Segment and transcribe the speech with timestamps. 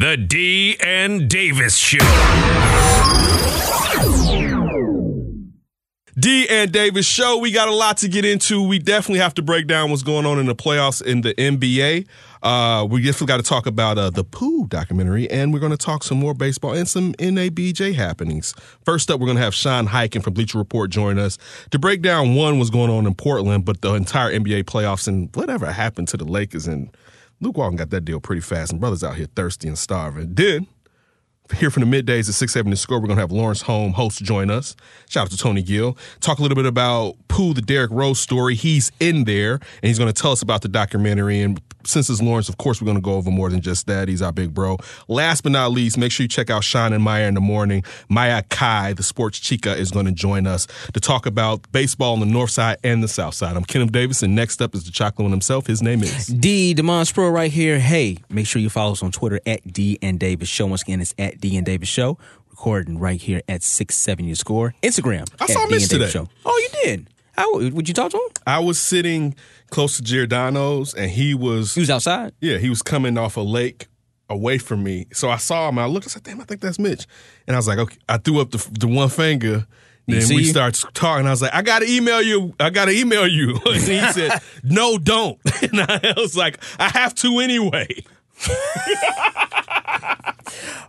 [0.00, 1.98] The D and Davis Show.
[6.18, 7.36] D and Davis show.
[7.36, 8.66] We got a lot to get into.
[8.66, 12.06] We definitely have to break down what's going on in the playoffs in the NBA.
[12.42, 15.76] Uh, we definitely got to talk about uh, the Pooh documentary, and we're going to
[15.76, 18.54] talk some more baseball and some NABJ happenings.
[18.86, 21.36] First up, we're going to have Sean Highkin from Bleacher Report join us
[21.72, 25.28] to break down one what's going on in Portland, but the entire NBA playoffs and
[25.36, 26.66] whatever happened to the Lakers.
[26.66, 26.88] And
[27.40, 30.34] Luke Walton got that deal pretty fast, and brothers out here thirsty and starving.
[30.34, 30.66] Then
[31.56, 33.00] here from the middays at 6 7 score.
[33.00, 34.76] We're going to have Lawrence Holmes, host, join us.
[35.08, 35.96] Shout out to Tony Gill.
[36.20, 38.54] Talk a little bit about Pooh, the Derrick Rose story.
[38.54, 41.40] He's in there and he's going to tell us about the documentary.
[41.40, 44.08] And since it's Lawrence, of course, we're going to go over more than just that.
[44.08, 44.76] He's our big bro.
[45.08, 47.84] Last but not least, make sure you check out Sean and Maya in the morning.
[48.08, 52.20] Maya Kai, the sports chica, is going to join us to talk about baseball on
[52.20, 53.56] the north side and the south side.
[53.56, 55.66] I'm Kenneth Davis, and next up is the chocolate one himself.
[55.66, 57.78] His name is D Demons Pro right here.
[57.78, 60.66] Hey, make sure you follow us on Twitter at D and Davis Show.
[60.66, 62.18] Once again, it's at D and Davis Show.
[62.50, 64.74] Recording right here at six seven your score.
[64.82, 65.26] Instagram.
[65.40, 66.10] I saw D Mitch and Davis today.
[66.10, 66.28] Show.
[66.44, 67.08] Oh, you did.
[67.40, 68.28] How would you talk to him?
[68.46, 69.34] I was sitting
[69.70, 72.32] close to Giordano's, and he was He was outside.
[72.42, 73.86] Yeah, he was coming off a lake
[74.28, 75.06] away from me.
[75.14, 75.78] So I saw him.
[75.78, 76.06] I looked.
[76.06, 77.06] I said, "Damn, I think that's Mitch."
[77.46, 79.66] And I was like, "Okay." I threw up the, the one finger.
[80.06, 80.44] Then we you?
[80.44, 81.26] started talking.
[81.26, 82.54] I was like, "I got to email you.
[82.60, 86.88] I got to email you." And he said, "No, don't." And I was like, "I
[86.90, 87.88] have to anyway."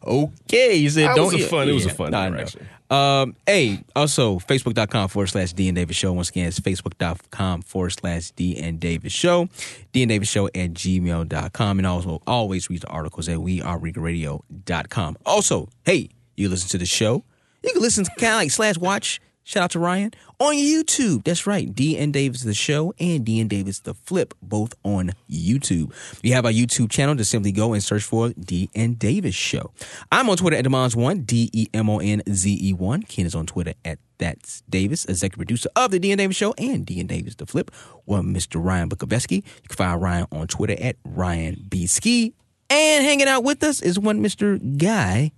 [0.04, 1.26] Okay, you said don't.
[1.26, 2.68] was a yeah, fun- it was a fun Nah, interaction.
[2.92, 6.12] Um, hey, also facebook.com forward slash D and Davis Show.
[6.12, 9.48] Once again, it's facebook.com forward slash D and Davis Show.
[9.94, 11.80] D and Davis Show at gmail.com.
[11.80, 15.18] And also always read the articles at weareradio.com.
[15.26, 17.24] Also, hey, you listen to the show.
[17.64, 19.22] You can listen to kind of like slash watch.
[19.44, 21.24] Shout out to Ryan on YouTube.
[21.24, 21.74] That's right.
[21.74, 25.92] D and Davis the show and D and Davis the flip, both on YouTube.
[26.24, 27.16] We have our YouTube channel.
[27.16, 29.72] Just simply go and search for D and Davis show.
[30.12, 33.04] I'm on Twitter at Demons1, D E M O N Z E 1.
[33.04, 36.54] Ken is on Twitter at That's Davis, executive producer of the D and Davis show
[36.58, 37.72] and D and Davis the flip.
[38.06, 38.64] One Mr.
[38.64, 39.38] Ryan Bukoveski.
[39.38, 42.36] You can find Ryan on Twitter at Ryan B Ski.
[42.70, 44.78] And hanging out with us is one Mr.
[44.78, 45.32] Guy.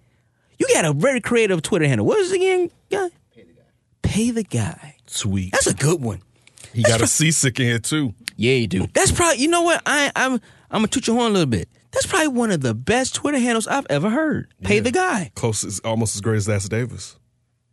[0.59, 2.05] You got a very creative Twitter handle.
[2.05, 3.09] What is it again, Guy?
[4.03, 4.95] Pay the guy.
[5.07, 5.51] Sweet.
[5.51, 6.21] That's a good one.
[6.73, 8.13] He got a seasick in here too.
[8.35, 8.87] Yeah, you do.
[8.93, 10.39] That's probably you know what I I'm I'm
[10.79, 11.69] gonna toot your horn a little bit.
[11.91, 14.47] That's probably one of the best Twitter handles I've ever heard.
[14.63, 15.31] Pay the guy.
[15.35, 17.17] Close, is almost as great as That's Davis.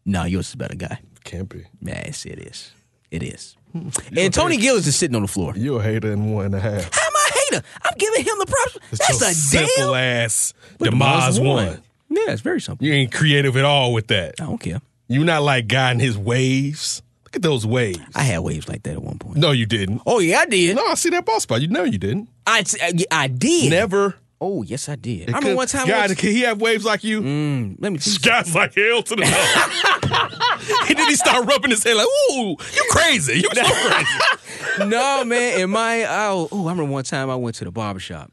[0.05, 1.01] No, yours is a better guy.
[1.25, 1.65] Can't be.
[1.81, 2.73] Yes, it is.
[3.11, 3.57] It is.
[3.75, 4.19] Mm-hmm.
[4.19, 5.55] And Tony Gillis is sitting on the floor.
[5.57, 6.93] You're a hater in one and a half.
[6.93, 7.67] How am I a hater?
[7.83, 8.79] I'm giving him the props.
[8.93, 10.25] It's That's your a simple damn.
[10.25, 10.55] ass.
[10.79, 11.83] But Demise Demise one.
[12.11, 12.87] Yeah, it's very simple.
[12.87, 14.35] You ain't creative at all with that.
[14.41, 14.81] I don't care.
[15.11, 17.03] You're not like God in his waves.
[17.25, 17.99] Look at those waves.
[18.15, 19.37] I had waves like that at one point.
[19.39, 20.03] No, you didn't.
[20.07, 20.77] Oh yeah, I did.
[20.77, 21.61] No, I see that ball spot.
[21.61, 22.29] You know you didn't.
[22.47, 23.71] I, I, I did.
[23.71, 24.15] Never.
[24.41, 25.29] Oh yes, I did.
[25.29, 25.87] It I remember one time.
[25.87, 27.21] I God, went- can he have waves like you?
[27.23, 27.99] Mm, let me.
[28.05, 29.23] you God's like hell to the
[30.09, 30.79] no.
[30.89, 33.41] and then he start rubbing his head like, ooh, you crazy.
[33.41, 34.89] You so crazy.
[34.91, 35.61] no, man.
[35.61, 38.31] In my, oh, oh, I remember one time I went to the barbershop.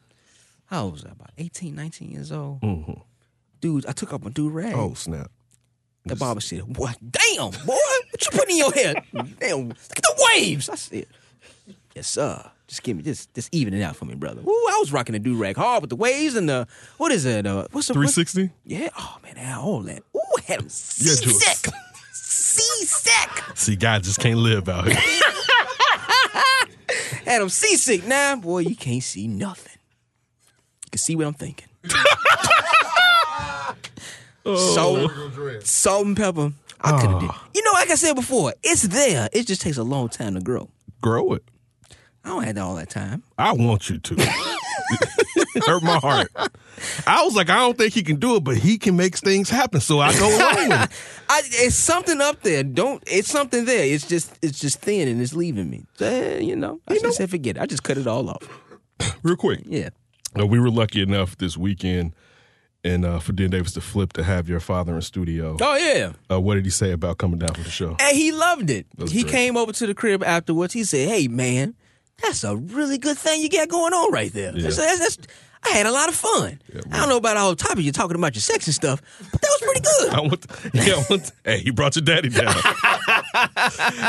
[0.65, 1.09] How old was I?
[1.09, 2.61] About 18, 19 years old.
[3.61, 4.75] Dude, I took off my do rag.
[4.75, 5.31] Oh, snap.
[6.09, 6.97] The barber said, "What?
[7.01, 7.77] Damn, boy,
[8.11, 8.95] what you putting in your hair?
[9.39, 11.05] Damn, look at the waves." I said,
[11.95, 12.51] "Yes, sir.
[12.67, 15.13] Just give me just just even it out for me, brother." Ooh, I was rocking
[15.13, 17.45] the do rag hard with the waves and the what is it?
[17.47, 18.49] Uh, what's the 360?
[18.65, 18.89] Yeah.
[18.97, 20.03] Oh man, I all that.
[20.15, 20.67] Ooh, I had them
[20.99, 21.35] Yeah, do it.
[21.35, 21.73] C-sec.
[22.13, 23.57] C-sec.
[23.57, 24.95] See, God just can't live out here.
[27.25, 28.05] Had them seasick.
[28.05, 29.73] Now, boy, you can't see nothing.
[30.85, 31.67] You can see what I'm thinking.
[34.55, 35.11] salt,
[35.63, 36.53] salt and pepper.
[36.81, 37.29] I could have did.
[37.55, 39.29] You know, like I said before, it's there.
[39.33, 40.69] It just takes a long time to grow.
[41.01, 41.43] Grow it.
[42.23, 43.23] I don't have all that time.
[43.37, 44.15] I want you to.
[45.65, 46.27] Hurt my heart.
[47.07, 49.49] I was like, I don't think he can do it, but he can make things
[49.49, 49.79] happen.
[49.79, 50.89] So I go along with it.
[51.29, 52.63] I, it's something up there.
[52.63, 53.01] Don't.
[53.07, 53.85] It's something there.
[53.85, 54.37] It's just.
[54.41, 55.85] It's just thin and it's leaving me.
[55.99, 56.79] Eh, you know.
[56.87, 57.57] I just said forget.
[57.57, 57.61] it.
[57.61, 58.47] I just cut it all off.
[59.23, 59.61] Real quick.
[59.65, 59.89] Yeah.
[60.37, 62.13] Uh, we were lucky enough this weekend
[62.87, 65.57] and uh, for Dan Davis to flip to have your father in studio.
[65.61, 66.13] Oh yeah.
[66.31, 67.95] Uh, what did he say about coming down for the show?
[67.99, 68.85] And he loved it.
[69.09, 69.31] He great.
[69.31, 70.73] came over to the crib afterwards.
[70.73, 71.75] He said, "Hey man,
[72.21, 74.63] that's a really good thing you got going on right there." Yeah.
[74.63, 75.17] That's, that's, that's-
[75.63, 76.59] I had a lot of fun.
[76.91, 79.01] I don't know about all the topics you're talking about your sex and stuff,
[79.31, 80.13] but that was pretty good.
[80.13, 81.25] I want, to, yeah, I want.
[81.25, 82.53] to- hey, he brought your daddy down.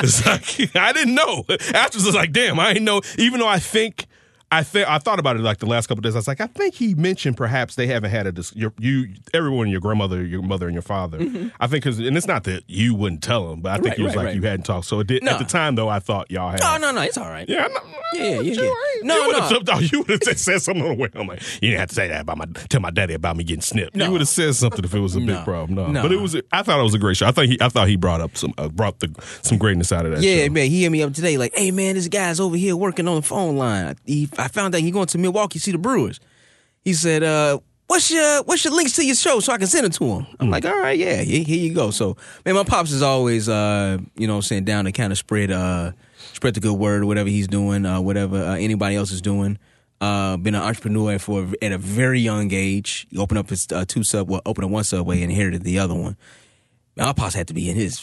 [0.04, 1.44] it's like I didn't know.
[1.48, 3.00] Afterwards, I was like, damn, I didn't know.
[3.16, 4.06] Even though I think
[4.50, 6.14] I think I thought about it like the last couple of days.
[6.14, 9.08] I was like, I think he mentioned perhaps they haven't had a dis- your, you
[9.34, 11.18] everyone your grandmother, your mother, and your father.
[11.60, 13.88] I think because and it's not that you wouldn't tell him, but I think Mm-hmm.
[13.88, 14.34] Right, he was right, like right.
[14.36, 14.86] you hadn't talked.
[14.86, 15.32] So it did, No.
[15.32, 16.60] at the time though, I thought y'all had.
[16.62, 17.46] Oh no, no, it's all right.
[17.48, 17.80] Yeah, no,
[18.14, 18.72] Yeah, yeah, you yeah.
[19.02, 19.48] No, you no.
[19.48, 21.08] said- you would have said something on the way.
[21.14, 23.44] I'm like, you didn't have to say that about my tell my daddy about me
[23.44, 23.94] getting snipped.
[23.96, 24.06] No.
[24.06, 25.42] You would have said something if it was a big No.
[25.44, 25.74] problem.
[25.74, 25.88] No.
[25.92, 26.02] No.
[26.02, 26.34] but it was.
[26.52, 27.26] I thought it was a great show.
[27.26, 27.58] I thought he.
[27.60, 30.22] I thought he brought up some uh, brought the some greatness out of that.
[30.22, 30.52] Yeah, show.
[30.52, 33.16] man, he hit me up today like, "Hey, man, this guy's over here working on
[33.16, 33.96] the phone line.
[34.06, 36.20] He, I found out he going to Milwaukee see the Brewers."
[36.84, 39.86] He said, uh, "What's your what's your links to your show so I can send
[39.86, 42.64] it to him?" I'm like, "All right, yeah, here, here you go." So, man, my
[42.64, 45.92] pops is always, uh, you know, sitting down to kind of spread uh,
[46.32, 49.58] spread the good word, whatever he's doing, uh, whatever uh, anybody else is doing.
[50.00, 53.06] Uh, been an entrepreneur for at a very young age.
[53.10, 55.80] He opened up his uh, two sub, well, opened up one subway and inherited the
[55.80, 56.16] other one.
[56.96, 57.98] My pops had to be in his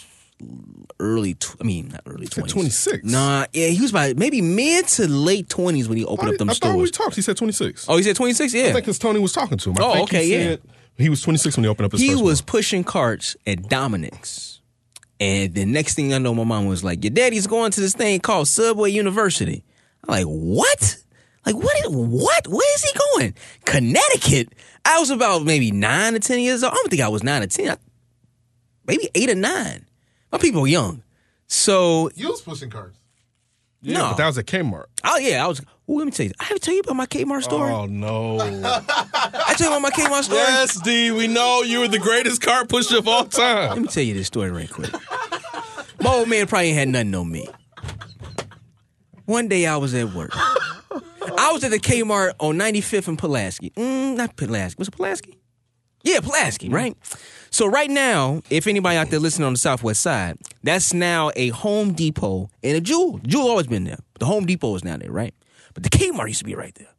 [1.00, 2.84] early, tw- I mean, not early said twenties.
[2.84, 3.06] 26.
[3.06, 6.38] Nah, yeah, he was about maybe mid to late twenties when he opened I, up
[6.40, 6.72] them stores.
[6.72, 7.16] I thought we talked.
[7.16, 7.86] He said 26.
[7.90, 8.54] oh, he said twenty six.
[8.54, 9.78] Yeah, I think because Tony was talking to him.
[9.80, 10.56] I Oh, think he okay, yeah.
[10.98, 12.46] He was 26 when he opened up his he was one.
[12.46, 14.62] pushing carts at Dominick's.
[15.20, 17.94] And the next thing I know, my mom was like, Your daddy's going to this
[17.94, 19.66] thing called Subway University.
[20.08, 20.98] I'm like, What?
[21.46, 21.76] Like, what?
[21.80, 22.48] Is, what?
[22.48, 23.34] Where is he going?
[23.66, 24.54] Connecticut?
[24.86, 26.72] I was about maybe nine or 10 years old.
[26.72, 27.72] I don't think I was nine or 10.
[27.72, 27.78] I-
[28.88, 29.86] maybe eight or nine.
[30.36, 31.02] My people were young.
[31.48, 32.94] So, You was pushing cars.
[33.82, 34.04] Yeah, no.
[34.10, 34.84] but that was at Kmart.
[35.06, 35.62] oh, yeah, I was.
[35.90, 36.34] Ooh, let me tell you.
[36.42, 37.72] I haven't tell you about my Kmart story.
[37.72, 38.38] Oh no!
[38.42, 40.40] I tell you about my Kmart story.
[40.40, 43.70] yes, D, we know you were the greatest car pusher of all time.
[43.70, 44.92] Let me tell you this story right quick.
[46.02, 47.48] My old man probably ain't had nothing on me.
[49.24, 50.32] One day I was at work.
[50.36, 53.70] I was at the Kmart on 95th and Pulaski.
[53.72, 54.76] Mm, not Pulaski.
[54.80, 55.38] Was it Pulaski?
[56.06, 56.74] Yeah, Pulaski, mm.
[56.74, 56.96] right?
[57.50, 61.50] So right now, if anybody out there listening on the Southwest side, that's now a
[61.50, 63.20] Home Depot and a Jewel.
[63.26, 63.98] Jewel always been there.
[64.20, 65.34] The Home Depot is now there, right?
[65.74, 66.90] But the Kmart used to be right there.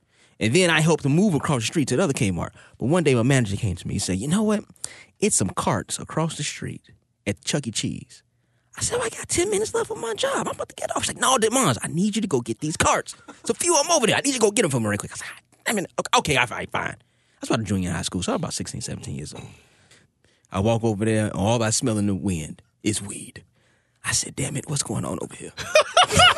[0.40, 2.50] And then I helped to move across the street to the other Kmart.
[2.78, 3.94] But one day my manager came to me.
[3.94, 4.64] He said, "You know what?
[5.20, 6.90] It's some carts across the street
[7.26, 7.70] at Chuck E.
[7.70, 8.22] Cheese."
[8.78, 10.46] I said, well, I got 10 minutes left of my job.
[10.46, 11.04] I'm about to get off.
[11.04, 13.14] She's like, no, Demons, I need you to go get these carts.
[13.44, 14.16] So a few of them over there.
[14.16, 15.12] I need you to go get them for me real quick.
[15.12, 15.26] I said,
[15.66, 15.86] I mean,
[16.18, 16.96] okay, all right, fine.
[17.36, 19.44] I was about a junior high school, so I was about 16, 17 years old.
[20.50, 23.44] I walk over there, and all I smell in the wind is weed.
[24.04, 25.52] I said, damn it, what's going on over here?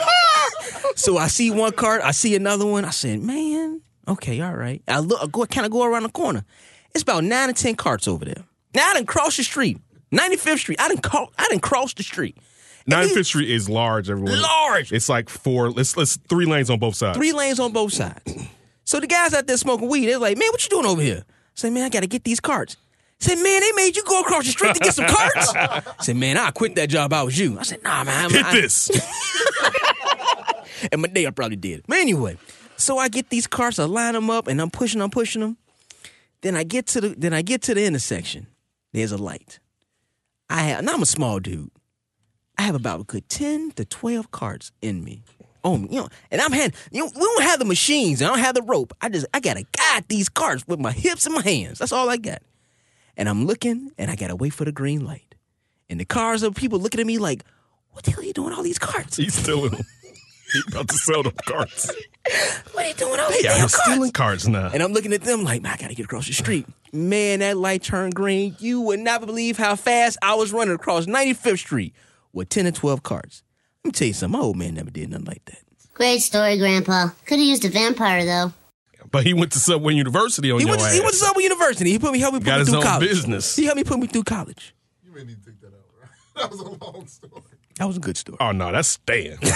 [0.96, 2.84] so I see one cart, I see another one.
[2.84, 4.82] I said, man, okay, all right.
[4.88, 6.44] I look, I go, kind of go around the corner.
[6.94, 8.44] It's about nine or 10 carts over there.
[8.74, 9.78] Now I didn't cross the street.
[10.12, 10.80] 95th Street.
[10.80, 11.32] I didn't call.
[11.38, 12.36] I didn't cross the street.
[12.90, 14.08] 95th Street is large.
[14.08, 14.92] Everyone, Large.
[14.92, 15.70] It's like four.
[15.70, 17.16] Let's let's three lanes on both sides.
[17.16, 18.46] Three lanes on both sides.
[18.88, 21.22] So the guys out there smoking weed, they're like, man, what you doing over here?
[21.28, 22.78] I said, man, I got to get these carts.
[23.20, 25.52] I said, man, they made you go across the street to get some carts?
[25.54, 27.12] I said, man, I quit that job.
[27.12, 27.58] I was you.
[27.58, 28.30] I said, nah, man.
[28.30, 28.90] Hit I, this.
[30.90, 31.82] And my day I probably did.
[31.86, 32.38] But anyway,
[32.78, 35.58] so I get these carts, I line them up, and I'm pushing, I'm pushing them.
[36.40, 38.46] Then I get to the then I get to the intersection.
[38.92, 39.58] There's a light.
[40.48, 41.72] I have now I'm a small dude.
[42.56, 45.24] I have about a good ten to twelve carts in me.
[45.64, 48.38] Oh, you know, and I'm had you know, we don't have the machines, I don't
[48.38, 48.92] have the rope.
[49.00, 51.78] I just I gotta guide these carts with my hips and my hands.
[51.78, 52.42] That's all I got.
[53.16, 55.34] And I'm looking, and I gotta wait for the green light.
[55.90, 57.44] And the cars of people looking at me like,
[57.92, 59.16] what the hell are you doing all these carts?
[59.16, 59.82] He's stealing them.
[60.52, 61.90] He's about to sell them carts.
[62.72, 63.82] What are you doing all these Yeah, carts?
[63.82, 64.70] stealing carts now.
[64.72, 66.66] And I'm looking at them like, man, I gotta get across the street.
[66.92, 68.54] Man, that light turned green.
[68.58, 71.94] You would not believe how fast I was running across 95th Street
[72.34, 73.42] with 10 or 12 cars.
[73.88, 74.38] Let me tell you something.
[74.38, 75.60] My old man never did nothing like that.
[75.94, 77.08] Great story, Grandpa.
[77.24, 78.52] Could have used a vampire, though.
[79.10, 80.92] But he went to Subway University on He your went, to, ass.
[80.94, 81.90] he went to Subway University.
[81.92, 83.08] He put me, helped me put Got me his through own college.
[83.08, 83.56] business.
[83.56, 84.74] He helped me put me through college.
[85.02, 86.10] You may need to take that out, right?
[86.36, 87.42] That was a long story.
[87.78, 88.38] That was a good story.
[88.40, 89.38] Oh no, that's staying.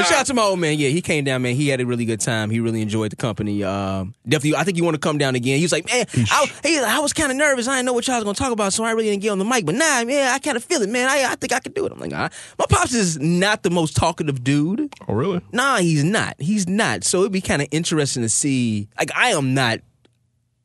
[0.00, 0.78] But shout out to my old man.
[0.78, 1.54] Yeah, he came down, man.
[1.54, 2.50] He had a really good time.
[2.50, 3.62] He really enjoyed the company.
[3.62, 5.58] Um, definitely, I think you want to come down again.
[5.58, 7.68] He was like, man, I, he, I was kind of nervous.
[7.68, 9.30] I didn't know what y'all was going to talk about, so I really didn't get
[9.30, 9.66] on the mic.
[9.66, 11.08] But nah, man, I kind of feel it, man.
[11.08, 11.92] I, I think I could do it.
[11.92, 12.32] I'm like, right.
[12.58, 14.92] My pops is not the most talkative dude.
[15.08, 15.40] oh really?
[15.52, 16.36] Nah, he's not.
[16.38, 17.04] He's not.
[17.04, 18.88] So it'd be kind of interesting to see.
[18.98, 19.80] Like, I am not.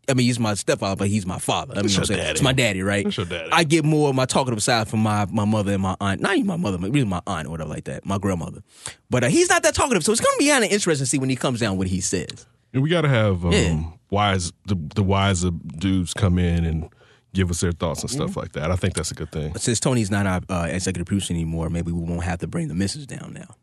[0.10, 1.74] I mean, he's my stepfather, but he's my father.
[1.76, 2.20] I mean, you know your what I'm saying?
[2.20, 2.32] daddy.
[2.32, 3.04] it's my daddy, right?
[3.04, 3.50] That's your daddy.
[3.52, 6.22] I get more of my talkative side from my, my mother and my aunt.
[6.22, 8.62] Not even my mother, but really my aunt or whatever like that, my grandmother.
[9.10, 11.18] But uh, he's not that talkative, so it's gonna be kind of interesting to see
[11.20, 12.46] when he comes down what he says.
[12.74, 13.84] And we got to have um, Yeah.
[14.10, 16.90] wise the the wiser dudes come in and
[17.34, 18.72] give us their thoughts and stuff like that.
[18.72, 19.52] I think that's a good thing.
[19.54, 22.68] But since Tony's not our uh, executive producer anymore, maybe we won't have to bring
[22.68, 23.56] the missus down now.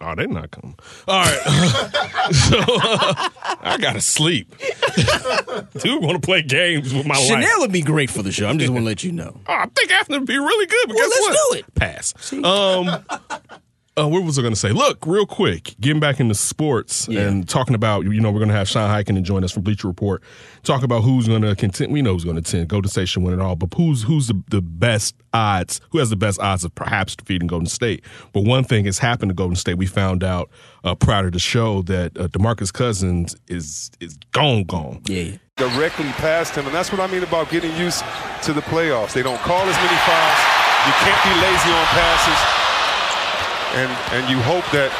[0.00, 0.78] Oh, they're not coming.
[1.08, 1.40] All right.
[2.32, 3.28] so uh,
[3.62, 4.54] I gotta sleep.
[5.78, 7.52] Dude, want to play games with my Chanel life.
[7.60, 8.46] would be great for the show.
[8.48, 9.40] I'm just gonna let you know.
[9.46, 10.86] Oh, I think Afton would be really good.
[10.88, 11.52] But Well, guess let's what?
[11.52, 11.74] do it.
[11.74, 12.32] Pass.
[12.32, 13.04] Um,
[13.98, 14.72] uh, what was I going to say?
[14.72, 17.20] Look, real quick, getting back into sports Yeah.
[17.22, 19.62] and talking about, you know, we're going to have Sean Highkin and join us from
[19.62, 20.22] Bleacher Report.
[20.64, 21.92] Talk about who's going to contend.
[21.92, 22.68] We know who's going to contend.
[22.68, 25.80] Golden State should win it all, but who's who's the, the best odds?
[25.90, 28.04] Who has the best odds of perhaps defeating Golden State?
[28.32, 29.78] But one thing has happened to Golden State.
[29.78, 30.50] We found out
[30.84, 35.00] uh, prior to the show that uh, DeMarcus Cousins is is gone, gone.
[35.06, 35.36] Yeah.
[35.56, 38.04] directly past him, and that's what I mean about getting used
[38.42, 39.14] to the playoffs.
[39.14, 40.40] They don't call as many fouls.
[40.86, 42.65] You can't be lazy on passes,
[43.76, 44.90] and and you hope that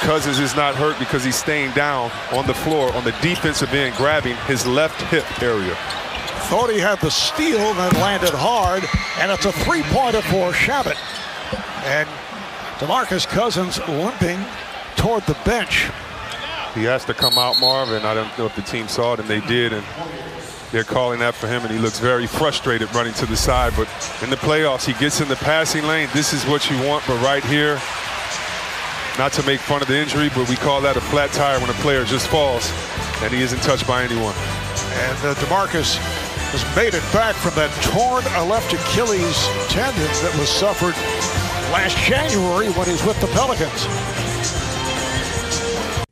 [0.00, 3.96] Cousins is not hurt because he's staying down on the floor on the defensive end,
[3.96, 5.74] grabbing his left hip area.
[6.50, 8.84] Thought he had the steal, then landed hard,
[9.18, 10.98] and it's a three-pointer for Shabbat.
[11.86, 12.06] And
[12.78, 14.38] DeMarcus Cousins limping
[14.96, 15.88] toward the bench.
[16.74, 18.04] He has to come out, Marvin.
[18.04, 19.84] I don't know if the team saw it, and they did, and
[20.74, 23.72] they're calling that for him, and he looks very frustrated running to the side.
[23.76, 23.86] But
[24.22, 26.08] in the playoffs, he gets in the passing lane.
[26.12, 27.80] This is what you want, but right here,
[29.16, 31.70] not to make fun of the injury, but we call that a flat tire when
[31.70, 32.72] a player just falls
[33.22, 34.34] and he isn't touched by anyone.
[34.34, 35.96] And uh, DeMarcus
[36.50, 40.98] has made it back from that torn uh, left Achilles tendon that was suffered
[41.70, 43.86] last January when he's with the Pelicans.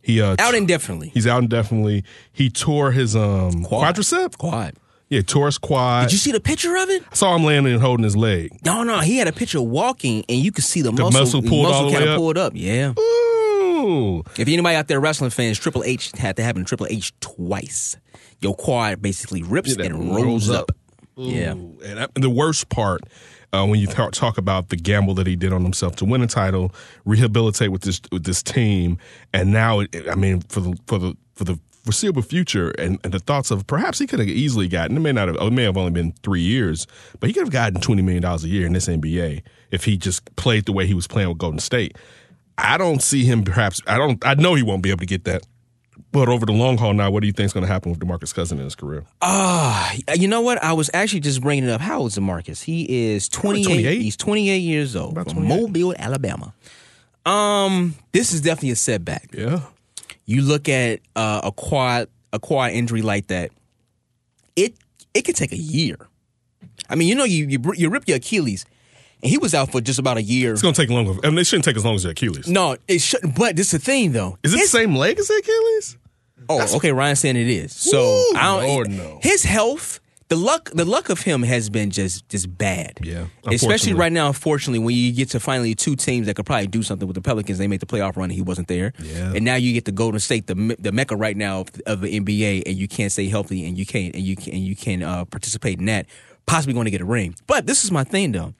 [0.02, 1.11] He uh, Out indefinitely.
[1.14, 2.04] he's out indefinitely.
[2.32, 3.94] He tore his um Quad.
[3.97, 4.37] quadricep.
[4.38, 4.75] Quad.
[5.09, 6.04] Yeah, tore his quad.
[6.06, 7.02] Did you see the picture of it?
[7.11, 8.50] I saw him landing and holding his leg.
[8.64, 9.00] No, no.
[9.00, 11.90] He had a picture walking, and you could see the, The muscle, muscle pulled all
[11.90, 12.16] the way up?
[12.16, 12.52] pulled up.
[12.56, 12.94] Yeah.
[12.99, 14.21] Ooh.
[14.38, 17.97] If anybody out there wrestling fans, Triple H had to happen to Triple H twice.
[18.40, 20.73] Your quad basically rips Yeah, and rolls up.
[21.16, 21.54] Yeah.
[21.54, 21.78] Ooh.
[21.85, 23.02] And the worst part,
[23.52, 26.23] uh, when you talk, talk about the gamble that he did on himself to win
[26.23, 28.99] a title, rehabilitate with this with this team,
[29.32, 33.12] and now, it, I mean, for the for the for the foreseeable future, and, and
[33.12, 34.97] the thoughts of perhaps he could have easily gotten.
[34.97, 35.37] It may not have.
[35.37, 36.87] It may have only been three years,
[37.21, 39.97] but he could have gotten twenty million dollars a year in this NBA if he
[39.97, 41.97] just played the way he was playing with Golden State.
[42.59, 43.42] I don't see him.
[43.44, 44.25] Perhaps I don't.
[44.25, 45.42] I know he won't be able to get that.
[46.12, 47.99] But over the long haul, now, what do you think is going to happen with
[48.00, 49.04] DeMarcus Cousins in his career?
[49.23, 50.62] Ah, you know what?
[50.62, 51.81] I was actually just bringing it up.
[51.81, 52.61] How old is Marcus?
[52.62, 53.64] He is 28.
[53.64, 54.02] 28?
[54.02, 55.61] He's 28 years old About from 28.
[55.62, 56.52] Mobile, Alabama.
[57.25, 59.31] Um, this is definitely a setback.
[59.33, 59.61] Yeah.
[60.26, 63.50] You look at uh, a quad a quad injury like that.
[64.57, 64.75] It
[65.14, 65.97] it could take a year.
[66.90, 68.64] I mean, you know, you you, you rip your Achilles,
[69.23, 70.52] and he was out for just about a year.
[70.52, 71.14] It's going to take longer.
[71.25, 72.49] I mean, it shouldn't take as long as the Achilles.
[72.49, 73.35] No, it shouldn't.
[73.37, 74.38] But this is the thing, though.
[74.42, 75.97] Is it His- the same leg as the Achilles?
[76.49, 76.93] Oh, okay.
[76.93, 77.73] Ryan saying it is.
[77.73, 79.19] So Woo, I don't, Lord, no.
[79.23, 82.99] his health, the luck, the luck of him has been just just bad.
[83.03, 84.29] Yeah, especially right now.
[84.29, 87.21] Unfortunately, when you get to finally two teams that could probably do something with the
[87.21, 88.25] Pelicans, they make the playoff run.
[88.25, 88.93] and He wasn't there.
[88.99, 89.33] Yeah.
[89.35, 92.19] and now you get the Golden State, the the mecca right now of, of the
[92.19, 95.03] NBA, and you can't stay healthy, and you can't and you can and you can
[95.03, 96.07] uh, participate in that.
[96.47, 97.37] Possibly going to get a ring.
[97.47, 98.53] But this is my thing, though.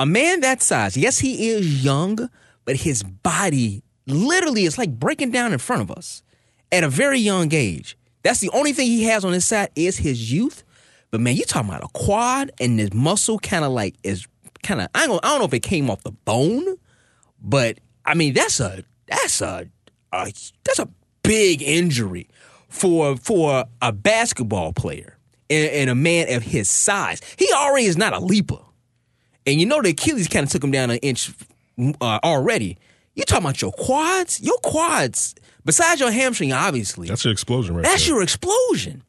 [0.00, 2.28] A man that size, yes, he is young,
[2.64, 6.23] but his body literally is like breaking down in front of us
[6.72, 7.96] at a very young age.
[8.22, 10.64] That's the only thing he has on his side is his youth.
[11.10, 14.26] But man, you talking about a quad and this muscle kind of like is
[14.62, 16.76] kind of I don't I don't know if it came off the bone,
[17.40, 19.68] but I mean that's a that's a,
[20.12, 20.32] a
[20.64, 20.88] that's a
[21.22, 22.28] big injury
[22.68, 25.16] for for a basketball player
[25.50, 27.20] and, and a man of his size.
[27.38, 28.58] He already is not a leaper.
[29.46, 31.32] And you know the Achilles kind of took him down an inch
[32.00, 32.78] uh, already.
[33.14, 34.40] You talking about your quads?
[34.40, 38.14] Your quads, besides your hamstring, obviously, That's your explosion right that's there.
[38.14, 39.02] your explosion.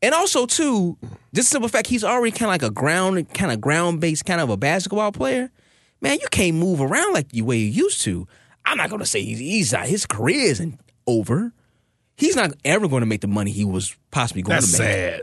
[0.00, 0.96] And also too,
[1.34, 4.24] just the simple fact he's already kind of like a ground, kind of ground based
[4.24, 5.50] kind of a basketball player.
[6.00, 8.28] Man, you can't move around like the way you used to.
[8.64, 11.52] I'm not gonna say he's, he's not, his career isn't over.
[12.16, 14.90] He's not ever going to make the money he was possibly going That's to make.
[14.90, 15.22] sad.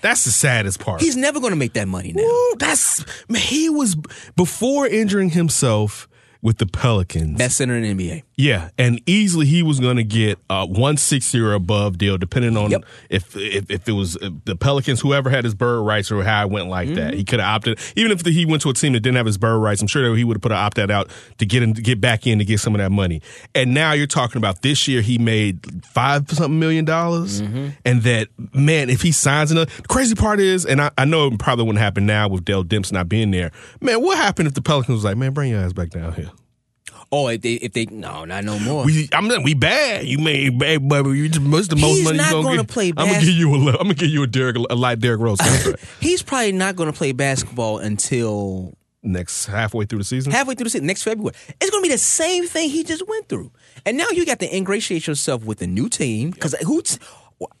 [0.00, 1.00] That's the saddest part.
[1.00, 2.22] He's never going to make that money now.
[2.22, 3.96] Ooh, that's man, he was
[4.36, 6.08] before injuring himself
[6.42, 7.38] with the Pelicans.
[7.38, 8.22] Best center in the NBA.
[8.36, 12.56] yeah, and easily he was going to get uh, a 160 or above deal, depending
[12.56, 12.84] on Yep.
[13.10, 16.44] if, if if it was uh, the Pelicans, whoever had his bird rights or how
[16.44, 17.10] it went like that.
[17.10, 17.16] Mm-hmm.
[17.16, 19.38] He could have opted, even if he went to a team that didn't have his
[19.38, 19.82] bird rights.
[19.82, 21.82] I'm sure that he would have put an opt out out to get him to
[21.82, 23.20] get back in to get some of that money.
[23.54, 27.68] And now you're talking about this year he made five something million dollars, mm-hmm.
[27.84, 31.26] and that man, if he signs another, the crazy part is, and I, I know
[31.26, 33.50] it probably wouldn't happen now with Dell Demps not being there.
[33.80, 36.29] Man, what happened if the Pelicans was like, man, bring your ass back down here?
[37.12, 38.84] Oh, if they, if they, no, not no more.
[38.84, 40.06] We, I'm not, we bad.
[40.06, 42.56] You made bad, but you just most the most He's money not you gonna gonna
[42.58, 42.68] get.
[42.68, 45.20] play I'm gonna give you a, I'm gonna give you a Derrick, a light Derrick
[45.20, 50.30] Rose contract He's probably not going to play basketball until next halfway through the season.
[50.30, 51.34] halfway through the season, next February.
[51.60, 53.50] It's going to be the same thing he just went through.
[53.84, 56.80] And now you got to ingratiate yourself with a new team because who?
[56.82, 56.98] t-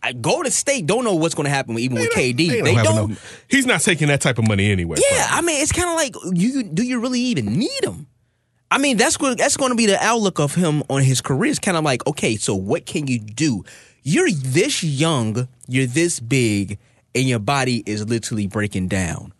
[0.02, 2.36] I go to state don't know what's going to happen even with KD.
[2.36, 3.10] They They don't.
[3.10, 4.98] enough- He's not taking that type of money anyway.
[5.10, 6.62] Yeah, I mean, it's kind of like you.
[6.62, 8.06] Do you really even need him?
[8.70, 11.50] I mean, that's going that's going to be the outlook of him on his career.
[11.50, 13.64] It's kind of like, okay, so what can you do?
[14.02, 16.78] You're this young, you're this big,
[17.14, 19.32] and your body is literally breaking down.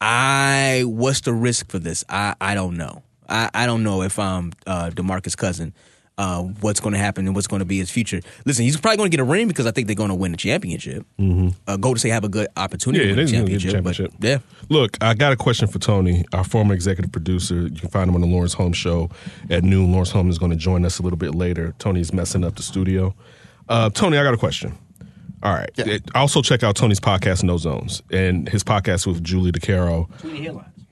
[0.00, 2.04] I what's the risk for this?
[2.08, 3.02] I I don't know.
[3.28, 5.72] I I don't know if I'm uh, DeMarcus Cousin.
[6.16, 8.20] Uh, what's going to happen and what's going to be his future?
[8.44, 10.30] Listen, he's probably going to get a ring because I think they're going to win
[10.30, 11.04] the championship.
[11.18, 11.48] Mm-hmm.
[11.66, 13.72] Uh, Golden State have a good opportunity Yeah, to win the they're gonna get the
[13.72, 14.10] championship.
[14.12, 14.20] championship.
[14.20, 17.62] But yeah, Look, I got a question for Tony, our former executive producer.
[17.62, 19.10] You can find him on the Lawrence Holmes show
[19.50, 19.90] at noon.
[19.90, 21.74] Lawrence Holmes is going to join us a little bit later.
[21.80, 23.12] Tony's messing up the studio.
[23.68, 24.78] Uh, Tony, I got a question.
[25.42, 25.68] All right.
[25.76, 30.08] It- also check out Tony's podcast, No Zones, and his podcast with Julie DiCaro.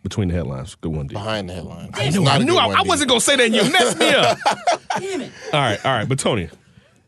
[0.03, 0.75] Between the headlines.
[0.75, 1.15] Good one, D.
[1.15, 1.91] Behind the headlines.
[1.95, 4.09] I knew, I, knew I, I wasn't going to say that and you messed me
[4.11, 4.37] up.
[4.99, 5.33] Damn it.
[5.53, 6.09] All right, all right.
[6.09, 6.49] But Tony,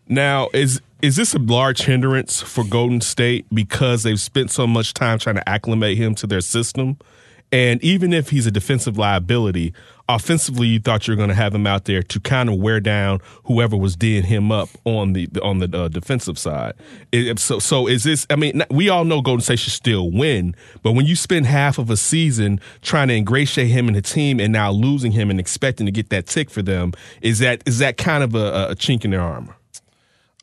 [0.08, 4.94] now is is this a large hindrance for Golden State because they've spent so much
[4.94, 6.96] time trying to acclimate him to their system?
[7.52, 9.74] And even if he's a defensive liability,
[10.08, 12.80] offensively, you thought you were going to have him out there to kind of wear
[12.80, 16.74] down whoever was D'ing him up on the on the uh, defensive side.
[17.12, 18.26] It- so, so is this?
[18.30, 21.78] I mean, we all know Golden State should still win, but when you spend half
[21.78, 25.40] of a season trying to ingratiate him in the team and now losing him and
[25.40, 26.92] expecting to get that tick for them,
[27.22, 29.56] is that is that kind of a, a chink in their armor?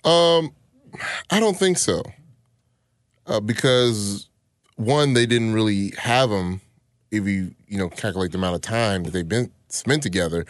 [0.03, 0.53] Um,
[1.29, 2.01] I don't think so.
[3.27, 4.27] Uh, because
[4.75, 6.59] one, they didn't really have them.
[7.11, 10.45] If you you know calculate the amount of time that they've been spent together,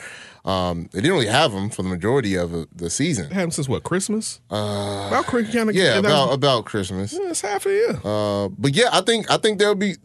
[0.45, 3.25] um, they didn't really have them for the majority of uh, the season.
[3.25, 4.39] It happened since what Christmas?
[4.51, 7.13] Uh, about Christmas, kind of Yeah, about about Christmas.
[7.13, 7.99] yeah, it's half a year.
[8.03, 9.95] Uh, but yeah, I think I think there'll be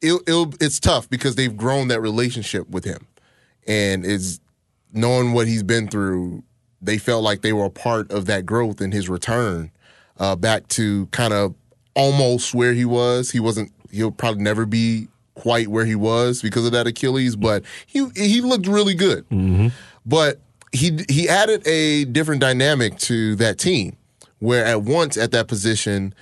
[0.00, 3.06] it'll, it'll, it's tough because they've grown that relationship with him,
[3.66, 4.40] and is
[4.92, 6.42] knowing what he's been through.
[6.80, 9.70] They felt like they were a part of that growth in his return
[10.18, 11.54] uh, back to kind of
[11.94, 13.30] almost where he was.
[13.30, 13.70] He wasn't.
[13.90, 18.40] He'll probably never be quite where he was because of that Achilles, but he he
[18.40, 19.24] looked really good.
[20.04, 20.40] But
[20.72, 23.96] he he added a different dynamic to that team,
[24.38, 26.14] where at once at that position,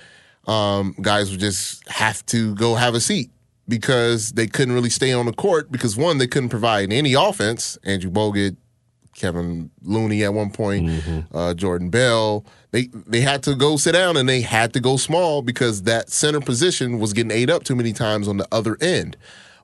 [0.47, 3.31] um, guys would just have to go have a seat
[3.67, 7.77] because they couldn't really stay on the court because one they couldn't provide any offense.
[7.83, 8.55] Andrew Bogut,
[9.15, 10.89] Kevin Looney at one point,
[11.33, 12.45] uh, Jordan Bell.
[12.71, 16.09] They they had to go sit down and they had to go small because that
[16.09, 19.17] center position was getting ate up too many times on the other end.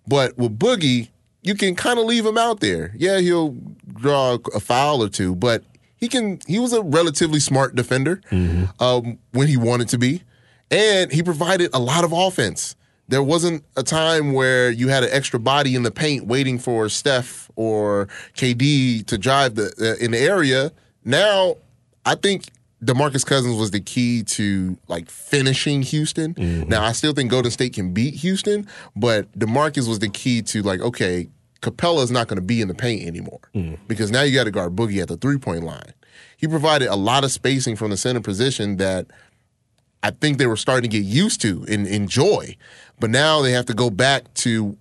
[0.08, 1.10] But with Boogie,
[1.42, 2.94] you can kind of leave him out there.
[2.98, 3.56] Yeah, he'll
[3.94, 5.64] draw a foul or two, but
[5.96, 6.40] he can.
[6.48, 8.22] He was a relatively smart defender
[8.80, 10.24] um, when he wanted to be,
[10.70, 12.76] and he provided a lot of offense.
[13.10, 16.90] There wasn't a time where you had an extra body in the paint waiting for
[16.90, 20.72] Steph or KD to drive the uh, in the area.
[21.06, 21.56] Now,
[22.06, 22.46] I think
[22.84, 26.36] DeMarcus Cousins was the key to like finishing Houston.
[26.68, 30.62] Now, I still think Golden State can beat Houston, but DeMarcus was the key to
[30.62, 31.30] like, okay,
[31.62, 33.40] Capela's not going to be in the paint anymore
[33.88, 35.94] because now you got to guard Boogie at the three point line.
[36.36, 39.08] He provided a lot of spacing from the center position that
[40.04, 42.56] I think they were starting to get used to and enjoy.
[43.00, 44.78] But now they have to go back to,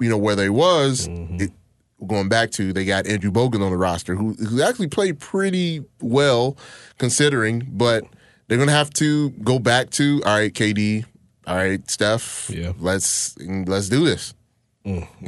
[0.00, 1.08] you know, where they was.
[1.10, 1.50] It,
[2.06, 5.82] going back to they got Andrew Bogut on the roster, who who actually played pretty
[6.00, 6.56] well
[6.98, 8.04] considering, but
[8.48, 11.04] they're gonna have to go back to all right, KD,
[11.46, 12.72] all right, Steph, Yeah.
[12.78, 14.34] let's let's do this.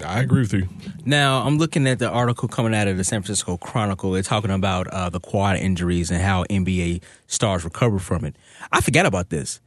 [0.05, 0.69] I agree with you.
[1.05, 4.13] Now I'm looking at the article coming out of the San Francisco Chronicle.
[4.13, 8.37] They're talking about uh, the quad injuries and how NBA stars recover from it.
[8.71, 9.61] I forgot about this.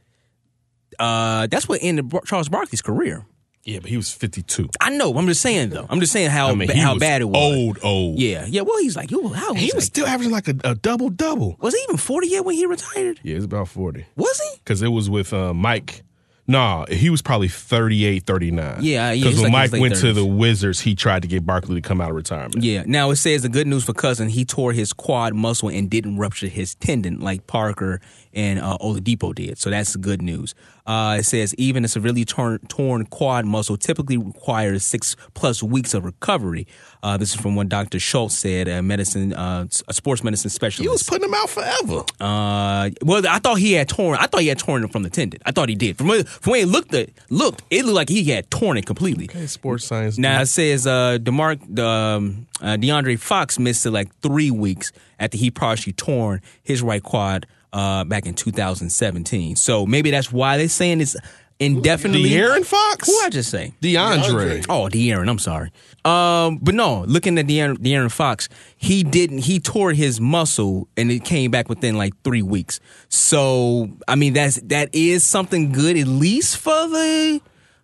[0.98, 3.24] Uh, that's what ended Bar- Charles Barkley's career.
[3.64, 4.68] Yeah, but he was 52.
[4.80, 5.14] I know.
[5.16, 5.86] I'm just saying though.
[5.88, 7.36] I'm just saying how I mean, ba- how bad it was.
[7.56, 8.18] Old, old.
[8.18, 8.62] Yeah, yeah.
[8.62, 11.56] Well, he's like, yo, how He was like- still averaging like a, a double double.
[11.60, 13.20] was he even 40 yet when he retired?
[13.22, 14.04] Yeah, it's about 40.
[14.16, 14.56] Was he?
[14.58, 16.02] Because it was with uh, Mike.
[16.48, 18.78] Nah, he was probably 38, 39.
[18.80, 21.76] Yeah, yeah, Because when like Mike went to the Wizards, he tried to get Barkley
[21.80, 22.64] to come out of retirement.
[22.64, 22.82] Yeah.
[22.84, 26.16] Now it says the good news for Cousin, he tore his quad muscle and didn't
[26.18, 28.00] rupture his tendon like Parker
[28.34, 29.58] and uh, Oladipo did.
[29.58, 30.54] So that's good news.
[30.86, 35.94] Uh, it says even a severely torn, torn quad muscle typically requires six plus weeks
[35.94, 36.66] of recovery.
[37.04, 38.00] Uh, this is from what Dr.
[38.00, 40.82] Schultz said, a medicine, uh, a sports medicine specialist.
[40.82, 42.04] He was putting him out forever.
[42.20, 44.18] Uh, well, I thought he had torn.
[44.18, 45.40] I thought he had torn it from the tendon.
[45.46, 45.98] I thought he did.
[45.98, 48.86] From when, from when it looked, at, looked, it looked like he had torn it
[48.86, 49.26] completely.
[49.26, 50.18] Okay, sports science.
[50.18, 55.36] Now it says uh, Demar, um, uh, DeAndre Fox missed it like three weeks after
[55.36, 59.56] he partially torn his right quad uh, back in 2017.
[59.56, 61.16] So maybe that's why they're saying it's
[61.58, 62.30] indefinitely.
[62.30, 63.06] De'Aaron Fox?
[63.06, 63.72] Who I just say?
[63.80, 64.66] DeAndre.
[64.68, 65.28] Oh, De'Aaron.
[65.28, 65.70] I'm sorry.
[66.04, 69.38] Um, but no, looking at De'Aaron, De'Aaron Fox, he didn't.
[69.38, 72.80] He tore his muscle, and it came back within like three weeks.
[73.08, 77.40] So I mean, that's that is something good, at least for the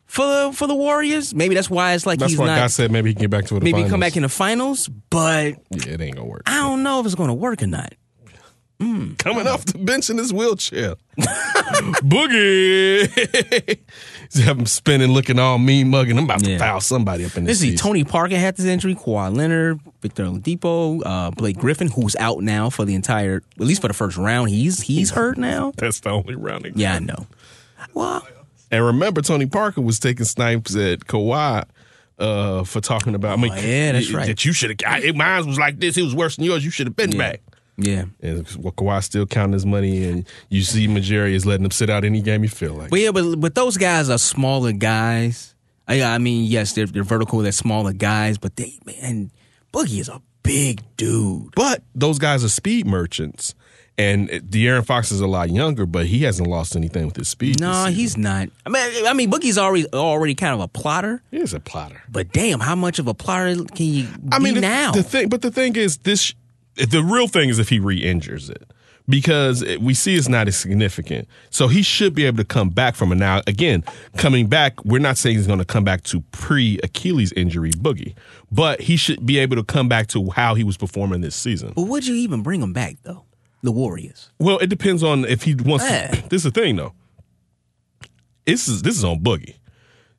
[0.06, 1.34] for the for the Warriors.
[1.34, 2.58] Maybe that's why it's like That's he's why not.
[2.58, 3.90] God said maybe he can get back to the maybe finals.
[3.90, 6.42] come back in the finals, but Yeah, it ain't gonna work.
[6.46, 7.94] I don't know if it's going to work or not.
[8.80, 10.94] Coming off the bench in his wheelchair.
[12.02, 13.78] Boogie.
[14.44, 16.18] Have him spinning, looking all mean mugging.
[16.18, 16.58] I'm about to Yeah.
[16.58, 17.76] foul somebody up in Let's this see.
[17.76, 18.94] Tony Parker had this injury.
[18.94, 23.80] Kawhi Leonard, Victor Oladipo, uh, Blake Griffin, who's out now for the entire, at least
[23.80, 24.50] for the first round.
[24.50, 25.72] He's he's hurt now.
[25.76, 26.74] That's the only rounding.
[26.76, 27.26] Yeah, I know.
[27.94, 28.26] Well,
[28.70, 31.64] And remember, Tony Parker was taking snipes at Kawhi
[32.18, 33.38] uh, for talking about.
[33.38, 34.26] I mean, Oh, yeah, that's right.
[34.26, 35.14] That you should have.
[35.16, 35.96] Mine was like this.
[35.96, 36.64] It was worse than yours.
[36.64, 37.40] You should have been back.
[37.78, 38.04] Yeah.
[38.20, 41.88] And well, Kawhi still counting his money, and you see Majeri is letting him sit
[41.88, 42.90] out any game you feel like.
[42.90, 45.54] But yeah, but but those guys are smaller guys.
[45.88, 47.38] Uh, I, I mean, yes, they're they're vertical.
[47.38, 49.30] They're smaller guys, but they man,
[49.72, 51.54] Boogie is a big dude.
[51.54, 53.54] But those guys are speed merchants.
[54.00, 57.58] And De'Aaron Fox is a lot younger, but he hasn't lost anything with his speed.
[57.60, 58.48] No, he's not.
[58.64, 61.20] I mean, I mean, Boogie's already already kind of a plotter.
[61.32, 62.00] he is a plotter.
[62.08, 64.92] But damn, how much of a plotter can you I be mean, the, now?
[64.92, 66.32] the thing, but the thing is, this
[66.86, 68.72] the real thing is if he re-injures it
[69.08, 71.28] because we see it's not as significant.
[71.50, 73.16] So he should be able to come back from it.
[73.16, 73.84] Now, again,
[74.16, 78.14] coming back, we're not saying he's going to come back to pre Achilles injury boogie,
[78.52, 81.72] but he should be able to come back to how he was performing this season.
[81.74, 83.24] but would you even bring him back though?
[83.62, 84.30] The Warriors.
[84.38, 85.84] Well, it depends on if he wants.
[85.84, 86.92] To, this is the thing, though.
[88.46, 89.56] This is this is on Boogie.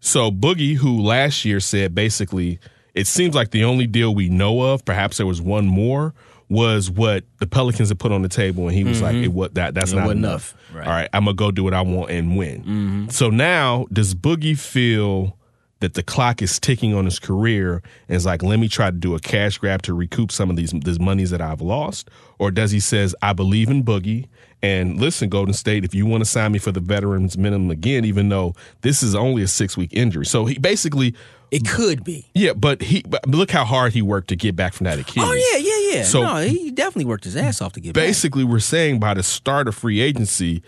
[0.02, 2.60] So Boogie, who last year said basically,
[2.94, 6.14] it seems like the only deal we know of, perhaps there was one more,
[6.50, 9.54] was what the Pelicans had put on the table, and he was like, "It what
[9.56, 10.00] that that's Mm-hmm.
[10.00, 10.56] It not enough.
[10.56, 10.76] enough.
[10.76, 10.88] Right.
[10.88, 13.10] All right, I'm gonna go do what I want and win." Mm-hmm.
[13.10, 15.36] So now, does Boogie feel?
[15.82, 18.98] That the clock is ticking on his career and is like, let me try to
[18.98, 22.52] do a cash grab to recoup some of these these monies that I've lost, or
[22.52, 24.28] does he says I believe in Boogie
[24.62, 28.04] and listen, Golden State, if you want to sign me for the veterans minimum again,
[28.04, 31.16] even though this is only a six week injury, so he basically,
[31.50, 32.30] It could be.
[32.34, 35.30] yeah, but he but look how hard he worked to get back from that Achilles.
[35.30, 36.04] Oh yeah, yeah, yeah.
[36.04, 38.04] So- no, he definitely worked his ass off to get back.
[38.04, 40.62] Basically, we're saying by the start of free agency,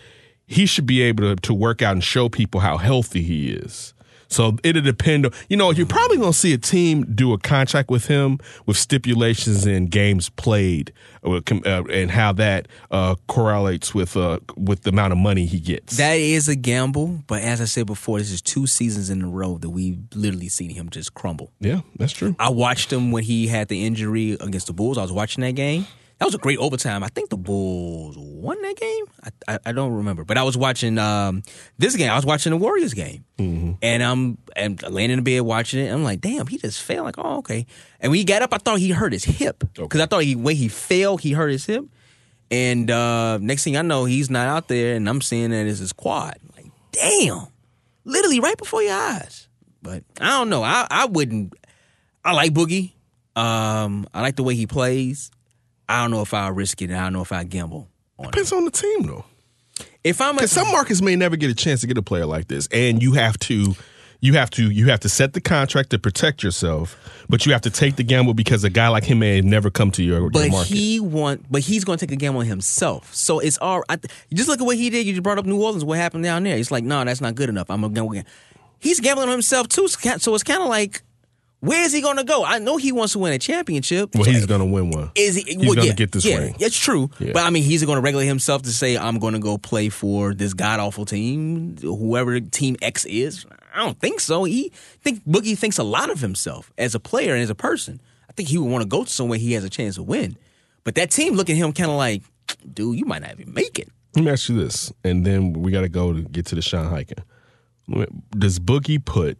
[0.46, 3.94] he should be able to, to work out and show people how healthy he is.
[4.32, 7.38] So it'll depend on, you know, you're probably going to see a team do a
[7.38, 10.92] contract with him with stipulations in games played
[11.24, 15.60] uh, uh, and how that uh, correlates with uh, with the amount of money he
[15.60, 15.96] gets.
[15.96, 19.28] That is a gamble, but as I said before, this is two seasons in a
[19.28, 21.52] row that we've literally seen him just crumble.
[21.60, 22.34] yeah, that's true.
[22.38, 24.98] I watched him when he had the injury against the Bulls.
[24.98, 25.86] I was watching that game.
[26.22, 27.02] That was a great overtime.
[27.02, 29.06] I think the Bulls won that game.
[29.24, 31.42] I, I, I don't remember, but I was watching um,
[31.78, 32.12] this game.
[32.12, 33.24] I was watching the Warriors game,
[33.82, 35.90] and I'm and laying in the bed watching it.
[35.90, 37.02] I'm like, damn, he just fell.
[37.02, 37.66] Like, oh, okay.
[37.98, 40.36] And when he got up, I thought he hurt his hip because I thought he
[40.36, 41.86] when he fell, he hurt his hip.
[42.52, 45.80] And uh, next thing I know, he's not out there, and I'm seeing that it's
[45.80, 46.38] his quad.
[46.54, 47.48] Like, damn,
[48.04, 49.48] literally right before your eyes.
[49.82, 50.62] But I don't know.
[50.62, 51.54] I I wouldn't.
[52.24, 52.92] I like Boogie.
[53.34, 55.32] Um, I like the way he plays.
[55.92, 56.90] I don't know if I'll risk it.
[56.90, 58.32] and I don't know if I gamble on it.
[58.32, 59.24] Depends on the team, though.
[60.02, 62.48] If I'm a, some markets may never get a chance to get a player like
[62.48, 63.74] this, and you have to,
[64.20, 67.60] you have to, you have to set the contract to protect yourself, but you have
[67.62, 70.30] to take the gamble because a guy like him may never come to your, your
[70.30, 70.72] but market.
[70.72, 73.14] he want, but he's going to take a gamble on himself.
[73.14, 73.84] So it's all.
[73.88, 73.98] I,
[74.32, 75.06] just look at what he did.
[75.06, 75.84] You just brought up New Orleans.
[75.84, 76.56] What happened down there?
[76.56, 77.70] He's like, no, that's not good enough.
[77.70, 78.12] I'm gonna gamble.
[78.12, 78.26] again."
[78.78, 79.86] He's gambling on himself too.
[79.86, 81.02] So it's kind of like,
[81.62, 82.44] where is he going to go?
[82.44, 84.16] I know he wants to win a championship.
[84.16, 85.12] well, he's going to win one.
[85.14, 85.42] Is he?
[85.42, 86.56] He's well, going to yeah, get this yeah, ring.
[86.58, 87.08] That's true.
[87.20, 87.30] Yeah.
[87.32, 89.88] But I mean, he's going to regulate himself to say, "I'm going to go play
[89.88, 94.42] for this god awful team, whoever Team X is." I don't think so.
[94.42, 94.70] He
[95.02, 98.00] think Boogie thinks a lot of himself as a player and as a person.
[98.28, 100.36] I think he would want to go to somewhere he has a chance to win.
[100.82, 102.22] But that team look at him kind of like,
[102.74, 103.88] dude, you might not even make it.
[104.16, 106.62] Let me ask you this, and then we got to go to get to the
[106.62, 107.22] Sean Highkin.
[108.36, 109.38] Does Boogie put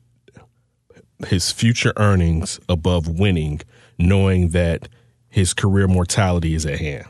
[1.28, 3.61] his future earnings above winning,
[3.98, 4.88] knowing that
[5.28, 7.06] his career mortality is at hand?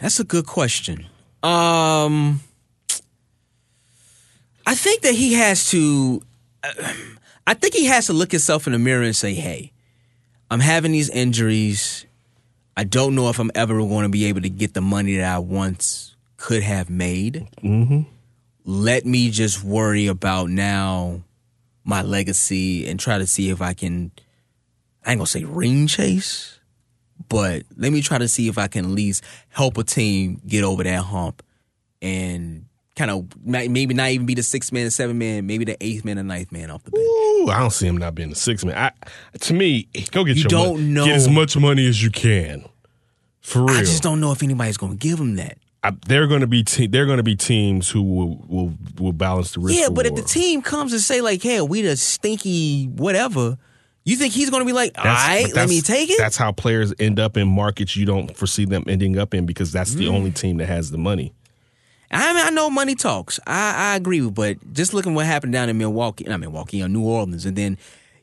[0.00, 1.06] That's a good question.
[1.42, 2.40] Um,
[4.66, 6.22] I think that he has to.
[7.46, 9.72] I think he has to look himself in the mirror and say, "Hey,
[10.50, 12.06] I'm having these injuries.
[12.76, 15.34] I don't know if I'm ever going to be able to get the money that
[15.34, 17.48] I once could have made.
[17.62, 18.02] Mm-hmm.
[18.64, 21.22] Let me just worry about now
[21.88, 24.12] my legacy and try to see if I can.
[25.06, 26.60] I ain't gonna say ring chase,
[27.30, 30.64] but let me try to see if I can at least help a team get
[30.64, 31.42] over that hump
[32.02, 36.04] and kind of maybe not even be the sixth man, seven man, maybe the eighth
[36.04, 37.06] man, and ninth man off the bench.
[37.06, 38.76] Ooh, I don't see him not being the sixth man.
[38.76, 38.90] I,
[39.38, 40.88] to me, go get You your don't money.
[40.88, 41.04] know.
[41.06, 42.68] Get as much money as you can.
[43.40, 43.70] For real.
[43.70, 45.56] I just don't know if anybody's to give him that.
[45.84, 49.12] I, they're going to be te- they're going to be teams who will will will
[49.12, 49.78] balance the risk.
[49.78, 53.56] Yeah, but if the team comes and say like, "Hey, we the stinky whatever,"
[54.04, 56.18] you think he's going to be like, "All That's- right, let me take it"?
[56.18, 59.70] That's how players end up in markets you don't foresee them ending up in because
[59.70, 59.98] that's Mm.
[59.98, 61.32] the only team that has the money.
[62.10, 63.38] I mean, I know money talks.
[63.46, 67.02] I, I agree with, but just looking what happened down in Milwaukee, not Milwaukee, New
[67.04, 67.76] Orleans, and then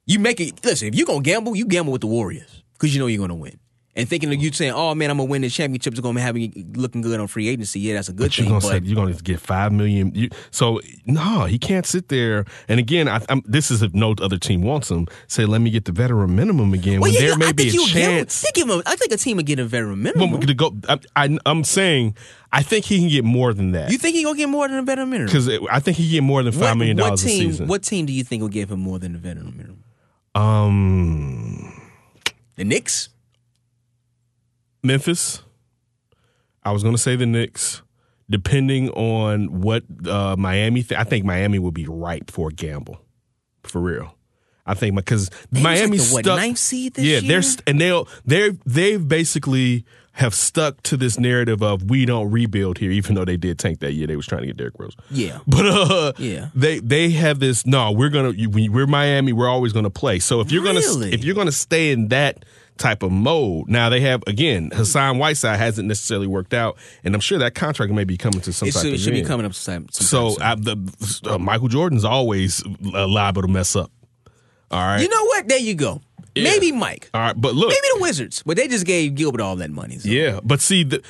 [0.07, 0.63] you make it.
[0.65, 3.35] Listen, if you're gonna gamble, you gamble with the Warriors because you know you're gonna
[3.35, 3.57] win.
[3.97, 6.35] And thinking of you saying, "Oh man, I'm gonna win the championship," is gonna have
[6.35, 7.79] me looking good on free agency.
[7.79, 8.59] Yeah, that's a good But you're thing.
[8.59, 10.11] gonna say you're gonna get five million.
[10.13, 12.43] You, so no, he can't sit there.
[12.67, 15.07] And again, I, this is if no other team wants him.
[15.27, 16.99] Say, let me get the veteran minimum again.
[16.99, 18.41] well, yeah, there yeah, may I be think a give chance.
[18.41, 18.81] they give him.
[18.85, 20.31] I think a team would get a veteran minimum.
[20.31, 20.75] Well, to go,
[21.15, 22.17] I, I'm saying,
[22.51, 23.91] I think he can get more than that.
[23.91, 25.27] you think he gonna get more than a veteran minimum?
[25.27, 27.51] Because I think he can get more than five What- million what dollars a team,
[27.51, 27.67] season.
[27.67, 29.83] What team do you think will give him more than a veteran minimum?
[30.35, 31.73] Um,
[32.57, 33.07] The Knicks.
[34.85, 35.41] Memphis.
[36.63, 37.81] I was going to say the Knicks.
[38.27, 42.99] Depending on what uh, Miami, th- I think Miami would be ripe for a gamble,
[43.61, 44.15] for real.
[44.65, 46.37] I think because was like Miami's the, what, stuck.
[46.39, 47.15] ninth seed this year.
[47.17, 47.27] yeah, year?
[47.33, 52.31] they're st- and they'll they they've basically have stuck to this narrative of we don't
[52.31, 54.07] rebuild here, even though they did tank that year.
[54.07, 54.95] They was trying to get Derrick Rose.
[55.11, 55.41] Yeah.
[55.47, 56.47] But uh, Yeah.
[56.55, 57.63] they they have this.
[57.67, 59.33] No, we're gonna we- we're Miami.
[59.33, 60.17] We're always gonna play.
[60.17, 60.81] So if you're Really?
[60.81, 62.43] gonna if you're gonna stay in that
[62.77, 67.21] type of mode, now they have again Hassan Whiteside hasn't necessarily worked out, and I'm
[67.21, 69.23] sure that contract may be coming to some It type should, of it should be
[69.23, 69.87] coming up sometime.
[69.91, 70.69] So sometime soon.
[70.69, 73.91] I, the uh, Michael Jordan's always uh, liable to mess up.
[74.71, 75.47] All right, you know what?
[75.47, 76.01] There you go.
[76.35, 77.09] Maybe Mike.
[77.13, 79.99] all right, but look, Maybe the Wizards, but they just gave Gilbert all that money.
[79.99, 81.01] so- yeah, but see, the,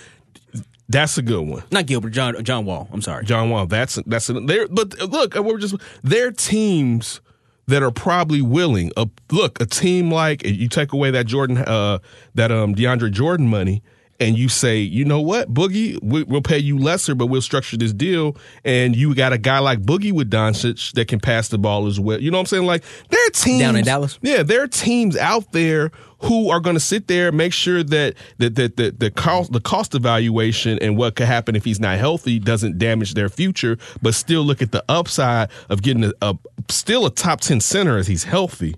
[0.87, 1.63] that's a good one.
[1.71, 2.87] Not Gilbert, John John Wall.
[2.91, 3.25] I'm sorry.
[3.25, 3.65] John Wall.
[3.65, 4.67] That's that's there.
[4.67, 7.21] But look, we're just they're teams
[7.67, 8.91] that are probably willing.
[8.95, 11.99] Uh, look, a team like you take away that Jordan, uh,
[12.35, 13.81] that um DeAndre Jordan money,
[14.19, 17.77] and you say, you know what, Boogie, we, we'll pay you lesser, but we'll structure
[17.77, 21.57] this deal, and you got a guy like Boogie with Doncic that can pass the
[21.57, 22.21] ball as well.
[22.21, 22.65] You know what I'm saying?
[22.65, 24.19] Like there are teams Down in Dallas?
[24.21, 25.91] Yeah, there are teams out there
[26.25, 29.59] who are going to sit there make sure that that that the, the cost the
[29.59, 34.13] cost evaluation and what could happen if he's not healthy doesn't damage their future, but
[34.13, 36.37] still look at the upside of getting a, a
[36.69, 38.75] still a top ten center as he's healthy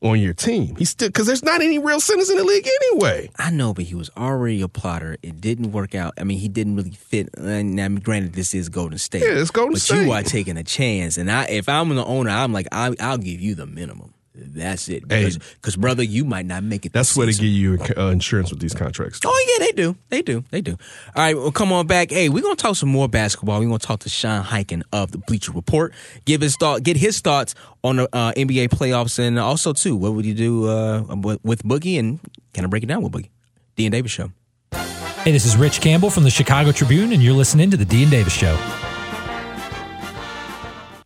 [0.00, 0.76] on your team.
[0.76, 3.30] He's still because there's not any real centers in the league anyway.
[3.36, 5.16] I know, but he was already a plotter.
[5.22, 6.14] It didn't work out.
[6.18, 7.30] I mean, he didn't really fit.
[7.36, 9.22] And I mean, granted, this is Golden State.
[9.22, 10.04] Yeah, it's Golden but State.
[10.04, 11.18] you are taking a chance.
[11.18, 14.14] And I, if I'm the owner, I'm like, I, I'll give you the minimum.
[14.38, 15.04] That's it.
[15.08, 15.24] Hey.
[15.24, 16.92] Because, because, brother, you might not make it.
[16.92, 19.20] That's where they give you uh, insurance with these contracts.
[19.24, 19.96] Oh yeah, they do.
[20.08, 20.44] They do.
[20.50, 20.72] They do.
[20.72, 22.10] All right, well, come on back.
[22.10, 23.58] Hey, we're gonna talk some more basketball.
[23.60, 25.92] We're gonna talk to Sean Highkin of the Bleacher Report.
[26.24, 26.82] Give his thought.
[26.82, 30.68] Get his thoughts on the uh, NBA playoffs, and also too, what would you do
[30.68, 32.20] uh, with with Boogie, and
[32.54, 33.30] kind of break it down with Boogie.
[33.76, 34.32] D and Davis Show.
[34.72, 38.02] Hey, this is Rich Campbell from the Chicago Tribune, and you're listening to the D
[38.02, 38.56] and Davis Show.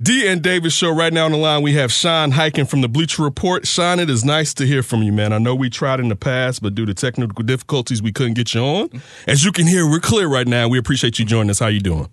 [0.03, 1.63] D and Davis show right now on the line.
[1.63, 3.69] We have Sean Highkin from the Bleacher Report.
[3.69, 5.33] Sean, it is nice to hear from you, man.
[5.33, 8.53] I know we tried in the past, but due to technical difficulties, we couldn't get
[8.53, 9.03] you on.
[9.29, 10.67] As you can hear, we're clear right now.
[10.67, 11.61] We appreciate you joining us.
[11.61, 12.09] How you doing?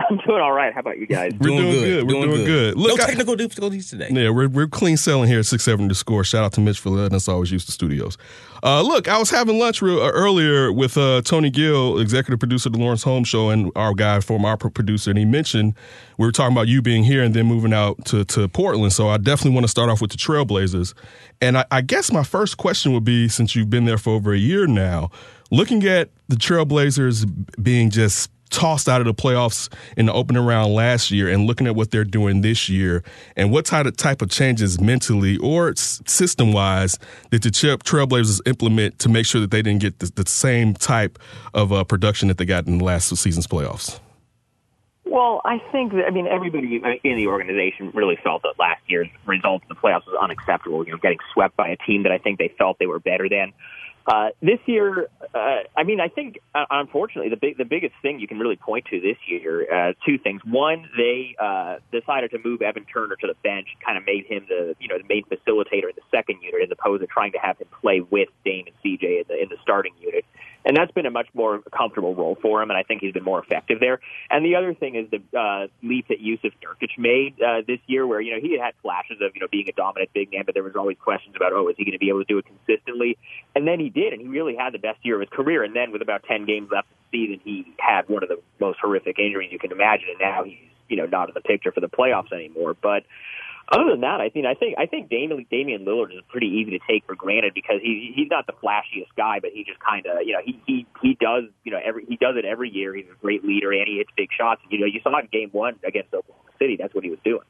[0.00, 0.74] I'm doing all right.
[0.74, 1.32] How about you guys?
[1.38, 2.06] We're doing good.
[2.08, 2.76] We're doing good.
[2.76, 4.08] Look, no I- technical difficulties today.
[4.10, 6.24] Yeah, we're, we're clean selling here at 6 7 to score.
[6.24, 8.18] Shout out to Mitch for letting us always use the studios.
[8.64, 12.68] Uh, look, I was having lunch real, uh, earlier with uh, Tony Gill, executive producer
[12.68, 15.74] of the Lawrence Holmes Show, and our guy, former opera producer, and he mentioned
[16.18, 18.92] we were talking about you being here and then moving out to, to Portland.
[18.92, 20.94] So I definitely want to start off with the Trailblazers.
[21.40, 24.32] And I, I guess my first question would be since you've been there for over
[24.32, 25.10] a year now,
[25.50, 30.72] looking at the Trailblazers being just tossed out of the playoffs in the opening round
[30.72, 33.02] last year and looking at what they're doing this year
[33.36, 36.98] and what type of type of changes mentally or system wise
[37.30, 41.18] did the Trailblazers implement to make sure that they didn't get the, the same type
[41.52, 43.98] of uh, production that they got in the last season's playoffs?
[45.04, 49.08] Well, I think that I mean everybody in the organization really felt that last year's
[49.26, 50.84] result in the playoffs was unacceptable.
[50.84, 53.28] You know, getting swept by a team that I think they felt they were better
[53.28, 53.52] than.
[54.06, 58.20] Uh, this year, uh, I mean, I think uh, unfortunately the big the biggest thing
[58.20, 60.42] you can really point to this year, uh, two things.
[60.44, 64.44] One, they uh, decided to move Evan Turner to the bench, kind of made him
[64.46, 67.38] the you know the main facilitator in the second unit, as opposed to trying to
[67.38, 70.26] have him play with Dame and CJ in the in the starting unit.
[70.64, 73.24] And that's been a much more comfortable role for him, and I think he's been
[73.24, 74.00] more effective there.
[74.30, 78.06] And the other thing is the uh, leap that Jusuf Nurkic made uh, this year,
[78.06, 80.44] where you know he had had flashes of you know being a dominant big man,
[80.46, 82.38] but there was always questions about oh is he going to be able to do
[82.38, 83.18] it consistently?
[83.54, 85.62] And then he did, and he really had the best year of his career.
[85.64, 88.40] And then with about ten games left in the season, he had one of the
[88.58, 91.72] most horrific injuries you can imagine, and now he's you know not in the picture
[91.72, 92.74] for the playoffs anymore.
[92.80, 93.04] But
[93.68, 96.72] Other than that, I think I think I think Damian, Damian Lillard is pretty easy
[96.72, 100.04] to take for granted because he he's not the flashiest guy, but he just kind
[100.06, 102.94] of you know he he he does you know every he does it every year.
[102.94, 104.60] He's a great leader and he hits big shots.
[104.68, 107.44] You know, you saw in Game One against Oklahoma City, that's what he was doing.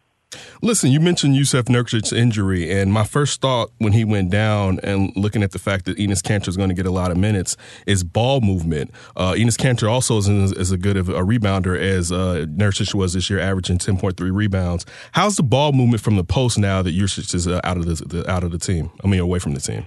[0.62, 5.12] Listen, you mentioned Jusuf Nurkic's injury, and my first thought when he went down and
[5.16, 7.57] looking at the fact that Enes Kanter is going to get a lot of minutes
[7.87, 8.90] is ball movement.
[9.16, 13.12] Uh, Enes Kanter also is as a good of a rebounder as uh, Nurkic was
[13.12, 14.87] this year, averaging 10.3 rebounds.
[15.12, 18.05] How's the ball movement from the post now that Nurkic is uh, out of the,
[18.05, 18.90] the, out of the team?
[19.03, 19.87] I mean, away from the team.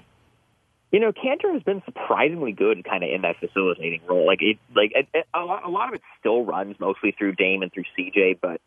[0.92, 4.26] You know, Kanter has been surprisingly good, kind of in that facilitating role.
[4.26, 7.62] Like it, like it, a, lot, a lot of it still runs mostly through Dame
[7.62, 8.62] and through CJ, but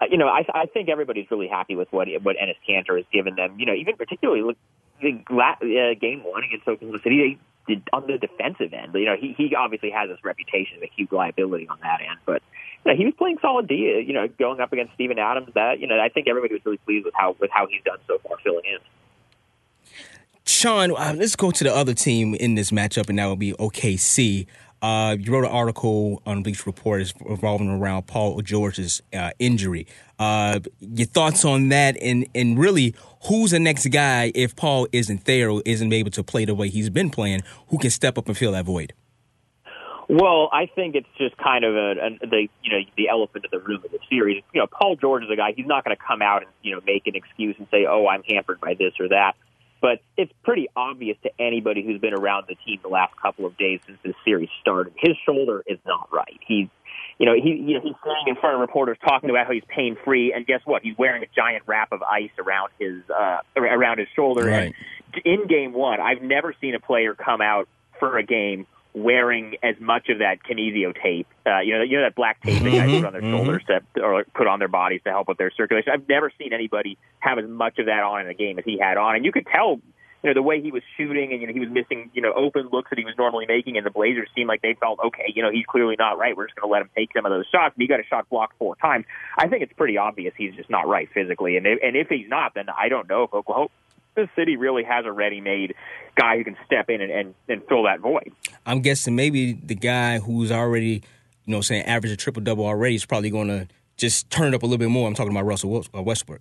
[0.00, 3.06] uh, you know, I, I think everybody's really happy with what what Enes Kanter has
[3.12, 3.58] given them.
[3.58, 4.56] You know, even particularly look,
[5.00, 8.94] the uh, game one against Oklahoma City, they did on the defensive end.
[8.94, 12.18] You know, he he obviously has this reputation of a huge liability on that end,
[12.26, 12.42] but
[12.94, 14.04] he was playing solid D.
[14.06, 15.48] You know, going up against Steven Adams.
[15.54, 17.98] That you know, I think everybody was really pleased with how with how he's done
[18.06, 18.78] so far filling in.
[20.44, 23.52] Sean, uh, let's go to the other team in this matchup, and that would be
[23.54, 24.46] OKC.
[24.82, 29.86] Uh, you wrote an article on Bleacher Report revolving around Paul George's uh, injury.
[30.18, 35.24] Uh, your thoughts on that, and and really, who's the next guy if Paul isn't
[35.24, 38.28] there or isn't able to play the way he's been playing, who can step up
[38.28, 38.92] and fill that void?
[40.08, 43.58] Well, I think it's just kind of a, a the you know the elephant in
[43.58, 44.42] the room of the series.
[44.52, 45.52] You know, Paul George is a guy.
[45.56, 48.06] He's not going to come out and you know make an excuse and say, "Oh,
[48.06, 49.34] I'm hampered by this or that."
[49.80, 53.56] But it's pretty obvious to anybody who's been around the team the last couple of
[53.58, 54.94] days since this series started.
[54.96, 56.40] His shoulder is not right.
[56.46, 56.68] He's,
[57.18, 59.64] you know, he, you know, he's sitting in front of reporters talking about how he's
[59.68, 60.82] pain free, and guess what?
[60.82, 64.46] He's wearing a giant wrap of ice around his uh, around his shoulder.
[64.46, 64.74] Right.
[65.14, 69.56] And in game one, I've never seen a player come out for a game wearing
[69.62, 72.70] as much of that kinesio tape, uh, you know, you know that black tape that
[72.70, 73.30] guys Mhm, put on their mhm.
[73.36, 75.92] shoulders to, or put on their bodies to help with their circulation.
[75.92, 78.78] I've never seen anybody have as much of that on in a game as he
[78.78, 79.72] had on, and you could tell,
[80.22, 82.32] you know, the way he was shooting, and you know, he was missing, you know,
[82.32, 85.30] open looks that he was normally making, and the Blazers seemed like they felt okay,
[85.34, 86.34] you know, he's clearly not right.
[86.34, 87.74] We're just going to let him take some of those shots.
[87.76, 89.04] And he got a shot blocked four times.
[89.36, 92.30] I think it's pretty obvious he's just not right physically, and if, and if he's
[92.30, 93.68] not, then I don't know if Oklahoma.
[94.16, 95.74] This city really has a ready-made
[96.16, 98.32] guy who can step in and, and, and fill that void.
[98.64, 101.02] I'm guessing maybe the guy who's already,
[101.44, 104.54] you know, saying average a triple double already is probably going to just turn it
[104.54, 105.06] up a little bit more.
[105.06, 106.40] I'm talking about Russell uh, Westbrook.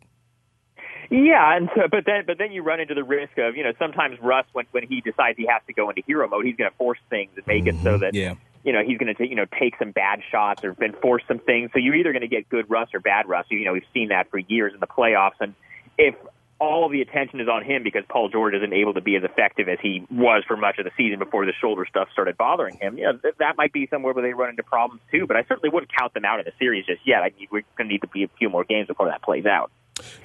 [1.12, 3.74] Yeah, and so, but then but then you run into the risk of you know
[3.78, 6.70] sometimes Russ when when he decides he has to go into hero mode, he's going
[6.70, 8.34] to force things and make it so that Yeah.
[8.64, 11.70] you know he's going to you know take some bad shots or enforce some things.
[11.74, 13.46] So you're either going to get good Russ or bad Russ.
[13.52, 15.54] You know we've seen that for years in the playoffs, and
[16.00, 16.16] if
[16.60, 19.68] all the attention is on him because Paul George isn't able to be as effective
[19.68, 22.98] as he was for much of the season before the shoulder stuff started bothering him.
[22.98, 25.28] Yeah, th- that might be somewhere where they run into problems too.
[25.28, 27.24] But I certainly wouldn't count them out of the series just yet.
[27.24, 29.72] I we're going to need to be a few more games before that plays out.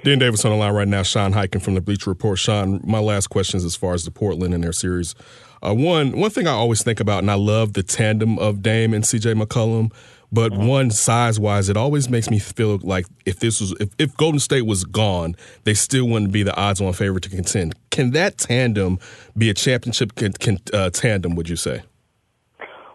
[0.02, 1.02] Dan Davis on the line right now.
[1.02, 2.38] Sean Highkin from the Bleacher Report.
[2.38, 5.14] Sean, my last questions as far as the Portland and their series.
[5.62, 8.94] Uh, one one thing I always think about, and I love the tandem of Dame
[8.94, 9.92] and CJ McCollum.
[10.32, 14.16] But one size wise, it always makes me feel like if this was if, if
[14.16, 17.74] Golden State was gone, they still wouldn't be the odds on favorite to contend.
[17.90, 18.98] Can that tandem
[19.36, 21.34] be a championship can, can, uh, tandem?
[21.34, 21.82] Would you say?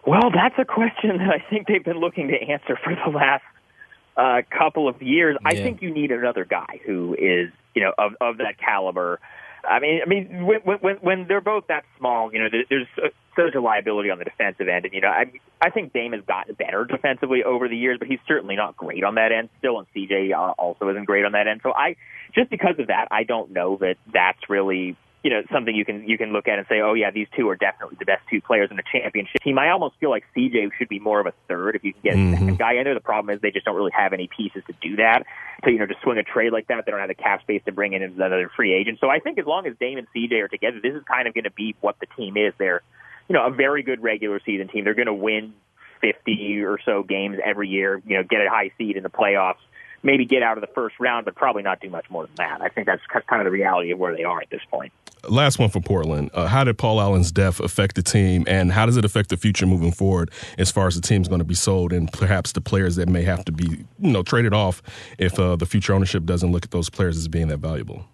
[0.06, 3.42] Well, that's a question that I think they've been looking to answer for the last
[4.16, 5.36] uh, couple of years.
[5.44, 9.20] I think you need another guy who is, you know, of of that caliber.
[9.68, 12.86] I mean, I mean, when when when they're both that small, you know, there- there's
[13.34, 16.22] such a liability on the defensive end, and you know, I I think Dame has
[16.22, 19.78] gotten better defensively over the years, but he's certainly not great on that end still,
[19.78, 21.60] and CJ uh, also isn't great on that end.
[21.62, 21.96] So I
[22.34, 24.96] just because of that, I don't know that that's really
[25.26, 27.48] you know something you can you can look at and say, oh yeah, these two
[27.48, 29.58] are definitely the best two players in the championship team.
[29.58, 32.14] I almost feel like CJ should be more of a third if you can get
[32.14, 32.54] a mm-hmm.
[32.54, 32.94] guy in there.
[32.94, 35.24] The problem is they just don't really have any pieces to do that.
[35.64, 37.60] So you know, to swing a trade like that, they don't have the cap space
[37.66, 38.98] to bring in another free agent.
[39.00, 41.34] So I think as long as Dame and CJ are together, this is kind of
[41.34, 42.54] going to be what the team is.
[42.56, 42.82] They're
[43.28, 44.84] you know a very good regular season team.
[44.84, 45.54] They're going to win
[46.00, 48.00] fifty or so games every year.
[48.06, 49.58] You know, get a high seed in the playoffs.
[50.04, 52.62] Maybe get out of the first round, but probably not do much more than that.
[52.62, 54.92] I think that's kind of the reality of where they are at this point.
[55.28, 56.30] Last one for Portland.
[56.34, 59.36] Uh, how did Paul Allen's death affect the team, and how does it affect the
[59.36, 62.60] future moving forward as far as the team's going to be sold and perhaps the
[62.60, 64.82] players that may have to be, you know, traded off
[65.18, 68.04] if uh, the future ownership doesn't look at those players as being that valuable?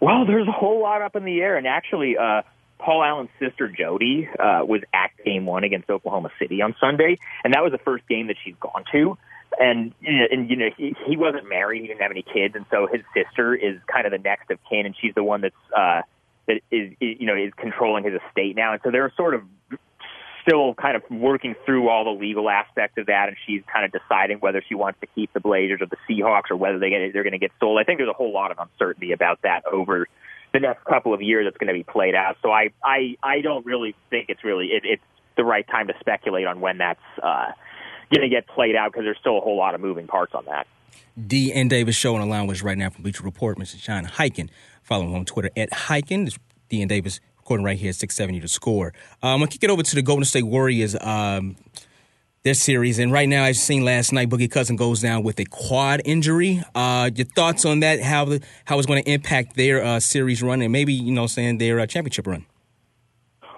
[0.00, 2.42] Well, there's a whole lot up in the air, and actually, uh,
[2.78, 7.54] Paul Allen's sister Jody uh, was at Game One against Oklahoma City on Sunday, and
[7.54, 9.16] that was the first game that she's gone to.
[9.58, 12.88] And and you know he, he wasn't married, he didn't have any kids, and so
[12.92, 16.02] his sister is kind of the next of kin, and she's the one that's uh,
[16.46, 19.42] that is, is you know is controlling his estate now, and so they're sort of
[20.46, 23.92] still kind of working through all the legal aspects of that, and she's kind of
[23.92, 27.12] deciding whether she wants to keep the Blazers or the Seahawks or whether they get,
[27.12, 27.78] they're going to get sold.
[27.80, 30.06] I think there's a whole lot of uncertainty about that over
[30.52, 32.36] the next couple of years that's going to be played out.
[32.42, 35.02] So I I I don't really think it's really it, it's
[35.36, 37.50] the right time to speculate on when that's uh,
[38.14, 40.44] going to get played out because there's still a whole lot of moving parts on
[40.46, 40.66] that.
[41.26, 43.58] D and Davis show on the line was right now from Bleacher Report.
[43.58, 43.76] Mr.
[43.76, 44.48] John Highkin.
[44.84, 46.26] Follow him on Twitter at Highkin.
[46.26, 48.92] It's D and Davis recording right here at 670 to score.
[49.22, 50.94] Um, I'm going to kick it over to the Golden State Warriors.
[51.00, 51.56] Um,
[52.42, 52.98] their series.
[52.98, 56.62] And right now, you seen last night, Boogie Cousin goes down with a quad injury.
[56.74, 58.02] Uh, your thoughts on that?
[58.02, 58.26] How
[58.66, 61.80] how it's going to impact their uh, series run and maybe you know saying their
[61.80, 62.44] uh, championship run?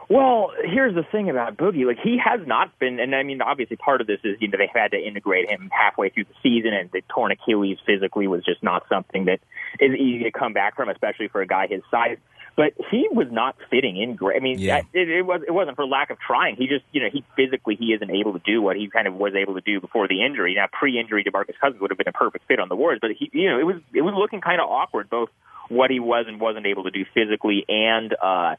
[0.09, 1.85] Well, here's the thing about Boogie.
[1.85, 4.57] Like he has not been, and I mean, obviously part of this is you know
[4.59, 8.45] they've had to integrate him halfway through the season, and the torn Achilles physically was
[8.45, 9.41] just not something that
[9.81, 12.19] is easy to come back from, especially for a guy his size.
[12.55, 14.37] But he was not fitting in great.
[14.37, 14.81] I mean, Yeah.
[14.95, 16.55] it, it was it wasn't for lack of trying.
[16.55, 19.15] He just you know he physically he isn't able to do what he kind of
[19.15, 20.55] was able to do before the injury.
[20.55, 23.29] Now pre-injury, DeMarcus Cousins would have been a perfect fit on the Warriors, but he
[23.33, 25.31] you know it was it was looking kind of awkward both
[25.69, 28.15] what he was and wasn't able to do physically and.
[28.23, 28.55] uh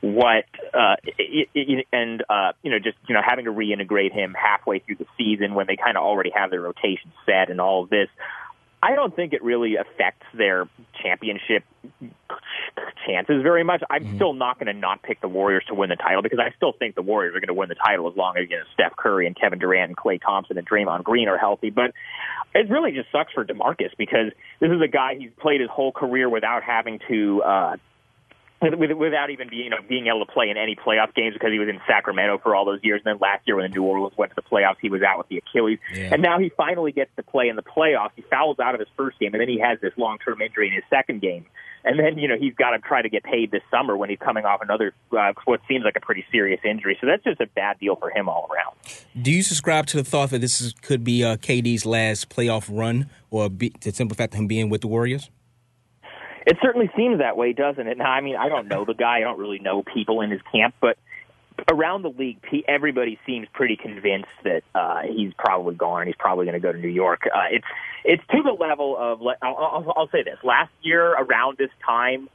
[0.00, 0.44] what
[0.74, 4.78] uh it, it, and uh you know just you know having to reintegrate him halfway
[4.78, 7.90] through the season when they kind of already have their rotation set and all of
[7.90, 8.08] this
[8.82, 10.68] I don't think it really affects their
[11.02, 11.64] championship
[13.06, 13.82] chances very much.
[13.90, 16.54] I'm still not going to not pick the Warriors to win the title because I
[16.56, 18.62] still think the Warriors are going to win the title as long as you know,
[18.74, 21.70] Steph Curry and Kevin Durant and Klay Thompson and Draymond Green are healthy.
[21.70, 21.92] But
[22.54, 25.90] it really just sucks for DeMarcus because this is a guy he's played his whole
[25.90, 27.76] career without having to uh,
[28.60, 31.58] without even being, you know, being able to play in any playoff games because he
[31.58, 33.00] was in Sacramento for all those years.
[33.04, 35.18] And then last year when the New Orleans went to the playoffs, he was out
[35.18, 35.78] with the Achilles.
[35.94, 36.10] Yeah.
[36.12, 38.10] And now he finally gets to play in the playoffs.
[38.16, 40.74] He fouls out of his first game, and then he has this long-term injury in
[40.74, 41.46] his second game.
[41.84, 44.18] And then, you know, he's got to try to get paid this summer when he's
[44.18, 46.98] coming off another, uh, what seems like a pretty serious injury.
[47.00, 48.76] So that's just a bad deal for him all around.
[49.20, 52.68] Do you subscribe to the thought that this is, could be uh, KD's last playoff
[52.68, 55.30] run, or be, the simple fact of him being with the Warriors?
[56.48, 57.98] It certainly seems that way, doesn't it?
[57.98, 59.18] Now, I mean, I don't know the guy.
[59.18, 60.96] I don't really know people in his camp, but
[61.70, 66.06] around the league, everybody seems pretty convinced that uh, he's probably gone.
[66.06, 67.20] He's probably going to go to New York.
[67.26, 67.66] Uh, it's
[68.02, 69.20] it's to the level of.
[69.42, 72.30] I'll, I'll, I'll say this: last year around this time,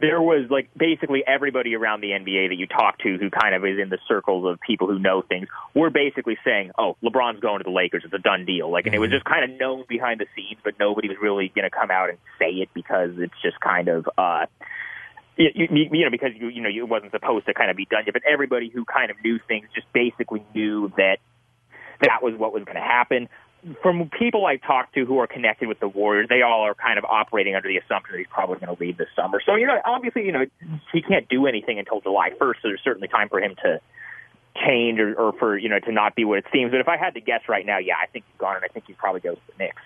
[0.00, 3.64] there was like basically everybody around the NBA that you talk to who kind of
[3.64, 7.58] is in the circles of people who know things were basically saying, "Oh, LeBron's going
[7.58, 8.02] to the Lakers.
[8.04, 10.60] It's a done deal." Like, and it was just kind of known behind the scenes,
[10.64, 13.88] but nobody was really going to come out and say it because it's just kind
[13.88, 14.08] of.
[14.18, 14.46] uh
[15.36, 17.86] you, you, you know, because you you know it wasn't supposed to kind of be
[17.86, 21.18] done yet, but everybody who kind of knew things just basically knew that
[22.00, 23.28] that was what was going to happen.
[23.82, 26.98] From people I talked to who are connected with the Warriors, they all are kind
[26.98, 29.40] of operating under the assumption that he's probably going to leave this summer.
[29.44, 30.44] So you know, obviously, you know,
[30.92, 32.54] he can't do anything until July 1st.
[32.62, 33.80] So there's certainly time for him to
[34.66, 36.70] change or, or for you know to not be what it seems.
[36.70, 38.68] But if I had to guess right now, yeah, I think he's gone, and I
[38.68, 39.82] think he probably goes to the Knicks.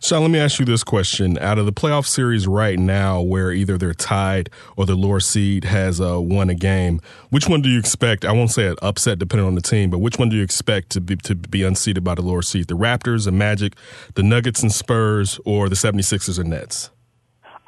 [0.00, 1.38] Sean, let me ask you this question.
[1.38, 5.64] Out of the playoff series right now, where either they're tied or the lower seed
[5.64, 7.00] has uh, won a game,
[7.30, 8.24] which one do you expect?
[8.24, 10.90] I won't say an upset depending on the team, but which one do you expect
[10.90, 12.68] to be, to be unseated by the lower seed?
[12.68, 13.74] The Raptors, the Magic,
[14.14, 16.90] the Nuggets and Spurs, or the 76ers and Nets?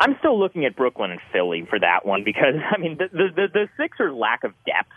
[0.00, 3.28] I'm still looking at Brooklyn and Philly for that one because I mean the the
[3.34, 4.90] the, the Sixers' lack of depth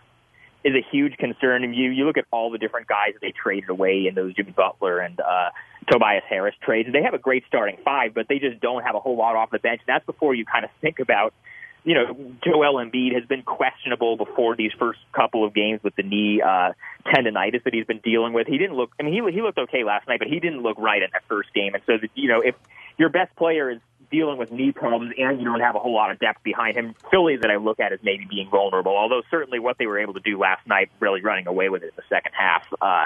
[0.63, 1.63] is a huge concern.
[1.63, 4.33] And you you look at all the different guys that they traded away in those
[4.33, 5.49] Jimmy Butler and uh,
[5.89, 6.89] Tobias Harris trades.
[6.91, 9.51] They have a great starting five, but they just don't have a whole lot off
[9.51, 9.81] the bench.
[9.87, 11.33] That's before you kind of think about.
[11.83, 16.03] You know, Joel Embiid has been questionable before these first couple of games with the
[16.03, 16.73] knee uh,
[17.05, 18.47] tendonitis that he's been dealing with.
[18.47, 18.91] He didn't look.
[18.99, 21.23] I mean, he he looked okay last night, but he didn't look right in that
[21.29, 21.75] first game.
[21.75, 22.55] And so, that, you know, if
[22.97, 23.79] your best player is
[24.09, 26.95] dealing with knee problems and you don't have a whole lot of depth behind him,
[27.09, 28.95] Philly that I look at as maybe being vulnerable.
[28.95, 31.87] Although certainly what they were able to do last night, really running away with it
[31.87, 33.05] in the second half, uh,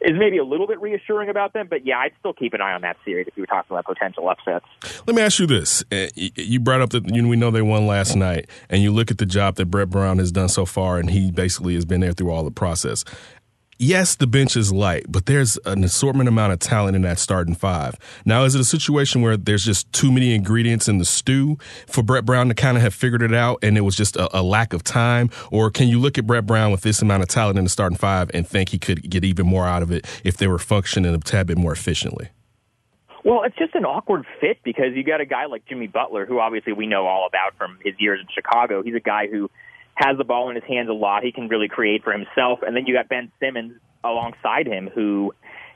[0.00, 1.66] is maybe a little bit reassuring about them.
[1.68, 3.84] But yeah, I'd still keep an eye on that series if you were talking about
[3.84, 4.66] potential upsets.
[5.06, 7.62] Let me ask you this: Uh, You brought up that you know, we know they
[7.62, 10.64] won last night, and you look at the job that Brett Brown has done so
[10.64, 13.04] far, and he basically has been there through all the process.
[13.78, 17.54] Yes, the bench is light, but there's an assortment amount of talent in that starting
[17.54, 17.94] five.
[18.24, 22.02] Now, is it a situation where there's just too many ingredients in the stew for
[22.02, 24.40] Brett Brown to kind of have figured it out, and it was just a, a
[24.40, 27.58] lack of time, or can you look at Brett Brown with this amount of talent
[27.58, 30.38] in the starting five and think he could get even more out of it if
[30.38, 32.30] they were functioning a tad bit more efficiently?
[33.24, 36.40] Well, it's just an awkward fit because you got a guy like Jimmy Butler, who
[36.40, 38.82] obviously we know all about from his years in Chicago.
[38.82, 39.50] He's a guy who
[39.96, 41.24] has the ball in his hands a lot.
[41.24, 42.60] He can really create for himself.
[42.62, 43.72] And then you got Ben Simmons
[44.04, 45.32] alongside him, who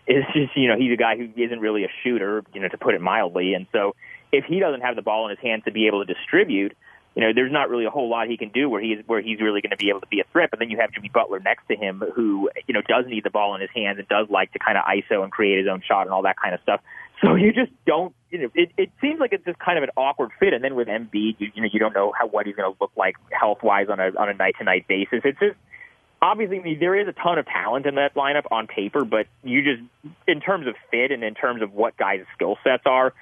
[0.06, 2.78] is just, you know, he's a guy who isn't really a shooter, you know, to
[2.78, 3.54] put it mildly.
[3.54, 3.96] And so
[4.30, 6.76] if he doesn't have the ball in his hands to be able to distribute,
[7.14, 9.40] you know, there's not really a whole lot he can do where he's where he's
[9.40, 10.50] really going to be able to be a threat.
[10.50, 13.30] But then you have Jimmy Butler next to him, who you know does need the
[13.30, 15.82] ball in his hands and does like to kind of ISO and create his own
[15.86, 16.80] shot and all that kind of stuff.
[17.22, 19.90] So you just don't, you know, it, it seems like it's just kind of an
[19.96, 20.54] awkward fit.
[20.54, 22.76] And then with Embiid, you, you know, you don't know how what he's going to
[22.80, 25.20] look like health wise on a on a night to night basis.
[25.24, 25.56] It's just
[26.22, 29.26] obviously I mean, there is a ton of talent in that lineup on paper, but
[29.42, 29.82] you just
[30.26, 33.12] in terms of fit and in terms of what guys' skill sets are,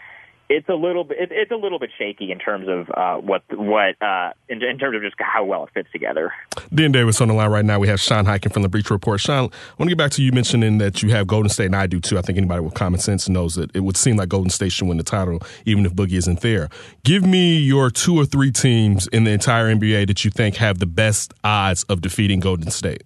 [0.48, 3.42] it's a little bit it, it's a little bit shaky in terms of uh, what
[3.50, 6.32] what uh, in, in terms of just how well it fits together.
[6.72, 7.78] Dean Davis on the line right now.
[7.78, 9.20] We have Sean Highkin from the Bleacher Report.
[9.20, 11.76] Sean, I want to get back to you mentioning that you have Golden State, and
[11.76, 12.18] I do too.
[12.18, 14.88] I think anybody with common sense knows that it would seem like Golden State should
[14.88, 16.68] win the title, even if Boogie isn't there.
[17.04, 20.78] Give me your two or three teams in the entire NBA that you think have
[20.78, 23.02] the best odds of defeating Golden State.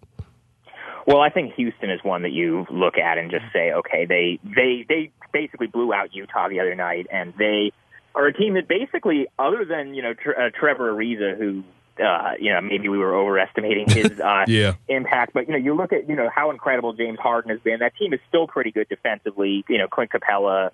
[1.06, 4.38] Well, I think Houston is one that you look at and just say, okay, they
[4.44, 7.72] they they basically blew out Utah the other night, and they
[8.14, 11.64] are a team that basically, other than you know Tre- uh, Trevor Ariza, who
[11.98, 14.74] uh, you know maybe we were overestimating his uh, Yeah.
[14.88, 17.80] impact, but you know you look at you know how incredible James Harden has been.
[17.80, 19.64] That team is still pretty good defensively.
[19.68, 20.70] You know Clint Capela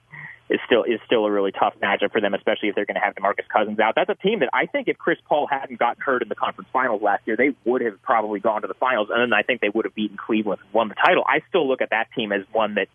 [0.51, 3.01] is still is still a really tough matchup for them, especially if they're going to
[3.01, 3.95] have DeMarcus Cousins out.
[3.95, 6.71] That's a team that I think if Chris Paul hadn't gotten hurt in the conference
[6.73, 9.61] finals last year, they would have probably gone to the finals, and then I think
[9.61, 11.25] they would have beaten Cleveland and won the title.
[11.27, 12.89] I still look at that team as one that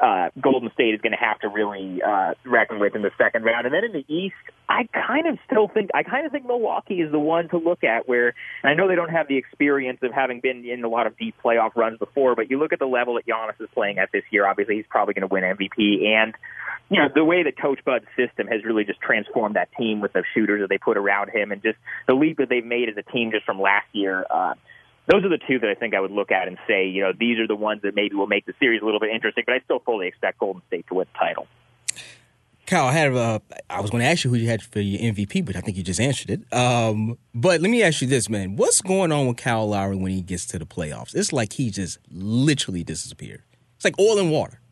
[0.00, 3.44] uh, Golden State is going to have to really uh, reckon with in the second
[3.44, 3.66] round.
[3.66, 4.34] And then in the East,
[4.68, 7.84] I kind of still think I kind of think Milwaukee is the one to look
[7.84, 8.08] at.
[8.08, 11.06] Where and I know they don't have the experience of having been in a lot
[11.06, 13.98] of deep playoff runs before, but you look at the level that Giannis is playing
[13.98, 14.46] at this year.
[14.46, 16.34] Obviously, he's probably going to win MVP, and
[16.88, 20.12] you know the way that Coach Bud's system has really just transformed that team with
[20.12, 22.96] the shooters that they put around him, and just the leap that they've made as
[22.96, 24.24] a team just from last year.
[24.30, 24.54] Uh,
[25.06, 27.12] those are the two that I think I would look at and say, you know,
[27.18, 29.44] these are the ones that maybe will make the series a little bit interesting.
[29.46, 31.46] But I still fully expect Golden State to win the title.
[32.66, 35.12] Kyle, I had uh, I was going to ask you who you had for your
[35.12, 36.52] MVP, but I think you just answered it.
[36.56, 40.12] Um, but let me ask you this, man: What's going on with Kyle Lowry when
[40.12, 41.14] he gets to the playoffs?
[41.14, 43.42] It's like he just literally disappeared.
[43.76, 44.62] It's like oil and water.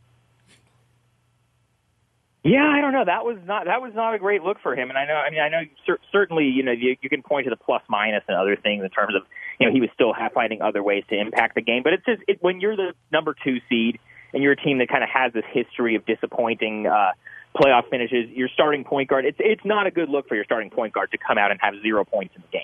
[2.43, 3.05] Yeah, I don't know.
[3.05, 4.89] That was not that was not a great look for him.
[4.89, 7.45] And I know, I mean, I know cer- certainly, you know, you, you can point
[7.45, 9.23] to the plus minus and other things in terms of,
[9.61, 11.83] you know, he was still ha- finding other ways to impact the game.
[11.85, 13.99] But it's just it, when you're the number two seed
[14.33, 17.13] and you're a team that kind of has this history of disappointing uh,
[17.55, 20.71] playoff finishes, your starting point guard, it's it's not a good look for your starting
[20.71, 22.63] point guard to come out and have zero points in the game.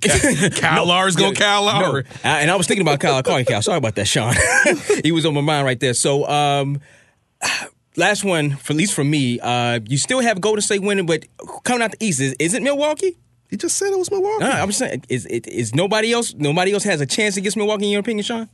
[0.52, 2.04] Kyle Lowry's going Kyle Lowry.
[2.24, 3.14] No, and I was thinking about Kyle.
[3.14, 3.62] I called you Kyle.
[3.62, 4.34] Sorry about that, Sean.
[5.04, 5.94] he was on my mind right there.
[5.94, 6.80] So, um,
[7.96, 11.26] last one, for at least for me, uh, you still have Golden State winning, but
[11.62, 13.18] coming out the East, is, is it Milwaukee?
[13.52, 14.44] He just said it was Milwaukee.
[14.44, 16.32] No, I'm just saying, is, is, is nobody else?
[16.32, 18.48] Nobody else has a chance against Milwaukee, in your opinion, Sean?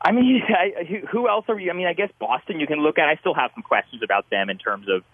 [0.00, 1.70] I mean, I, who- who else are you?
[1.70, 3.08] I mean, I guess Boston you can look at.
[3.08, 5.04] I still have some questions about them in terms of,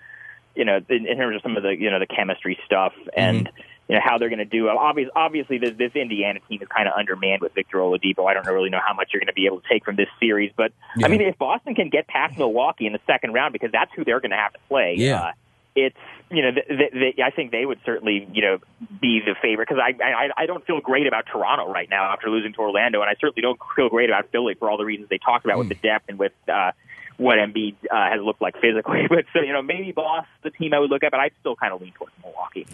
[0.55, 3.51] you know, in, in terms of some of the, you know, the chemistry stuff and,
[3.91, 4.70] you know, how they're going to do.
[4.70, 8.26] Obviously, obviously this, this Indiana team is kind of undermanned with Victor Oladipo.
[8.26, 10.09] I don't really know how much you're going to be able to take from this
[10.18, 10.51] series.
[10.57, 10.72] But,
[11.05, 14.05] I mean, if Boston can get past Milwaukee in the second round, because that's who
[14.05, 15.20] they're going to have to play, Yeah.
[15.20, 15.32] uh,
[15.75, 15.97] it's
[16.31, 18.59] you know th- th- th- I think they would certainly you know
[19.01, 22.29] be the favorite because I, I I don't feel great about Toronto right now after
[22.29, 25.09] losing to Orlando, and I certainly don't feel great about Philly for all the reasons
[25.09, 26.73] they talked about with the depth and with uh,
[27.16, 29.07] what Embiid uh, has looked like physically.
[29.09, 31.57] But so you know maybe Boss the team I would look at, but I'd still
[31.57, 32.66] kind of lean towards Milwaukee.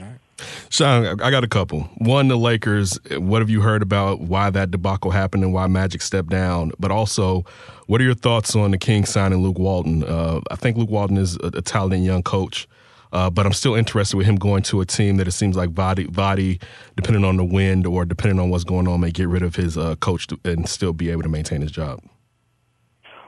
[0.69, 1.83] Sean, I got a couple.
[1.99, 2.99] One, the Lakers.
[3.13, 6.73] What have you heard about why that debacle happened and why Magic stepped down?
[6.81, 7.45] But also,
[7.87, 10.03] what are your thoughts on the Kings signing Luke Walton?
[10.03, 12.67] Uh, I think Luke Walton is a, a talented young coach,
[13.15, 15.71] uh, but I'm still interested with him going to a team that it seems like
[15.71, 16.59] Vadi, Vadi,
[16.97, 19.79] depending on the wind or depending on what's going on, may get rid of his
[19.79, 22.01] uh, coach and still be able to maintain his job.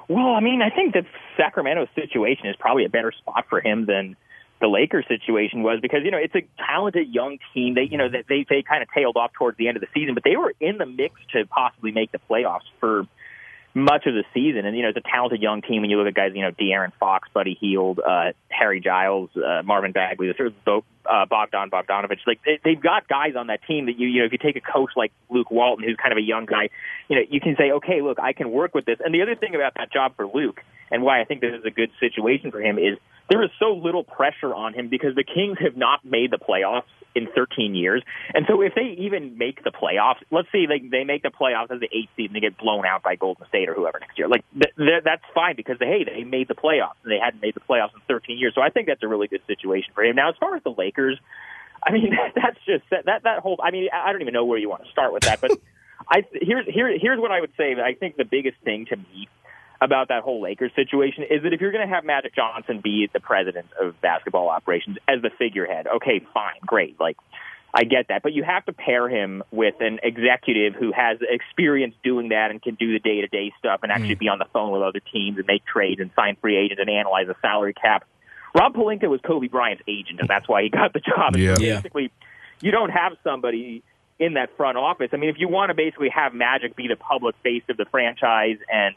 [0.08, 1.04] Well, I mean, I think the
[1.36, 4.16] Sacramento situation is probably a better spot for him than
[4.60, 7.74] the Lakers situation was because you know it's a talented young team.
[7.74, 9.88] They you know that they they kind of tailed off towards the end of the
[9.94, 13.06] season, but they were in the mix to possibly make the playoffs for
[13.76, 14.64] much of the season.
[14.64, 15.82] And you know it's a talented young team.
[15.82, 19.62] When you look at guys, you know De'Aaron Fox, Buddy Hield, uh, Harry Giles, uh,
[19.62, 22.26] Marvin Bagley, the sort of Bo- uh, Bogdan Bogdanovich.
[22.26, 24.56] Like they, they've got guys on that team that you you know if you take
[24.56, 26.68] a coach like Luke Walton, who's kind of a young guy,
[27.08, 28.98] you know you can say, okay, look, I can work with this.
[29.04, 31.64] And the other thing about that job for Luke, and why I think this is
[31.64, 32.98] a good situation for him, is
[33.28, 36.84] there is so little pressure on him because the Kings have not made the playoffs
[37.16, 38.02] in 13 years.
[38.34, 41.70] And so if they even make the playoffs, let's say they, they make the playoffs
[41.72, 44.18] as the eighth seed and they get blown out by Golden State or whoever next
[44.18, 47.40] year, like th- th- that's fine because hey, they made the playoffs and they hadn't
[47.40, 48.52] made the playoffs in 13 years.
[48.54, 50.16] So I think that's a really good situation for him.
[50.16, 50.95] Now, as far as the Lakers,
[51.82, 53.58] I mean, that's just that that whole.
[53.62, 55.52] I mean, I don't even know where you want to start with that, but
[56.08, 57.74] I here's here here's what I would say.
[57.74, 59.28] I think the biggest thing to me
[59.80, 63.08] about that whole Lakers situation is that if you're going to have Magic Johnson be
[63.12, 67.18] the president of basketball operations as the figurehead, okay, fine, great, like
[67.74, 71.94] I get that, but you have to pair him with an executive who has experience
[72.02, 74.20] doing that and can do the day to day stuff and actually hmm.
[74.20, 76.88] be on the phone with other teams and make trades and sign free agents and
[76.88, 78.06] analyze the salary cap.
[78.56, 81.36] Rob Pelinka was Kobe Bryant's agent, and that's why he got the job.
[81.36, 81.56] Yeah.
[81.56, 82.10] so basically,
[82.62, 83.82] you don't have somebody
[84.18, 85.10] in that front office.
[85.12, 87.84] I mean, if you want to basically have Magic be the public face of the
[87.84, 88.94] franchise and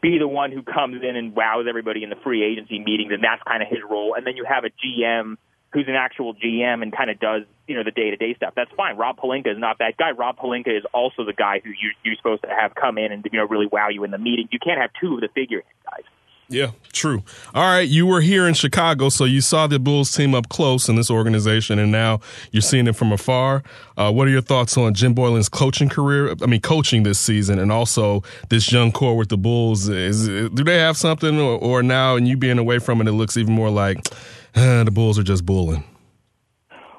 [0.00, 3.22] be the one who comes in and wows everybody in the free agency meetings, and
[3.22, 4.14] that's kind of his role.
[4.14, 5.36] And then you have a GM
[5.72, 8.54] who's an actual GM and kind of does you know the day to day stuff.
[8.56, 8.96] That's fine.
[8.96, 10.10] Rob Pelinka is not that guy.
[10.10, 13.24] Rob Pelinka is also the guy who you, you're supposed to have come in and
[13.30, 14.48] you know really wow you in the meeting.
[14.50, 16.04] You can't have two of the figurehead guys.
[16.48, 17.24] Yeah, true.
[17.54, 20.88] All right, you were here in Chicago, so you saw the Bulls team up close
[20.88, 22.20] in this organization, and now
[22.52, 23.64] you're seeing it from afar.
[23.96, 26.36] Uh, what are your thoughts on Jim Boylen's coaching career?
[26.40, 29.88] I mean, coaching this season, and also this young core with the Bulls.
[29.88, 33.12] Is do they have something, or, or now, and you being away from it, it
[33.12, 33.98] looks even more like
[34.52, 35.82] the Bulls are just bulling.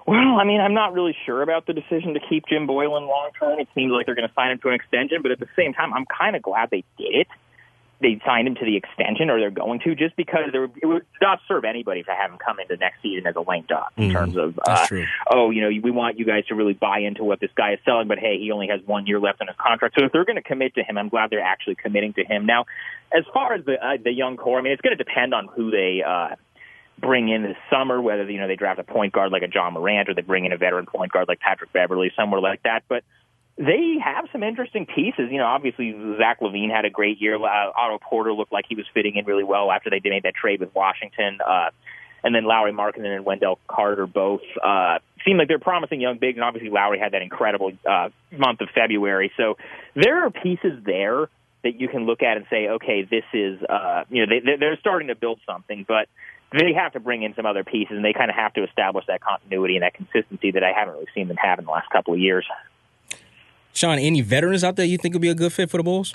[0.05, 3.29] Well, I mean, I'm not really sure about the decision to keep Jim Boylan long
[3.39, 3.59] term.
[3.59, 5.73] It seems like they're going to sign him to an extension, but at the same
[5.73, 7.27] time, I'm kind of glad they did it.
[7.99, 11.03] They signed him to the extension, or they're going to, just because there, it would
[11.19, 14.09] not serve anybody to have him come into next season as a lame duck in
[14.09, 14.13] Mhm.
[14.13, 14.85] terms of, uh,
[15.31, 17.79] oh, you know, we want you guys to really buy into what this guy is
[17.85, 19.95] selling, but hey, he only has one year left on his contract.
[19.97, 22.45] So if they're going to commit to him, I'm glad they're actually committing to him.
[22.45, 22.65] Now,
[23.11, 25.47] as far as the uh, the young core, I mean, it's going to depend on
[25.47, 26.03] who they.
[26.05, 26.35] uh
[26.99, 29.73] bring in this summer, whether you know they draft a point guard like a John
[29.73, 32.85] Morant or they bring in a veteran point guard like Patrick Beverley, somewhere like that.
[32.89, 33.03] But
[33.57, 35.31] they have some interesting pieces.
[35.31, 37.35] You know, obviously Zach LaVine had a great year.
[37.35, 40.35] Uh, Otto Porter looked like he was fitting in really well after they made that
[40.35, 41.39] trade with Washington.
[41.45, 41.69] Uh,
[42.23, 46.37] and then Lauri Markkanen and Wendell Carter both uh, seem like they're promising young bigs.
[46.37, 49.31] And obviously Lauri had that incredible uh, month of February.
[49.37, 49.57] So
[49.95, 51.29] there are pieces there
[51.63, 54.77] that you can look at and say, okay, this is, uh, you know, they, they're
[54.79, 56.07] starting to build something, but
[56.51, 59.05] they have to bring in some other pieces, and they kind of have to establish
[59.07, 61.89] that continuity and that consistency that I haven't really seen them have in the last
[61.89, 62.45] couple of years.
[63.77, 66.11] Sean, any veterans out there you think would be a good fit for the Bulls?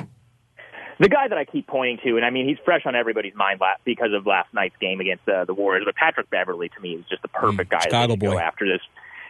[0.98, 3.60] The guy that I keep pointing to, and I mean, he's fresh on everybody's mind
[3.84, 5.84] because of last night's game against uh, the Warriors.
[5.86, 8.80] But Patrick Beverley, to me, is just the perfect guy Chicago to go after this.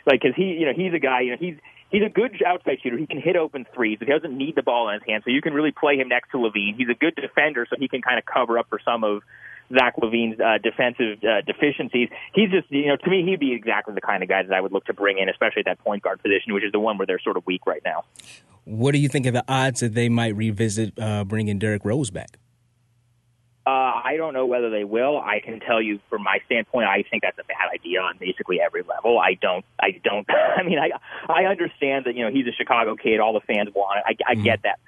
[0.07, 1.21] Like, because he, you know, he's a guy.
[1.21, 1.57] You know, he's
[1.91, 2.97] he's a good outside shooter.
[2.97, 3.99] He can hit open threes.
[4.01, 6.31] He doesn't need the ball in his hand, so you can really play him next
[6.31, 6.77] to LaVine.
[6.77, 9.23] He's a good defender, so he can kind of cover up for some of
[9.73, 12.09] Zach LaVine's uh, defensive uh, deficiencies.
[12.35, 14.61] He's just, you know, to me, he'd be exactly the kind of guy that I
[14.61, 16.99] would look to bring in, especially at that point guard position, which is the one
[16.99, 18.05] where they're sort of weak right now.
[18.65, 22.11] What do you think of the odds that they might revisit uh, bringing Derrick Rose
[22.11, 22.39] back?
[23.65, 25.21] Uh, I don't know whether they will.
[25.21, 28.61] I can tell you from my standpoint, I think that's a bad idea on basically
[28.61, 29.21] every level.
[29.21, 30.91] I don't, I don't, I mean, I,
[31.33, 33.21] I understand that, you know, he's a Chicago kid.
[33.21, 34.17] All the fans want it.
[34.27, 34.81] I, I get that.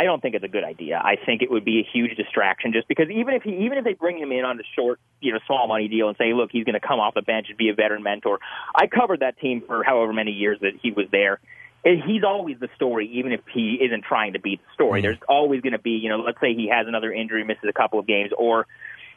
[0.00, 0.96] I don't think it's a good idea.
[0.96, 3.84] I think it would be a huge distraction just because even if he, even if
[3.84, 6.48] they bring him in on a short, you know, small money deal and say, look,
[6.50, 8.38] he's going to come off the bench and be a veteran mentor.
[8.74, 11.38] I covered that team for however many years that he was there.
[11.84, 15.00] And he's always the story, even if he isn't trying to be the story.
[15.00, 15.06] Mm-hmm.
[15.06, 17.74] There's always going to be, you know, let's say he has another injury, misses a
[17.74, 18.66] couple of games, or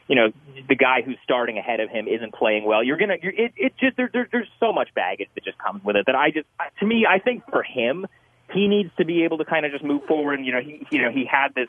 [0.06, 0.32] you know,
[0.68, 2.84] the guy who's starting ahead of him isn't playing well.
[2.84, 5.82] You're gonna, you're, it, it just there, there, there's so much baggage that just comes
[5.82, 6.46] with it that I just,
[6.80, 8.06] to me, I think for him,
[8.54, 10.38] he needs to be able to kind of just move forward.
[10.38, 11.68] And, You know, he, you know, he had this,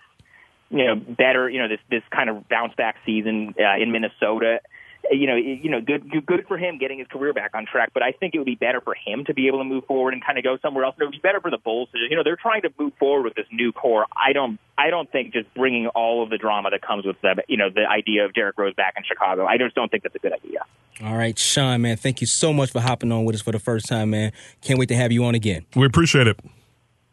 [0.69, 4.59] you know, better, you know, this this kind of bounce back season uh, in Minnesota.
[5.11, 7.91] You know, you know, good good for him getting his career back on track.
[7.93, 10.15] But I think it would be better for him to be able to move forward
[10.15, 10.95] and kind of go somewhere else.
[10.95, 11.89] And it would be better for the Bulls.
[11.91, 14.07] To, you know, they're trying to move forward with this new core.
[14.11, 17.43] I don't, I don't think just bringing all of the drama that comes with the,
[17.47, 19.45] you know, the idea of Derrick Rose back in Chicago.
[19.45, 20.65] I just don't think that's a good idea.
[21.03, 23.59] All right, Sean, man, thank you so much for hopping on with us for the
[23.59, 24.31] first time, man.
[24.61, 25.65] Can't wait to have you on again.
[25.75, 26.39] We appreciate it.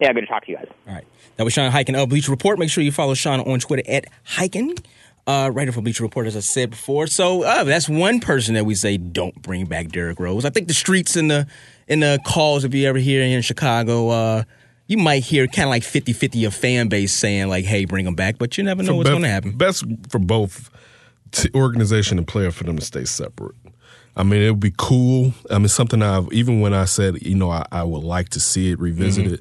[0.02, 0.66] Yeah, good to talk to you guys.
[0.88, 1.04] All right.
[1.36, 2.58] That was Sean Highkin of Bleacher Report.
[2.58, 4.84] Make sure you follow Sean on Twitter at Highkin.
[5.28, 7.06] Uh, writer for Bleacher Report, as I said before.
[7.06, 10.44] So uh, that's one person that we say don't bring back Derrick Rose.
[10.44, 11.46] I think the streets and the
[11.86, 14.42] in the calls, if you ever hear here in Chicago, uh,
[14.88, 18.16] you might hear kind of like 50-50 of fan base saying like, "Hey, bring him
[18.16, 19.52] back," but you never know For what's going to happen.
[19.52, 20.68] Best for both
[21.30, 23.54] t- organization and player for them to stay separate.
[24.16, 25.32] I mean, it would be cool.
[25.50, 28.40] I mean, something I've even when I said, you know, I, I would like to
[28.40, 29.40] see it revisited.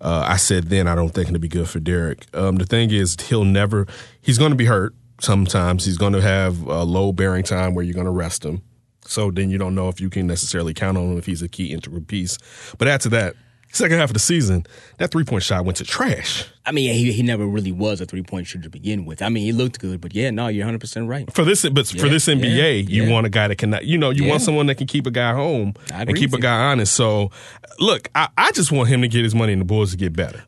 [0.00, 2.26] Uh, I said then I don't think it'll be good for Derrick.
[2.34, 3.86] Um, the thing is, he'll never.
[4.22, 4.94] He's going to be hurt.
[5.20, 8.62] Sometimes he's going to have a low bearing time where you're going to rest him.
[9.04, 11.48] So then you don't know if you can necessarily count on him if he's a
[11.48, 12.38] key integral piece.
[12.78, 13.34] But after that,
[13.72, 14.66] second half of the season,
[14.98, 16.46] that three point shot went to trash.
[16.70, 19.22] I mean, he, he never really was a three point shooter to begin with.
[19.22, 21.28] I mean, he looked good, but yeah, no, you're 100 percent right.
[21.34, 23.10] For this, but for this NBA, yeah, you yeah.
[23.12, 25.32] want a guy that can, you know, you want someone that can keep a guy
[25.34, 26.38] home and keep a with you.
[26.42, 26.92] guy honest.
[26.92, 27.32] So,
[27.80, 30.12] look, I, I just want him to get his money and the Bulls to get
[30.14, 30.44] better.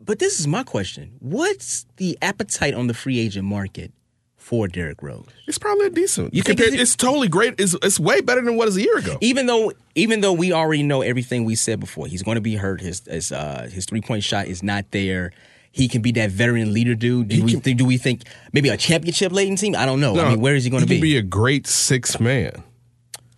[0.00, 3.92] But this is my question: What's the appetite on the free agent market
[4.36, 5.26] for Derrick Rose?
[5.46, 6.32] It's probably a decent.
[6.32, 7.60] You think Compared- it's- it's totally great.
[7.60, 9.18] It's, it's way better than what it was a year ago.
[9.20, 12.56] Even though, even though we already know everything we said before, he's going to be
[12.56, 12.80] hurt.
[12.80, 15.32] His his uh, his three point shot is not there.
[15.76, 17.28] He can be that veteran leader dude.
[17.28, 18.22] Do we think, do we think
[18.54, 19.76] maybe a championship laden team?
[19.76, 20.18] I don't know.
[20.18, 20.96] I mean, where is he going to He be?
[20.96, 22.62] can be a great six man.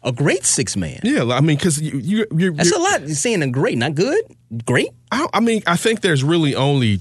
[0.04, 1.00] A great six man.
[1.02, 3.00] Yeah, I mean, because you, you, you're, That's a lot.
[3.00, 4.22] You're saying a great, not good.
[4.64, 4.90] Great.
[5.10, 7.00] I, I mean, I think there's really only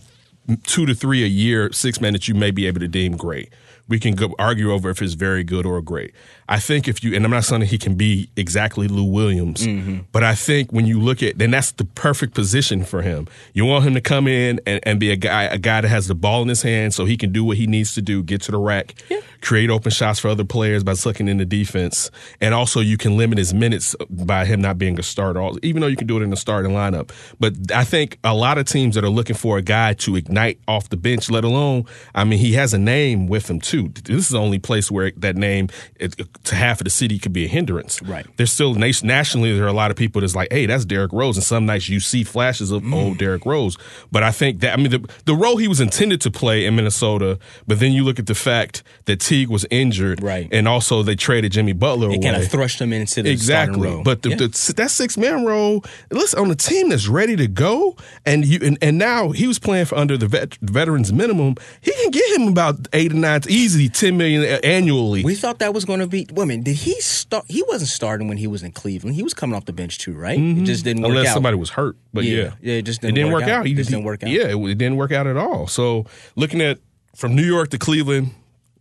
[0.63, 3.53] two to three a year six man that you may be able to deem great.
[3.88, 6.15] We can go argue over if it's very good or great.
[6.50, 9.66] I think if you, and I'm not saying that he can be exactly Lou Williams,
[9.68, 10.00] Mm-hmm.
[10.12, 13.28] but I think when you look at, then that's the perfect position for him.
[13.54, 16.08] You want him to come in and, and be a guy, a guy that has
[16.08, 18.41] the ball in his hand so he can do what he needs to do, get
[18.43, 18.95] to the rack,
[19.41, 22.10] create open shots for other players by sucking in the defense.
[22.39, 25.88] And also you can limit his minutes by him not being a starter, even though
[25.88, 27.12] you can do it in the starting lineup.
[27.39, 30.60] But I think a lot of teams that are looking for a guy to ignite
[30.68, 31.86] off the bench, let alone,
[32.16, 33.89] I mean, he has a name with him too.
[33.89, 35.68] This is the only place where that name
[36.00, 38.01] it, to half of the city could be a hindrance.
[38.01, 38.25] Right.
[38.38, 41.38] There's still nationally, there are a lot of people that's like, hey, that's Derrick Rose.
[41.38, 43.17] And some nights you see flashes of old mm.
[43.17, 43.77] Derrick Rose.
[44.11, 46.75] But I think that, I mean, the, the role he was intended to play in
[46.75, 50.21] Minnesota, but then you look at the fact that Teague was injured.
[50.21, 50.47] Right.
[50.51, 54.21] And also they traded Jimmy Butler It kind of thrust him into the Exactly, but
[54.21, 54.35] the, Yeah.
[54.35, 58.59] the, that six man role, listen, on a team that's ready to go, and you
[58.61, 61.55] and, and now he was playing for under the vet, veterans minimum.
[61.81, 65.23] He can get him about eight or nine, easy ten million annually.
[65.23, 66.26] We thought that was going to be.
[66.34, 67.45] Women, did he start?
[67.47, 69.15] He wasn't starting when he was in Cleveland.
[69.15, 70.38] He was coming off the bench too, right?
[70.39, 71.17] It just didn't work Mm-hmm.
[71.17, 71.34] Unless out.
[71.34, 73.59] somebody was hurt, but yeah, Yeah, yeah, it just didn't didn't work work out.
[73.61, 73.67] out.
[73.67, 74.30] It just didn't work out.
[74.30, 75.67] Yeah, it, it didn't work out at all.
[75.67, 76.05] So
[76.36, 76.80] looking at
[77.15, 78.32] from New York to Cleveland,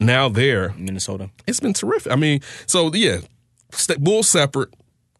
[0.01, 1.31] now there, Minnesota.
[1.47, 2.13] it's been terrific.
[2.13, 3.19] I mean, so yeah,
[3.73, 4.69] st- Bulls separate.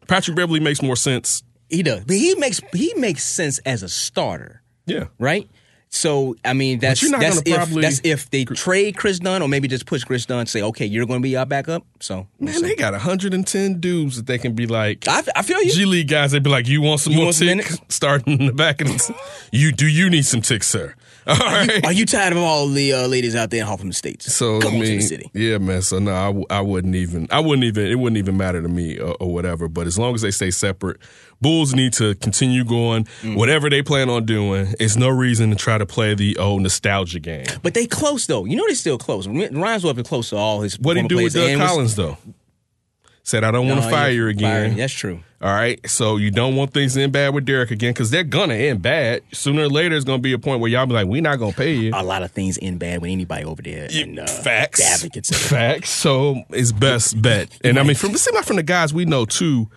[0.09, 1.43] Patrick Beverley makes more sense.
[1.69, 5.07] He does, but he makes he makes sense as a starter, Yeah.
[5.19, 5.49] right?
[5.89, 9.67] So I mean, that's that's if probably- that's if they trade Kris Dunn or maybe
[9.69, 10.47] just push Kris Dunn.
[10.47, 11.85] Say, okay, you're going to be our backup.
[12.01, 15.09] So Man, they got 110 dudes that they can be like.
[15.09, 15.73] I, I feel you.
[15.73, 18.47] G League guys, they'd be like, "You want some You more want tick?" Starting in
[18.47, 19.15] the back of the,
[19.53, 20.95] you do you need some ticks, sir?
[21.27, 21.85] All right.
[21.85, 24.33] Are you tired of all the uh, ladies out there in Hoffman States?
[24.33, 25.31] So come I on to mean, the city.
[25.35, 25.83] yeah, man.
[25.83, 27.27] So no, I, w- I wouldn't even.
[27.31, 27.87] I wouldn't even.
[27.87, 29.67] It wouldn't even matter to me or, or whatever.
[29.69, 30.99] But as long as they stay separate,
[31.41, 33.05] Bulls need to continue going.
[33.23, 33.37] Mm.
[33.37, 37.19] Whatever they plan on doing, it's no reason to try to play the old nostalgia
[37.21, 37.47] game.
[37.63, 38.45] But they close though.
[38.45, 39.27] You know they still close.
[39.27, 40.79] Reinsdorf is close to all his.
[40.79, 41.35] What do you former do with.
[41.35, 42.19] Doug And was- Collins though?
[43.27, 44.77] Said I don't want to fire you again.
[44.77, 45.19] That's true.
[45.43, 48.23] All right, so you don't want things to end bad with Derrick again because they're
[48.23, 49.97] gonna end bad sooner or later.
[49.97, 52.05] It's gonna be a point where y'all be like, "We're not gonna pay you." A
[52.05, 53.89] lot of things end bad with anybody over there.
[53.93, 55.37] And, uh, Facts, advocates.
[55.49, 55.91] facts.
[55.91, 57.49] So it's best bet.
[57.65, 59.69] And I mean, from it seems like from the guys we know too,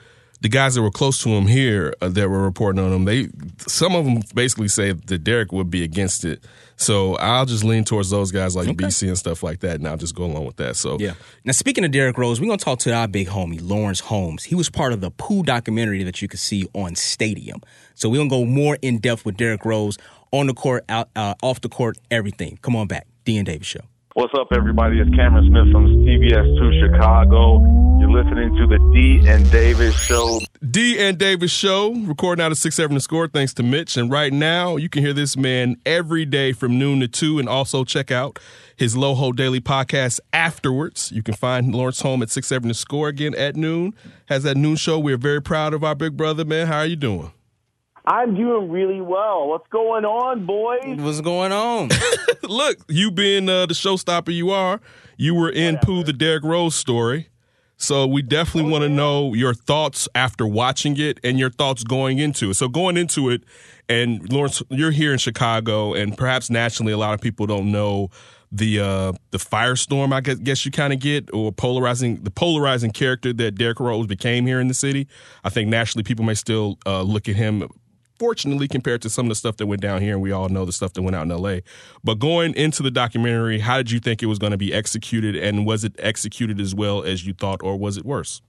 [0.42, 3.30] the guys that were close to him here uh, that were reporting on him, they
[3.66, 6.44] some of them basically say that Derrick would be against it.
[6.80, 9.98] So I'll just lean towards those guys like BC and stuff like that, and I'll
[9.98, 10.78] just go along with that.
[10.78, 11.14] So Yeah.
[11.44, 14.46] Now, speaking of Derrick Rose, we're going to talk to our big homie, Lawrence Holmes.
[14.46, 17.60] He was part of the Pooh documentary that you could see on Stadium.
[17.96, 19.98] So we're going to go more in depth with Derrick Rose
[20.32, 22.58] on the court, out, uh, off the court, everything.
[22.62, 23.08] Come on back.
[23.26, 23.82] D and Davis Show.
[24.14, 25.00] What's up, everybody?
[25.00, 27.89] It's Cameron Smith from CBS 2 Chicago.
[28.10, 30.40] You're listening to the D and Davis Show.
[30.68, 33.28] D and Davis show recording out of six seven to score.
[33.28, 33.98] Thanks to Mitch.
[33.98, 37.48] And right now you can hear this man every day from noon to two, and
[37.48, 38.40] also check out
[38.76, 41.12] his Loho Daily podcast afterwards.
[41.12, 43.94] You can find Lawrence Home at six seven to score again at noon.
[44.26, 44.98] Has that noon show.
[44.98, 46.66] We're very proud of our big brother, man.
[46.66, 47.32] How are you doing?
[48.06, 49.50] I'm doing really well.
[49.50, 51.00] What's going on, boys?
[51.00, 51.90] What's going on?
[52.44, 54.82] Look, you being uh, the showstopper you are,
[55.16, 57.29] you were in Pooh the Derrick Rose story.
[57.82, 62.20] So we definitely want to know your thoughts after watching it and your thoughts going
[62.20, 62.56] into it.
[62.56, 63.44] So going into it,
[63.88, 68.10] and Lawrence, you're here in Chicago, and perhaps nationally, a lot of people don't know
[68.52, 70.12] the uh, the firestorm.
[70.12, 74.08] I guess, guess you kind of get, or polarizing the polarizing character that Derrick Rose
[74.08, 75.08] became here in the city.
[75.46, 77.70] I think nationally, people may still uh, look at him
[78.20, 80.66] fortunately compared to some of the stuff that went down here and we all know
[80.66, 81.60] the stuff that went out in LA.
[82.04, 85.36] But going into the documentary, how did you think it was going to be executed
[85.36, 88.42] and was it executed as well as you thought or was it worse?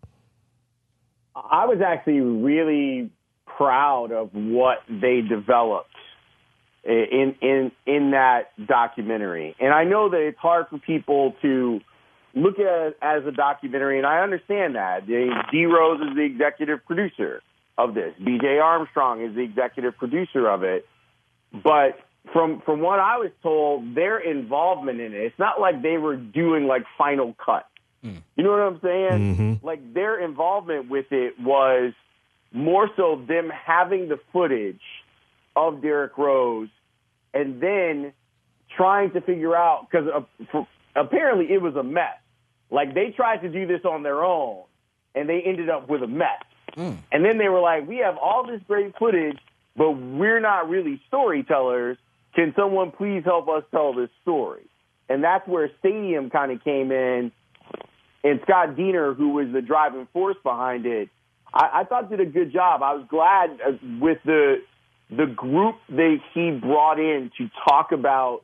[1.35, 3.11] I was actually really
[3.47, 5.87] proud of what they developed
[6.85, 9.55] in in in that documentary.
[9.61, 11.81] And I know that it's hard for people to
[12.35, 15.07] look at it as a documentary, and I understand that.
[15.07, 17.43] D Rose is the executive producer
[17.79, 18.15] of this.
[18.21, 20.87] BJ Armstrong is the executive producer of it.
[21.53, 21.99] But
[22.33, 26.17] from from what I was told, their involvement in it, it's not like they were
[26.17, 27.67] doing like final cut.
[28.37, 29.61] You know what I'm saying?
[29.63, 31.93] Like their involvement with it was
[32.53, 34.81] more so them having the footage
[35.55, 36.69] of Derrick Rose
[37.35, 38.13] and then
[38.77, 40.07] trying to figure out because
[40.55, 40.63] uh,
[40.97, 42.17] apparently it was a mess.
[42.71, 44.63] Like they tried to do this on their own,
[45.15, 46.45] and they ended up with a mess.
[46.77, 46.99] Mm.
[47.13, 49.39] And then they were like, "We have all this great footage,
[49.77, 51.99] but we're not really storytellers.
[52.35, 54.63] Can someone please help us tell this story?"
[55.09, 57.33] And that's where Stadium kind of came in,
[58.23, 61.09] and Scott Diener, who was the driving force behind it,
[61.53, 62.83] I, I thought did a good job.
[62.83, 64.63] I was glad uh, with the
[65.11, 68.43] the group that he brought in to talk about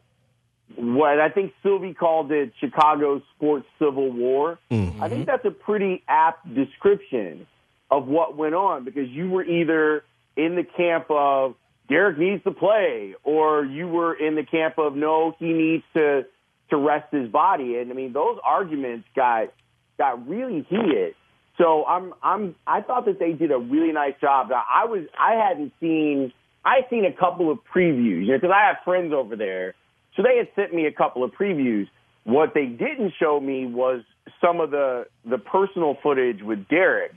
[0.74, 4.58] what I think Sylvie called it Chicago sports civil war.
[4.70, 5.02] Mm-hmm.
[5.02, 7.46] I think that's a pretty apt description
[7.90, 10.02] of what went on because you were either
[10.36, 11.54] in the camp of
[11.88, 16.26] Derrick needs to play or you were in the camp of no, he needs to
[16.70, 17.78] to rest his body.
[17.78, 19.52] And I mean those arguments got
[19.98, 21.14] got really heated.
[21.58, 24.48] So I'm I'm I thought that they did a really nice job.
[24.52, 26.32] I was I hadn't seen
[26.64, 29.74] I seen a couple of previews, you know, because I have friends over there.
[30.16, 31.86] So they had sent me a couple of previews.
[32.24, 34.02] What they didn't show me was
[34.40, 37.12] some of the the personal footage with Derrick.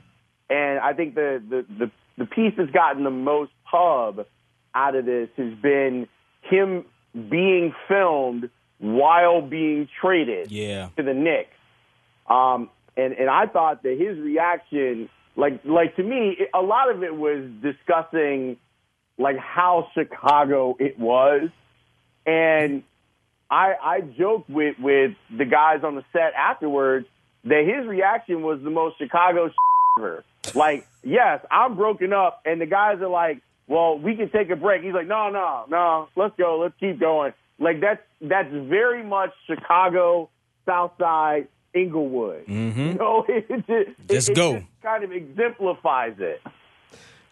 [0.50, 4.26] And I think the the the, the piece that's gotten the most pub
[4.74, 6.08] out of this has been
[6.42, 6.84] him
[7.14, 10.88] being filmed while being traded Yeah.
[10.96, 11.54] to the Knicks.
[12.28, 16.90] Um, and and I thought that his reaction, like like to me, it, a lot
[16.90, 18.56] of it was discussing
[19.18, 21.50] like how Chicago it was,
[22.26, 22.82] and
[23.50, 27.06] I I joked with with the guys on the set afterwards
[27.44, 29.50] that his reaction was the most Chicago
[29.98, 30.24] ever.
[30.54, 34.56] Like, yes, I'm broken up, and the guys are like, well, we can take a
[34.56, 34.82] break.
[34.82, 37.32] He's like, no, no, no, let's go, let's keep going.
[37.58, 40.30] Like that's that's very much Chicago,
[40.66, 42.46] South Side, Englewood.
[42.46, 42.80] Mm-hmm.
[42.80, 44.54] You know, it, it, it, Just it go.
[44.54, 46.40] just kind of exemplifies it.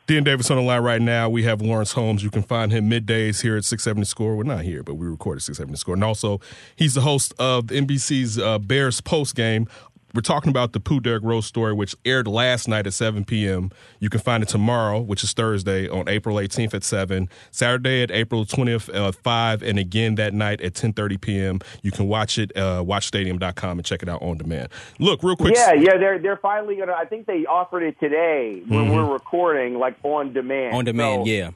[0.06, 1.28] Dean Davis on the line right now.
[1.28, 2.22] We have Lawrence Holmes.
[2.22, 4.36] You can find him middays here at 670 Score.
[4.36, 5.94] We're not here, but we record at 670 Score.
[5.94, 6.40] And also,
[6.76, 9.66] he's the host of NBC's uh, Bears post game.
[10.14, 13.70] We're talking about the Pooh Derrick Rose story, which aired last night at 7 p.m.
[14.00, 18.11] You can find it tomorrow, which is Thursday, on April 18th at 7, Saturday at
[18.11, 21.59] April 20th at 5, and again that night at 10.30 p.m.
[21.82, 24.70] You can watch it, uh, watchstadium.com, and check it out on demand.
[24.98, 25.54] Look, real quick.
[25.54, 26.94] Yeah, yeah, they're they're finally gonna.
[26.94, 28.94] I think they offered it today when Mhm.
[28.94, 30.74] we're recording, like on demand.
[30.74, 31.50] On demand, So- yeah.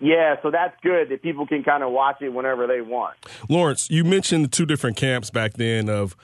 [0.00, 3.14] Yeah, so that's good that people can kind of watch it whenever they want.
[3.48, 6.16] Lawrence, you mentioned the two different camps back then of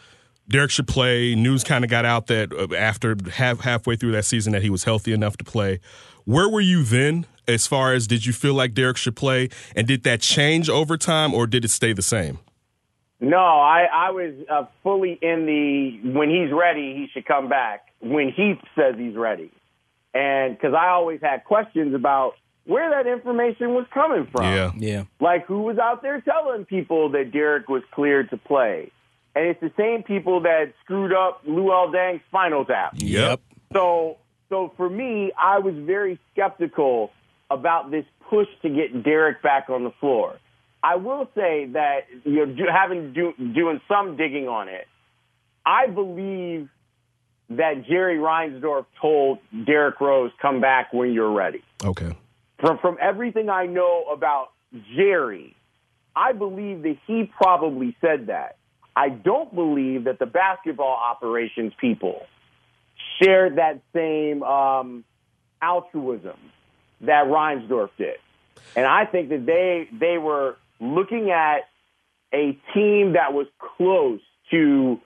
[0.49, 1.35] Derrick should play.
[1.35, 4.71] News kind of got out that uh, after half halfway through that season that he
[4.71, 5.81] was healthy enough to play.
[6.25, 9.87] Where were you then as far as did you feel like Derrick should play and
[9.87, 12.39] did that change over time or did it stay the same?
[13.21, 17.87] No, I I was uh, fully in the when he's ready, he should come back.
[18.01, 19.51] When he says he's ready,
[20.13, 22.35] and because I always had questions about
[22.67, 24.45] where that information was coming from.
[24.45, 24.73] Yeah.
[24.77, 25.05] Yeah.
[25.21, 28.91] Like who was out there telling people that Derrick was cleared to play?
[29.35, 32.93] And it's the same people that screwed up Luol Deng's final tap.
[32.97, 33.41] Yep.
[33.73, 34.19] So,
[34.49, 37.11] so for me, I was very skeptical
[37.51, 40.39] about this push to get Derrick back on the floor.
[40.83, 44.87] I will say that you know, having do, doing some digging on it,
[45.65, 46.69] I believe
[47.51, 52.15] that Jerry Reinsdorf told Derrick Rose, "Come back when you're ready." Okay.
[52.61, 54.51] From from everything I know about
[54.95, 55.57] Jerry,
[56.15, 58.57] I believe that he probably said that.
[58.97, 62.27] I don't believe that the basketball operations people
[63.21, 65.05] shared that same um,
[65.61, 66.37] altruism
[67.01, 68.17] that Reinsdorf did,
[68.77, 71.69] and I think that they they were looking at
[72.33, 74.21] a team that was close
[74.51, 75.01] to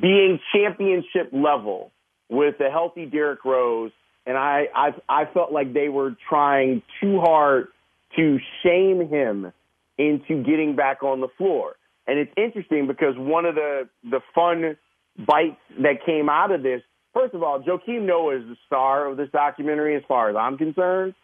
[0.00, 1.90] being championship level
[2.28, 3.92] with a healthy Derrick Rose,
[4.26, 7.68] and I, I I felt like they were trying too hard
[8.16, 9.52] to shame him
[9.98, 11.76] into getting back on the floor.
[12.06, 14.76] And it's interesting because one of the the fun
[15.18, 16.82] bites that came out of this,
[17.14, 20.58] first of all, Joakim Noah is the star of this documentary as far as I'm
[20.58, 21.14] concerned.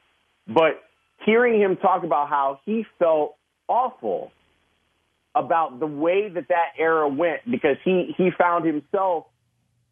[0.47, 0.83] But
[1.25, 3.35] hearing him talk about how he felt
[3.67, 4.31] awful
[5.35, 9.27] about the way that that era went because he he found himself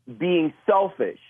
[0.06, 1.20] being selfish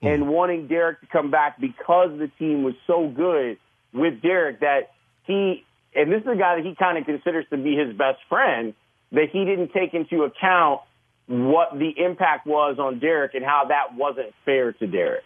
[0.00, 0.08] hmm.
[0.08, 3.58] and wanting Derrick to come back because the team was so good
[3.92, 4.90] with Derrick that
[5.24, 8.18] he and this is a guy that he kind of considers to be his best
[8.28, 8.74] friend
[9.14, 10.80] that he didn't take into account
[11.26, 15.24] what the impact was on Derrick and how that wasn't fair to Derrick.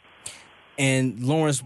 [0.78, 1.62] And Lawrence,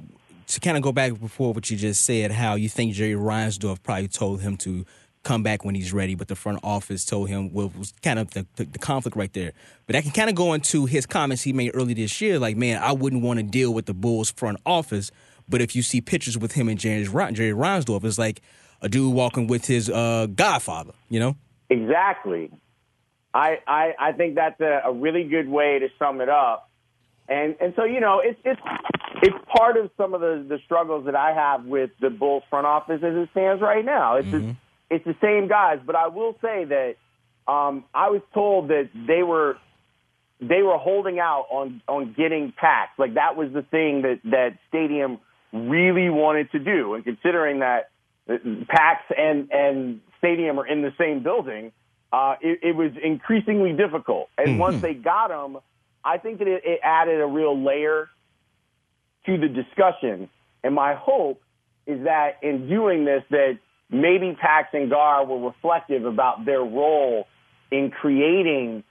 [0.47, 3.83] to kind of go back before what you just said, how you think Jerry Reinsdorf
[3.83, 4.87] probably told him to
[5.23, 8.31] come back when he's ready, but the front office told him well, was kind of
[8.33, 9.53] the, the, the conflict right there.
[9.87, 12.57] But I can kind of go into his comments he made early this year, like,
[12.57, 15.11] man, I wouldn't want to deal with the Bulls front office.
[15.49, 18.41] But if you see pictures with him and Jerry, Jerry Reinsdorf, it's like,
[18.81, 20.93] a dude walking with his uh, godfather.
[21.09, 21.37] You know.
[21.73, 22.51] Exactly.
[23.35, 26.71] I I, I think that's a, a really good way to sum it up.
[27.29, 28.61] And and so you know it's it's
[29.23, 32.67] it's part of some of the the struggles that I have with the Bulls front
[32.67, 34.17] office as it stands right now.
[34.17, 34.57] It's the,
[34.91, 36.97] it's the same guys, but I will say that
[37.51, 39.57] um, I was told that they were
[40.41, 42.91] they were holding out on on getting Pax.
[42.99, 45.19] Like that was the thing that that Stadium
[45.53, 46.95] really wanted to do.
[46.95, 47.91] And considering that
[48.29, 48.37] uh,
[48.69, 51.73] Pax and and Stadium are in the same building,
[52.13, 54.29] uh, it, it was increasingly difficult.
[54.39, 55.59] And once they got him,
[56.05, 58.09] I think that it, it added a real layer
[59.27, 60.29] to the discussion.
[60.63, 61.43] And my hope
[61.87, 63.59] is that in doing this, that
[63.91, 67.27] maybe Pax and Gar were reflective about their role
[67.73, 68.85] in creating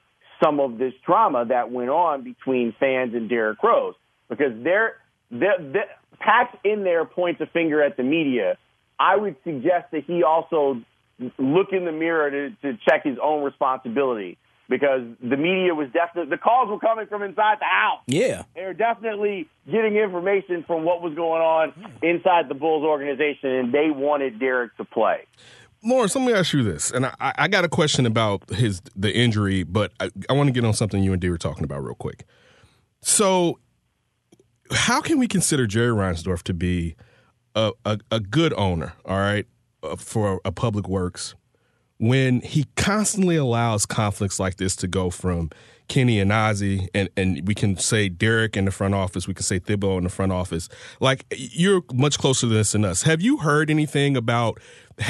[0.44, 3.94] some of this drama that went on between fans and Derrick Rose.
[4.28, 4.98] Because they're,
[5.30, 8.58] they're, they're, Pax in there points a finger at the media.
[9.00, 10.82] I would suggest that he also
[11.38, 14.38] look in the mirror to, to check his own responsibility
[14.72, 18.00] because the media was definitely the calls were coming from inside the house.
[18.08, 18.44] Yeah.
[18.56, 23.74] They were definitely getting information from what was going on inside the Bulls organization, and
[23.74, 25.28] they wanted Derrick to play.
[25.84, 29.14] Lawrence, let me ask you this, and I, I got a question about his the
[29.14, 31.84] injury, but I, I want to get on something you and Dee were talking about
[31.84, 32.26] real quick.
[33.02, 33.60] So,
[34.72, 36.96] how can we consider Jerry Reinsdorf to be
[37.56, 38.94] a, a, a good owner?
[39.06, 39.48] All right,
[39.84, 41.34] Uh, for a public works
[41.98, 45.52] when he constantly allows conflicts like this to go from
[45.88, 49.44] Kenny and Ozzie, and, and we can say Derek in the front office, we can
[49.44, 50.68] say Thibodeau in the front office.
[51.00, 53.04] Like, you're much closer to this than us.
[53.04, 54.60] Have you heard anything about,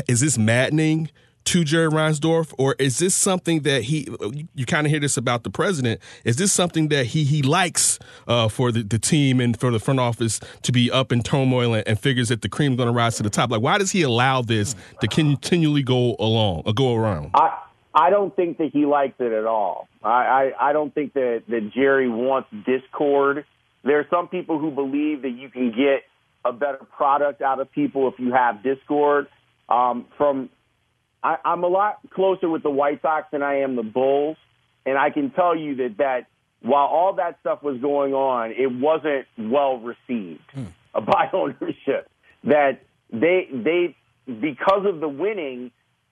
[0.08, 1.10] is this maddening
[1.46, 4.08] to Jerry Reinsdorf, or is this something that he,
[4.56, 8.00] you kind of hear this about the president, is this something that he he likes
[8.28, 11.74] uh, for the, the team and for the front office to be up in turmoil
[11.74, 13.52] and, and figures that the cream's going to rise to the top?
[13.52, 17.32] Like, why does he allow this to continually go along, or go around?
[17.34, 17.58] I
[17.94, 19.90] I don't think that he likes it at all.
[20.04, 23.46] I, I, I don't think that, that Jerry wants discord.
[23.84, 26.04] There are some people who believe that you can get
[26.46, 29.28] a better product out of people if you have discord.
[29.68, 30.50] Um, from
[31.24, 34.38] I, I'm a lot closer with the White Sox than I am the Bulls,
[34.86, 36.28] and I can tell you that that
[36.62, 40.66] while all that stuff was going on, it wasn't well received hmm.
[40.94, 42.10] by ownership.
[42.44, 43.96] That they they
[44.26, 45.72] because of the winning,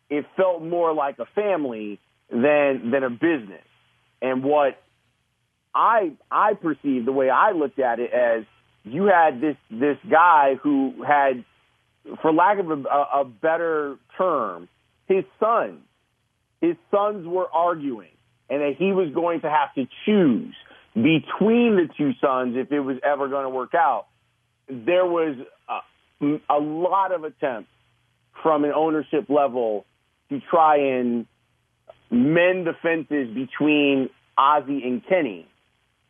[0.10, 2.00] it felt more like a family
[2.30, 3.64] than than a business.
[4.22, 4.82] And what
[5.74, 8.44] I I perceived the way I looked at it as
[8.84, 11.44] you had this this guy who had,
[12.22, 14.68] for lack of a, a better term,
[15.10, 15.82] his sons.
[16.62, 18.12] His sons were arguing,
[18.50, 20.56] and that he was going to have to choose
[20.94, 24.08] between the two sons if it was ever going to work out.
[24.68, 25.36] There was
[25.68, 27.70] a, a lot of attempts
[28.44, 29.86] from an ownership level
[30.30, 31.26] to try and
[32.12, 35.48] mend the fences between Ozzie and Kenny.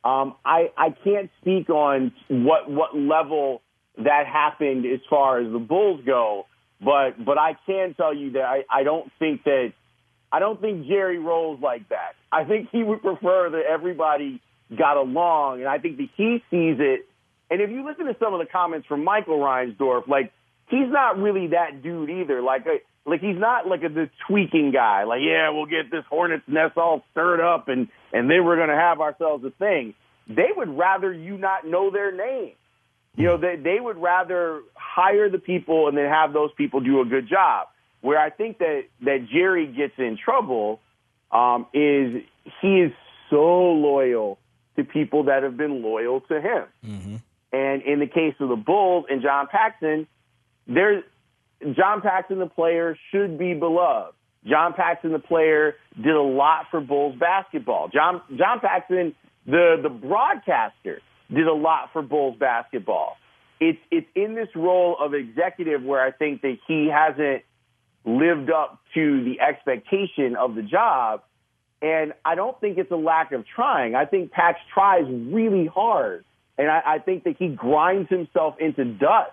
[0.03, 3.61] Um, I, I can't speak on what what level
[3.97, 6.45] that happened as far as the Bulls go,
[6.81, 9.73] but but I can tell you that I, I don't think that
[10.31, 12.13] I don't think Jerry rolls like that.
[12.31, 14.41] I think he would prefer that everybody
[14.75, 17.05] got along, and I think that he sees it.
[17.49, 20.31] And if you listen to some of the comments from Michael Reinsdorf, like
[20.69, 22.41] he's not really that dude either.
[22.41, 25.03] Like uh, like he's not like a the tweaking guy.
[25.03, 28.79] Like yeah, we'll get this hornet's nest all stirred up, and and then we're gonna
[28.79, 29.95] have ourselves a thing.
[30.27, 32.53] They would rather you not know their name.
[33.15, 37.01] You know, they they would rather hire the people and then have those people do
[37.01, 37.67] a good job.
[38.01, 40.79] Where I think that that Jerry gets in trouble
[41.31, 42.23] um, is
[42.61, 42.91] he is
[43.29, 44.39] so loyal
[44.77, 46.63] to people that have been loyal to him.
[47.51, 50.07] And in the case of the Bulls and John Paxson,
[50.67, 51.03] there's
[51.75, 54.13] John Paxson, the player, should be beloved.
[54.45, 57.89] John Paxson, the player, did a lot for Bulls basketball.
[57.89, 59.13] John John Paxson,
[59.45, 61.01] the the broadcaster,
[61.33, 63.17] did a lot for Bulls basketball.
[63.59, 67.43] It's it's in this role of executive where I think that he hasn't
[68.05, 71.21] lived up to the expectation of the job.
[71.81, 73.95] And I don't think it's a lack of trying.
[73.95, 76.25] I think Pax tries really hard.
[76.57, 79.31] And I, I think that he grinds himself into dust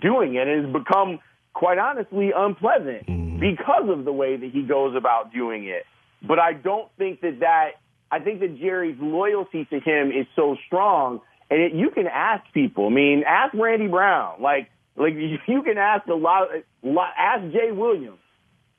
[0.00, 1.18] doing it and has become,
[1.54, 3.40] quite honestly, unpleasant mm-hmm.
[3.40, 5.84] because of the way that he goes about doing it.
[6.26, 7.70] But I don't think that that,
[8.12, 11.22] I think that Jerry's loyalty to him is so strong.
[11.50, 12.86] And it, you can ask people.
[12.86, 14.42] I mean, ask Randy Brown.
[14.42, 15.14] Like, like
[15.48, 16.48] you can ask a lot,
[16.82, 18.18] lot ask Jay Williams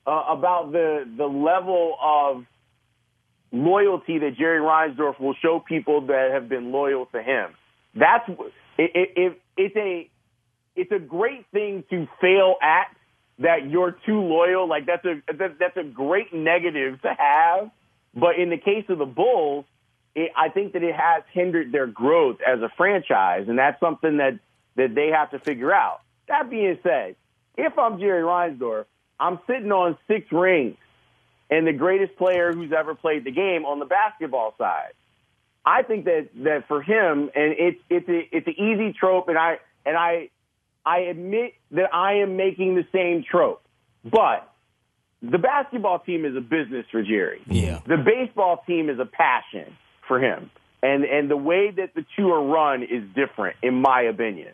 [0.06, 2.44] uh, about the the level of
[3.52, 7.50] loyalty that Jerry Reinsdorf will show people that have been loyal to him.
[7.94, 10.10] That's it, it, it, it's a
[10.76, 12.86] it's a great thing to fail at
[13.38, 14.68] that you're too loyal.
[14.68, 17.70] Like that's a that, that's a great negative to have.
[18.14, 19.64] But in the case of the Bulls,
[20.14, 24.18] it, I think that it has hindered their growth as a franchise, and that's something
[24.18, 24.38] that
[24.76, 26.00] that they have to figure out.
[26.28, 27.16] That being said,
[27.56, 28.86] if I'm Jerry Reinsdorf,
[29.20, 30.76] I'm sitting on six rings
[31.50, 34.92] and the greatest player who's ever played the game on the basketball side.
[35.64, 39.38] I think that that for him, and it's it's a it's an easy trope, and
[39.38, 40.30] I and I
[40.84, 43.62] I admit that I am making the same trope,
[44.04, 44.52] but
[45.22, 47.42] the basketball team is a business for Jerry.
[47.46, 47.80] Yeah.
[47.86, 50.50] The baseball team is a passion for him,
[50.82, 54.52] and and the way that the two are run is different, in my opinion.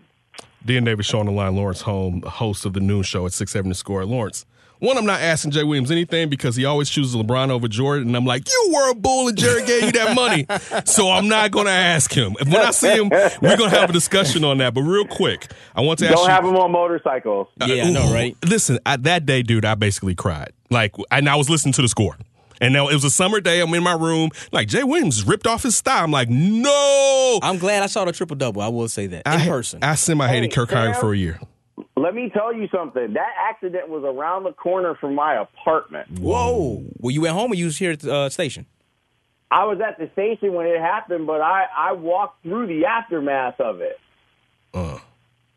[0.65, 1.57] Dan Davis show on the line.
[1.57, 4.05] Lawrence Holmes, host of the noon show at six seven to score.
[4.05, 4.45] Lawrence.
[4.81, 8.09] One, I'm not asking Jay Williams anything because he always chooses LeBron over Jordan.
[8.09, 10.47] And I'm like, you were a bull and Jerry gave you that money.
[10.87, 12.35] so I'm not going to ask him.
[12.45, 14.75] When I see him, we're going to have a discussion on that.
[14.75, 16.31] But real quick, I want to ask Don't you.
[16.31, 17.49] have them on motorcycles.
[17.61, 18.37] Uh, yeah, I know, right?
[18.45, 20.53] Listen, I, that day, dude, I basically cried.
[20.71, 22.17] Like, and I was listening to the score.
[22.63, 23.61] And now it was a summer day.
[23.61, 24.31] I'm in my room.
[24.53, 26.03] Like Jay Williams ripped off his thigh.
[26.03, 27.39] I'm like, no.
[27.43, 28.61] I'm glad I saw the triple double.
[28.61, 29.79] I will say that in I, person.
[29.83, 31.01] I semi hated Hey, Kirk Hyatt Sam.
[31.01, 31.41] for a year.
[32.01, 33.13] Let me tell you something.
[33.13, 36.19] That accident was around the corner from my apartment.
[36.19, 36.83] Whoa!
[36.99, 38.67] Were you at home or you was here at the uh, station?
[39.51, 43.61] I was at the station when it happened, but I, I walked through the aftermath
[43.61, 43.99] of it.
[44.73, 44.99] Uh,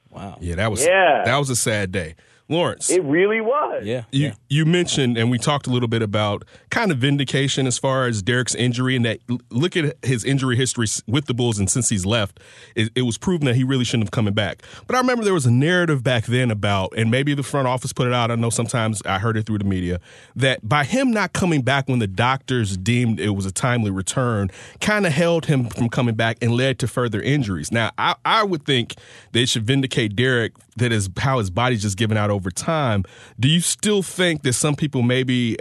[0.10, 0.38] wow.
[0.42, 1.22] Yeah, that was Yeah.
[1.26, 2.16] that was a sad day.
[2.54, 2.90] Lawrence.
[2.90, 3.84] It really was.
[3.84, 4.04] Yeah.
[4.12, 8.06] You you mentioned and we talked a little bit about kind of vindication as far
[8.06, 11.90] as Derrick's injury and that look at his injury history with the Bulls and since
[11.90, 12.40] he's left,
[12.76, 14.64] it, it was proven that he really shouldn't have coming back.
[14.88, 17.92] But I remember there was a narrative back then about and maybe the front office
[17.92, 18.32] put it out.
[18.32, 20.00] I know sometimes I heard it through the media
[20.36, 24.50] that by him not coming back when the doctors deemed it was a timely return,
[24.80, 27.72] kind of held him from coming back and led to further injuries.
[27.72, 28.96] Now I, I would think
[29.32, 33.04] they should vindicate Derrick that is how his body's just given out over time.
[33.40, 35.58] Do you still think that some people maybe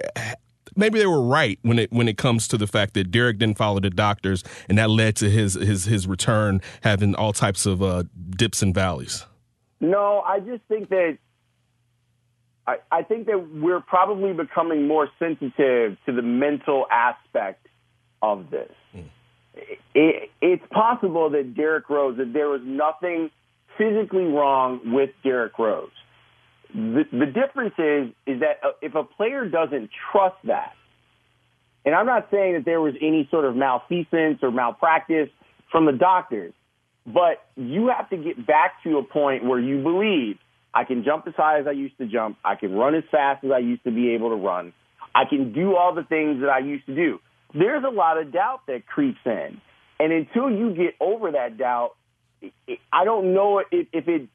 [0.76, 3.58] maybe they were right when it when it comes to the fact that Derrick didn't
[3.58, 7.82] follow the doctors and that led to his his his return having all types of
[7.82, 9.26] uh, dips and valleys?
[9.80, 11.18] No, I just think that
[12.66, 17.66] I, I think that we're probably becoming more sensitive to the mental aspect
[18.22, 18.70] of this.
[19.94, 23.30] It, it's possible that Derrick Rose, that there was nothing
[23.82, 25.90] physically wrong with Derrick Rose.
[26.74, 30.72] The, the difference is is that uh, if a player doesn't trust that,
[31.84, 35.28] and I'm not saying that there was any sort of malfeasance or malpractice
[35.70, 36.54] from the doctors,
[37.06, 40.38] but you have to get back to a point where you believe
[40.72, 43.44] I can jump as high as I used to jump, I can run as fast
[43.44, 44.72] as I used to be able to run,
[45.14, 47.18] I can do all the things that I used to do.
[47.52, 49.60] There's a lot of doubt that creeps in,
[50.00, 51.90] and until you get over that doubt,
[52.93, 54.28] I don't know if, if it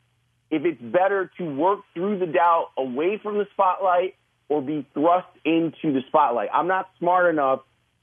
[0.49, 4.16] if it's better to work through the doubt away from the spotlight
[4.47, 6.49] or be thrust into the spotlight.
[6.53, 7.62] I'm not smart enough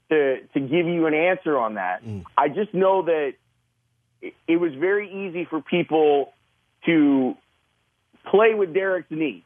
[0.09, 2.05] to to give you an answer on that.
[2.05, 2.23] Mm.
[2.37, 3.33] I just know that
[4.21, 6.33] it, it was very easy for people
[6.85, 7.35] to
[8.29, 9.43] play with Derrick's knee.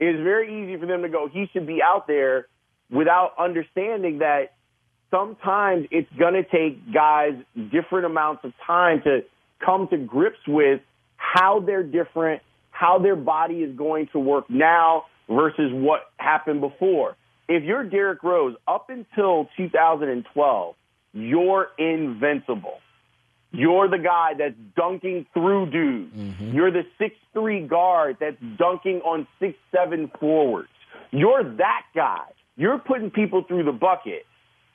[0.00, 2.46] It was very easy for them to go, he should be out there
[2.90, 4.54] without understanding that
[5.10, 7.34] sometimes it's going to take guys
[7.70, 9.20] different amounts of time to
[9.64, 10.80] come to grips with
[11.16, 17.16] how they're different, how their body is going to work now versus what happened before.
[17.48, 20.74] If you're Derrick Rose, up until 2012,
[21.12, 22.78] you're invincible.
[23.52, 26.16] You're the guy that's dunking through dudes.
[26.16, 26.54] Mm-hmm.
[26.54, 30.68] You're the six three guard that's dunking on six seven forwards.
[31.10, 32.24] You're that guy.
[32.56, 34.24] You're putting people through the bucket.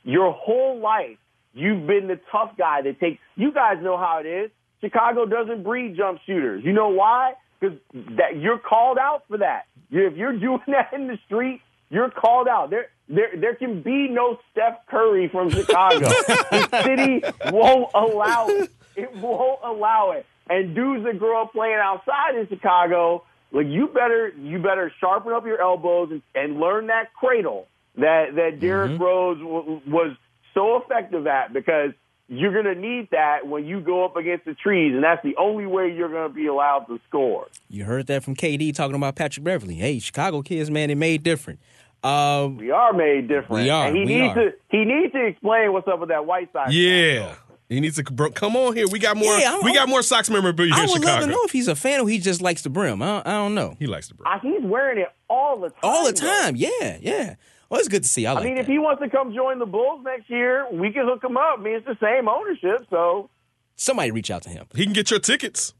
[0.03, 1.17] Your whole life,
[1.53, 3.19] you've been the tough guy that takes.
[3.35, 4.51] You guys know how it is.
[4.81, 6.63] Chicago doesn't breed jump shooters.
[6.63, 7.33] You know why?
[7.59, 9.65] Because that you're called out for that.
[9.91, 12.69] If you're doing that in the street, you're called out.
[12.69, 15.99] There, there, there can be no Steph Curry from Chicago.
[16.09, 18.71] the city won't allow it.
[18.95, 20.25] It won't allow it.
[20.49, 25.33] And dudes that grow up playing outside in Chicago, like you better, you better sharpen
[25.33, 27.67] up your elbows and, and learn that cradle
[27.97, 29.03] that that Derrick mm-hmm.
[29.03, 30.15] Rose w- was
[30.53, 31.91] so effective at because
[32.29, 35.35] you're going to need that when you go up against the trees, and that's the
[35.37, 37.47] only way you're going to be allowed to score.
[37.69, 39.75] You heard that from KD talking about Patrick Beverley.
[39.75, 41.59] Hey, Chicago kids, man, they made different.
[42.03, 43.63] Uh, We are made different.
[43.63, 44.51] We are, And he we needs are.
[44.51, 46.71] to he needs to explain what's up with that White Sox.
[46.73, 47.35] Yeah.
[47.69, 48.87] He needs to bro, come on here.
[48.87, 49.37] We got more.
[49.37, 51.67] Yeah, we got more Sox memorabilia I here in would love to know if he's
[51.67, 53.01] a fan or he just likes the brim.
[53.01, 53.75] I don't, I don't know.
[53.77, 54.31] He likes the brim.
[54.31, 55.79] Uh, he's wearing it all the time.
[55.83, 56.27] All the though.
[56.43, 56.55] time.
[56.55, 57.35] Yeah, yeah.
[57.69, 58.25] Well, it's good to see.
[58.25, 58.61] I I mean, that.
[58.61, 61.59] if he wants to come join the Bulls next year, we can hook him up.
[61.59, 63.29] I mean, it's the same ownership, so
[63.75, 64.65] Somebody reach out to him.
[64.73, 65.73] He can get your tickets.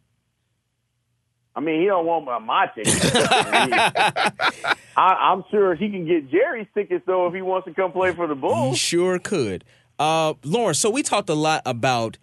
[1.55, 2.93] I mean, he don't want my, my ticket.
[3.15, 8.13] I, I'm sure he can get Jerry's tickets though if he wants to come play
[8.13, 8.77] for the He Bulls.
[8.77, 9.63] sure could.
[9.97, 12.19] Uh, Lawrence, so we talked a lot about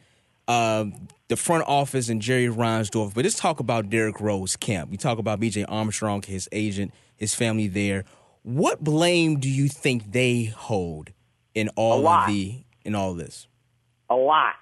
[0.47, 0.85] uh,
[1.27, 4.91] the front office and Jerry Reinsdorf, but let's talk about Derrick Rose camp.
[4.91, 8.05] We talk about BJ Armstrong, his agent, his family there.
[8.45, 11.11] What blame do you think they hold
[11.55, 13.49] in all of the in all this?
[14.09, 14.55] a lot.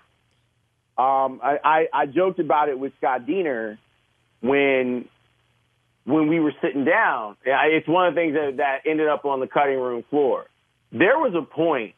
[0.99, 3.79] Um, I, I, I joked about it with Scott Diener
[4.41, 5.09] when
[6.05, 7.37] when we were sitting down.
[7.45, 10.47] It's one of the things that, that ended up on the cutting room floor.
[10.91, 11.95] There was a point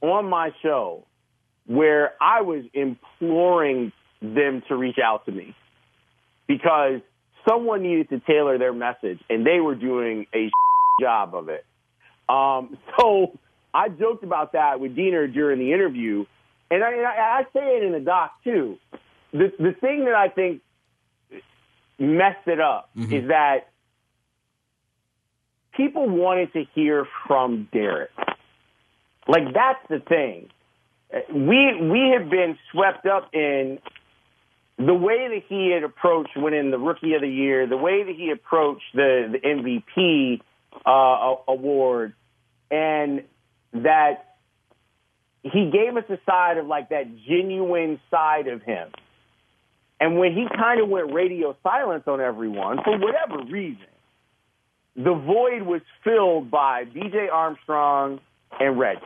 [0.00, 1.04] on my show
[1.66, 5.54] where I was imploring them to reach out to me
[6.48, 7.00] because
[7.48, 10.50] someone needed to tailor their message, and they were doing a
[11.00, 11.64] job of it.
[12.28, 13.38] Um, so
[13.72, 16.24] I joked about that with Diener during the interview,
[16.70, 18.78] and I, and I, I say it in the doc too.
[19.32, 20.62] The the thing that I think
[21.98, 23.68] messed it up is that
[25.76, 28.10] people wanted to hear from Derrick.
[29.26, 30.50] Like that's the thing.
[31.32, 33.78] We we have been swept up in
[34.78, 38.14] the way that he had approached winning the Rookie of the Year, the way that
[38.14, 40.40] he approached the the MVP
[40.84, 42.14] uh, award,
[42.70, 43.22] and
[43.72, 44.36] that
[45.42, 48.88] he gave us a side of like that genuine side of him.
[50.00, 53.86] And when he kind of went radio silence on everyone for whatever reason,
[54.96, 58.20] the void was filled by BJ Armstrong
[58.58, 59.00] and Reggie.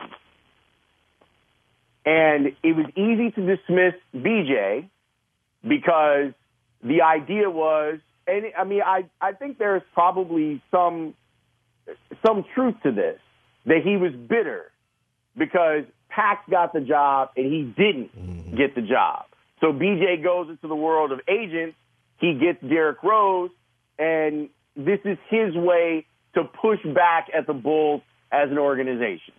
[2.05, 4.89] And it was easy to dismiss BJ
[5.67, 6.33] because
[6.83, 11.15] the idea was, and I mean, I, I think there's probably some
[12.25, 13.19] some truth to this
[13.65, 14.71] that he was bitter
[15.37, 18.55] because Pax got the job and he didn't mm-hmm.
[18.55, 19.25] get the job.
[19.61, 21.75] So BJ goes into the world of agents.
[22.17, 23.51] He gets Derrick Rose,
[23.97, 28.01] and this is his way to push back at the Bulls
[28.31, 29.33] as an organization.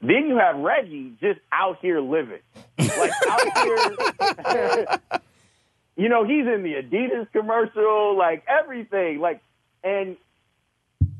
[0.00, 2.40] Then you have Reggie just out here living,
[2.78, 3.58] like out
[4.48, 5.20] here.
[5.96, 9.42] you know, he's in the Adidas commercial, like everything, like,
[9.84, 10.16] and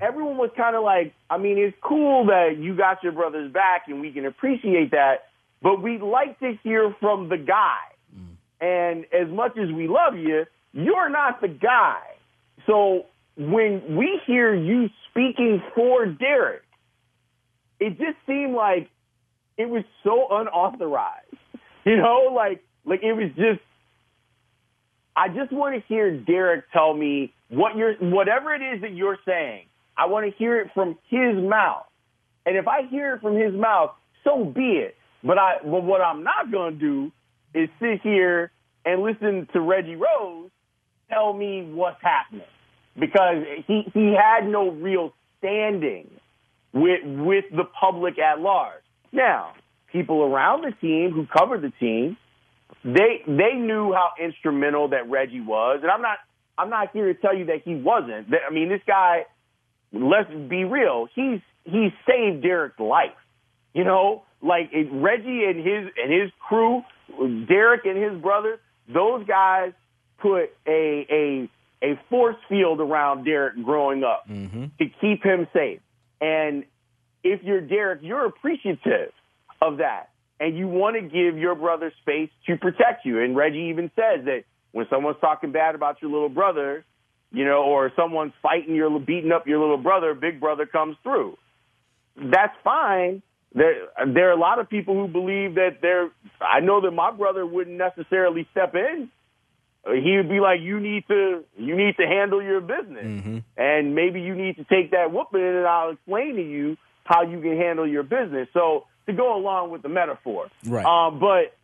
[0.00, 3.84] everyone was kind of like, I mean, it's cool that you got your brothers back
[3.88, 5.28] and we can appreciate that,
[5.62, 7.78] but we'd like to hear from the guy.
[8.16, 8.36] Mm.
[8.60, 12.00] And as much as we love you, you're not the guy.
[12.66, 13.06] So
[13.36, 16.62] when we hear you speaking for Derrick,
[17.78, 18.88] it just seemed like
[19.56, 21.26] it was so unauthorized.
[21.82, 23.62] You know, like like it was just
[25.16, 29.16] I just want to hear Derrick tell me what you're whatever it is that you're
[29.24, 29.64] saying.
[29.96, 31.86] I want to hear it from his mouth.
[32.46, 33.90] And if I hear it from his mouth,
[34.24, 34.96] so be it.
[35.22, 37.12] But I but what I'm not going to do
[37.54, 38.50] is sit here
[38.84, 40.50] and listen to Reggie Rose
[41.10, 42.46] tell me what's happening
[42.98, 46.10] because he he had no real standing
[46.72, 48.82] with with the public at large.
[49.12, 49.54] Now,
[49.92, 52.16] people around the team who covered the team,
[52.84, 56.18] they they knew how instrumental that Reggie was, and I'm not
[56.56, 58.28] I'm not here to tell you that he wasn't.
[58.34, 59.26] I mean, this guy.
[59.92, 61.08] Let's be real.
[61.14, 63.10] He's he saved Derrick's life.
[63.74, 66.82] You know, like it, Reggie and his and his crew,
[67.46, 68.58] Derrick and his brothers,
[68.88, 69.72] those guys
[70.18, 71.50] put a a
[71.82, 74.66] a force field around Derrick growing up mm-hmm.
[74.78, 75.80] to keep him safe.
[76.20, 76.64] And
[77.22, 79.12] if you're Derrick, you're appreciative
[79.60, 80.10] of that.
[80.38, 83.20] And you want to give your brother space to protect you.
[83.22, 86.84] And Reggie even says that when someone's talking bad about your little brother,
[87.32, 91.36] you know, or someone's fighting your beating up your little brother, big brother comes through.
[92.16, 93.22] That's fine.
[93.54, 96.10] There, there are a lot of people who believe that they're.
[96.40, 99.10] I know that my brother wouldn't necessarily step in.
[99.86, 104.20] He would be like, "You need to, you need to handle your business, and maybe
[104.20, 107.86] you need to take that whooping, and I'll explain to you how you can handle
[107.86, 110.84] your business." So to go along with the metaphor, Right.
[110.84, 111.56] Um, but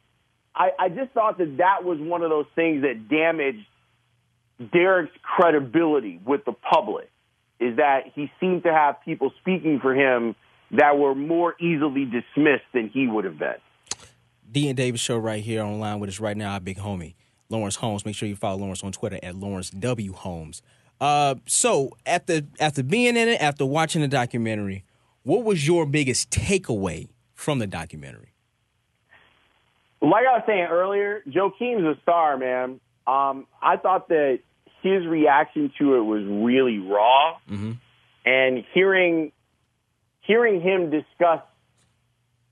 [0.55, 3.67] I, I just thought that that was one of those things that damaged
[4.73, 7.11] Derrick's credibility with the public
[7.61, 10.35] is that he seemed to have people speaking for him
[10.73, 13.57] that were more easily dismissed than he would have been.
[14.51, 17.15] D and Davis show right here online with us right now, our big homie
[17.49, 18.05] Lawrence Holmes.
[18.05, 20.63] Make sure you follow Lawrence on Twitter at Lawrence W Holmes.
[21.01, 24.85] Uh, so after after being in it, after watching the documentary,
[25.23, 28.33] what was your biggest takeaway from the documentary?
[30.01, 32.81] Like I was saying earlier, Joakim's a star, man.
[33.07, 34.41] Um, I thought that
[34.83, 37.37] his reaction to it was really raw,
[38.25, 39.33] and hearing
[40.23, 41.41] hearing him discuss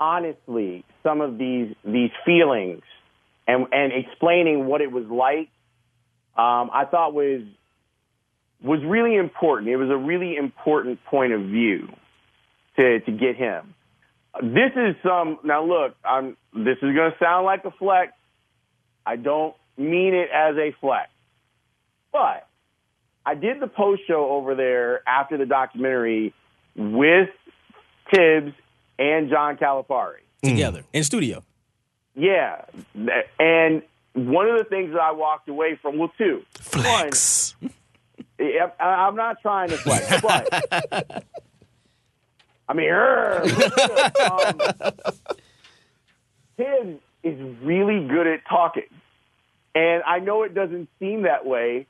[0.01, 2.83] honestly some of these these feelings
[3.47, 5.49] and and explaining what it was like,
[6.37, 7.43] um, I thought was
[8.63, 9.69] was really important.
[9.69, 11.89] It was a really important point of view
[12.77, 13.75] to to get him.
[14.43, 15.65] This is some now.
[15.65, 16.37] Look, I'm.
[16.53, 18.13] This is going to sound like a flex.
[19.07, 21.11] I don't mean it as a flex,
[22.13, 22.47] but
[23.27, 26.33] I did the post show over there after the documentary
[26.77, 27.31] with
[28.13, 28.53] Thibs
[28.99, 31.43] and John Calipari together in studio.
[32.17, 32.65] Yeah,
[33.41, 33.83] and
[34.13, 36.43] one of the things that I walked away from, well, two.
[36.61, 37.57] Flex.
[37.61, 37.73] One,
[38.39, 41.25] I- I'm not trying to flex, but
[42.69, 44.59] I mean, um,
[46.57, 48.85] Tibbs is really good at talking,
[49.75, 51.87] and I know it doesn't seem that way,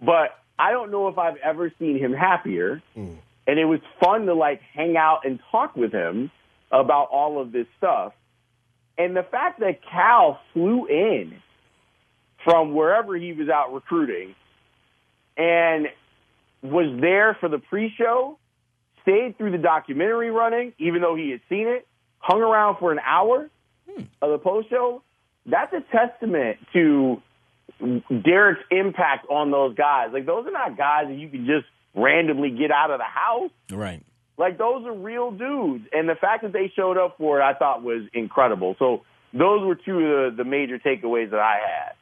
[0.00, 2.82] but I don't know if I've ever seen him happier.
[2.94, 3.14] Hmm.
[3.46, 6.30] And it was fun to like hang out and talk with him
[6.70, 8.12] about all of this stuff.
[8.96, 11.34] And the fact that Cal flew in
[12.44, 14.34] from wherever he was out recruiting
[15.36, 15.88] and
[16.62, 18.38] was there for the pre-show,
[19.02, 21.86] stayed through the documentary running, even though he had seen it,
[22.18, 23.50] hung around for an hour
[23.90, 24.02] hmm.
[24.20, 25.02] of the post-show.
[25.46, 27.20] That's a testament to
[27.80, 30.08] Derrick's impact on those guys.
[30.12, 33.50] Like those are not guys that you can just randomly get out of the house.
[33.70, 34.02] Right.
[34.38, 37.54] Like those are real dudes, and the fact that they showed up for it, I
[37.54, 38.76] thought was incredible.
[38.78, 39.02] So
[39.32, 41.94] those were two of the, the major takeaways that I had.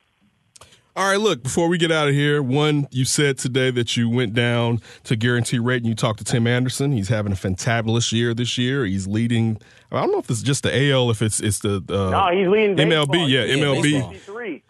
[0.97, 4.09] All right, look, before we get out of here, one, you said today that you
[4.11, 6.91] went down to Guaranteed Rate and you talked to Tim Anderson.
[6.93, 8.85] He's having a fantabulous year this year.
[8.85, 9.59] He's leading,
[9.93, 12.49] I don't know if it's just the AL, if it's it's the uh, no, he's
[12.49, 13.29] leading MLB, baseball.
[13.29, 13.83] yeah, He's MLB.
[13.83, 14.15] baseball.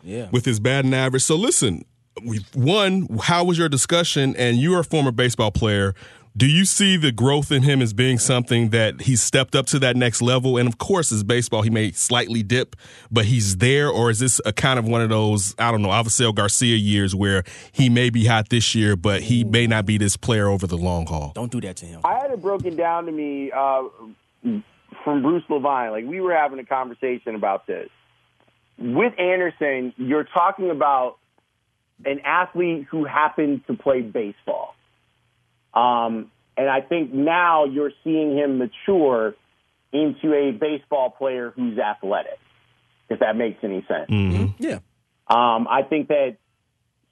[0.05, 0.29] Yeah.
[0.31, 1.23] with his batting average.
[1.23, 1.85] So listen,
[2.23, 4.37] we one, how was your discussion?
[4.37, 5.95] And you're a former baseball player.
[6.37, 9.79] Do you see the growth in him as being something that he's stepped up to
[9.81, 10.57] that next level?
[10.57, 12.77] And of course, as baseball, he may slightly dip,
[13.11, 13.89] but he's there.
[13.89, 17.15] Or is this a kind of one of those, I don't know, Avisail Garcia years
[17.15, 17.43] where
[17.73, 20.79] he may be hot this year, but he may not be this player over the
[20.79, 21.33] long haul?
[21.35, 22.01] Don't do that to him.
[22.05, 23.83] I had it broken down to me uh,
[25.05, 25.91] from Bruce Levine.
[25.91, 27.89] Like we were having a conversation about this
[28.79, 29.93] with Anderson.
[29.97, 31.19] You're talking about
[32.05, 34.75] an athlete who happened to play baseball,
[35.75, 39.35] um, and I think now you're seeing him mature
[39.93, 42.39] into a baseball player who's athletic.
[43.09, 44.07] If that makes any sense.
[44.59, 44.79] Yeah.
[45.27, 46.37] Um, I think that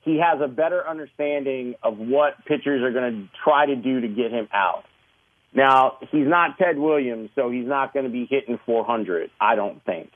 [0.02, 4.08] he has a better understanding of what pitchers are going to try to do to
[4.08, 4.84] get him out.
[5.52, 9.84] Now, he's not Ted Williams, so he's not going to be hitting 400, I don't
[9.84, 10.10] think.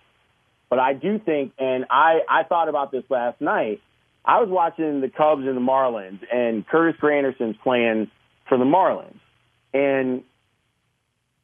[0.69, 3.81] But I do think, and I, I thought about this last night.
[4.24, 8.10] I was watching the Cubs and the Marlins, and Curtis Granderson's playing
[8.52, 9.18] for the Marlins.
[9.72, 10.24] And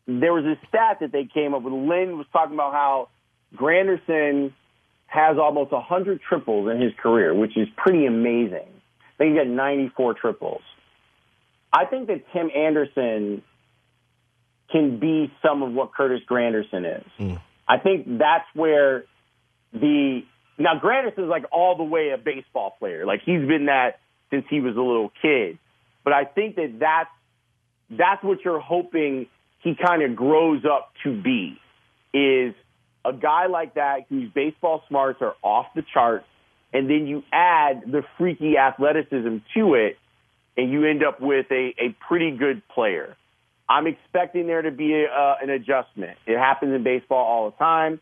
[0.06, 1.72] there was a stat that they came up with.
[1.72, 3.08] Len was talking about how
[3.56, 4.52] Granderson
[5.06, 8.68] has almost 100 triples in his career, which is pretty amazing.
[8.68, 10.60] I think he got 94 triples.
[11.72, 13.42] I think that Tim Anderson
[14.70, 17.06] can be some of what Curtis Granderson is.
[17.16, 17.34] Hmm.
[17.66, 19.04] I think that's where
[19.72, 20.24] the
[20.58, 23.06] now Granderson's like all the way a baseball player.
[23.06, 25.58] Like he's been that since he was a little kid.
[26.04, 27.10] But I think that that's
[27.90, 29.26] that's what you're hoping
[29.60, 31.58] he kind of grows up to be
[32.12, 32.54] is
[33.04, 36.26] a guy like that whose baseball smarts are off the charts
[36.72, 39.96] and then you add the freaky athleticism to it
[40.56, 43.16] and you end up with a, a pretty good player.
[43.68, 46.18] I'm expecting there to be a, uh, an adjustment.
[46.26, 48.00] It happens in baseball all the time.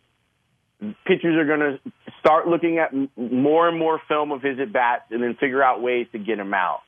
[1.06, 1.80] Pitchers are going to
[2.20, 5.82] start looking at more and more film of his at bats and then figure out
[5.82, 6.80] ways to get him out.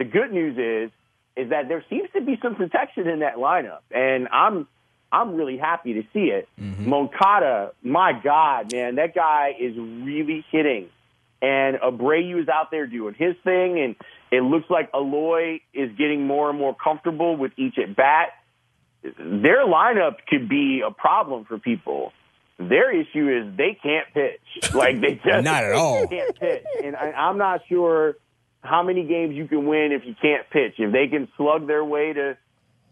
[0.00, 0.90] The good news is
[1.36, 4.66] is that there seems to be some protection in that lineup, and I'm
[5.12, 6.48] I'm really happy to see it.
[6.58, 6.88] Mm-hmm.
[6.88, 10.88] Moncada, my God, man, that guy is really hitting,
[11.42, 13.94] and Abreu is out there doing his thing, and
[14.30, 18.28] it looks like Eloy is getting more and more comfortable with each at bat.
[19.02, 22.14] Their lineup could be a problem for people.
[22.58, 24.40] Their issue is they can't pitch.
[24.74, 26.06] Like they just Not at all.
[26.06, 28.14] can't pitch, and I, I'm not sure
[28.62, 30.74] how many games you can win if you can't pitch.
[30.78, 32.36] If they can slug their way to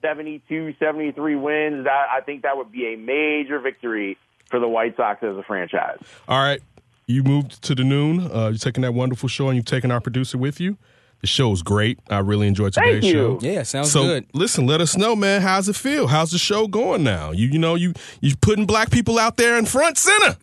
[0.03, 4.17] 72, 73 wins, that, I think that would be a major victory
[4.51, 5.99] for the White Sox as a franchise.
[6.27, 6.61] All right.
[7.07, 8.31] You moved to the noon.
[8.31, 10.77] Uh, you're taking that wonderful show and you've taken our producer with you.
[11.21, 11.99] The show's great.
[12.09, 13.13] I really enjoyed Thank today's you.
[13.13, 13.39] show.
[13.43, 13.93] Yeah, sounds good.
[13.93, 14.27] so, good.
[14.35, 15.43] listen, let us know, man.
[15.43, 16.07] How's it feel?
[16.07, 17.33] How's the show going now?
[17.33, 20.37] You you know you you putting black people out there in front center.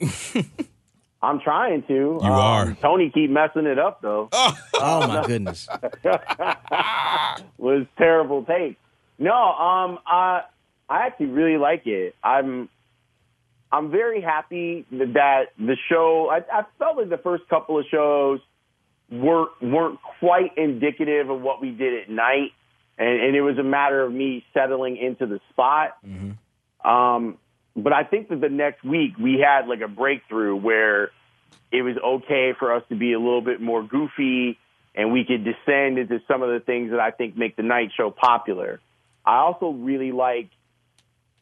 [1.26, 1.94] I'm trying to.
[1.94, 2.78] You are.
[2.82, 4.30] Tony keep messing it up though.
[4.32, 4.56] Oh
[5.08, 5.68] my goodness.
[7.58, 8.78] was terrible take.
[9.18, 10.44] No, um, I
[10.90, 12.16] I actually really like it.
[12.24, 12.70] I'm
[13.72, 16.30] I'm very happy that the show.
[16.32, 18.40] I, I felt like the first couple of shows
[19.12, 22.52] weren't weren't quite indicative of what we did at night,
[22.98, 25.98] and, and it was a matter of me settling into the spot.
[26.84, 27.38] Um,
[27.76, 31.12] but I think that the next week we had like a breakthrough where
[31.72, 34.58] it was okay for us to be a little bit more goofy
[34.96, 37.92] and we could descend into some of the things that I think make the night
[37.96, 38.80] show popular.
[39.26, 40.50] I also really like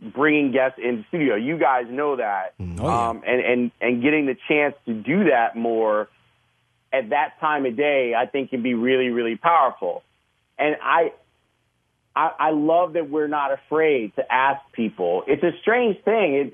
[0.02, 1.36] bringing guests in the studio.
[1.36, 6.10] You guys know that, um, and and and getting the chance to do that more
[6.92, 10.04] at that time of day, I think can be really really powerful.
[10.58, 11.14] And I
[12.16, 15.24] I, I love that we're not afraid to ask people.
[15.28, 16.54] It's a strange thing.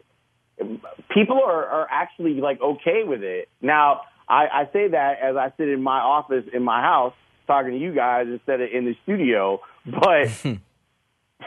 [0.57, 0.79] It,
[1.09, 3.49] people are, are actually like okay with it.
[3.61, 7.13] Now, I, I say that as I sit in my office in my house
[7.47, 10.27] talking to you guys instead of in the studio, but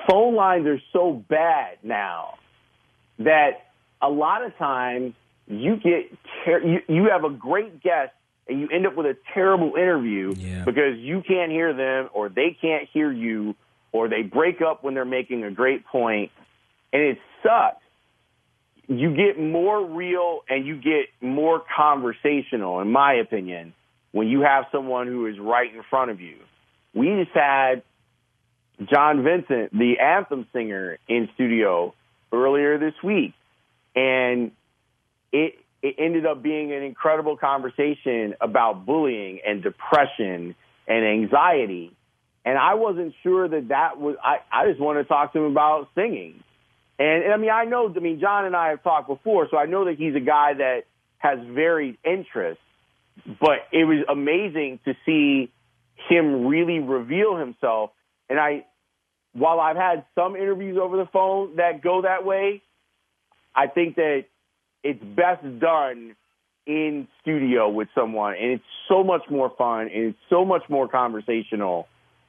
[0.08, 2.38] phone lines are so bad now
[3.18, 3.66] that
[4.00, 5.14] a lot of times
[5.46, 6.10] you get
[6.44, 8.12] ter- you, you have a great guest
[8.48, 10.34] and you end up with a terrible interview
[10.64, 13.54] because you can't hear them or they can't hear you
[13.92, 16.30] or they break up when they're making a great point.
[16.92, 17.76] And it sucks.
[18.88, 23.74] You get more real and you get more conversational in my opinion
[24.10, 26.36] when you have someone who is right in front of you.
[26.94, 27.82] We just had
[28.90, 31.94] John Vincent, the anthem singer, in studio
[32.32, 33.34] earlier this week,
[33.94, 34.52] and
[35.32, 40.54] it it ended up being an incredible conversation about bullying and depression
[40.86, 41.92] and anxiety.
[42.44, 44.16] And I wasn't sure that that was.
[44.22, 46.42] I I just wanted to talk to him about singing,
[46.98, 47.92] and, and I mean I know.
[47.94, 50.54] I mean John and I have talked before, so I know that he's a guy
[50.54, 50.80] that
[51.18, 52.62] has varied interests.
[53.26, 55.52] But it was amazing to see
[56.08, 57.90] him really reveal himself.
[58.28, 58.64] And I,
[59.32, 62.62] while I've had some interviews over the phone that go that way,
[63.54, 64.24] I think that
[64.82, 66.16] it's best done
[66.66, 68.34] in studio with someone.
[68.34, 71.86] And it's so much more fun and it's so much more conversational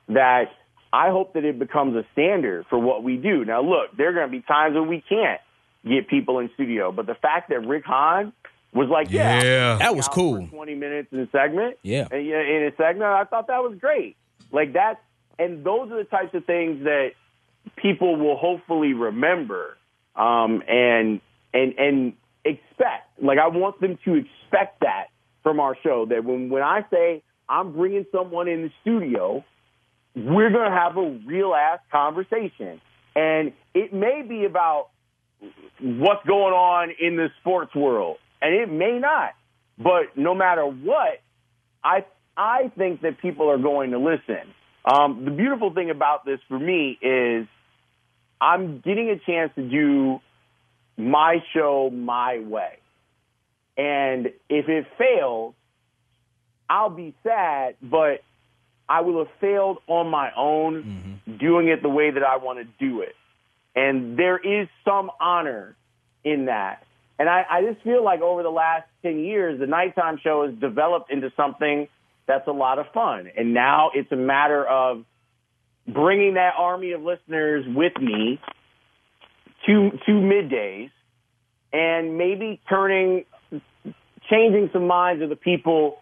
[0.09, 0.51] that
[0.91, 3.45] I hope that it becomes a standard for what we do.
[3.45, 5.41] Now, look, there are going to be times when we can't
[5.87, 8.31] get people in studio, but the fact that Rick Hahn
[8.73, 9.75] was like, yeah, Yeah.
[9.77, 10.47] That was cool.
[10.47, 11.77] 20 minutes in a segment.
[11.81, 12.07] Yeah.
[12.11, 14.15] And, yeah, in a segment, I thought that was great.
[14.51, 15.01] Like that,
[15.39, 17.13] and those are the types of things that
[17.75, 19.77] people will hopefully remember
[20.15, 21.21] um, and
[21.53, 22.13] and and
[22.45, 23.19] expect.
[23.21, 25.05] Like I want them to expect that
[25.41, 26.05] from our show.
[26.05, 29.43] That when when I say I'm bringing someone in the studio,
[30.15, 32.81] we're gonna have a real ass conversation,
[33.15, 34.89] and it may be about
[35.79, 39.31] what's going on in the sports world, and it may not.
[39.77, 41.21] But no matter what,
[41.83, 42.05] I
[42.37, 44.53] I think that people are going to listen.
[44.85, 47.47] Um, the beautiful thing about this for me is
[48.39, 50.19] I'm getting a chance to do
[50.97, 52.77] my show my way,
[53.77, 55.55] and if it fails,
[56.69, 58.21] I'll be sad, but
[58.87, 60.83] I will have failed on my own,
[61.25, 61.37] mm-hmm.
[61.37, 63.15] doing it the way that I want to do it.
[63.75, 65.75] And there is some honor
[66.23, 66.85] in that.
[67.17, 70.55] And I, I just feel like over the last 10 years, the nighttime show has
[70.59, 71.87] developed into something
[72.27, 73.29] that's a lot of fun.
[73.35, 75.05] And now it's a matter of
[75.87, 78.39] bringing that army of listeners with me
[79.65, 80.91] to, to middays
[81.71, 83.25] and maybe turning,
[84.29, 86.01] changing some minds of the people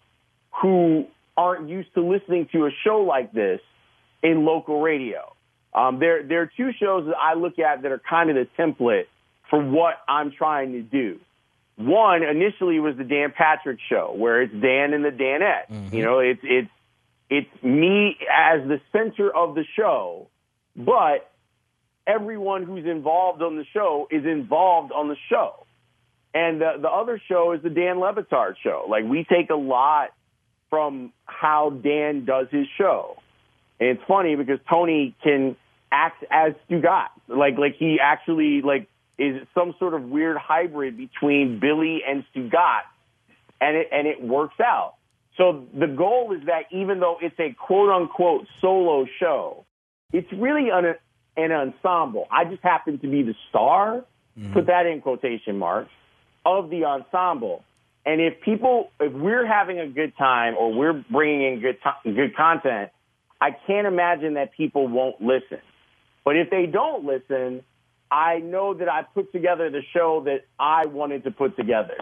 [0.60, 1.06] who
[1.36, 3.60] aren't used to listening to a show like this
[4.22, 5.32] in local radio.
[5.74, 8.48] Um, there, there are two shows that I look at that are kind of the
[8.62, 9.06] template
[9.48, 11.18] for what I'm trying to do.
[11.76, 15.92] One initially was the Dan Patrick Show, where it's Dan and the Danette.
[15.92, 16.70] You know, it's it's
[17.30, 20.28] it's me as the center of the show,
[20.76, 21.30] but
[22.06, 25.66] everyone who's involved on the show is involved on the show.
[26.34, 28.86] And the, the other show is the Dan Le Batard Show.
[28.88, 30.10] Like we take a lot
[30.72, 33.18] from how Dan does his show.
[33.78, 35.54] And it's funny because Tony can
[35.92, 37.10] act as Stugotz.
[37.28, 38.88] Like like he actually like
[39.18, 42.88] is some sort of weird hybrid between Billy and Stugotz
[43.60, 44.94] and it and it works out.
[45.36, 49.66] So the goal is that even though it's a quote unquote solo show,
[50.10, 50.94] it's really an
[51.36, 52.28] an ensemble.
[52.30, 54.06] I just happen to be the star,
[54.38, 54.54] mm-hmm.
[54.54, 55.90] put that in quotation marks,
[56.46, 57.62] of the ensemble.
[58.04, 62.12] And if people, if we're having a good time or we're bringing in good to-
[62.12, 62.90] good content,
[63.40, 65.60] I can't imagine that people won't listen.
[66.24, 67.62] But if they don't listen,
[68.10, 71.96] I know that I put together the show that I wanted to put together,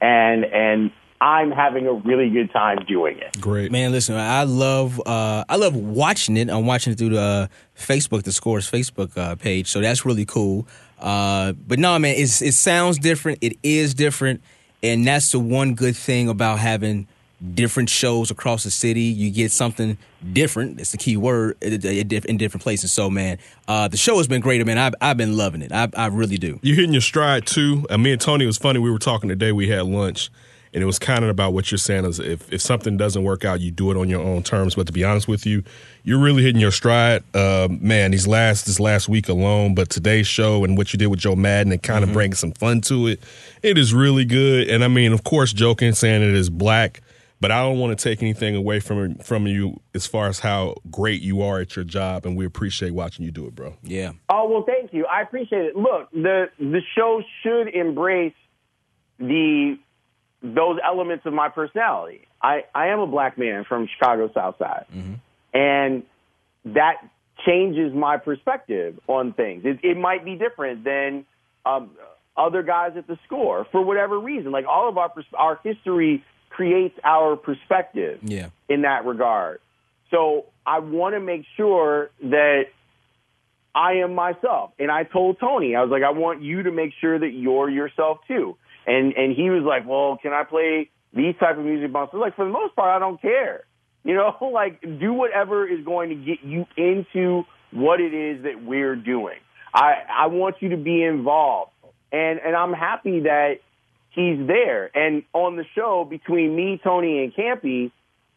[0.00, 0.90] and and
[1.20, 3.40] I'm having a really good time doing it.
[3.40, 3.92] Great man.
[3.92, 6.50] Listen, I love uh, I love watching it.
[6.50, 7.46] I'm watching it through the uh,
[7.76, 9.68] Facebook, the Scores Facebook uh, page.
[9.68, 10.66] So that's really cool.
[10.98, 13.38] Uh, but no, man, it's, it sounds different.
[13.40, 14.42] It is different,
[14.82, 17.06] and that's the one good thing about having
[17.54, 19.02] different shows across the city.
[19.02, 19.98] You get something
[20.32, 20.80] different.
[20.80, 22.92] It's the key word in different places.
[22.92, 24.78] So, man, uh, the show has been great, man.
[24.78, 25.72] I've, I've been loving it.
[25.72, 26.60] I, I really do.
[26.62, 27.86] You're hitting your stride too.
[27.90, 28.78] Uh, me and Tony was funny.
[28.78, 29.52] We were talking today.
[29.52, 30.30] We had lunch,
[30.74, 33.44] and it was kind of about what you're saying is if, if something doesn't work
[33.44, 34.74] out, you do it on your own terms.
[34.74, 35.62] But to be honest with you,
[36.02, 38.10] you're really hitting your stride, uh, man.
[38.10, 41.36] These last this last week alone, but today's show and what you did with Joe
[41.36, 42.14] Maddon and kind of Mm-hmm.
[42.14, 43.20] bringing some fun to it,
[43.62, 44.68] it is really good.
[44.68, 47.00] And I mean, of course, joking, saying it is black.
[47.40, 50.76] But I don't want to take anything away from from you as far as how
[50.92, 53.74] great you are at your job, and we appreciate watching you do it, bro.
[53.82, 54.12] Yeah.
[54.28, 55.06] Oh well, thank you.
[55.06, 55.74] I appreciate it.
[55.76, 58.32] Look, the the show should embrace
[59.18, 59.76] the
[60.42, 62.26] those elements of my personality.
[62.42, 64.86] I I am a black man from Chicago South Side,
[65.54, 66.02] and
[66.64, 66.96] that
[67.46, 69.64] changes my perspective on things.
[69.64, 71.24] It, it might be different than
[71.66, 71.90] um,
[72.36, 74.52] other guys at the score for whatever reason.
[74.52, 78.48] Like all of our pers- our history creates our perspective Yeah.
[78.68, 79.60] in that regard.
[80.10, 82.64] So I want to make sure that
[83.74, 84.72] I am myself.
[84.78, 87.70] And I told Tony, I was like, I want you to make sure that you're
[87.70, 88.56] yourself too.
[88.86, 92.14] And and he was like, Well, can I play these type of music bumps?
[92.14, 93.64] Like, for the most part, I don't care.
[94.04, 98.64] You know, like do whatever is going to get you into what it is that
[98.64, 99.38] we're doing.
[99.72, 101.70] I I want you to be involved.
[102.10, 103.60] And and I'm happy that
[104.10, 104.90] he's there.
[104.96, 107.92] And on the show between me, Tony, and Campy,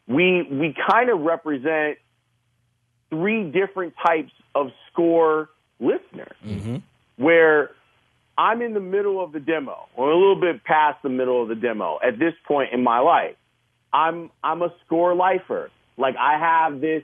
[0.07, 1.97] we we kind of represent
[3.09, 5.49] three different types of score
[5.79, 6.75] listeners Mm-hmm.
[7.17, 7.71] where
[8.37, 11.47] I'm in the middle of the demo or a little bit past the middle of
[11.47, 13.35] the demo at this point in my life.
[13.93, 15.71] I'm I'm a score lifer.
[15.97, 17.03] Like I have this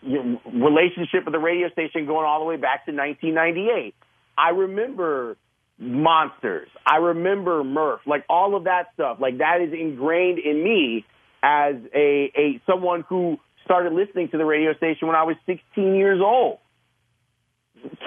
[0.00, 3.94] you know, relationship with the radio station going all the way back to 1998.
[4.36, 5.36] I remember
[5.78, 6.68] monsters.
[6.86, 8.00] I remember Murph.
[8.06, 9.18] Like all of that stuff.
[9.20, 11.04] Like that is ingrained in me
[11.42, 15.94] as a a someone who started listening to the radio station when I was 16
[15.94, 16.58] years old.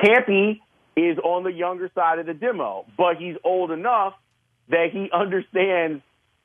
[0.03, 0.59] Campy
[1.09, 4.13] is on the younger side of the demo, but he's old enough
[4.69, 6.01] that he understands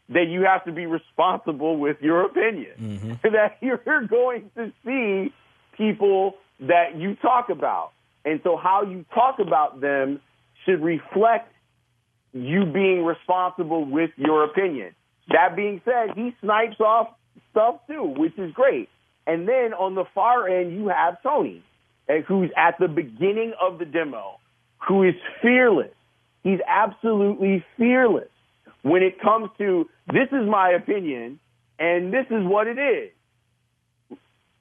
[0.08, 3.18] that you have to be responsible with your opinion.
[3.22, 5.32] that you're going to see
[5.76, 7.92] people that you talk about.
[8.24, 10.20] And so how you talk about them
[10.64, 11.52] should reflect
[12.32, 14.94] you being responsible with your opinion.
[15.28, 17.08] That being said, he snipes off
[17.50, 18.88] stuff too, which is great.
[19.26, 21.62] And then on the far end, you have Tony,
[22.08, 24.38] eh, who's at the beginning of the demo,
[24.86, 25.92] who is fearless.
[26.42, 28.28] He's absolutely fearless
[28.82, 31.40] when it comes to this is my opinion
[31.78, 34.18] and this is what it is.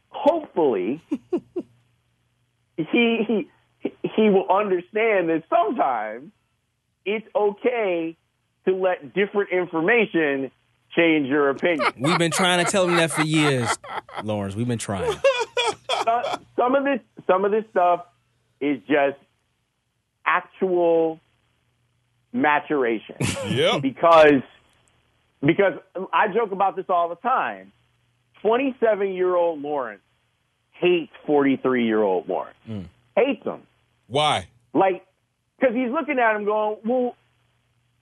[0.09, 1.01] Hopefully,
[2.77, 2.85] he,
[3.27, 3.49] he
[4.15, 6.31] he will understand that sometimes
[7.05, 8.17] it's okay
[8.65, 10.51] to let different information
[10.95, 11.91] change your opinion.
[11.99, 13.69] We've been trying to tell him that for years,
[14.23, 14.55] Lawrence.
[14.55, 15.19] We've been trying.
[16.03, 16.23] some,
[16.55, 18.05] some of this some of this stuff
[18.61, 19.17] is just
[20.25, 21.19] actual
[22.33, 23.15] maturation.
[23.47, 23.77] Yeah.
[23.79, 24.41] because
[25.41, 25.73] because
[26.11, 27.71] I joke about this all the time.
[28.41, 30.01] Twenty seven year old Lawrence
[30.71, 32.57] hates forty three year old Lawrence.
[32.65, 32.81] Hmm.
[33.15, 33.61] Hates him.
[34.07, 34.47] Why?
[34.73, 35.05] Like,
[35.59, 37.15] because he's looking at him going, well,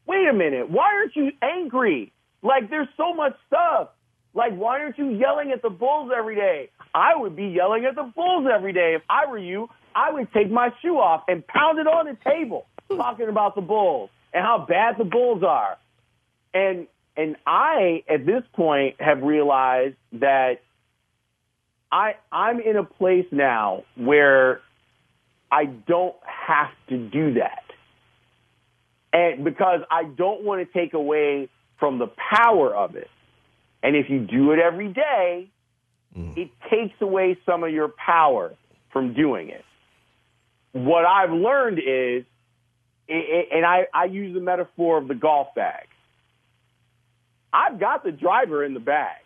[0.08, 0.70] wait a minute.
[0.70, 2.12] Why aren't you angry?
[2.42, 3.90] Like, there's so much stuff.
[4.34, 6.70] Like, why aren't you yelling at the Bulls every day?
[6.96, 8.96] I would be yelling at the Bulls every day.
[8.96, 12.18] If I were you, I would take my shoe off and pound it on the
[12.30, 15.78] table talking about the Bulls and how bad the Bulls are.
[16.54, 20.62] And and I at this point have realized that
[21.92, 24.62] I I'm in a place now where
[25.52, 27.64] I don't have to do that.
[29.14, 31.50] And because I don't want to take away
[31.80, 33.10] from the power of it.
[33.84, 35.50] And if you do it every day,
[36.18, 36.38] mm.
[36.38, 38.54] it takes away some of your power
[38.92, 39.64] from doing it.
[40.74, 42.26] What I've learned is,
[43.08, 45.88] and I, I use the metaphor of the golf bag.
[47.54, 49.18] I've got the driver in the bag.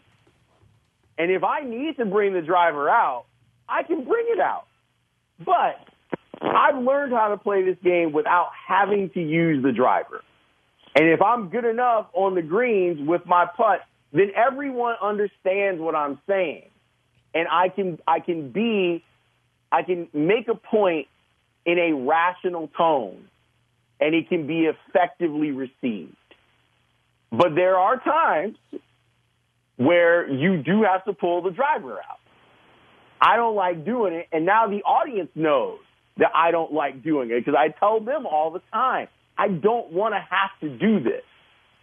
[1.18, 3.26] And if I need to bring the driver out,
[3.68, 4.68] I can bring it out.
[5.44, 5.80] But
[6.41, 10.22] I've learned how to play this game without having to use the driver.
[10.95, 15.95] And if I'm good enough on the greens with my putt, then everyone understands what
[15.95, 16.69] I'm saying.
[17.34, 19.03] And I can I can be
[19.72, 21.07] I can make a point
[21.68, 23.27] in a rational tone
[23.99, 26.15] and it can be effectively received.
[27.31, 28.57] But there are times
[29.76, 32.19] where you do have to pull the driver out.
[33.22, 35.80] I don't like doing it, and now the audience knows
[36.18, 39.07] that I don't like doing it because I tell them all the time,
[39.38, 41.23] I don't want to have to do this.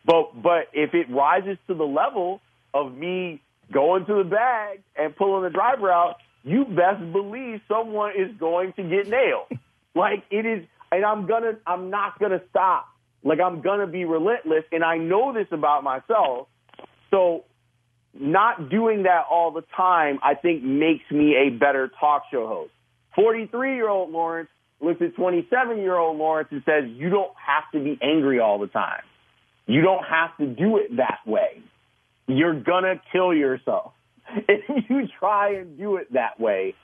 [0.04, 2.40] But but if it rises to the level
[2.72, 3.40] of me
[3.72, 8.72] going to the bag and pulling the driver out, you best believe someone is going
[8.74, 9.58] to get nailed.
[9.94, 12.86] Like it is, and I'm gonna, I'm not gonna stop.
[13.22, 16.48] Like I'm gonna be relentless, and I know this about myself.
[17.10, 17.44] So,
[18.12, 22.72] not doing that all the time, I think, makes me a better talk show host.
[23.14, 24.48] 43 year old Lawrence
[24.80, 28.58] looks at 27 year old Lawrence and says, "You don't have to be angry all
[28.58, 29.02] the time.
[29.66, 31.62] You don't have to do it that way.
[32.26, 33.92] You're gonna kill yourself."
[34.48, 36.74] if you try and do it that way.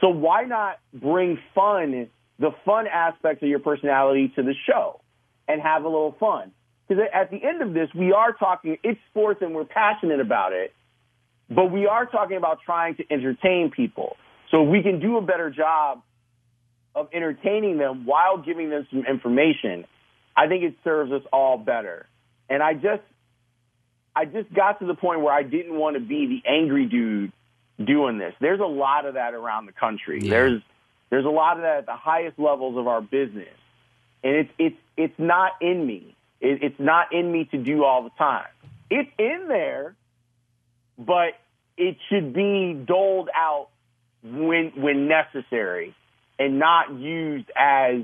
[0.00, 2.08] So why not bring fun,
[2.38, 5.00] the fun aspects of your personality to the show
[5.46, 6.52] and have a little fun?
[6.86, 10.52] Because at the end of this, we are talking, it's sports and we're passionate about
[10.52, 10.72] it,
[11.50, 14.16] but we are talking about trying to entertain people.
[14.50, 16.02] So we can do a better job
[16.94, 19.84] of entertaining them while giving them some information.
[20.36, 22.06] I think it serves us all better.
[22.48, 23.02] And I just,
[24.16, 27.32] I just got to the point where I didn't want to be the angry dude
[27.84, 28.34] doing this.
[28.40, 30.20] There's a lot of that around the country.
[30.22, 30.30] Yeah.
[30.30, 30.62] There's
[31.10, 33.54] there's a lot of that at the highest levels of our business,
[34.22, 36.14] and it's it's it's not in me.
[36.40, 38.46] It, it's not in me to do all the time.
[38.90, 39.94] It's in there,
[40.98, 41.34] but
[41.76, 43.68] it should be doled out
[44.22, 45.94] when when necessary,
[46.38, 48.02] and not used as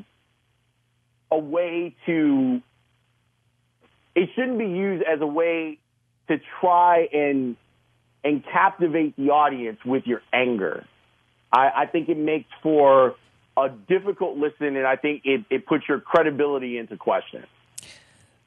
[1.31, 2.63] a way to.
[4.15, 5.79] It shouldn't be used as a way
[6.29, 7.57] to try and
[8.23, 10.87] and captivate the audience with your anger.
[11.55, 13.15] I, I think it makes for
[13.57, 17.45] a difficult listen, and I think it, it puts your credibility into question.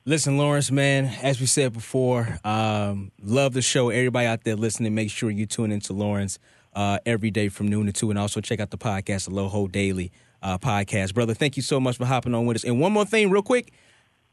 [0.06, 3.90] Listen, Lawrence, man, as we said before, um, love the show.
[3.90, 6.40] Everybody out there listening, make sure you tune into Lawrence
[6.74, 9.72] uh, every day from noon to two, and also check out the podcast, the Loho
[9.72, 10.12] Daily
[10.42, 11.14] uh, podcast.
[11.14, 12.64] Brother, thank you so much for hopping on with us.
[12.64, 13.72] And one more thing, real quick.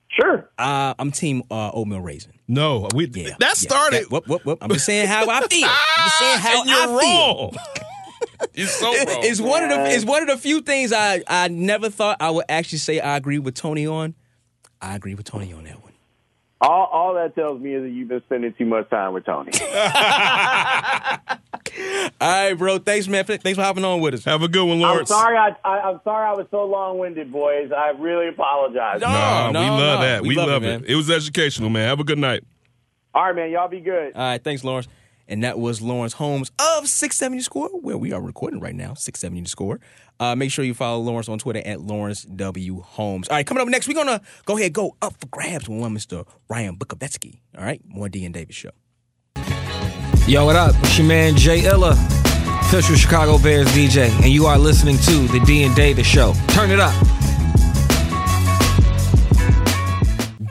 [0.09, 0.49] Sure.
[0.59, 2.35] Uh, I'm team uh, oatmeal raisin.
[2.47, 3.53] No, we Yeah, that yeah.
[3.55, 4.03] started.
[4.05, 4.59] That- whoop, whoop, whoop.
[4.61, 5.67] I'm just saying how I feel.
[5.69, 7.55] I'm just saying how and you're I feel.
[8.41, 8.49] wrong.
[8.55, 9.07] You're so wrong.
[9.25, 12.31] It's one of the it's one of the few things I I never thought I
[12.31, 14.15] would actually say I agree with Tony on.
[14.81, 15.93] I agree with Tony on that one.
[16.61, 19.51] All, all that tells me is that you've been spending too much time with Tony.
[22.21, 22.79] All right, bro.
[22.79, 23.25] Thanks, man.
[23.25, 24.25] Thanks for hopping on with us.
[24.25, 25.09] Have a good one, I'm Lawrence.
[25.09, 25.37] sorry.
[25.37, 26.27] I, I, I'm sorry.
[26.27, 27.71] I was so long-winded, boys.
[27.77, 29.01] I really apologize.
[29.01, 30.01] Nah, no, we love no.
[30.07, 30.23] that.
[30.23, 30.85] We We, love it, love, it, man.
[30.87, 30.95] it.
[30.95, 31.89] was educational, man.
[31.89, 32.45] Have a good night.
[33.15, 33.51] All right, man.
[33.51, 34.15] Y'all be good.
[34.15, 34.89] All right, thanks, Lawrence.
[35.29, 39.49] And that was Lawrence Holmes of 670 Score, where we are recording right now, 670
[39.49, 39.81] Score.
[40.21, 42.81] Uh, make sure you follow Lawrence on Twitter at Lawrence W.
[42.81, 43.29] Holmes.
[43.29, 45.81] All right, coming up next, we're going to go ahead go up for grabs with
[45.81, 46.27] one Mr.
[46.49, 47.41] Ryan Bukovetsky.
[47.57, 48.71] All right, more D and Davis show.
[50.27, 50.75] Yo, what up?
[50.79, 51.91] It's your man Jay Illa,
[52.63, 56.33] official Chicago Bears DJ, and you are listening to the D and Davis Show.
[56.49, 56.95] Turn it up.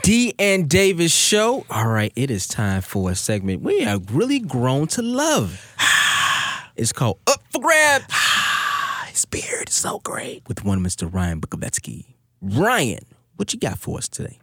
[0.04, 1.64] D and Davis show.
[1.70, 5.74] All right, it is time for a segment we have really grown to love.
[6.76, 8.04] It's called Up for Grabs.
[9.08, 10.42] His beard is so great.
[10.46, 11.10] With one Mr.
[11.10, 12.16] Ryan Bukovetsky.
[12.42, 13.06] Ryan,
[13.36, 14.40] what you got for us today?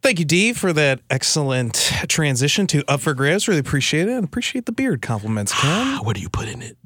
[0.00, 1.74] Thank you, D, for that excellent
[2.08, 3.48] transition to Up for Grabs.
[3.48, 4.12] Really appreciate it.
[4.12, 5.98] And appreciate the beard compliments, Ken.
[6.04, 6.78] what do you put in it?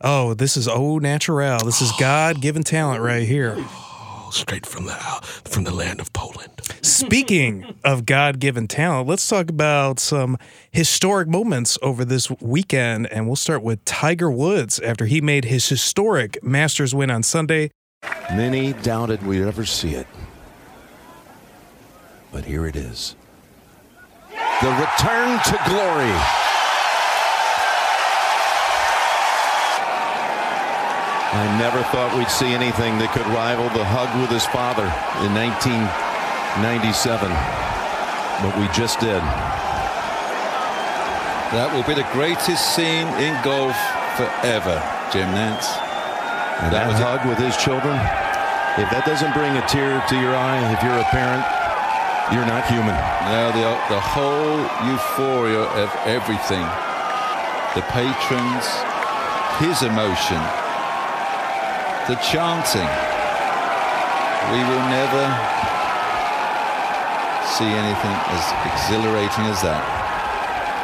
[0.00, 1.58] Oh, this is au natural.
[1.58, 3.62] This is God given talent right here.
[4.30, 6.50] Straight from the uh, from the land of Poland.
[6.82, 10.38] Speaking of God given talent, let's talk about some
[10.70, 13.06] historic moments over this weekend.
[13.08, 17.70] And we'll start with Tiger Woods after he made his historic Masters win on Sunday.
[18.30, 20.06] Many doubted we'd ever see it.
[22.32, 23.16] But here it is.
[24.62, 26.59] The return to glory.
[31.30, 34.82] I never thought we'd see anything that could rival the hug with his father
[35.22, 37.30] in 1997.
[38.42, 39.22] But we just did.
[41.54, 43.78] That will be the greatest scene in golf
[44.18, 44.74] forever,
[45.14, 45.70] Jim Nantz.
[46.66, 47.06] And that, That was it.
[47.06, 47.94] hug with his children,
[48.78, 51.42] if that doesn't bring a tear to your eye, if you're a parent,
[52.34, 52.94] you're not human.
[53.30, 56.62] Now the the whole euphoria of everything,
[57.74, 58.66] the patrons,
[59.58, 60.38] his emotion,
[62.10, 62.90] the chanting.
[64.50, 65.24] We will never
[67.46, 69.78] see anything as exhilarating as that.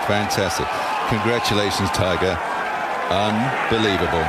[0.06, 0.68] Fantastic!
[1.08, 2.38] Congratulations, Tiger.
[3.10, 4.24] Unbelievable.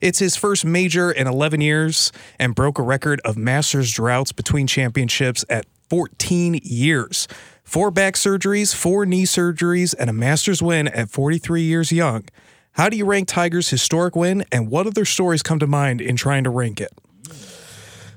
[0.00, 4.68] It's his first major in 11 years and broke a record of Masters droughts between
[4.68, 7.26] championships at 14 years.
[7.64, 12.26] Four back surgeries, four knee surgeries, and a Masters win at 43 years young.
[12.72, 16.16] How do you rank Tiger's historic win, and what other stories come to mind in
[16.16, 16.92] trying to rank it?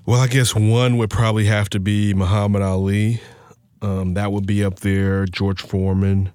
[0.06, 3.22] Well, I guess one would probably have to be Muhammad Ali.
[3.82, 5.26] Um, that would be up there.
[5.26, 6.32] George Foreman.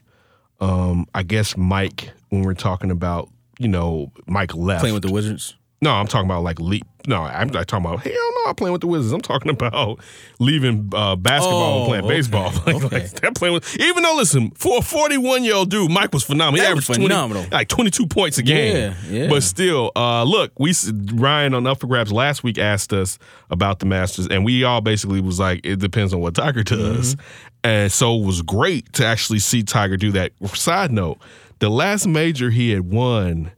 [0.61, 2.11] Um, I guess Mike.
[2.31, 5.55] When we're talking about, you know, Mike left Playing with the Wizards.
[5.81, 6.85] No, I'm talking about like leap.
[7.07, 8.51] No, I'm not talking about hell no.
[8.51, 9.13] I'm playing with the Wizards.
[9.13, 10.01] I'm talking about
[10.41, 12.53] leaving uh, basketball and Oh, playing okay, baseball.
[12.67, 13.01] Like, okay.
[13.01, 13.81] like, that playing with.
[13.81, 16.61] Even though, listen, for a 41 year old dude, Mike was phenomenal.
[16.65, 17.47] That he was averaged 20 phenomenal.
[17.53, 18.77] like 22 points a game.
[18.77, 19.29] Yeah, yeah.
[19.29, 20.75] But still, uh, look, we
[21.15, 23.19] Ryan on Up for Grabs last week asked us
[23.51, 27.15] about the Masters, and we all basically was like, it depends on what Tiger does.
[27.15, 27.25] Mm-hmm.
[27.65, 30.33] And so it was great to actually see Tiger do that.
[30.55, 31.19] Side note,
[31.59, 33.51] the last major he had won,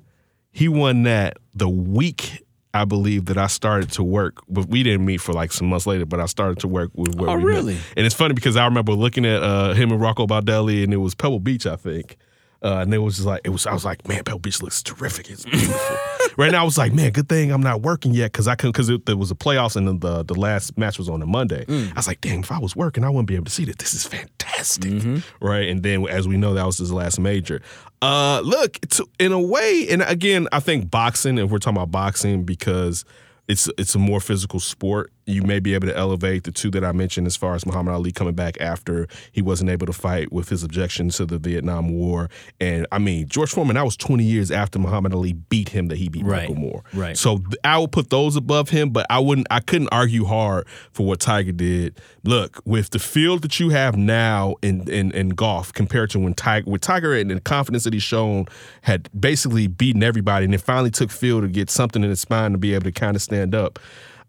[0.52, 5.04] he won that the week I believe that I started to work, but we didn't
[5.04, 6.06] meet for like some months later.
[6.06, 7.16] But I started to work with.
[7.16, 7.46] Where Oh, we met.
[7.46, 7.76] really?
[7.96, 10.98] And it's funny because I remember looking at uh, him and Rocco Baldelli, and it
[10.98, 12.16] was Pebble Beach, I think.
[12.62, 13.66] Uh, and it was just like it was.
[13.66, 15.30] I was like, man, Pebble Beach looks terrific.
[15.30, 15.96] It's beautiful.
[16.36, 18.72] right now, I was like, man, good thing I'm not working yet because I couldn't
[18.72, 21.64] because there was a playoffs and then the the last match was on a Monday.
[21.64, 21.90] Mm.
[21.92, 23.78] I was like, damn, if I was working, I wouldn't be able to see that.
[23.78, 25.44] This is fantastic, Mm-hmm.
[25.46, 25.68] right?
[25.70, 27.62] And then as we know, that was his last major.
[28.02, 31.38] Uh, look, it's, in a way, and again, I think boxing.
[31.38, 33.06] If we're talking about boxing, because
[33.48, 35.12] it's it's a more physical sport.
[35.26, 37.94] You may be able to elevate the two that I mentioned as far as Muhammad
[37.94, 41.92] Ali coming back after he wasn't able to fight with his objection to the Vietnam
[41.94, 42.28] War.
[42.60, 45.98] And I mean, George Foreman, that was 20 years after Muhammad Ali beat him that
[45.98, 46.82] he beat Right, Michael Moorer.
[46.94, 47.16] right.
[47.16, 50.66] So th- I would put those above him, but I wouldn't I couldn't argue hard
[50.92, 52.00] for what Tiger did.
[52.24, 56.34] Look, with the field that you have now in in, in golf compared to when
[56.34, 58.46] Tiger with Tiger and the confidence that he's shown
[58.82, 62.52] had basically beaten everybody and it finally took field to get something in his spine
[62.52, 63.78] to be able to kind of stand up.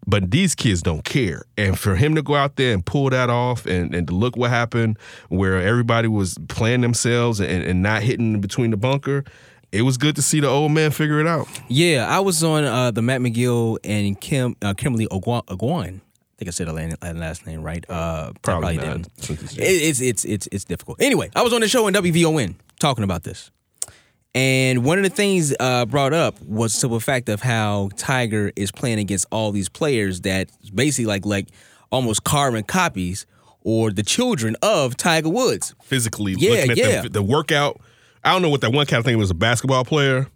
[0.06, 1.42] But these kids don't care.
[1.56, 4.36] And for him to go out there and pull that off and, and to look
[4.36, 4.98] what happened
[5.28, 9.22] where everybody was playing themselves and, and not hitting between the bunker,
[9.70, 11.46] it was good to see the old man figure it out.
[11.68, 15.06] Yeah, I was on uh, the Matt McGill and Kim uh, Kimberly.
[15.06, 16.00] Ogwan.
[16.00, 16.74] I think I said her
[17.14, 17.84] last name right.
[17.88, 19.08] Uh, Probably not, didn't.
[19.30, 21.00] it's- It- it's it's it's it's difficult.
[21.00, 23.52] Anyway, I was on the show in WVON talking about this,
[24.34, 28.50] and one of the things uh, brought up was the simple fact of how Tiger
[28.56, 31.48] is playing against all these players that basically like like
[31.90, 33.26] almost carbon copies
[33.60, 35.74] or the children of Tiger Woods.
[35.82, 37.02] physically Yeah, looking at yeah.
[37.02, 37.80] the, the workout.
[38.24, 40.28] I don't know what that one cat I think was a basketball player.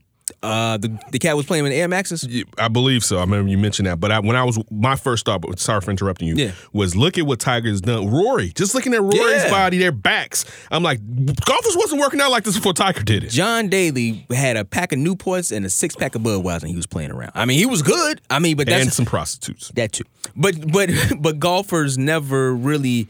[0.42, 2.28] Uh, the the cat was playing with Air Maxes.
[2.58, 3.16] I believe so.
[3.16, 3.98] I remember you mentioned that.
[3.98, 6.52] But I, when I was my first thought, but sorry for interrupting you, Yeah.
[6.72, 8.08] was look at what Tiger's done.
[8.08, 9.50] Rory, just looking at Rory's Yeah.
[9.50, 10.44] body, their backs.
[10.70, 11.00] I'm like,
[11.44, 13.30] golfers wasn't working out like this before Tiger did it.
[13.30, 16.76] John Daly had a pack of Newports and a six pack of Budweiser, and he
[16.76, 17.32] was playing around.
[17.34, 18.20] I mean, he was good.
[18.30, 19.72] I mean, but that's and some prostitutes.
[19.74, 20.04] that too.
[20.36, 23.08] But but but golfers never really,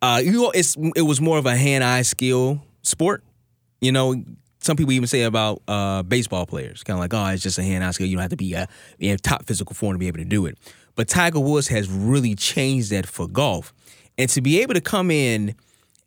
[0.00, 3.22] uh, you know, it's it was more of a hand eye skill sport.
[3.82, 4.22] You know,
[4.60, 7.62] some people even say about uh, baseball players, kind of like, oh, it's just a
[7.62, 8.06] hand eye skill.
[8.06, 8.66] You don't have to be uh,
[8.98, 10.58] in top physical form to be able to do it.
[10.96, 13.72] But Tiger Woods has really changed that for golf,
[14.18, 15.54] and to be able to come in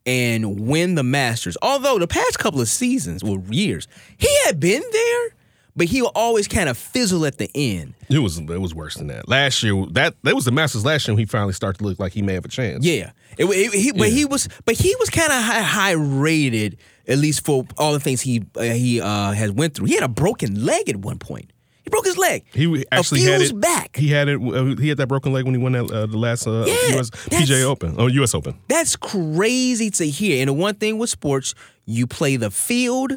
[0.06, 1.58] and win the Masters.
[1.62, 5.30] Although the past couple of seasons or years, he had been there,
[5.76, 7.94] but he would always kind of fizzle at the end.
[8.10, 9.28] It was it was worse than that.
[9.30, 11.16] Last year, that that was the Masters last year.
[11.16, 12.86] When he finally started to look like he may have a chance.
[12.86, 16.78] Yeah, it, it- he, but he was, but he was kind of high, high rated
[17.08, 19.88] at least for all the things he uh, he uh, has went through.
[19.88, 21.52] He had a broken leg at one point.
[21.84, 22.46] He broke his leg.
[22.54, 23.98] He actually had it back.
[23.98, 24.40] He had it.
[24.42, 26.98] uh, He had that broken leg when he won that uh, the last uh, Yeah,
[26.98, 27.96] US PJ Open.
[27.98, 28.58] Oh, US Open.
[28.70, 30.40] That's crazy to hear.
[30.42, 31.54] And the one thing with sports,
[31.86, 33.12] you play the field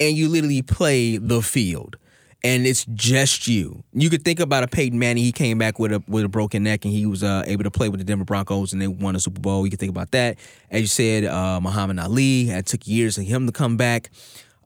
[0.00, 1.96] and you literally play the field.
[2.44, 3.82] And it's just you.
[3.92, 5.24] You could think about a Peyton Manning.
[5.24, 7.70] He came back with a with a broken neck, and he was uh, able to
[7.70, 9.64] play with the Denver Broncos, and they won a Super Bowl.
[9.66, 10.38] You could think about that.
[10.70, 12.48] As you said, uh, Muhammad Ali.
[12.50, 14.10] It took years for him to come back.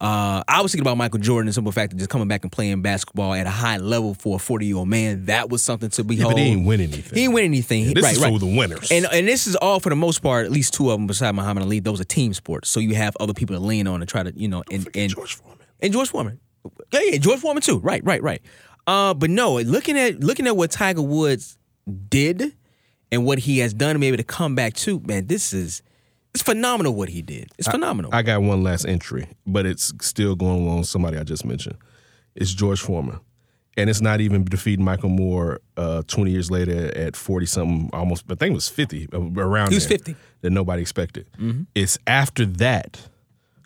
[0.02, 2.50] Uh, I was thinking about Michael Jordan, the simple fact of just coming back and
[2.50, 5.26] playing basketball at a high level for a 40 year old man.
[5.26, 6.32] That was something to Yeah, behold.
[6.34, 7.04] but he ain't win anything.
[7.14, 7.84] He didn't win anything.
[7.84, 8.32] He- this right, is right.
[8.32, 8.90] for the winners.
[8.90, 11.34] And and this is all for the most part, at least two of them beside
[11.36, 12.68] Muhammad Ali, those are team sports.
[12.68, 15.08] So you have other people to lean on and try to, you know, and and
[15.14, 15.58] George Foreman.
[15.80, 16.40] and George Foreman.
[16.92, 17.78] Yeah, yeah, George Foreman too.
[17.78, 18.42] Right, right, right.
[18.86, 21.56] Uh, but no, looking at looking at what Tiger Woods
[22.08, 22.54] did
[23.10, 25.82] and what he has done maybe to come back to, man, this is
[26.34, 27.50] it's phenomenal what he did.
[27.58, 28.10] It's phenomenal.
[28.14, 31.76] I got one last entry, but it's still going along with somebody I just mentioned.
[32.34, 33.20] It's George Foreman.
[33.76, 38.24] And it's not even defeating Michael Moorer uh, 20 years later at 40 something, almost,
[38.30, 40.16] I think it was 50, uh, around He was there, 50.
[40.42, 41.26] That nobody expected.
[41.38, 41.66] Mhm.
[41.74, 43.00] It's after that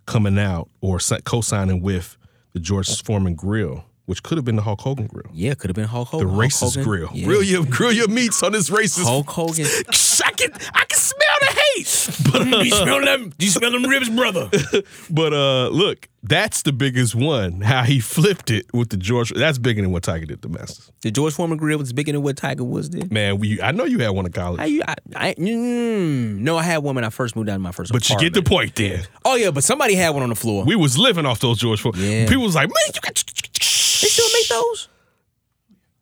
[0.07, 2.17] coming out or co signing with
[2.57, 5.27] the George Foreman grill, which could have been the Hulk Hogan grill.
[5.35, 6.29] yeah, could have been Hulk The Hogan.
[6.31, 6.85] Hulk racist Hogan.
[6.85, 7.11] grill.
[7.13, 7.27] Yeah.
[7.27, 9.67] Grill your grill your meats on this racist Hulk Hogan.
[10.25, 12.55] I can I can smell the hate.
[12.55, 13.35] uh, you smell them?
[13.37, 14.49] Do you smell them ribs, brother?
[15.11, 17.61] but uh, look, that's the biggest one.
[17.61, 19.31] How he flipped it with the George.
[19.31, 20.91] That's bigger than what Tiger did to Masters.
[21.03, 23.13] The George Foreman grill was bigger than what Tiger Woods did.
[23.13, 24.59] Man, we, I know you had one in college.
[24.61, 24.83] How you?
[24.87, 27.93] I, I, mm, no, I had one when I first moved out of my first.
[27.93, 29.05] but you get the point then.
[29.25, 30.65] Oh yeah, but somebody had one on the floor.
[30.65, 32.01] We was living off those George Foreman.
[32.03, 32.27] Yeah.
[32.29, 33.15] People was like, man, you got.
[33.15, 34.89] They still make those.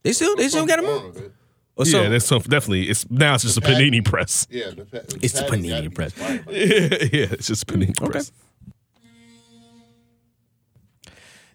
[0.02, 0.86] They still they still got them.
[0.86, 1.32] on?
[1.76, 2.88] Or yeah, that's some, definitely.
[2.88, 4.46] It's now it's just a panini press.
[4.48, 6.12] Yeah, the, pa- It's the panini press.
[6.12, 6.59] expired by now.
[6.59, 8.30] yeah, yeah, it's just panini press.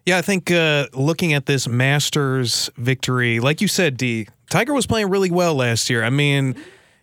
[0.10, 4.88] Yeah, I think uh, looking at this Masters victory, like you said, D, Tiger was
[4.88, 6.04] playing really well last year.
[6.04, 6.56] I mean,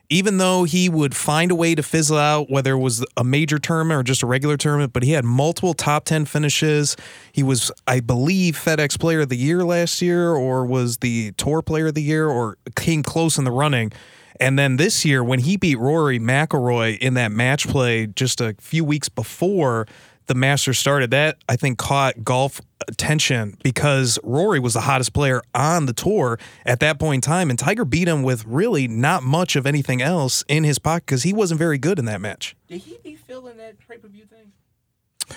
[0.08, 3.60] even though he would find a way to fizzle out, whether it was a major
[3.60, 6.96] tournament or just a regular tournament, but he had multiple top 10 finishes.
[7.30, 11.62] He was, I believe, FedEx Player of the Year last year, or was the Tour
[11.62, 13.92] Player of the Year, or came close in the running.
[14.40, 18.56] And then this year, when he beat Rory McIlroy in that match play just a
[18.58, 19.86] few weeks before
[20.26, 25.42] the Masters started, that I think caught golf attention because Rory was the hottest player
[25.54, 29.22] on the tour at that point in time, and Tiger beat him with really not
[29.22, 32.56] much of anything else in his pocket because he wasn't very good in that match.
[32.68, 34.52] Did he be feeling that pay per view thing?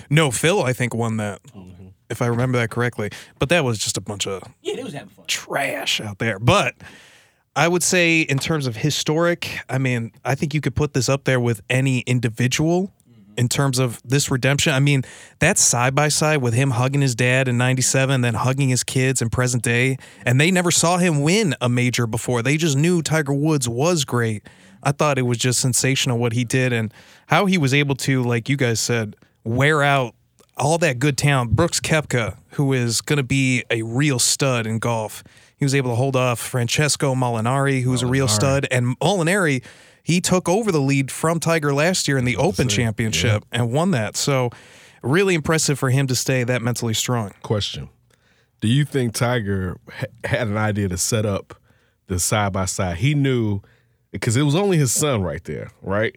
[0.08, 1.88] No, Phil, I think, won that, mm-hmm.
[2.08, 3.10] if I remember that correctly.
[3.38, 5.26] But that was just a bunch of Yeah, they was having fun.
[5.26, 6.38] trash out there.
[6.38, 6.76] But
[7.56, 11.08] I would say, in terms of historic, I mean, I think you could put this
[11.08, 12.92] up there with any individual
[13.40, 14.74] in terms of this redemption.
[14.74, 15.02] I mean,
[15.38, 19.22] that's side by side with him hugging his dad in 97, then hugging his kids
[19.22, 19.96] in present day.
[20.26, 22.42] And they never saw him win a major before.
[22.42, 24.46] They just knew Tiger Woods was great.
[24.82, 26.92] I thought it was just sensational what he did and
[27.28, 30.14] how he was able to, like you guys said, wear out
[30.58, 31.52] all that good talent.
[31.52, 35.24] Brooks Koepka, who is going to be a real stud in golf,
[35.56, 39.64] he was able to hold off Francesco Molinari, who's a real stud, and Molinari.
[40.02, 43.90] He took over the lead from Tiger last year in the Open Championship and won
[43.92, 44.16] that.
[44.16, 44.50] So,
[45.02, 47.32] really impressive for him to stay that mentally strong.
[47.42, 47.88] Question:
[48.60, 51.54] Do you think Tiger ha- had an idea to set up
[52.06, 52.96] the side by side?
[52.98, 53.60] He knew
[54.10, 56.14] because it was only his son right there, right?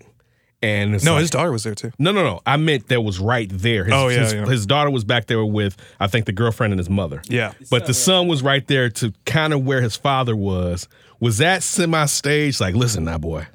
[0.64, 1.92] And No, like- his daughter was there too.
[2.00, 2.40] No, no, no.
[2.46, 3.84] I meant that was right there.
[3.84, 4.46] His, Oh, yeah, his, yeah.
[4.46, 7.22] his daughter was back there with, I think, the girlfriend and his mother.
[7.28, 7.52] Yeah.
[7.70, 10.88] But the son was right there to kind of where his father was.
[11.20, 12.62] Was that semi stage?
[12.62, 13.46] Like, listen, now, boy.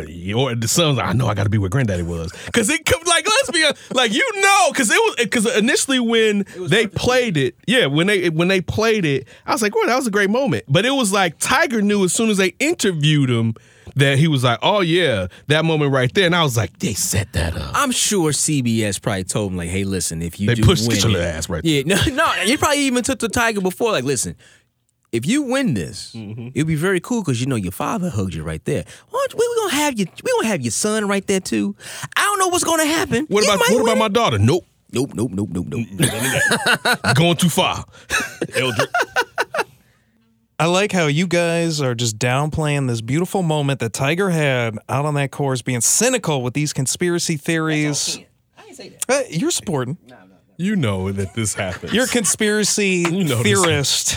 [0.00, 2.32] Uh, or the son's like, I know I got to be where granddaddy was.
[2.46, 6.00] Because it could, like, let's be, hon- like, you know, because it was, because initially
[6.00, 9.86] when they played it, yeah, when they when they played it, I was like, well,
[9.86, 10.64] that was a great moment.
[10.68, 13.54] But it was like Tiger knew as soon as they interviewed him
[13.94, 16.26] that he was like, oh, yeah, that moment right there.
[16.26, 17.70] And I was like, they set that up.
[17.74, 21.12] I'm sure CBS probably told him like, "Hey, listen, if you They do pushed win
[21.12, 23.92] the ass right Yeah, no, no, he probably even took the Tiger before.
[23.92, 24.36] Like, listen,
[25.12, 26.48] if you win this, Mm-hmm.
[26.54, 28.84] it'll be very cool because you know your father hugged you right there.
[29.10, 30.06] Why don't you- we gonna have you?
[30.24, 31.74] We gonna have your son right there too.
[32.16, 33.26] I don't know what's gonna happen.
[33.28, 34.38] What You about what win about my daughter?
[34.38, 34.64] Nope.
[34.92, 37.14] Nope, nope, nope, nope, nope.
[37.16, 37.84] Going too far.
[38.54, 38.88] Eldrick.
[40.58, 45.04] I like how you guys are just downplaying this beautiful moment that Tiger had out
[45.04, 48.18] on that course, being cynical with these conspiracy theories.
[48.56, 49.04] I didn't say that.
[49.08, 49.98] Uh, you're sporting.
[50.56, 51.92] You know that this happened.
[51.92, 53.42] You're a conspiracy know this.
[53.42, 54.16] theorist.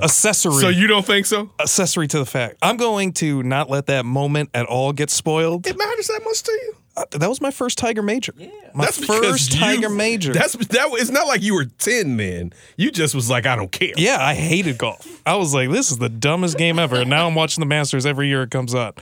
[0.00, 0.54] Accessory.
[0.60, 1.50] So you don't think so?
[1.60, 2.56] accessory to the fact.
[2.62, 5.66] I'm going to not let that moment at all get spoiled.
[5.66, 6.74] It matters that much to you.
[6.96, 8.32] Uh, that was my first Tiger major.
[8.36, 8.48] Yeah.
[8.72, 10.32] My That's first you- Tiger major.
[10.32, 10.88] That's that.
[10.92, 12.52] It's not like you were ten then.
[12.76, 13.92] You just was like, I don't care.
[13.96, 15.06] Yeah, I hated golf.
[15.26, 16.96] I was like, this is the dumbest game ever.
[16.96, 19.00] And now I'm watching the Masters every year it comes out.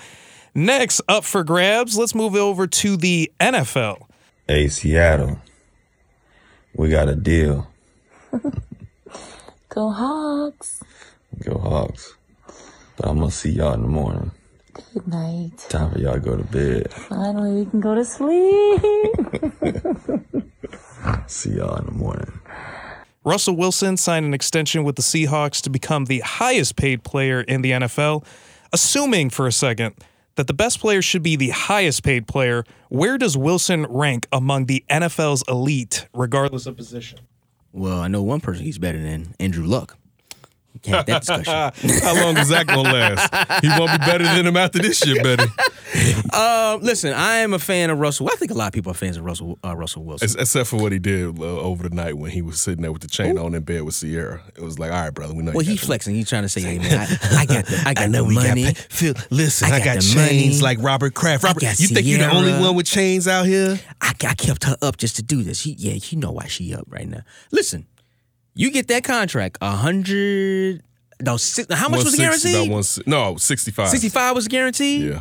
[0.55, 4.03] Next up for grabs, let's move over to the NFL.
[4.49, 5.39] Hey, Seattle,
[6.75, 7.69] we got a deal.
[9.75, 10.83] Go Hawks.
[11.43, 12.15] Go Hawks.
[12.99, 14.31] But I'm gonna see y'all in the morning.
[14.93, 15.57] Good night.
[15.71, 16.93] Time for y'all to go to bed.
[16.93, 18.83] Finally, we can go to sleep.
[21.27, 22.39] See y'all in the morning.
[23.25, 27.63] Russell Wilson signed an extension with the Seahawks to become the highest paid player in
[27.63, 28.27] the NFL.
[28.75, 29.95] Assuming for a second
[30.35, 34.67] that the best player should be the highest paid player, where does Wilson rank among
[34.67, 37.21] the NFL's elite, regardless of position?
[37.73, 39.99] Well, I know one person he's better than Andrew Luck.
[40.75, 42.01] We can't have that discussion.
[42.03, 43.63] How long is that gonna last?
[43.63, 45.45] He won't be better than him after this year, Betty.
[46.33, 48.27] Um, listen, I am a fan of Russell.
[48.33, 50.25] I think a lot of people are fans of Russell uh, Russell Wilson.
[50.25, 52.91] Ex- Except for what he did uh, over the night when he was sitting there
[52.93, 54.41] with the chain on in bed with Ciara.
[54.57, 55.53] It was like, all right, brother, we know.
[55.53, 56.15] Well, he's flexing.
[56.15, 58.35] He's trying to say, "Hey man, I, I got the, I got know the we
[58.37, 58.73] got money.
[58.73, 60.77] Phil, listen, I I got got, the chains money.
[60.77, 61.45] like Robert Kraft.
[61.45, 63.79] I Robert, got you think you're the only one with chains out here?
[64.01, 65.61] I, I kept her up just to do this.
[65.61, 67.21] She, yeah, you know why she up right now.
[67.51, 67.87] Listen,
[68.55, 70.83] you get that contract, a hundred.
[71.21, 72.71] No, six, how much was 160, guaranteed?
[72.73, 73.89] About one, no, 65.
[73.89, 75.11] Sixty-five was guaranteed.
[75.11, 75.21] Yeah.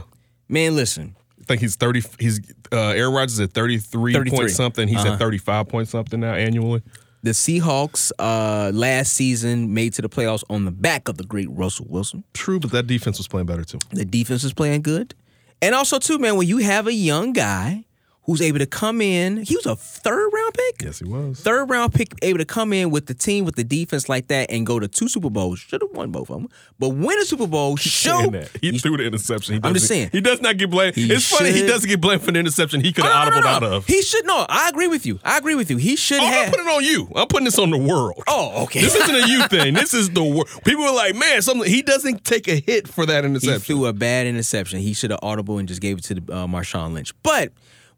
[0.49, 2.01] Man, listen, I think he's thirty.
[2.19, 2.39] He's
[2.71, 4.37] uh, Aaron Rodgers is at thirty three 33.
[4.37, 4.87] point something.
[4.87, 5.13] He's Uh-huh.
[5.13, 6.81] at thirty five point something now annually.
[7.23, 11.47] The Seahawks uh, last season made to the playoffs on the back of the great
[11.51, 12.23] Russell Wilson.
[12.33, 13.77] True, but that defense was playing better too.
[13.91, 15.13] The defense is playing good.
[15.61, 17.85] And also, too, man, when you have a young guy
[18.31, 20.81] who's able to come in, he was a third round pick.
[20.83, 21.39] Yes, he was.
[21.41, 24.49] Third round pick, able to come in with the team with the defense like that
[24.51, 25.59] and go to two Super Bowls.
[25.59, 26.49] Should have won both of them,
[26.79, 27.75] but win a Super Bowl.
[27.77, 28.49] Show that.
[28.61, 29.55] He threw the interception.
[29.55, 30.09] He I'm just saying.
[30.11, 30.95] he does not get blamed.
[30.95, 32.81] He it's funny he doesn't get blamed for the interception.
[32.81, 33.85] He could have no, no, no, out of.
[33.87, 34.45] He should no.
[34.49, 35.19] I agree with you.
[35.23, 35.77] I agree with you.
[35.77, 36.45] He should Oh, I'm have.
[36.47, 37.11] not putting it on you.
[37.15, 38.23] I'm putting this on the world.
[38.27, 38.81] Oh, okay.
[38.81, 39.73] This isn't a you thing.
[39.73, 40.49] This is the world.
[40.65, 41.69] People are like, man, something.
[41.69, 43.53] He doesn't take a hit for that interception.
[43.53, 44.79] He threw a bad interception.
[44.79, 47.13] He should have audible and just gave it to the, uh, Marshawn Lynch.
[47.23, 47.51] But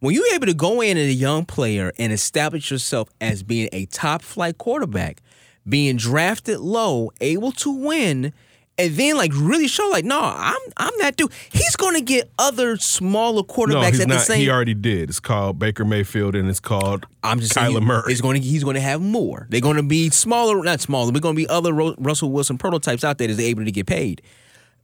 [0.03, 3.69] when you're able to go in as a young player and establish yourself as being
[3.71, 5.21] a top flight quarterback,
[5.65, 8.33] being drafted low, able to win,
[8.77, 11.31] and then like really show like, no, I'm I'm that dude.
[11.53, 14.15] He's gonna get other smaller no, quarterbacks he's at not.
[14.15, 14.35] the same.
[14.35, 14.41] Time.
[14.41, 15.09] He already did.
[15.09, 18.11] It's called Baker Mayfield, and it's called I'm just saying Kyler he- Murray.
[18.11, 19.47] It's going to he's going to have more.
[19.51, 21.13] They're going to be smaller, not smaller.
[21.13, 24.21] We're going to be other Russell Wilson prototypes out there that's able to get paid.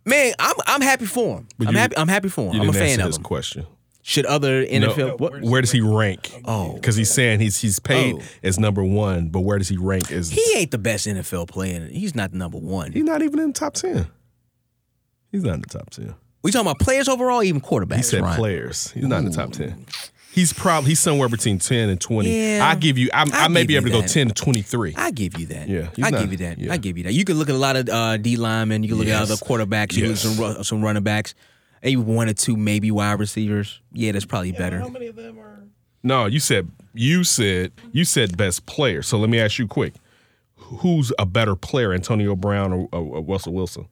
[0.06, 1.50] Man, I'm I'm happy for him.
[1.58, 1.98] But I'm you- happy.
[1.98, 2.62] I'm happy for him.
[2.62, 3.22] I'm a fan of him.
[3.22, 3.66] question.
[4.10, 4.98] Should other NFL?
[4.98, 6.32] No, what- where does he rank?
[6.44, 6.74] Oh.
[6.74, 8.22] because he's saying he's he's paid Oh.
[8.42, 10.32] as number one, but where does he rank as?
[10.32, 11.88] he ain't the best NFL player.
[11.92, 12.92] He's not number one.
[12.92, 14.08] he's not even in the top ten.
[15.32, 16.16] He's not in the top ten.
[16.42, 17.98] We talking about players overall, even quarterbacks.
[17.98, 18.38] He said Ryan?
[18.40, 18.92] players.
[18.94, 19.86] He's not in the top ten.
[20.32, 22.36] He's probably he's somewhere between ten and twenty.
[22.56, 22.68] Yeah.
[22.68, 23.10] I give you.
[23.14, 24.96] I'm, I, I may be you able to go ten to twenty three.
[24.98, 25.70] I give you that.
[25.70, 26.58] Yeah, I not- give you that.
[26.58, 26.74] yeah.
[26.74, 27.14] I give you that.
[27.14, 28.82] You can look at a lot of uh, D linemen.
[28.82, 29.96] You can look at other quarterbacks.
[29.96, 30.26] You Yes.
[30.26, 31.36] look at some some running backs.
[31.84, 33.82] Maybe one or two, maybe wide receivers.
[33.94, 34.80] Yeah, that's probably better.
[34.80, 35.64] How many of them are?
[36.04, 39.02] No, you said you said you said best player.
[39.02, 39.94] So let me ask you quick:
[40.56, 43.88] Who's a better player, Antonio Brown or, or, or Russell Wilson?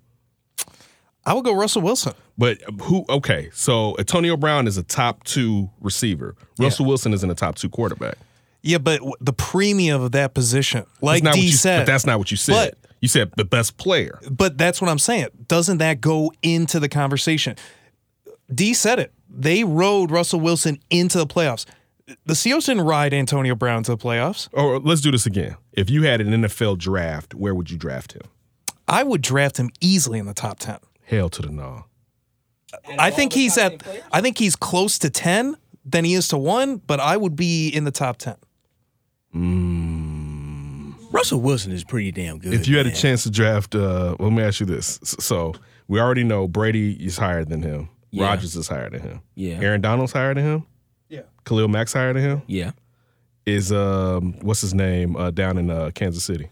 [1.25, 2.13] I would go Russell Wilson.
[2.37, 3.05] But who?
[3.09, 6.35] Okay, so Antonio Brown is a top two receiver.
[6.57, 8.17] Russell Wilson is in the top two quarterback.
[8.61, 11.91] Yeah, but the premium of that position, like That's not D what you, said, but
[11.91, 12.53] that's not what you said.
[12.53, 14.19] But- you said the best player.
[14.29, 15.27] But that's what I'm saying.
[15.47, 17.55] Doesn't that go into the conversation?
[18.53, 19.13] D said it.
[19.29, 21.65] They rode Russell Wilson into the playoffs.
[22.25, 24.47] The Seahawks didn't ride Antonio Brown to the playoffs.
[24.53, 25.57] Or let's do this again.
[25.73, 28.21] If you had an NFL draft, where would you draft him?
[28.87, 30.77] I would draft him easily in the top 10.
[31.03, 31.85] Hell to the no.
[32.97, 36.77] I think he's at I think he's close to 10 than he is to 1,
[36.87, 38.35] but I would be in the top 10.
[41.11, 42.53] Russell Wilson is pretty damn good.
[42.53, 44.99] If you had a chance to draft, uh, let me ask you this.
[45.03, 45.53] So
[45.87, 47.89] we already know Brady is higher than him.
[48.11, 48.25] Yeah.
[48.25, 49.21] Rodgers is higher than him.
[49.35, 49.59] Yeah.
[49.61, 50.65] Aaron Donald's higher than him.
[51.09, 51.21] Yeah.
[51.45, 52.41] Khalil Mack's higher than him.
[52.47, 52.71] Yeah.
[53.45, 56.49] Is um what's his name uh, down in uh, Kansas City?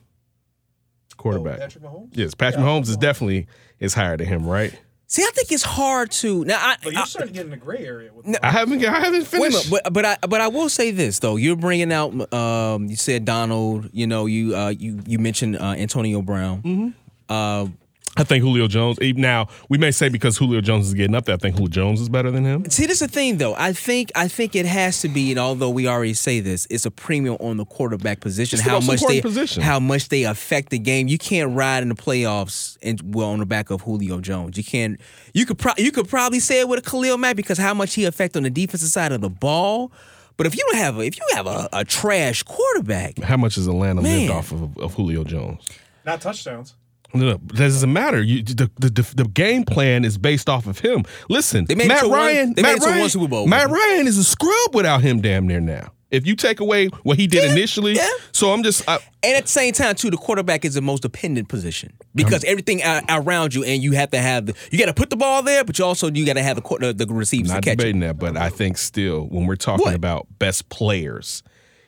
[1.17, 1.59] Quarterback.
[1.59, 2.09] Patrick Mahomes?
[2.13, 3.47] Yes, Patrick Mahomes is definitely
[3.79, 4.77] is higher than him, right?
[5.07, 6.57] See, I think it's hard to now.
[6.59, 9.13] I, But you're starting to get in the gray area with I haven't I haven't
[9.13, 9.69] Wait a finished.
[9.71, 11.35] minute, but but I but I will say this though.
[11.35, 12.33] You're bringing out.
[12.33, 13.89] Um, you said Donald.
[13.93, 16.61] You know, you uh, you you mentioned uh, Antonio Brown.
[16.63, 16.89] Mm-hmm.
[17.29, 17.67] Uh,
[18.17, 18.97] I think Julio Jones.
[19.01, 21.99] Now we may say because Julio Jones is getting up there, I think Julio Jones
[22.01, 22.69] is better than him.
[22.69, 23.55] see, this is the thing though.
[23.55, 26.85] I think I think it has to be, and although we already say this, it's
[26.85, 28.57] a premium on the quarterback position.
[28.57, 29.63] It's the how most much they position.
[29.63, 31.07] how much they affect the game.
[31.07, 34.57] You can't ride in the playoffs and well on the back of Julio Jones.
[34.57, 34.99] You can't.
[35.33, 37.95] You could pro- you could probably say it with a Khalil Mack because how much
[37.95, 39.91] he affect on the defensive side of the ball.
[40.37, 43.55] But if you don't have a if you have a, a trash quarterback, How much
[43.55, 45.65] has Atlanta lived off of, of Julio Jones?
[46.05, 46.75] Not touchdowns.
[47.15, 48.21] No, no, that doesn't matter.
[48.21, 51.03] You, the, the, the, game plan is based off of him.
[51.29, 52.49] Listen, it Matt one- Ryan.
[52.55, 55.21] made Matt it Ryan, one Super Bowl Matt Ryan is a scrub without him.
[55.21, 55.91] Damn near now.
[56.11, 58.07] If you take away what he did initially, yeah.
[58.31, 61.01] so I'm just I, And at the same time, too, the quarterback is the most
[61.01, 64.85] dependent position because everything a- around you, and you have to have the, you got
[64.85, 66.93] to put the ball there, but you also you got to have the the, uh,
[66.93, 67.77] the receivers not to catch it.
[67.77, 71.43] debating that, but I think still when we're talking about best players,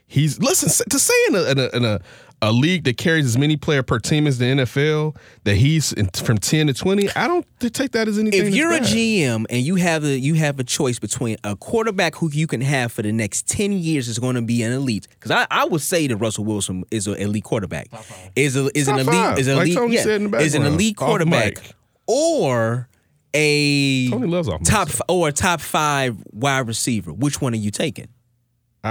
[0.07, 2.01] he's listen to say in a, in a, in a
[2.41, 6.07] a league that carries as many player per team as the NFL that he's in,
[6.09, 7.09] from ten to twenty.
[7.15, 8.47] I don't take that as anything.
[8.47, 8.79] If you're a.
[8.79, 12.61] GM and you have a you have a choice between a quarterback who you can
[12.61, 15.65] have for the next ten years is going to be an elite, because I, I
[15.65, 17.87] would say that Russell Wilson is an elite quarterback,
[18.35, 20.37] is a is an elite five, is an like elite Tony yeah, said in the
[20.37, 21.57] is an elite quarterback,
[22.05, 22.87] or
[23.33, 27.11] a Tony loves top f- or a top five wide receiver.
[27.11, 28.07] Which one are you taking?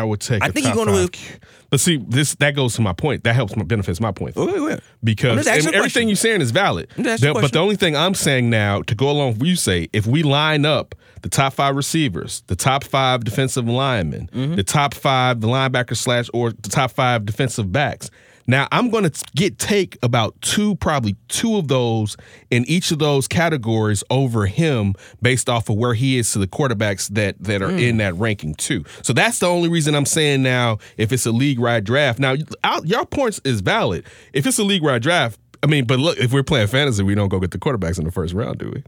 [0.01, 0.43] I would take.
[0.43, 1.39] I think you're gonna five
[1.71, 3.25] But see, this that goes to my point.
[3.25, 4.37] That helps my benefits my point.
[4.37, 4.81] Wait, wait, wait.
[5.03, 6.89] Because everything you're saying is valid.
[6.97, 9.29] I'm just asking a The- but the only thing I'm saying now to go along
[9.31, 13.25] with what you say, if we line up the top five receivers, the top five
[13.25, 14.55] defensive linemen, Mm-hmm.
[14.55, 18.11] the top five the linebacker slash or the top five defensive backs,
[18.47, 22.17] Now I'm going to get take about two, probably two of those
[22.51, 26.47] in each of those categories over him, based off of where he is to the
[26.47, 27.99] quarterbacks that that are in hmm.
[27.99, 28.85] that ranking too.
[29.03, 32.19] So that's the only reason I'm saying now if it's a league wide draft.
[32.19, 34.05] Now out, your points is valid.
[34.33, 37.15] If it's a league wide draft, I mean, but look, if we're playing fantasy, we
[37.15, 38.85] don't go get the quarterbacks in the first round, do we?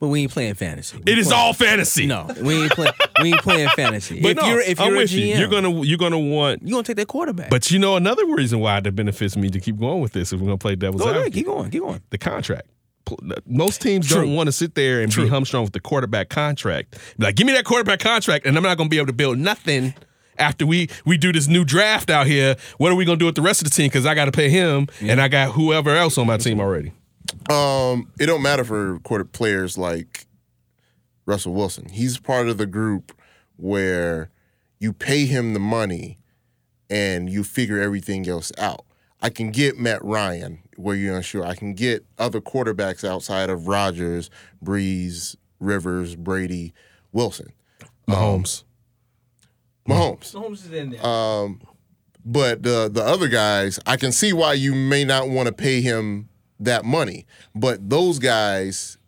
[0.00, 0.98] But we ain't playing fantasy.
[1.06, 2.06] It is all fantasy.
[2.06, 2.92] No, we ain't playing.
[3.22, 4.20] we ain't playing fantasy.
[4.22, 5.10] But if no, you're if I'm you're a with.
[5.10, 7.48] GM, You're gonna you're gonna want you're gonna take that quarterback.
[7.50, 10.40] But you know another reason why that benefits me to keep going with this if
[10.40, 11.32] we're gonna play devil's Go advocate.
[11.32, 12.02] keep going, keep going.
[12.10, 12.66] The contract.
[13.46, 14.22] Most teams True.
[14.22, 15.24] don't want to sit there and True.
[15.24, 16.98] be humstrung with the quarterback contract.
[17.18, 19.38] Be like, give me that quarterback contract, and I'm not gonna be able to build
[19.38, 19.94] nothing
[20.38, 22.56] after we we do this new draft out here.
[22.78, 23.86] What are we gonna do with the rest of the team?
[23.86, 26.92] Because I got to pay him, and I got whoever else on my team already.
[27.50, 30.26] Um, it don't matter for quarter players like
[31.26, 31.88] Russell Wilson.
[31.88, 33.12] He's part of the group
[33.56, 34.30] where
[34.78, 36.18] you pay him the money
[36.90, 38.84] and you figure everything else out.
[39.22, 41.44] I can get Matt Ryan where you're unsure.
[41.44, 44.28] I can get other quarterbacks outside of Rodgers,
[44.62, 46.74] Brees, Rivers, Brady,
[47.12, 47.52] Wilson.
[48.06, 48.64] Mahomes.
[49.88, 50.34] Mahomes.
[50.34, 51.06] Mahomes is in there.
[51.06, 51.60] Um,
[52.24, 55.80] but the the other guys, I can see why you may not want to pay
[55.80, 56.28] him
[56.60, 57.26] that money.
[57.54, 58.98] But those guys,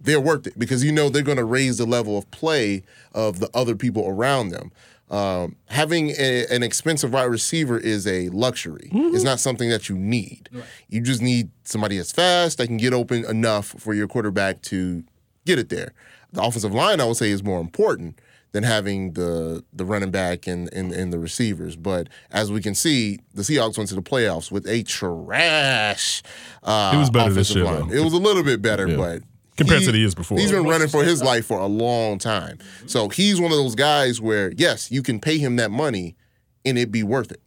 [0.00, 2.82] they're worth it because you know they're going to raise the level of play
[3.12, 4.70] of the other people around them.
[5.10, 8.90] Um, having a, an expensive wide receiver is a luxury.
[9.14, 10.50] It's not something that you need.
[10.88, 15.04] You just need somebody that's fast that can get open enough for your quarterback to
[15.46, 15.94] get it there.
[16.32, 18.18] The offensive line, I would say, is more important
[18.52, 21.76] than having the the running back and, and, and the receivers.
[21.76, 26.22] But as we can see, the Seahawks went to the playoffs with a trash.
[26.62, 27.90] Uh, It was better this offensive year, line.
[27.98, 28.96] It was a little bit better, Yeah.
[28.96, 29.22] but
[29.56, 30.38] Compared to the years before.
[30.38, 32.58] He's been running for his life for a long time.
[32.86, 36.16] So he's one of those guys where yes, you can pay him that money,
[36.64, 37.40] and it'd be worth it.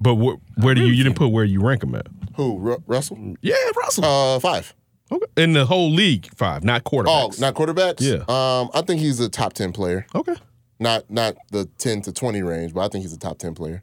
[0.00, 2.08] But wh- where do you you didn't put where you rank him at?
[2.34, 3.36] Who Ru- Russell?
[3.40, 4.04] Yeah, Russell.
[4.04, 4.74] Uh, five.
[5.10, 5.26] Okay.
[5.36, 7.36] In the whole league, five, not quarterbacks.
[7.38, 8.00] Oh, not quarterbacks.
[8.00, 8.24] Yeah.
[8.28, 10.06] Um, I think he's a top ten player.
[10.14, 10.36] Okay.
[10.78, 13.82] Not not the ten to twenty range, but I think he's a top ten player.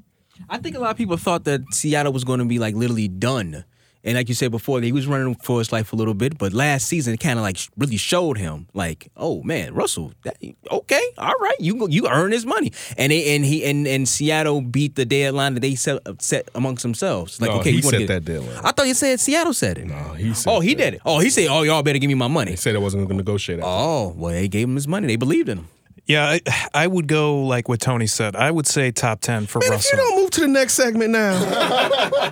[0.50, 3.08] I think a lot of people thought that Seattle was going to be like literally
[3.08, 3.66] done.
[4.06, 6.54] And like you said before, he was running for his life a little bit, but
[6.54, 10.38] last season it kind of like really showed him like, oh man, Russell, that,
[10.72, 14.62] okay, all right, you you earn his money, and they, and he and, and Seattle
[14.62, 17.42] beat the deadline that they set, uh, set amongst themselves.
[17.42, 18.60] Like, No, okay, he we wanna set get- that deadline.
[18.64, 19.88] I thought you said Seattle said it.
[19.88, 21.02] No, he said oh, he did it.
[21.04, 22.52] Oh, he said, oh, y'all better give me my money.
[22.52, 23.60] He said I wasn't going to negotiate.
[23.60, 23.68] After.
[23.70, 25.08] Oh, well, they gave him his money.
[25.08, 25.68] They believed in him.
[26.06, 28.36] Yeah, I, I would go like what Tony said.
[28.36, 29.98] I would say top 10 for Man, if Russell.
[29.98, 32.32] you don't move to the next segment now.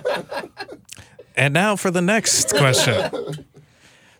[1.36, 3.46] And now for the next question.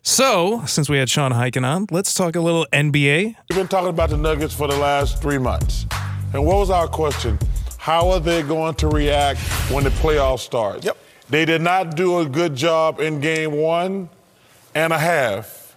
[0.02, 3.36] So, since we had Sean Highkin on, let's talk a little NBA.
[3.48, 5.86] We've been talking about the Nuggets for the last three months.
[6.34, 7.38] And what was our question?
[7.78, 10.84] How are they going to react when the playoffs start?
[10.84, 10.98] Yep.
[11.30, 14.10] They did not do a good job in game one
[14.74, 15.74] and a half.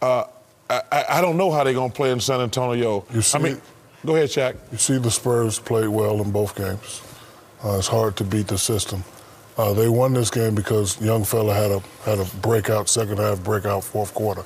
[0.00, 0.24] Uh,
[0.70, 3.04] I, I, I don't know how they're going to play in San Antonio.
[3.12, 3.60] You see, I mean,
[4.04, 4.56] go ahead, Shaq.
[4.72, 7.02] You see, the Spurs played well in both games.
[7.62, 9.04] Uh, it's hard to beat the system.
[9.56, 13.42] Uh, they won this game because young fella had a had a breakout second half,
[13.42, 14.42] breakout fourth quarter.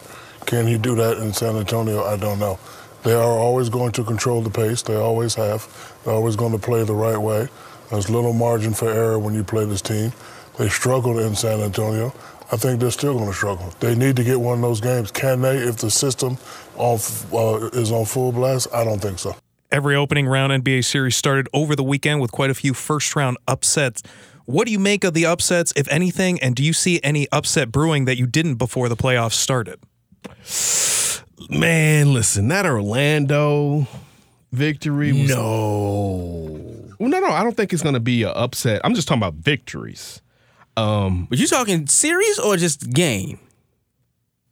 [0.47, 2.05] Can he do that in San Antonio?
[2.05, 2.59] I don't know.
[3.03, 4.83] They are always going to control the pace.
[4.83, 5.67] They always have.
[6.05, 7.49] They're always going to play the right way.
[7.91, 10.13] There's little margin for error when you play this team.
[10.59, 12.13] They struggled in San Antonio.
[12.53, 13.73] I think they're still going to struggle.
[13.81, 15.11] They need to get one of those games.
[15.11, 16.37] Can they if the system
[16.77, 16.99] on,
[17.33, 18.69] uh, is on full blast?
[18.75, 19.35] I don't think so.
[19.73, 23.39] Every opening round NBA series started over the weekend with quite a few first round
[23.47, 24.03] upsets.
[24.47, 27.71] What do you make of the upsets, if anything, and do you see any upset
[27.71, 29.81] brewing that you didn't before the playoffs started?
[31.49, 33.87] Man, listen, that Orlando
[34.53, 36.95] victory was no.
[36.99, 38.81] Well, no, no, I don't think it's going to be an upset.
[38.85, 40.21] I'm just talking about victories.
[40.77, 43.39] Um, but you talking series or just game?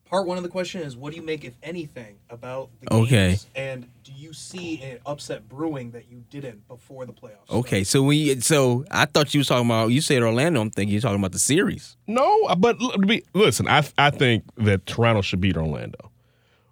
[0.08, 3.04] Part one of the question is what do you make, if anything, about the games
[3.06, 3.36] Okay.
[3.54, 7.50] And do you see an upset brewing that you didn't before the playoffs?
[7.50, 10.60] Okay, so we so I thought you was talking about you said Orlando.
[10.60, 11.96] I'm thinking you're talking about the series.
[12.06, 16.10] No, but l- to be- listen, I I think that Toronto should beat Orlando,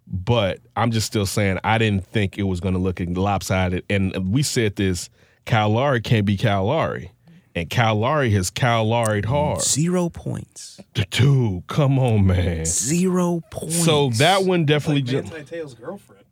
[0.06, 3.84] but I'm just still saying I didn't think it was going to look lopsided.
[3.90, 5.10] And we said this:
[5.44, 7.12] Kyle Lowry can't be Kyle Lowry,
[7.56, 9.62] and Kyle Lowry has Kyle Lowry'd mm, hard.
[9.62, 10.78] Zero points.
[11.10, 12.66] Dude, come on, man.
[12.66, 13.82] Zero points.
[13.82, 15.32] So that one definitely just.
[15.32, 16.24] Te'o's girlfriend.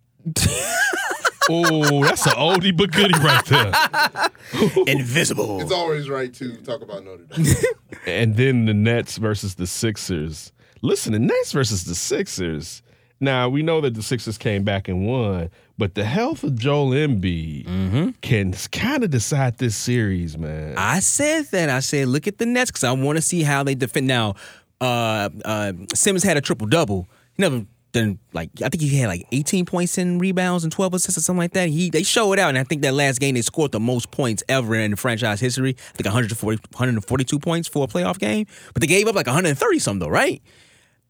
[1.51, 4.81] Oh, that's an oldie but goodie right there.
[4.87, 5.61] Invisible.
[5.61, 7.55] It's always right to talk about Notre Dame.
[8.07, 10.53] and then the Nets versus the Sixers.
[10.81, 12.83] Listen, the Nets versus the Sixers.
[13.21, 16.91] Now we know that the Sixers came back and won, But the health of Joel
[16.91, 18.11] Embiid Mm-hmm.
[18.21, 20.75] can kind of decide this series, man.
[20.79, 21.69] I said that.
[21.69, 24.07] I said, look at the Nets because I want to see how they defend.
[24.07, 24.35] Now,
[24.81, 27.09] uh, uh, Simmons had a triple double.
[27.37, 30.95] He never done like I think he had like 18 points in rebounds and 12
[30.95, 31.69] assists or something like that.
[31.69, 34.11] He they show it out, and I think that last game they scored the most
[34.11, 35.77] points ever in franchise history.
[35.79, 39.79] I think 140, 142 points for a playoff game, but they gave up like 130
[39.79, 40.43] something though, right?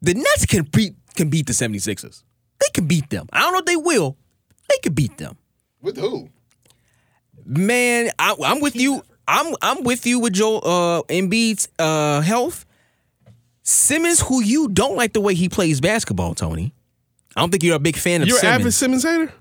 [0.01, 2.23] The Nets can beat can beat the 76ers.
[2.59, 3.27] They can beat them.
[3.33, 4.17] I don't know if they will.
[4.69, 5.37] They could beat them.
[5.81, 6.29] With who?
[7.45, 9.03] Man, I, I'm with you.
[9.27, 12.65] I'm I'm with you with Joel uh, Embiid's uh, health.
[13.63, 16.73] Simmons, who you don't like the way he plays basketball, Tony.
[17.35, 18.61] I don't think you're a big fan of You're an Simmons.
[18.61, 19.33] avid Simmons hater?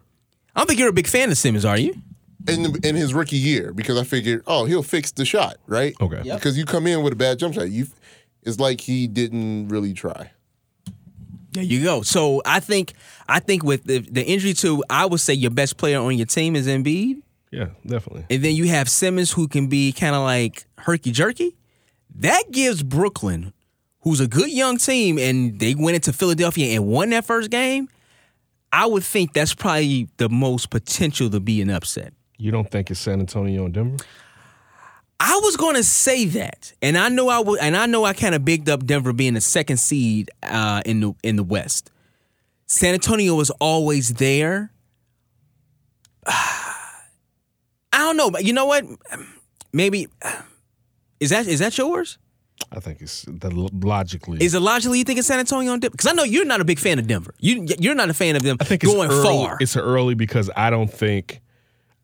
[0.56, 1.94] I don't think you're a big fan of Simmons, are you?
[2.48, 5.94] in in his rookie year because I figured, oh, he'll fix the shot, right?
[6.00, 6.20] Okay.
[6.24, 6.38] Yep.
[6.38, 7.86] Because you come in with a bad jump shot, you
[8.42, 10.30] it's like he didn't really try.
[11.54, 12.02] There you go.
[12.02, 12.92] So I think
[13.28, 16.26] I think with the, the injury to, I would say your best player on your
[16.26, 18.26] team is Embiid, Yeah, definitely.
[18.28, 21.56] and then you have Simmons who can be kind of like herky jerky.
[22.16, 23.52] That gives Brooklyn,
[24.02, 27.88] who's a good young team, and they went into Philadelphia and won that first game.
[28.72, 32.12] I would think that's probably the most potential to be an upset.
[32.36, 34.04] You don't think it's San Antonio and Denver?
[35.20, 38.12] I was going to say that, and I know I would, and I know I
[38.12, 41.90] kind of bigged up Denver being the second seed uh, in the in the West.
[42.66, 44.72] San Antonio was always there.
[46.26, 48.84] I don't know, but you know what?
[49.72, 50.08] Maybe
[51.20, 52.18] is that is that yours?
[52.72, 54.42] I think it's the logically.
[54.42, 55.92] Is it logically you think it's San Antonio and Denver?
[55.92, 57.34] Because I know you're not a big fan of Denver.
[57.38, 59.58] You you're not a fan of them I think going early, far.
[59.60, 61.40] It's early because I don't think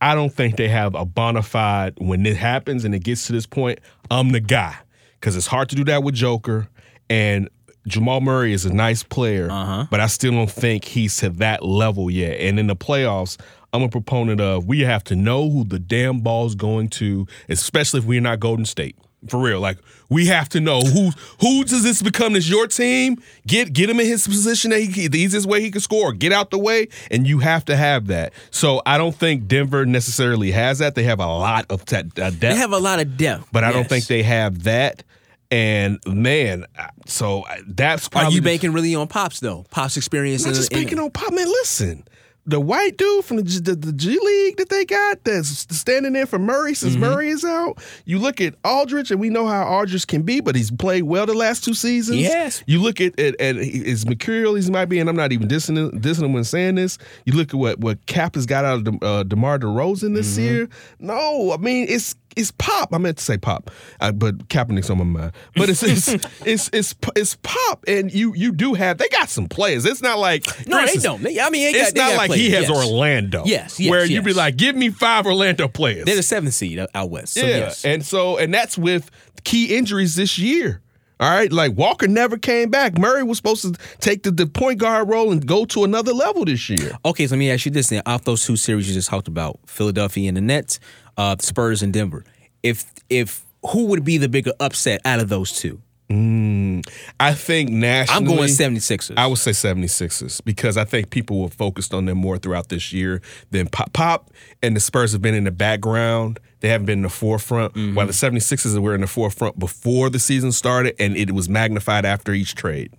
[0.00, 3.32] I don't think they have a bona fide when it happens and it gets to
[3.32, 3.80] this point.
[4.10, 4.76] I'm the guy
[5.20, 6.68] because it's hard to do that with Joker
[7.10, 7.48] and
[7.86, 9.86] Jamal Murray is a nice player, Uh-huh.
[9.90, 12.38] but I still don't think he's to that level yet.
[12.40, 13.38] And in the playoffs,
[13.72, 17.98] I'm a proponent of we have to know who the damn ball's going to, especially
[18.00, 18.96] if we're not Golden State.
[19.28, 19.78] For real, like
[20.08, 21.10] we have to know who
[21.40, 23.22] who does this become as your team?
[23.46, 26.12] Get get him in his position that he the easiest way he can score.
[26.12, 28.32] Get out the way, and you have to have that.
[28.50, 30.94] So I don't think Denver necessarily has that.
[30.94, 33.62] They have a lot of te- uh, depth, they have a lot of depth, but
[33.62, 35.02] I don't think they have that.
[35.50, 36.66] And man,
[37.06, 39.66] so that's Are you banking really on Pops though?
[39.70, 40.46] Pops experience.
[40.46, 41.46] not just banking on pop, man.
[41.46, 42.04] Listen,
[42.50, 46.12] the white dude from the, G- the, the G League that they got that's standing
[46.12, 47.00] there for Murray since Mm-hmm.
[47.02, 47.78] Murray is out.
[48.04, 51.26] You look at Aldridge, and we know how Aldridge can be, but he's played well
[51.26, 52.18] the last two seasons.
[52.18, 52.62] Yes.
[52.66, 55.48] You look at at, at as mercurial as he might be, and I'm not even
[55.48, 56.98] dissing, dissing him when saying this.
[57.24, 60.34] You look at what what Cap has got out of De, uh, Demar Derozan this
[60.34, 60.42] Mm-hmm.
[60.42, 60.68] year.
[60.98, 62.14] No, I mean it's.
[62.36, 62.94] It's pop.
[62.94, 63.70] I meant to say pop,
[64.00, 65.32] uh, but Kaepernick's on my mind.
[65.56, 66.08] But it's it's,
[66.46, 68.98] it's it's it's pop, and you you do have.
[68.98, 69.84] They got some players.
[69.84, 71.26] It's not like No, they instance, don't.
[71.26, 72.70] I mean, they it's got- not like he has yes.
[72.70, 73.42] Orlando.
[73.46, 76.04] Yes, yes, where you'd be like, give me five Orlando players.
[76.04, 77.34] They're the seventh seed out- west.
[77.34, 77.84] So yeah, yes.
[77.84, 79.10] and so and that's with
[79.44, 80.82] key injuries this year.
[81.18, 82.96] All right, like Walker never came back.
[82.96, 86.46] Murray was supposed to take the, the point guard role and go to another level
[86.46, 86.96] this year.
[87.04, 88.00] Okay, so let me ask you this then.
[88.06, 90.80] Off those two series you just talked about, Philadelphia and the Nets,
[91.20, 92.24] uh, the Spurs and Denver.
[92.62, 95.80] If if who would be the bigger upset out of those two?
[96.10, 96.84] Mm,
[97.20, 98.16] I think nationally.
[98.18, 99.14] I'm going 76ers.
[99.16, 102.92] I would say 76ers because I think people were focused on them more throughout this
[102.92, 103.22] year
[103.52, 103.92] than Pop.
[103.92, 104.30] Pop
[104.60, 106.40] and the Spurs have been in the background.
[106.60, 107.94] They haven't been in the forefront, Mm-hmm.
[107.94, 112.04] while the 76ers were in the forefront before the season started, and it was magnified
[112.04, 112.90] after each trade.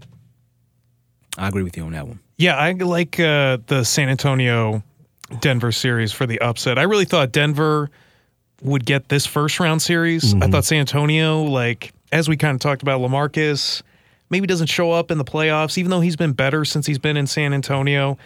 [1.38, 2.19] I agree with you on that one.
[2.38, 4.84] Yeah, I like uh, the San Antonio
[5.41, 6.80] Denver series for the upset.
[6.80, 7.89] I really thought Denver
[8.62, 10.34] would get this first round series.
[10.34, 10.52] I mm-hmm.
[10.52, 13.82] thought San Antonio, like as we kind of talked about, Lamarcus
[14.30, 17.18] maybe doesn't show up in the playoffs, even though he's been better since he's been
[17.18, 18.18] in San Antonio.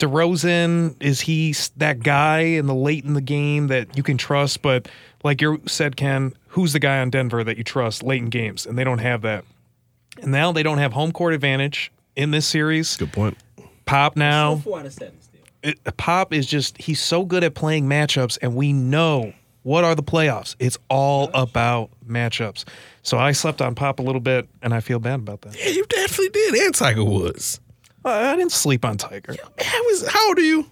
[0.00, 4.60] DeRozan is he that guy in the late in the game that you can trust?
[4.60, 4.88] But
[5.22, 8.66] like you said, Ken, who's the guy on Denver that you trust late in games?
[8.66, 9.44] And they don't have that.
[10.20, 12.96] And now they don't have home court advantage in this series.
[12.96, 13.36] Good point.
[13.86, 14.56] Pop now.
[14.56, 15.40] Four out of seven still.
[15.62, 19.32] It, Pop is just he's so good at playing matchups, and we know
[19.64, 20.54] what are the playoffs.
[20.60, 22.64] It's all about matchups.
[23.02, 25.58] So I slept on Pop a little bit, and I feel bad about that.
[25.58, 26.54] Yeah, you definitely did.
[26.54, 27.60] And Tiger Woods.
[28.04, 29.34] I, I didn't sleep on Tiger.
[29.58, 30.66] How, is, how old are you?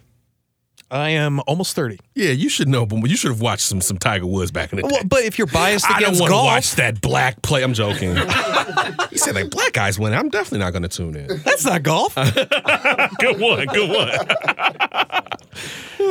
[0.92, 1.98] I am almost thirty.
[2.14, 4.76] Yeah, you should know, but you should have watched some some Tiger Woods back in
[4.76, 4.88] the day.
[4.92, 7.62] Well, but if you're biased I don't against want to golf, watch that black play.
[7.62, 8.14] I'm joking.
[9.10, 10.12] he said like black guys win.
[10.12, 11.28] I'm definitely not going to tune in.
[11.44, 12.14] that's not golf.
[13.18, 13.66] good one.
[13.68, 14.10] Good one.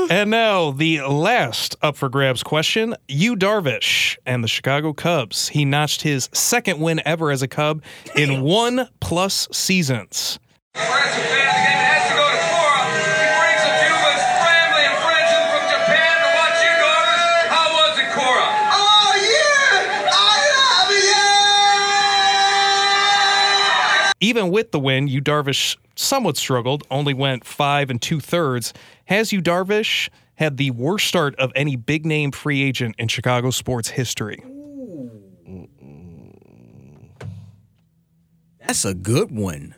[0.09, 5.47] and now the last up for grabs question: Yu Darvish and the Chicago Cubs.
[5.49, 7.83] He notched his second win ever as a Cub
[8.15, 10.39] in one plus seasons.
[24.23, 28.71] Even with the win, Yu Darvish somewhat struggled, only went five and two thirds.
[29.05, 33.49] Has Yu Darvish had the worst start of any big name free agent in Chicago
[33.49, 34.43] sports history?
[38.59, 39.73] That's a good one.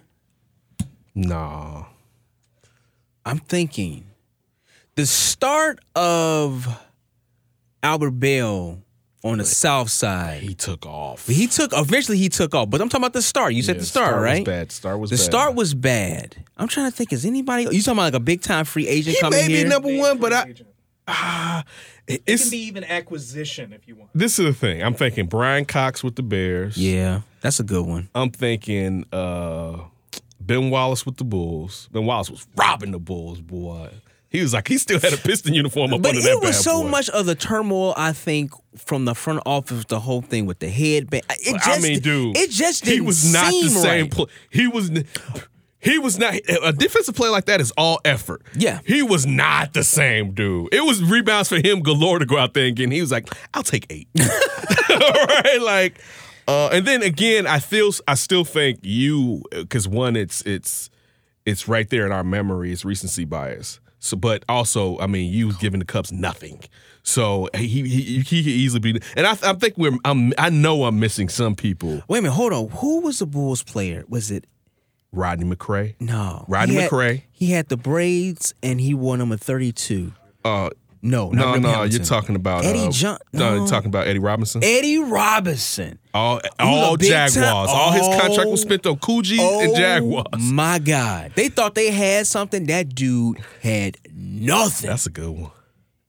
[1.16, 1.86] Nah.
[3.26, 4.08] I'm thinking
[4.96, 6.68] the start of
[7.82, 8.84] Albert Belle
[9.24, 10.42] on the south side.
[10.42, 11.28] He took off.
[11.28, 12.70] He took eventually he took off.
[12.70, 13.54] But I'm talking about the start.
[13.54, 14.46] You said Yeah, the start, start was right?
[14.46, 14.72] bad.
[14.72, 15.24] Start was the bad.
[15.24, 16.36] start was bad.
[16.58, 17.14] I'm trying to think.
[17.14, 17.64] Is anybody?
[17.64, 19.68] You talking about like a big time free agent He coming may be here?
[19.68, 20.54] number one, but I.
[21.08, 21.64] Ah,
[22.08, 24.12] It it's can be even acquisition if you want.
[24.16, 24.82] this is the thing.
[24.82, 26.78] I'm thinking Bryan Cox with the Bears.
[26.78, 28.10] Yeah, that's a good one.
[28.16, 29.80] I'm thinking uh,
[30.40, 31.90] Ben Wallace with the Bulls.
[31.92, 33.90] Ben Wallace was robbing the Bulls, boy.
[34.34, 36.60] He was like he still had a piston uniform up But under that it was
[36.60, 36.90] so boy.
[36.90, 37.94] much of the turmoil.
[37.96, 41.24] I think from the front office, the whole thing with the headband.
[41.30, 44.02] It just, I mean, dude, it just he was not the same.
[44.06, 44.12] right.
[44.12, 44.92] Pl- he was.
[45.80, 46.34] He was not
[46.64, 48.42] a defensive play like that is all effort.
[48.56, 48.80] Yeah.
[48.86, 50.74] he was not the same dude.
[50.74, 52.86] It was rebounds for him galore to go out there and get.
[52.86, 54.08] And he was like, "I'll take eight.
[54.18, 55.60] right?
[55.62, 56.00] Like,
[56.48, 60.90] uh, and then again, I feel I still think you because one, it's it's
[61.46, 62.72] it's right there in our memory.
[62.72, 63.82] It's recency bias.
[64.04, 66.60] So, but also, I mean, you giving the Cubs nothing.
[67.04, 69.02] So he he he, could easily be.
[69.16, 69.98] And I, I think we're.
[70.04, 72.04] I'm, I know I'm missing some people.
[72.10, 72.68] Wait a minute, hold on.
[72.70, 74.04] Who was the Bulls player?
[74.10, 74.46] Was it
[75.14, 75.96] Rodney McRae.
[76.02, 76.44] no?
[76.50, 77.22] Rodney He had- McRae.
[77.32, 80.12] He had the braids and he wore number thirty-two.
[80.44, 80.70] Uh,
[81.06, 81.70] No, no, Rip no.
[81.70, 81.92] Hamilton.
[81.92, 84.64] You're talking about Eddie uh, John- No, you're talking about Eddie Robinson.
[84.64, 86.00] Eddie Robinson.
[86.14, 87.36] all all Jaguars.
[87.36, 88.66] time- all his contract was Oh.
[88.66, 90.26] spent on Coogi and Jaguars.
[90.42, 92.66] My God, they thought they had something.
[92.68, 94.90] That dude had nothing.
[94.90, 95.52] That's a good one.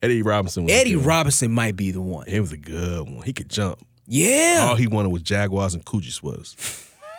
[0.03, 0.71] Eddie Robinson.
[0.71, 1.07] Eddie good one.
[1.07, 2.27] Robinson might be the one.
[2.29, 3.23] It was a good one.
[3.23, 3.79] He could jump.
[4.07, 4.67] Yeah.
[4.69, 6.55] All he wanted was Jaguars and Coogi sweaters.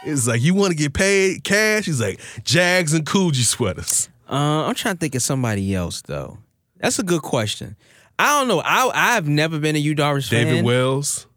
[0.05, 1.85] It's like you want to get paid cash.
[1.85, 4.07] He's like Jags and Coogi sweaters.
[4.29, 6.37] Uh, I'm trying to think of somebody else though.
[6.77, 7.75] That's a good question.
[8.19, 8.61] I don't know.
[8.63, 10.45] I I've never been a Yu Darvish fan.
[10.45, 11.27] David Wells.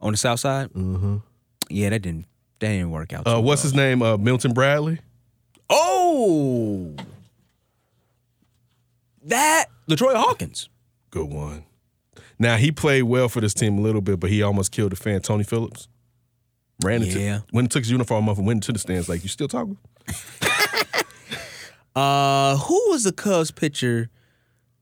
[0.00, 0.70] on the South Side.
[0.70, 1.16] Mm-hmm.
[1.70, 2.26] Yeah, that didn't
[2.60, 3.26] that didn't work out.
[3.26, 3.70] Uh, what's well.
[3.70, 4.02] his name?
[4.02, 5.00] Uh, Milton Bradley.
[5.70, 6.94] Oh,
[9.24, 10.68] that LaTroy Hawkins.
[11.10, 11.64] Good one.
[12.38, 14.96] Now he played well for this team a little bit, but he almost killed the
[14.96, 15.88] fan Tony Phillips.
[16.82, 17.40] Ran into Yeah.
[17.50, 19.08] when he took his uniform off and went into the stands.
[19.08, 19.76] Like you still talking?
[21.96, 24.08] Uh, who was the Cubs pitcher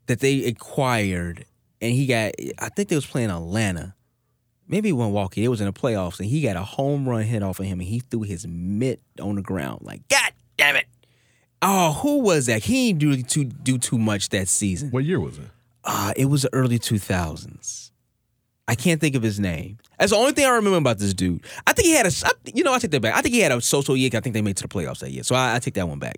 [0.06, 1.44] that they acquired?
[1.80, 3.94] And he got, I think they was playing Atlanta.
[4.68, 5.44] Maybe Walkie.
[5.44, 7.78] It was in the playoffs, and he got a home run hit off of him,
[7.78, 9.82] and he threw his mitt on the ground.
[9.82, 10.86] Like, God damn it!
[11.62, 12.64] Oh, who was that?
[12.64, 14.90] He didn't do too do too much that season.
[14.90, 15.44] What year was it?
[15.84, 17.92] Uh, it was the early two thousands.
[18.66, 19.78] I can't think of his name.
[20.00, 21.44] That's the only thing I remember about this dude.
[21.64, 23.14] I think he had a, I- you know, I take that back.
[23.14, 24.10] I think he had a social year.
[24.14, 25.88] I think they made it to the playoffs that year, so I, I take that
[25.88, 26.16] one back.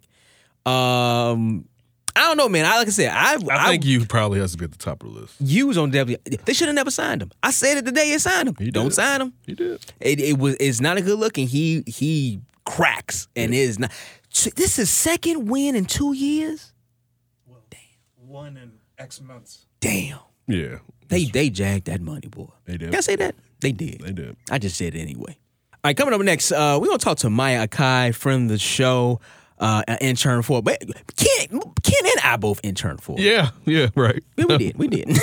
[0.64, 1.66] Um,
[2.16, 2.64] I don't know, man.
[2.64, 5.02] I like I said, I I, think you probably has to be at the top
[5.04, 5.34] of the list.
[5.40, 6.16] you was on W.
[6.44, 7.30] They should have never signed him.
[7.42, 8.56] I said it the day they signed him.
[8.58, 8.94] He Don't did.
[8.94, 9.32] sign him.
[9.46, 9.84] He did.
[10.00, 10.56] It, it was.
[10.58, 13.92] It's not a good look, and he he cracks, and is not.
[14.56, 16.72] This is second win in two years.
[17.70, 17.80] Damn.
[18.28, 19.66] One in X months.
[19.80, 20.18] Damn.
[20.46, 20.78] Yeah,
[21.08, 22.48] They they jagged that money, boy.
[22.64, 22.90] they did.
[22.90, 23.34] Can I say that?
[23.60, 24.00] They did.
[24.00, 24.36] They did.
[24.50, 25.36] I just said it anyway.
[25.74, 28.58] All right, coming up next, uh, we're gonna talk to Maya Akai, friend of the
[28.58, 29.20] show,
[29.60, 30.62] uh, an intern for.
[30.62, 30.80] But
[31.16, 33.18] Ken, Ken and I both intern for.
[33.18, 34.22] Yeah, yeah, right.
[34.36, 34.78] Yeah, we did.
[34.78, 35.08] We did.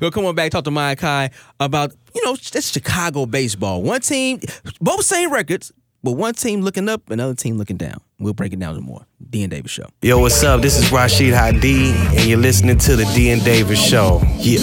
[0.00, 1.30] we'll come on back talk to Maya Kai
[1.60, 3.82] about you know this Chicago baseball.
[3.82, 4.40] One team,
[4.80, 5.72] both same records,
[6.02, 8.00] but one team looking up, another team looking down.
[8.20, 9.06] We'll break it down some more.
[9.30, 9.86] D and Davis show.
[10.02, 10.60] Yo, what's up?
[10.60, 14.20] This is Rashid Hadi, and you're listening to the D and Davis Show.
[14.38, 14.58] Yeah.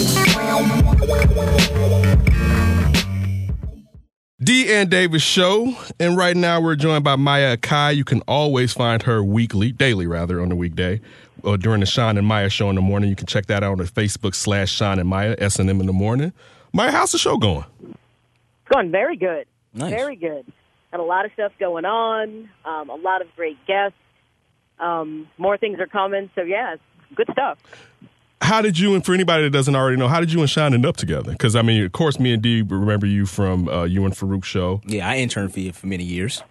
[4.44, 7.96] D and Davis show, and right now we're joined by Maya Akai.
[7.96, 11.00] You can always find her weekly, daily rather, on the weekday,
[11.44, 13.10] or during the Sean and Maya show in the morning.
[13.10, 15.80] You can check that out on the Facebook slash Sean and Maya S and M
[15.80, 16.34] in the morning.
[16.74, 17.64] Maya, how's the show going?
[17.82, 19.48] It's going very good.
[19.74, 19.92] Nice.
[19.92, 20.46] Very good.
[20.92, 22.50] Got a lot of stuff going on.
[22.66, 23.98] Um, a lot of great guests.
[24.80, 26.30] Um, more things are coming.
[26.36, 26.84] So yeah, it's
[27.16, 27.58] good stuff.
[28.46, 30.74] How did you, and for anybody that doesn't already know, how did you and Sean
[30.74, 31.32] end up together?
[31.32, 34.44] Because I mean, of course, me and D remember you from uh, you and Farouk
[34.44, 36.44] show, Yeah, I interned for you for many years.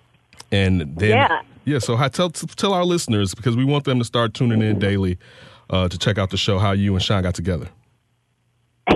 [0.53, 1.41] and then Yeah.
[1.65, 1.79] yeah.
[1.79, 5.19] So how, tell tell our listeners because we want them to start tuning in daily
[5.71, 6.59] uh, to check out the show.
[6.59, 7.69] How you and Sean got together?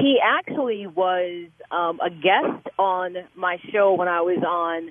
[0.01, 4.91] He actually was um, a guest on my show when I was on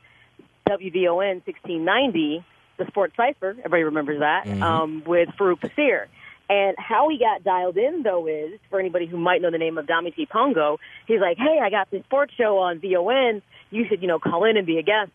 [0.70, 2.44] WVON 1690,
[2.78, 3.52] the Sports Cipher.
[3.60, 4.62] Everybody remembers that Mhm.
[4.62, 6.06] um, with Farouk Basir.
[6.50, 9.78] And how he got dialed in, though, is for anybody who might know the name
[9.78, 10.26] of Dami T.
[10.26, 13.42] Pongo, he's like, "Hey, I got this sports show on VON.
[13.70, 15.12] You should, you know, call in and be a guest."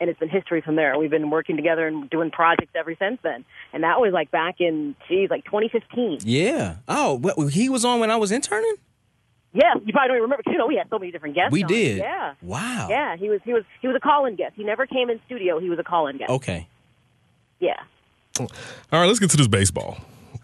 [0.00, 0.98] and it's been history from there.
[0.98, 3.44] We've been working together and doing projects ever since then.
[3.72, 6.18] And that was like back in, geez, like 2015.
[6.22, 6.76] Yeah.
[6.88, 8.74] Oh, he was on when I was interning.
[9.52, 10.42] Yeah, you probably don't even remember.
[10.46, 11.52] You know, we had so many different guests.
[11.52, 11.68] We on.
[11.68, 11.98] did.
[11.98, 12.34] Yeah.
[12.42, 12.88] Wow.
[12.90, 14.54] Yeah, he was he was he was a call-in guest.
[14.56, 15.60] He never came in studio.
[15.60, 16.28] He was a call-in guest.
[16.28, 16.66] Okay.
[17.60, 17.76] Yeah.
[18.40, 18.48] All
[18.90, 19.98] right, let's get to this baseball.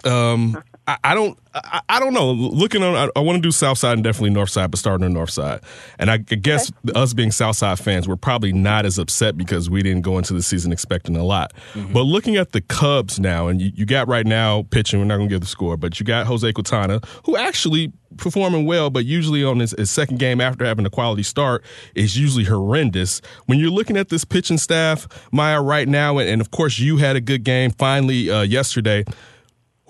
[0.04, 2.32] Um, I, I don't, I, I don't know.
[2.32, 5.04] Looking on, I, I want to do South Side and definitely North Side, but starting
[5.04, 5.60] on North Side.
[5.98, 9.82] And I, guess us being South Side fans, we're probably not as upset because we
[9.82, 11.52] didn't go into the season expecting a lot.
[11.92, 14.98] But looking at the Cubs now, and you, you got right now pitching.
[15.00, 18.66] We're not going to give the score, but you got Jose Quintana, who actually performing
[18.66, 21.64] well, but usually on his, his second game after having a quality start
[21.94, 23.20] is usually horrendous.
[23.46, 26.96] When you're looking at this pitching staff, Maya, right now, and, and of course you
[26.96, 29.04] had a good game finally uh, yesterday.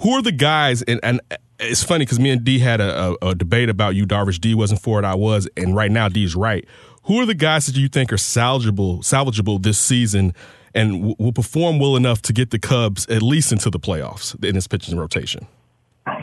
[0.02, 0.82] Who are the guys?
[0.82, 1.20] And, and
[1.58, 4.40] it's funny because me and D had a, a, a debate about Yu Darvish.
[4.40, 6.66] D wasn't for it, I was, and right now D's right.
[7.04, 10.34] Who are the guys that you think are salvageable, salvageable this season,
[10.74, 14.42] and w- will perform well enough to get the Cubs at least into the playoffs
[14.44, 15.46] in this pitching rotation?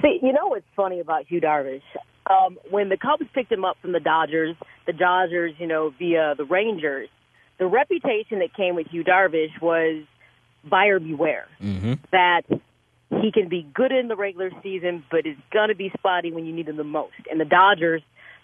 [0.01, 1.81] See, you know what's funny about Yu Darvish?
[2.29, 4.55] Um, when the Cubs picked him up from the Dodgers,
[4.85, 7.09] the Dodgers, you know, via the Rangers,
[7.57, 10.03] the reputation that came with Yu Darvish was
[10.63, 11.47] buyer beware.
[11.61, 11.93] Mm-hmm.
[12.11, 12.41] That
[13.09, 16.45] he can be good in the regular season, but is going to be spotty when
[16.45, 17.15] you need him the most.
[17.29, 18.01] And the Dodgers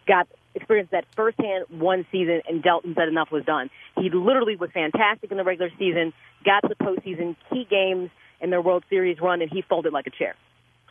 [0.07, 3.69] got experienced that firsthand one season, and Delton said enough was done.
[3.97, 6.13] He literally was fantastic in the regular season,
[6.45, 8.09] got to the postseason, key games
[8.39, 10.35] in their World Series run, and he folded like a chair.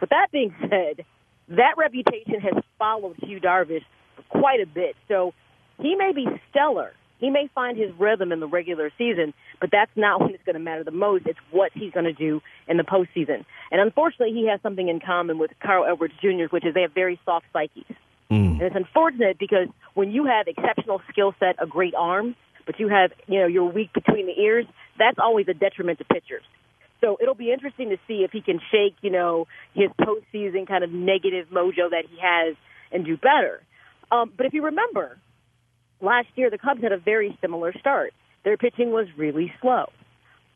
[0.01, 1.05] With that being said,
[1.49, 3.85] that reputation has followed Yu Darvish
[4.28, 4.97] quite a bit.
[5.09, 5.32] So
[5.81, 6.93] he may be stellar.
[7.23, 10.55] He may find his rhythm in the regular season, but that's not when it's going
[10.55, 11.24] to matter the most.
[11.27, 13.47] It's what he's going to do in the postseason.
[13.70, 16.93] And unfortunately, he has something in common with Carl Edwards Jr., which is they have
[16.93, 17.85] very soft psyches.
[18.32, 22.35] And it's unfortunate because when you have exceptional skill set, a great arm,
[22.66, 24.66] but you have, you know, you're weak between the ears,
[24.99, 26.43] that's always a detriment to pitchers.
[27.01, 30.82] So it'll be interesting to see if he can shake, you know, his postseason kind
[30.82, 32.57] of negative mojo that he has
[32.90, 33.61] and do better.
[34.11, 35.19] Um, but if you remember,
[36.03, 38.12] last year the Cubs had a very similar start.
[38.45, 39.87] Their pitching was really slow.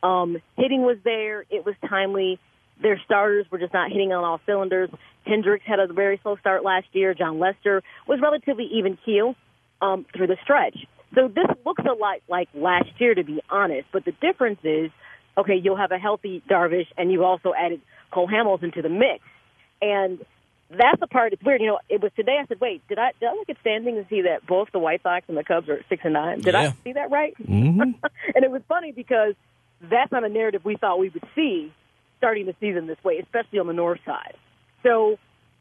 [0.03, 1.45] Um, hitting was there.
[1.51, 2.39] It was timely.
[2.83, 4.91] Their starters were just not hitting on all cylinders.
[5.25, 7.15] Hendricks had a very slow start last year.
[7.15, 9.35] Jon Lester was relatively even keel
[9.81, 10.77] um, through the stretch.
[11.15, 13.89] So this looks a lot like last year, to be honest.
[13.93, 14.91] But the difference is,
[15.39, 19.25] okay, you'll have a healthy Darvish, and you've also added Cole Hamels to the mix.
[19.81, 20.19] And
[20.71, 21.33] that's the part.
[21.33, 21.61] It's weird.
[21.61, 22.39] You know, it was today.
[22.43, 24.79] I said, "Wait, did I did I look at standings and see that both the
[24.79, 26.41] White Sox and the Cubs are at six and nine?
[26.41, 26.61] Did Yeah.
[26.71, 27.81] I see that right?" Mm-hmm.
[28.35, 29.35] and it was funny because
[29.81, 31.73] that's not a narrative we thought we would see
[32.19, 34.35] starting the season this way, especially on the north side.
[34.83, 35.19] So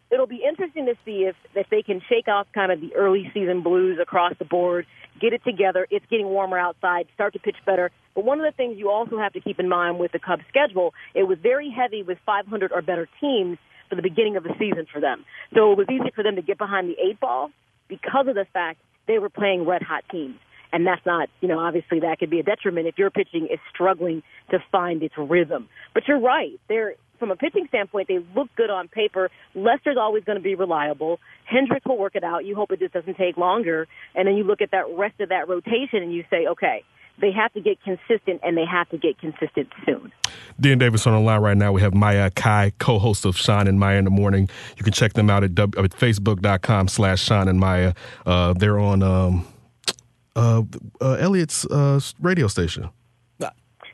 [0.10, 3.30] it'll be interesting to see if if they can shake off kind of the early
[3.34, 4.86] season blues across the board,
[5.20, 5.86] get it together.
[5.92, 7.92] It's getting warmer outside, start to pitch better.
[8.16, 10.44] But one of the things you also have to keep in mind with the Cubs
[10.48, 13.58] schedule, it was very heavy with 500 or better teams
[13.90, 15.26] for the beginning of the season for them.
[15.54, 17.52] So it was easy for them to get behind the eight ball
[17.88, 20.36] because of the fact they were playing red hot teams.
[20.72, 23.60] And that's not, you know, obviously that could be a detriment if your pitching is
[23.74, 25.70] struggling to find its rhythm.
[25.94, 26.60] But you're right.
[26.68, 29.30] They're, from a pitching standpoint, they look good on paper.
[29.54, 31.20] Lester's always going to be reliable.
[31.46, 32.44] Hendricks will work it out.
[32.44, 33.88] You hope it just doesn't take longer.
[34.16, 36.84] And then you look at that rest of that rotation and you say, okay,
[37.22, 40.12] they have to get consistent and they have to get consistent soon.
[40.60, 41.72] Dan Davis on the line right now.
[41.74, 44.50] We have Maya Kai, co-host of Sean and Maya in the Morning.
[44.78, 47.94] You can check them out at, w- at facebook.com slash Sean and Maya.
[48.26, 49.46] Uh, they're on um,
[50.36, 50.64] uh,
[51.02, 52.90] uh, Elliot's uh, radio station.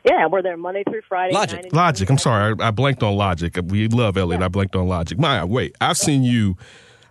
[0.04, 1.32] Yeah, we're there Monday through Friday.
[1.32, 2.10] nine and- Logic.
[2.10, 2.56] I'm sorry.
[2.58, 3.56] I, I blanked on Logic.
[3.66, 4.42] We love Elliot.
[4.42, 5.16] I blanked on Logic.
[5.16, 5.76] Maya, wait.
[5.80, 6.56] I've seen you.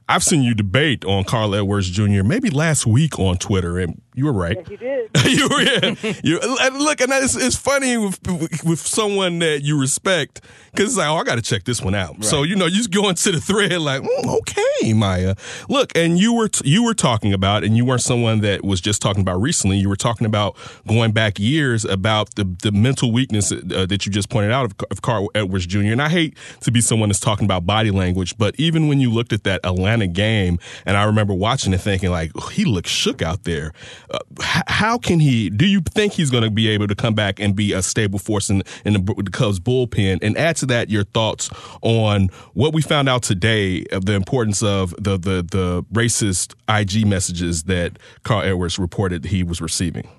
[0.10, 2.22] I've seen you debate on Carl Edwards Jr.
[2.24, 4.58] maybe last week on Twitter, and you were right.
[4.58, 5.10] Yes, you did.
[5.26, 6.14] you were, yeah.
[6.24, 8.20] You, and look, and it's, it's funny with
[8.64, 11.96] with someone that you respect because it's like, oh, I got to check this one
[11.96, 12.24] out.
[12.24, 15.36] So you know, you just go into the thread like, mm, okay, Maya.
[15.70, 18.82] Look, and you were t- you were talking about, and you weren't someone that was
[18.82, 19.78] just talking about recently.
[19.78, 20.58] You were talking about
[20.88, 24.76] going back years about the the mental weakness uh, that you just pointed out of,
[24.92, 25.92] of Carl Edwards Jr.
[25.92, 29.12] And I hate to be someone that's talking about body language, but even when you
[29.12, 32.90] looked at that Atlanta game, and I remember watching it thinking like, oh, he looked
[32.90, 33.72] shook out there.
[34.12, 34.20] Uh,
[34.68, 35.50] how can he?
[35.50, 38.20] Do you think he's going to be able to come back and be a stable
[38.20, 40.20] force in, in the, the Cubs bullpen?
[40.22, 41.50] And add to that your thoughts
[41.82, 47.08] on what we found out today of the importance of the the the racist IG
[47.08, 50.10] messages that Carl Edwards reported he was receiving.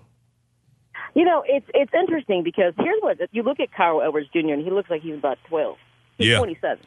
[1.14, 4.55] You know, it's it's interesting because here's what if you look at Carl Edwards Jr.
[4.55, 5.77] and he looks like he's about twelve.
[6.16, 6.39] He's Yeah.
[6.39, 6.85] twenty seven.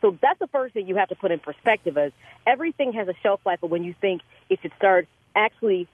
[0.00, 2.12] So that's the first thing you have to put in perspective is
[2.46, 4.20] everything has a shelf life of when you think
[4.50, 5.88] it should start actually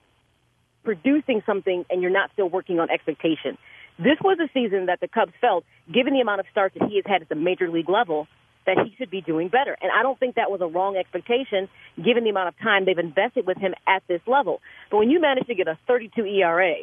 [0.83, 3.57] producing something and you're not still working on expectation.
[3.97, 6.95] This was a season that the Cubs felt, given the amount of starts that he
[6.95, 8.27] has had at the major league level,
[8.65, 9.77] that he should be doing better.
[9.81, 11.67] And I don't think that was a wrong expectation
[12.03, 14.61] given the amount of time they've invested with him at this level.
[14.89, 16.75] But when you manage to get a 32 ERA,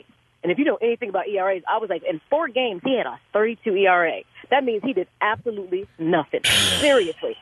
[0.43, 3.07] and if you know anything about ERAs, I was like, in four games, he had
[3.07, 4.21] a 32 ERA.
[4.51, 6.45] That means he did absolutely nothing.
[6.45, 7.37] Seriously.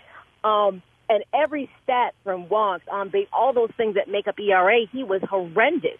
[0.45, 4.87] Um, and every stat from walks, on base, all those things that make up ERA,
[4.91, 5.99] he was horrendous.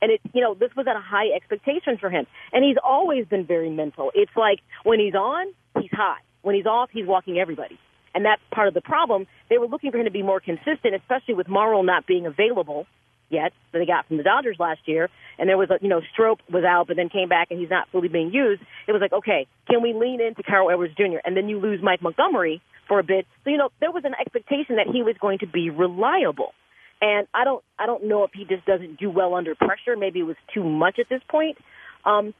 [0.00, 2.26] And it, you know, this was at a high expectation for him.
[2.52, 4.10] And he's always been very mental.
[4.14, 6.18] It's like when he's on, he's hot.
[6.42, 7.78] When he's off, he's walking everybody.
[8.14, 9.26] And that's part of the problem.
[9.50, 12.86] They were looking for him to be more consistent, especially with Morrow not being available
[13.30, 15.10] yet that they got from the Dodgers last year.
[15.38, 17.70] And there was a, you know, Strop was out, but then came back and he's
[17.70, 18.62] not fully being used.
[18.86, 21.18] It was like, okay, can we lean into Carl Edwards Jr.
[21.24, 23.26] and then you lose Mike Montgomery for a bit.
[23.44, 26.54] So, you know, there was an expectation that he was going to be reliable.
[27.00, 29.96] And I don't, I don't know if he just doesn't do well under pressure.
[29.96, 31.58] Maybe it was too much at this point.
[32.04, 32.34] Um,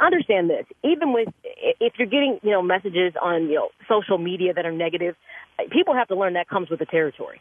[0.00, 0.64] understand this.
[0.82, 4.72] Even with, if you're getting, you know, messages on, you know, social media that are
[4.72, 5.16] negative,
[5.70, 7.40] people have to learn that comes with the territory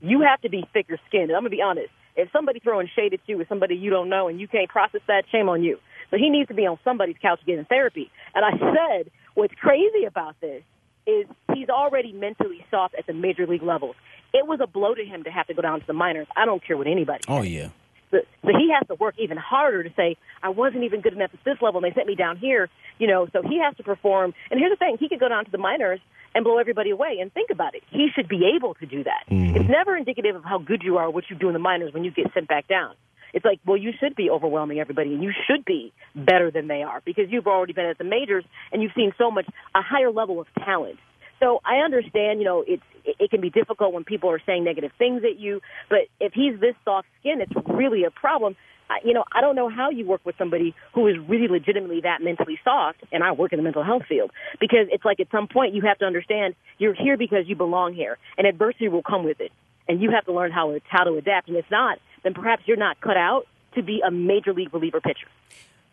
[0.00, 1.30] you have to be thicker skinned.
[1.30, 1.90] I'm gonna be honest.
[2.16, 5.00] If somebody throwing shade at you is somebody you don't know and you can't process
[5.06, 5.78] that, shame on you.
[6.10, 8.10] But he needs to be on somebody's couch getting therapy.
[8.34, 10.62] And I said, what's crazy about this
[11.06, 13.94] is he's already mentally soft at the major league levels.
[14.32, 16.26] It was a blow to him to have to go down to the minors.
[16.36, 17.24] I don't care what anybody.
[17.28, 17.70] Oh yeah.
[18.10, 21.30] So, so he has to work even harder to say, I wasn't even good enough
[21.34, 22.68] at this level, and they sent me down here.
[22.98, 24.34] You know, so he has to perform.
[24.50, 26.00] And here's the thing: he could go down to the minors
[26.34, 27.18] and blow everybody away.
[27.20, 27.82] And think about it.
[27.90, 29.24] He should be able to do that.
[29.30, 29.56] Mm-hmm.
[29.56, 32.04] It's never indicative of how good you are, what you do in the minors when
[32.04, 32.94] you get sent back down.
[33.34, 36.82] It's like, well, you should be overwhelming everybody, and you should be better than they
[36.82, 40.10] are because you've already been at the majors and you've seen so much a higher
[40.10, 40.98] level of talent.
[41.40, 44.92] So I understand, you know, it's it can be difficult when people are saying negative
[44.98, 48.54] things at you, but if he's this soft skinned, it's really a problem.
[48.90, 52.02] I- You know, I don't know how you work with somebody who is really legitimately
[52.02, 55.30] that mentally soft, and I work in the mental health field because it's like at
[55.30, 59.02] some point you have to understand you're here because you belong here, and adversity will
[59.02, 59.52] come with it,
[59.88, 61.48] and you have to learn how how to adapt.
[61.48, 65.00] And if not, then perhaps you're not cut out to be a major league reliever
[65.00, 65.28] pitcher.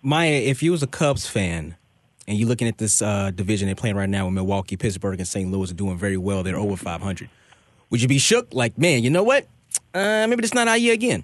[0.02, 1.76] Maya, if you was a Cubs fan
[2.28, 5.28] and you're looking at this uh, division they're playing right now with Milwaukee, Pittsburgh, and
[5.28, 5.50] St.
[5.52, 6.44] Louis are doing very well.
[6.44, 7.30] They're over 500.
[7.90, 8.54] Would you be shook?
[8.54, 9.48] Like, man, you know what?
[9.94, 11.24] Uh, maybe it's not our year again.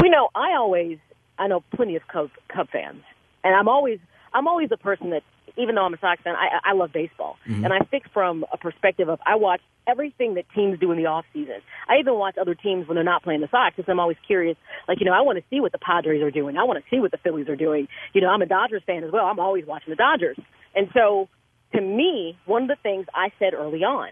[0.00, 0.98] We know I always
[1.38, 2.30] I know plenty of Cub
[2.70, 3.02] fans,
[3.42, 3.98] and I'm always
[4.32, 5.22] I'm always a person that
[5.56, 7.64] even though I'm a Sox fan, I, I love baseball, Mhm.
[7.64, 11.06] and I think from a perspective of I watch everything that teams do in the
[11.06, 11.60] off season.
[11.88, 14.56] I even watch other teams when they're not playing the Sox because I'm always curious.
[14.88, 16.56] Like you know, I want to see what the Padres are doing.
[16.56, 17.88] I want to see what the Phillies are doing.
[18.12, 19.26] You know, I'm a Dodgers fan as well.
[19.26, 20.36] I'm always watching the Dodgers,
[20.74, 21.28] and so
[21.74, 24.10] to me, one of the things I said early on,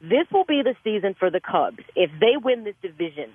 [0.00, 3.30] this will be the season for the Cubs if they win this division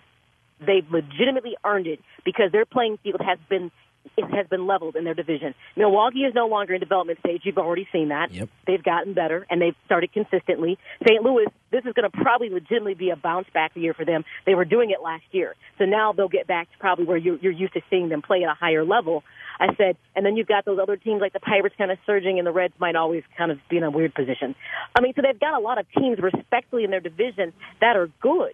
[0.60, 3.70] they've legitimately earned it because their playing field has been
[4.16, 5.54] it has been leveled in their division.
[5.76, 7.42] Milwaukee is no longer in development stage.
[7.44, 8.32] You've already seen that.
[8.32, 8.50] Yep.
[8.66, 10.78] They've gotten better and they've started consistently.
[11.08, 11.24] St.
[11.24, 14.24] Louis, this is going to probably legitimately be a bounce back year for them.
[14.46, 17.38] They were doing it last year, so now they'll get back to probably where you're,
[17.38, 19.24] you're used to seeing them play at a higher level.
[19.60, 22.38] I said, and then you've got those other teams like the Pirates kind of surging,
[22.38, 24.56] and the Reds might always kind of be in a weird position.
[24.96, 28.10] I mean, so they've got a lot of teams respectfully in their division that are
[28.22, 28.54] good.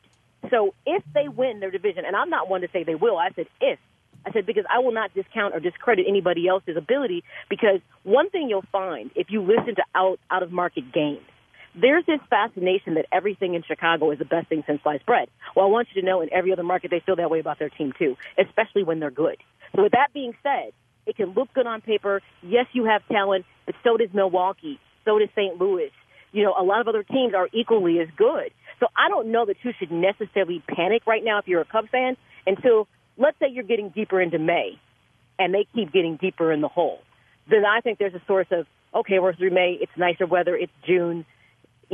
[0.49, 3.30] So if they win their division, and I'm not one to say they will, I
[3.35, 3.80] said if.
[4.25, 8.49] I said because I will not discount or discredit anybody else's ability because one thing
[8.49, 11.25] you'll find if you listen to out out of market games,
[11.75, 15.29] there's this fascination that everything in Chicago is the best thing since sliced bread.
[15.55, 17.59] Well, I want you to know in every other market they feel that way about
[17.59, 19.37] their team too, especially when they're good.
[19.75, 20.71] So with that being said,
[21.05, 22.21] it can look good on paper.
[22.41, 24.79] Yes, you have talent, but so does Milwaukee.
[25.05, 25.59] So does St.
[25.59, 25.91] Louis.
[26.31, 28.51] You know, a lot of other teams are equally as good.
[28.79, 31.89] So I don't know that you should necessarily panic right now if you're a Cubs
[31.89, 32.87] fan until,
[33.18, 34.80] let's say, you're getting deeper into May
[35.40, 36.99] and they keep getting deeper in the hole.
[37.49, 40.72] Then I think there's a source of, okay, we're through May, it's nicer weather, it's
[40.85, 41.26] June.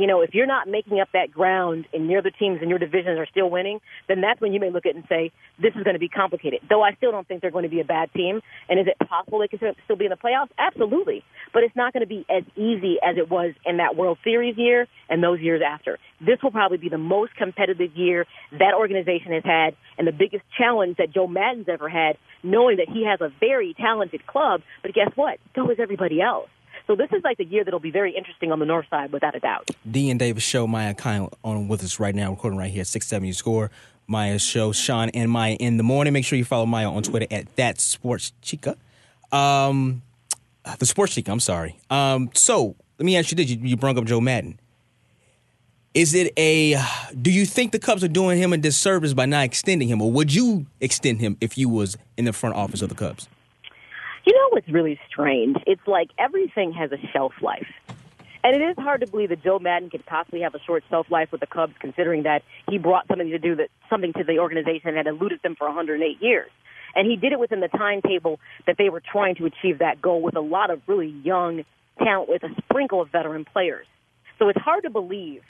[0.00, 2.78] You know, if you're not making up that ground and the other teams in your
[2.78, 5.74] divisions are still winning, then that's when you may look at it and say, this
[5.76, 6.60] is going to be complicated.
[6.70, 8.40] Though I still don't think they're going to be a bad team.
[8.70, 10.48] And is it possible they can still be in the playoffs?
[10.56, 11.22] Absolutely.
[11.52, 14.56] But it's not going to be as easy as it was in that World Series
[14.56, 15.98] year and those years after.
[16.18, 20.44] This will probably be the most competitive year that organization has had and the biggest
[20.56, 24.62] challenge that Joe Maddon's ever had, knowing that he has a very talented club.
[24.80, 25.40] But guess what?
[25.54, 26.48] So is everybody else.
[26.86, 29.34] So this is like the year that'll be very interesting on the north side, without
[29.34, 29.70] a doubt.
[29.88, 30.66] D and Davis show.
[30.66, 33.32] Maya Kyle on with us right now, recording right here at six seven.
[33.32, 33.70] Score.
[34.06, 34.72] Maya's show.
[34.72, 36.12] Sean and Maya in the morning.
[36.12, 38.76] Make sure you follow Maya on Twitter at that sports chica.
[39.30, 40.02] Um,
[40.78, 41.30] the sports chica.
[41.30, 41.78] I'm sorry.
[41.90, 44.58] Um, so let me ask you this: you, you brought up Joe Maddon.
[45.94, 46.76] Is it a?
[47.20, 50.10] Do you think the Cubs are doing him a disservice by not extending him, or
[50.10, 53.28] would you extend him if you was in the front office of the Cubs?
[54.24, 55.56] You know what's really strange?
[55.66, 57.66] It's like everything has a shelf life.
[58.42, 61.10] And it is hard to believe that Joe Maddon could possibly have a short shelf
[61.10, 64.38] life with the Cubs, considering that he brought something to do that something to the
[64.38, 66.50] organization that eluded them for 108 years.
[66.94, 70.22] And he did it within the timetable that they were trying to achieve that goal
[70.22, 71.64] with a lot of really young
[71.98, 73.86] talent, with a sprinkle of veteran players.
[74.38, 75.42] So it's hard to believe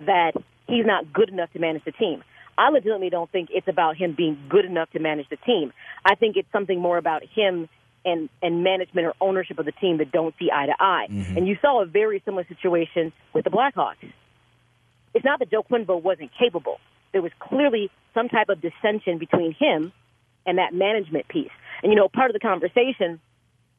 [0.00, 0.32] that
[0.66, 2.24] he's not good enough to manage the team.
[2.56, 5.72] I legitimately don't think it's about him being good enough to manage the team.
[6.04, 7.68] I think it's something more about him
[8.04, 11.06] and, and management or ownership of the team that don't see eye to eye.
[11.10, 11.36] Mhm.
[11.36, 13.96] And you saw a very similar situation with the Blackhawks.
[15.14, 16.80] It's not that Joe Quenneville wasn't capable.
[17.12, 19.92] There was clearly some type of dissension between him
[20.46, 21.50] and that management piece.
[21.82, 23.20] And you know, part of the conversation,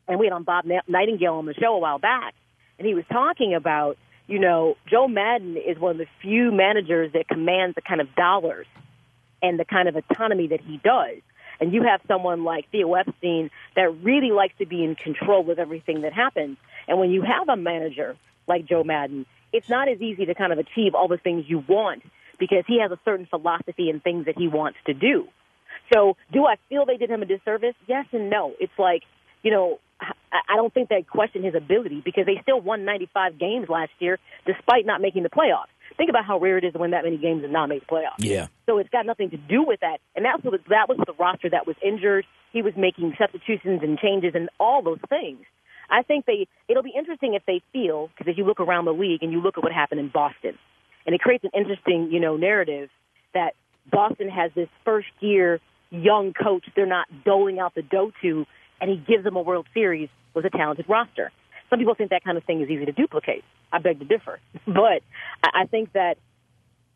[0.07, 2.33] and we had on Bob Nightingale on the show a while back,
[2.77, 3.97] and he was talking about,
[4.27, 8.13] you know, Joe Maddon is one of the few managers that commands the kind of
[8.15, 8.67] dollars
[9.41, 11.17] and the kind of autonomy that he does.
[11.63, 15.57] And you have someone like Theo Epstein that really likes to be in control of
[15.57, 16.57] everything that happens.
[16.89, 18.17] And when you have a manager
[18.49, 21.63] like Joe Maddon, it's not as easy to kind of achieve all the things you
[21.65, 22.03] want
[22.37, 25.29] because he has a certain philosophy and things that he wants to do.
[25.93, 27.75] So, do I feel they did him a disservice?
[27.87, 28.51] Yes and no.
[28.59, 29.03] It's like,
[29.41, 30.11] you know, I
[30.49, 34.19] I don't think they question his ability because they still won 95 games last year
[34.45, 35.72] despite not making the playoffs.
[35.97, 37.95] Think about how rare it is to win that many games and not make the
[37.95, 38.19] playoffs.
[38.19, 38.47] Yeah.
[38.65, 39.97] So it's got nothing to do with that.
[40.15, 42.25] And that's what that was the roster that was injured.
[42.51, 45.45] He was making substitutions and changes and all those things.
[45.89, 48.93] I think they it'll be interesting if they feel because if you look around the
[48.93, 50.57] league and you look at what happened in Boston,
[51.05, 52.89] and it creates an interesting you know narrative
[53.33, 53.53] that
[53.91, 55.59] Boston has this first year
[55.91, 58.45] young coach they're not doling out the dough to,
[58.81, 61.31] and he gives them a World Series with a talented roster.
[61.73, 63.43] Some people think that kind of thing is easy to duplicate.
[63.71, 65.01] I beg to differ, but
[65.43, 66.19] I think that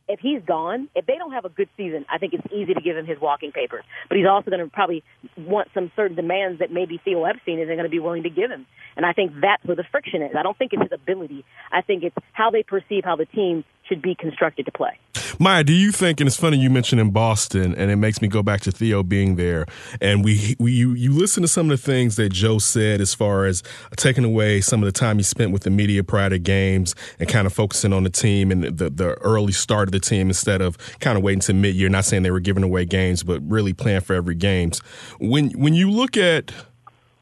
[0.08, 2.82] if he's gone, if they don't have a good season, I think it's easy to
[2.82, 3.84] give him his walking papers.
[4.08, 5.04] But he's also going to probably
[5.36, 8.52] want some certain demands that maybe Theo Epstein isn't going to be willing to give
[8.52, 8.68] him.
[8.95, 10.36] And I think that's where the friction is.
[10.38, 11.44] I don't think it's his ability.
[11.72, 14.98] I think it's how they perceive how the team should be constructed to play.
[15.40, 16.20] Maya, do you think?
[16.20, 19.04] And it's funny you mentioned in Boston, and it makes me go back to Theo
[19.04, 19.66] being there.
[20.02, 23.14] And we, we you, you listen to some of the things that Joe said as
[23.14, 23.62] far as
[23.98, 27.30] taking away some of the time he spent with the media prior to games and
[27.30, 30.62] kind of focusing on the team and the the early start of the team instead
[30.62, 31.90] of kind of waiting to mid year.
[31.90, 34.80] Not saying they were giving away games, but really playing for every games.
[35.20, 36.52] When when you look at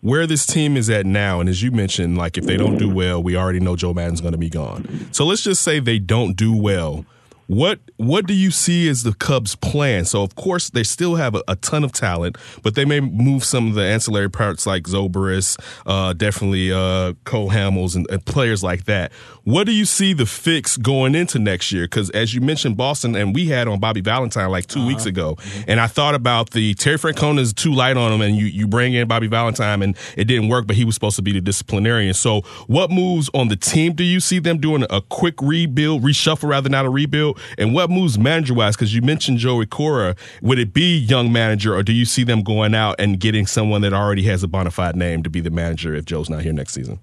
[0.05, 2.87] where this team is at now, and as you mentioned, like if they don't do
[2.87, 5.07] well, we already know Joe Maddon's going to be gone.
[5.11, 7.07] So let's just say they don't do well.
[7.47, 10.05] What what do you see as the Cubs' plan?
[10.05, 13.43] So of course they still have a, a ton of talent, but they may move
[13.43, 18.63] some of the ancillary parts like Zobrist, uh, definitely uh, Cole Hamels and, and players
[18.63, 19.11] like that.
[19.43, 21.85] What do you see the fix going into next year?
[21.85, 25.37] Because as you mentioned, Boston and we had on Bobby Valentine like 2 weeks ago,
[25.67, 28.67] and I thought about the Terry Francona is too light on him, and you you
[28.67, 31.41] bring in Bobby Valentine and it didn't work, but he was supposed to be the
[31.41, 32.13] disciplinarian.
[32.13, 36.49] So what moves on the team do you see them doing a quick rebuild, reshuffle
[36.49, 37.34] rather not a rebuild?
[37.57, 38.75] And what moves manager wise?
[38.75, 42.41] Because you mentioned Joey Cora, would it be young manager, or do you see them
[42.41, 45.49] going out and getting someone that already has a bona fide name to be the
[45.49, 46.99] manager if Joe's not here next season?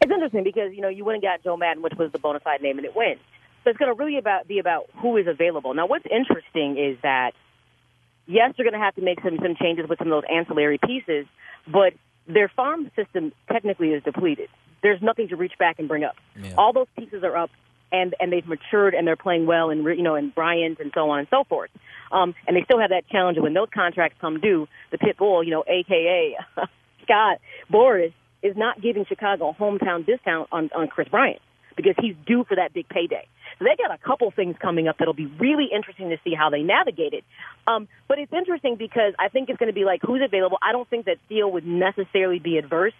[0.00, 2.40] It's interesting because you know you went and got Joe Maddon, which was the bona
[2.40, 3.18] fide name, and it went.
[3.62, 5.72] So it's going to really about be about who is available.
[5.72, 7.32] Now, what's interesting is that
[8.26, 10.78] yes, they're going to have to make some some changes with some of those ancillary
[10.78, 11.26] pieces,
[11.66, 11.94] but
[12.26, 14.48] their farm system technically is depleted.
[14.82, 16.16] There's nothing to reach back and bring up.
[16.58, 17.50] All those pieces are up,
[17.94, 21.10] and and they've matured and they're playing well, and you know, and Bryant and so
[21.10, 21.70] on and so forth.
[22.10, 25.42] Um, and they still have that challenge when those contracts come due, the pit bull,
[25.42, 26.36] you know, AKA
[27.02, 27.38] Scott
[27.72, 31.40] Boras, is not giving Chicago a hometown discount on on Kris Bryant
[31.76, 33.26] because he's due for that big payday.
[33.58, 36.50] So they got a couple things coming up that'll be really interesting to see how
[36.50, 37.24] they navigate it.
[37.66, 40.58] Um, but it's interesting because I think it's going to be like who's available.
[40.62, 42.94] I don't think that Steele would necessarily be adverse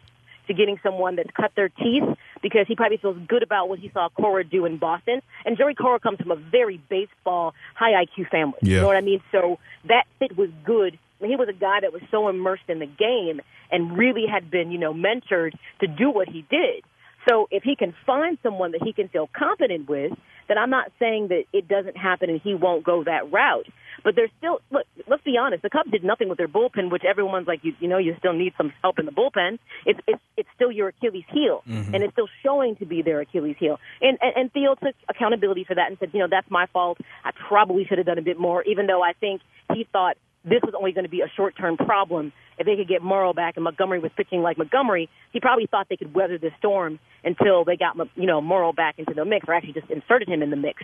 [0.46, 2.04] to getting someone that's cut their teeth
[2.44, 5.22] because he probably feels good about what he saw Cora do in Boston.
[5.46, 8.58] And Jerry Cora comes from a very baseball, high IQ family.
[8.60, 9.22] You know what I mean?
[9.32, 9.58] So
[9.88, 10.98] that fit was good.
[11.18, 13.40] I mean, he was a guy that was so immersed in the game
[13.72, 16.84] and really had been, you know, mentored to do what he did.
[17.26, 20.12] So if he can find someone that he can feel confident with,
[20.48, 23.66] then I'm not saying that it doesn't happen and he won't go that route.
[24.02, 24.84] But there's still look.
[25.06, 25.62] Let's be honest.
[25.62, 28.32] The Cubs did nothing with their bullpen, which everyone's like, you, you know, you still
[28.34, 29.58] need some help in the bullpen.
[29.86, 31.94] It's it's it's still your Achilles heel, Mhm.
[31.94, 33.78] and it's still showing to be their Achilles heel.
[34.02, 36.98] And, and and Theo took accountability for that and said, you know, that's my fault.
[37.24, 39.40] I probably should have done a bit more, even though I think
[39.72, 42.32] he thought this was only going to be a short term problem.
[42.58, 45.88] If they could get Morrow back and Montgomery was pitching like Montgomery, he probably thought
[45.88, 49.48] they could weather this storm until they got you know Morrow back into the mix,
[49.48, 50.82] or actually just inserted him in the mix.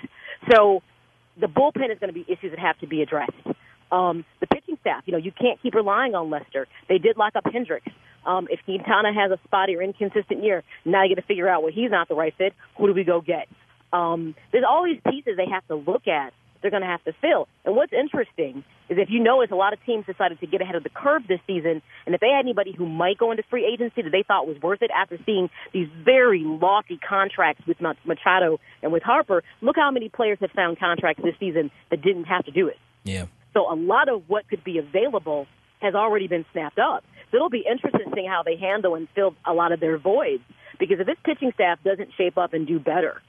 [0.51, 0.83] So
[1.39, 3.33] the bullpen is going to be issues that have to be addressed.
[3.93, 6.67] Um, the pitching staff, you know, you can't keep relying on Lester.
[6.89, 7.91] They did lock up Hendricks.
[8.25, 11.63] Um, if Quintana has a spotty or inconsistent year, now you got to figure out
[11.63, 12.55] well he's not the right fit.
[12.79, 13.49] Who do we go get?
[13.93, 16.33] Um, there's all these pieces they have to look at.
[16.63, 17.49] They're going to have to fill.
[17.65, 20.75] And what's interesting is if you notice, a lot of teams decided to get ahead
[20.75, 21.83] of the curve this season.
[22.07, 24.61] And if they had anybody who might go into free agency that they thought was
[24.63, 29.91] worth it after seeing these very lofty contracts with Machado and with Harper, look how
[29.91, 32.77] many players have found contracts this season that didn't have to do it.
[33.05, 33.27] Yeah.
[33.55, 35.47] So a lot of what could be available
[35.81, 37.05] has already been snapped up.
[37.31, 40.43] So it'll be interesting seeing how they handle and fill a lot of their voids.
[40.79, 43.23] Because if this pitching staff doesn't shape up and do better,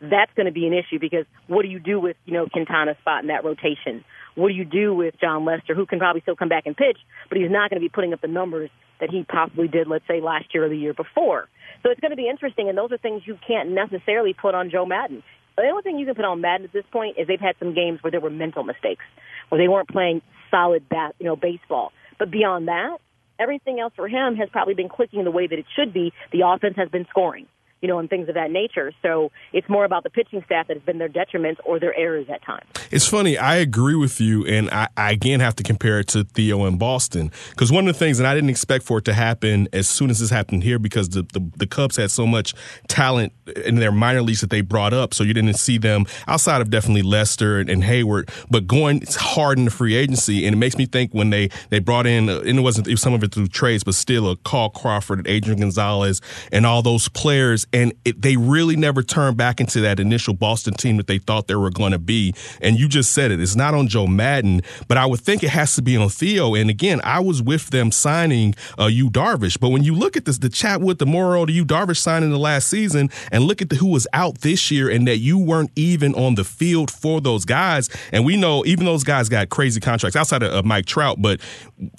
[0.00, 2.96] that's going to be an issue because what do you do with, you know, Quintana's
[3.00, 4.04] spot in that rotation?
[4.34, 6.98] What do you do with Jon Lester, who can probably still come back and pitch,
[7.28, 8.70] but he's not going to be putting up the numbers
[9.00, 11.48] that he possibly did, let's say, last year or the year before.
[11.82, 14.70] So it's going to be interesting, and those are things you can't necessarily put on
[14.70, 15.22] Joe Maddon.
[15.56, 17.74] The only thing you can put on Maddon at this point is they've had some
[17.74, 19.04] games where there were mental mistakes,
[19.48, 21.92] where they weren't playing solid bat, you know, baseball.
[22.18, 22.98] But beyond that,
[23.38, 26.12] everything else for him has probably been clicking the way that it should be.
[26.32, 27.46] The offense has been scoring
[27.80, 28.92] you know, and things of that nature.
[29.02, 32.26] So it's more about the pitching staff that has been their detriments or their errors
[32.32, 32.66] at times.
[32.90, 33.38] It's funny.
[33.38, 36.78] I agree with you, and I, I again have to compare it to Theo in
[36.78, 39.88] Boston because one of the things, and I didn't expect for it to happen as
[39.88, 42.54] soon as this happened here because the, the, the Cubs had so much
[42.88, 43.32] talent
[43.64, 46.70] in their minor leagues that they brought up, so you didn't see them outside of
[46.70, 50.76] definitely Lester and, and Heyward, but going hard in the free agency, and it makes
[50.76, 53.32] me think when they they brought in, and it wasn't it was some of it
[53.32, 56.20] through trades, but still a Carl Crawford, and Adrian Gonzalez,
[56.52, 60.74] and all those players and it, they really never turned back into that initial Boston
[60.74, 62.34] team that they thought they were going to be.
[62.60, 63.40] And you just said it.
[63.40, 66.54] It's not on Joe Maddon, but I would think it has to be on Theo.
[66.54, 70.24] And again, I was with them signing uh, Yu Darvish, but when you look at
[70.24, 73.62] this, the chat with the Morrow to Yu Darvish signing the last season, and look
[73.62, 76.90] at the, who was out this year, and that you weren't even on the field
[76.90, 77.88] for those guys.
[78.12, 81.40] And we know even those guys got crazy contracts outside of, of Mike Trout, but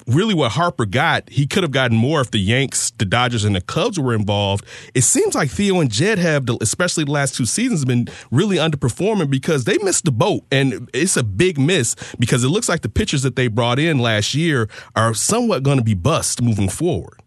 [0.06, 3.54] really what Harper got, he could have gotten more if the Yanks, the Dodgers, and
[3.54, 4.64] the Cubs were involved.
[4.94, 9.30] It seems like Theo and Jed have, especially the last two seasons, been really underperforming
[9.30, 10.44] because they missed the boat.
[10.50, 13.98] And it's a big miss because it looks like the pitchers that they brought in
[13.98, 17.22] last year are somewhat going to be bust moving forward.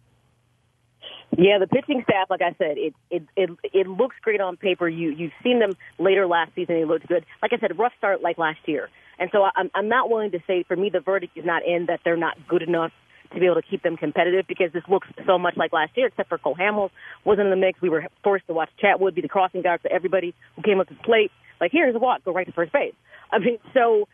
[1.38, 4.88] Yeah, the pitching staff, like I said, it it it it looks great on paper.
[4.88, 7.26] You you've seen them later last season; they looked good.
[7.42, 10.40] Like I said, rough start like last year, and so I'm I'm not willing to
[10.48, 12.92] say for me the verdict is not in that they're not good enough
[13.34, 16.08] to be able to keep them competitive because this looks so much like last year,
[16.08, 16.90] except for Cole Hamels
[17.24, 17.82] wasn't in the mix.
[17.82, 20.88] We were forced to watch Chatwood be the crossing guard for everybody who came up
[20.88, 21.32] to the plate.
[21.60, 22.94] Like, here's a walk, go right to first base.
[23.32, 24.08] I mean, so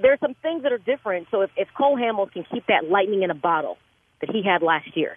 [0.00, 1.28] there's some things that are different.
[1.30, 3.78] So if, if Cole Hamels can keep that lightning in a bottle
[4.20, 5.16] that he had last year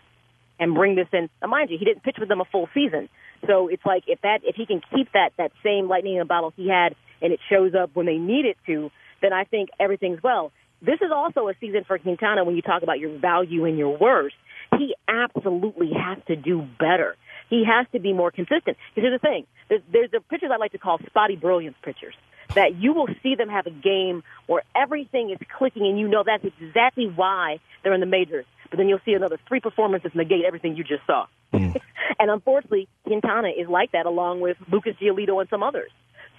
[0.59, 3.09] and bring this in, now mind you, he didn't pitch with them a full season.
[3.47, 6.25] So it's like if that if he can keep that that same lightning in a
[6.25, 9.69] bottle he had and it shows up when they need it to, then I think
[9.79, 10.51] everything's well.
[10.81, 13.97] This is also a season for Quintana when you talk about your value and your
[13.97, 14.33] worth.
[14.77, 17.15] He absolutely has to do better.
[17.49, 18.77] He has to be more consistent.
[18.95, 22.15] Because here's the thing: there's, there's the pitchers I like to call spotty brilliance pitchers.
[22.55, 26.23] That you will see them have a game where everything is clicking, and you know
[26.25, 28.45] that's exactly why they're in the majors.
[28.69, 31.27] But then you'll see another three performances negate everything you just saw.
[31.53, 31.79] Mm.
[32.19, 35.91] and unfortunately, Quintana is like that, along with Lucas Giolito and some others.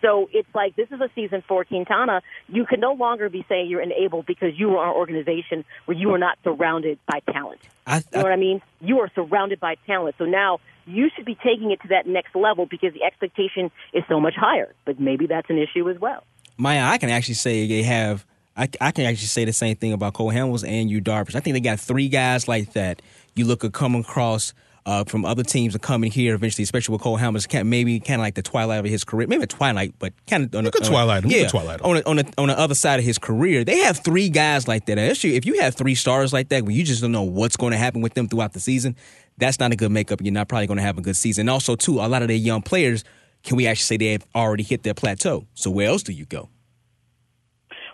[0.03, 2.23] So it's like this is a season for Quintana.
[2.49, 6.13] You can no longer be saying you're enabled because you are an organization where you
[6.13, 7.61] are not surrounded by talent.
[7.87, 8.61] I, I, you know what I mean?
[8.81, 10.17] You are surrounded by talent.
[10.19, 14.03] So now you should be taking it to that next level because the expectation is
[14.09, 14.75] so much higher.
[14.85, 16.25] But maybe that's an issue as well.
[16.59, 18.27] Maya, I can actually say they have.
[18.55, 21.35] I, I can actually say the same thing about Cole Hamels and Yu Darvish.
[21.35, 23.01] I think they got three guys like that.
[23.35, 24.53] You look at coming across
[24.85, 27.49] uh, from other teams are coming here eventually, especially with Cole Hamels.
[27.49, 30.13] Kind of maybe kind of like the twilight of his career, maybe a twilight, but
[30.27, 31.25] kind of on a, on twilight.
[31.25, 33.65] Yeah, twilight on a, on, a, on the other side of his career.
[33.65, 34.99] They have three guys like that.
[34.99, 37.73] Actually, if you have three stars like that, where you just don't know what's going
[37.73, 38.97] to happen with them throughout the season,
[39.39, 40.21] that's not a good makeup.
[40.23, 41.43] You're not probably going to have a good season.
[41.43, 43.05] And also, too, a lot of their young players,
[43.45, 45.47] can we actually say they have already hit their plateau?
[45.55, 46.49] So where else do you go?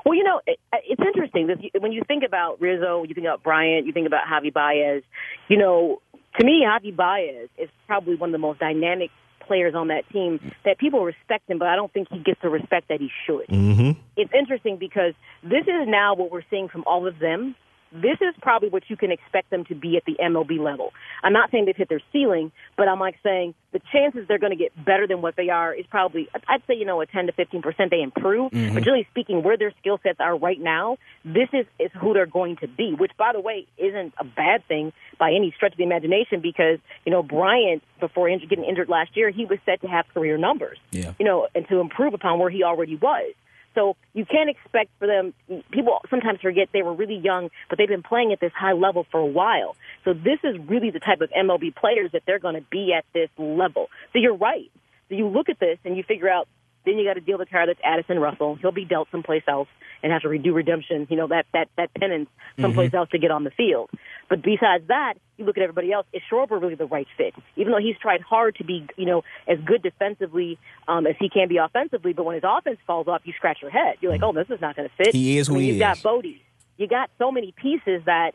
[0.04, 3.42] Well, you know, it, it's interesting that when you think about Rizzo, you think about
[3.42, 5.02] Bryant, you think about Javi Baez.
[5.48, 6.00] You know,
[6.38, 9.10] to me, Javi Baez is probably one of the most dynamic
[9.46, 12.50] players on that team that people respect him, but I don't think he gets the
[12.50, 13.46] respect that he should.
[13.48, 13.98] Mm-hmm.
[14.16, 17.56] It's interesting because this is now what we're seeing from all of them
[17.92, 20.92] this is probably what you can expect them to be at the MLB level.
[21.22, 24.52] I'm not saying they've hit their ceiling, but I'm like saying the chances they're going
[24.52, 27.26] to get better than what they are is probably, I'd say, you know, a 10
[27.26, 28.52] to 15 percent they improve.
[28.52, 28.74] Mhm.
[28.74, 32.26] But generally speaking, where their skill sets are right now, this is is who they're
[32.26, 32.94] going to be.
[32.94, 36.78] Which, by the way, isn't a bad thing by any stretch of the imagination because
[37.04, 40.78] you know Bryant before getting injured last year, he was set to have career numbers
[40.92, 41.12] Yeah.
[41.18, 43.32] you know, and to improve upon where he already was.
[43.74, 45.34] So you can't expect for them.
[45.70, 49.06] People sometimes forget they were really young, but they've been playing at this high level
[49.10, 49.76] for a while.
[50.04, 53.04] So this is really the type of MLB players that they're going to be at
[53.12, 53.88] this level.
[54.12, 54.70] So you're right.
[55.08, 56.48] So you look at this and you figure out.
[56.88, 58.54] Then you got to deal with a guy that's Addison Russell.
[58.54, 59.68] He'll be dealt someplace else
[60.02, 61.06] and have to redo redemption.
[61.10, 63.90] You know that that that penance someplace else to get on the field.
[64.30, 66.06] But besides that, you look at everybody else.
[66.14, 67.34] Is Schwarber really the right fit?
[67.56, 71.28] Even though he's tried hard to be, you know, as good defensively um, as he
[71.28, 73.96] can be offensively, but when his offense falls off, you scratch your head.
[74.00, 75.14] You're like, oh, this is not going to fit.
[75.14, 76.02] He is who I mean, he you've got.
[76.02, 76.42] Bodie.
[76.78, 78.32] You got so many pieces that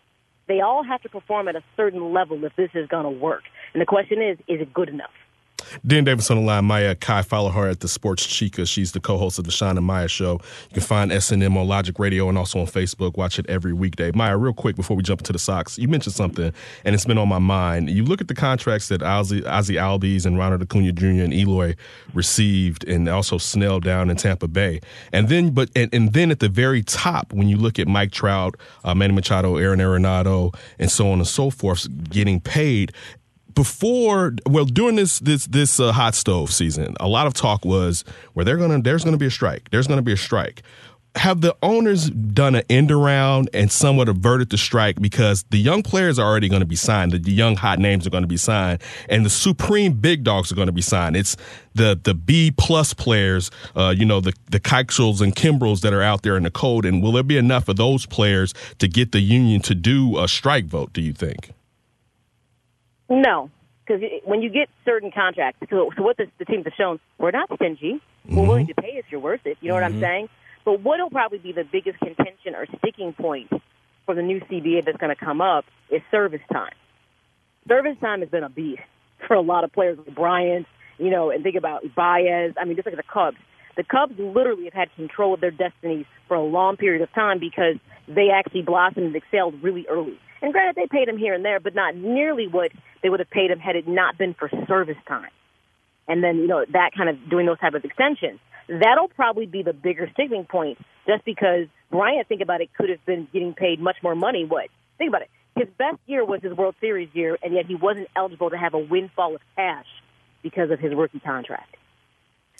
[0.47, 3.43] they all have to perform at a certain level if this is going to work.
[3.73, 5.09] And the question is, is it good enough?
[5.85, 6.65] Dan Davis on the line.
[6.65, 8.65] Maya Kai, follow her at the Sports Chica.
[8.65, 10.33] She's the co-host of the Sean and Maya Show.
[10.69, 13.17] You can find SNM on Logic Radio and also on Facebook.
[13.17, 14.11] Watch it every weekday.
[14.11, 16.53] Maya, real quick before we jump into the Sox, you mentioned something,
[16.85, 17.89] and it's been on my mind.
[17.89, 21.05] You look at the contracts that Ozzie, Ozzie Albies and Ronald Acuna Jr.
[21.05, 21.75] and Eloy
[22.13, 24.79] received, and also Snell down in Tampa Bay,
[25.11, 28.11] and then but and, and then at the very top, when you look at Mike
[28.11, 32.91] Trout, uh, Manny Machado, Aaron Arenado, and so on and so forth, getting paid
[33.55, 38.03] before well during this this this uh, hot stove season a lot of talk was
[38.33, 39.69] where they're gonna there's gonna be a strike.
[39.71, 40.63] There's gonna be a strike.
[41.15, 45.83] Have the owners done an end around and somewhat averted the strike because the young
[45.83, 48.35] players are already going to be signed the young hot names are going to be
[48.35, 51.15] signed and the supreme big dogs are going to be signed.
[51.15, 51.37] It's
[51.75, 56.01] the the b plus players uh, you know the the Keuchels and Kimbrels that are
[56.01, 59.11] out there in the code and will there be enough of those players to get
[59.11, 61.51] the union to do a strike vote do you think
[63.09, 63.49] No,
[63.85, 67.31] because when you get certain contracts, so, so what the, the teams have shown, we're
[67.31, 68.01] not stingy.
[68.25, 69.57] We're willing to pay if you're worth it.
[69.61, 70.01] You know what I'm Mhm.
[70.01, 70.29] saying?
[70.65, 73.51] But what'll probably be the biggest contention or sticking point
[74.05, 76.73] for the new CBA that's going to come up is service time.
[77.67, 78.81] Service time has been a beast
[79.27, 80.65] for a lot of players like Bryant,
[80.97, 82.53] you know, and think about Baez.
[82.57, 83.37] I mean, just look at the Cubs.
[83.75, 87.39] The Cubs literally have had control of their destinies for a long period of time
[87.39, 87.75] because
[88.07, 90.19] they actually blossomed and excelled really early.
[90.43, 93.29] And granted, they paid him here and there, but not nearly what they would have
[93.29, 95.31] paid him had it not been for service time.
[96.07, 98.39] And then, you know, that kind of doing those type of extensions.
[98.67, 103.03] That'll probably be the bigger sticking point just because Bryant, think about it, could have
[103.05, 104.43] been getting paid much more money.
[104.45, 104.67] What?
[104.97, 105.29] Think about it.
[105.55, 108.73] His best year was his World Series year, and yet he wasn't eligible to have
[108.73, 109.85] a windfall of cash
[110.41, 111.77] because of his rookie contract.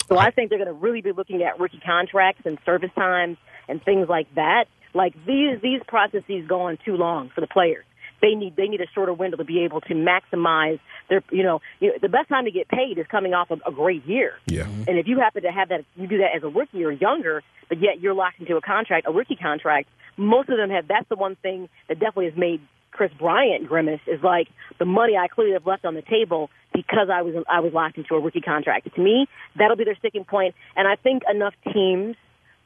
[0.08, 3.36] So I think they're going to really be looking at rookie contracts and service times
[3.68, 4.66] and things like that.
[4.94, 7.84] Like these these processes go on too long for the players.
[8.22, 10.78] They need they need a shorter window to be able to maximize
[11.10, 13.60] their you know, you know the best time to get paid is coming off of
[13.66, 14.34] a great year.
[14.46, 14.62] Yeah.
[14.62, 14.84] Mm-hmm.
[14.88, 17.42] And if you happen to have that, you do that as a rookie or younger,
[17.68, 19.88] but yet you're locked into a contract, a rookie contract.
[20.16, 20.86] Most of them have.
[20.88, 22.60] That's the one thing that definitely has made
[22.92, 24.00] Kris Bryant grimace.
[24.06, 24.48] Is like
[24.78, 27.98] the money I clearly have left on the table because I was I was locked
[27.98, 28.94] into a rookie contract.
[28.94, 30.54] To me, that'll be their sticking point.
[30.76, 32.16] And I think enough teams,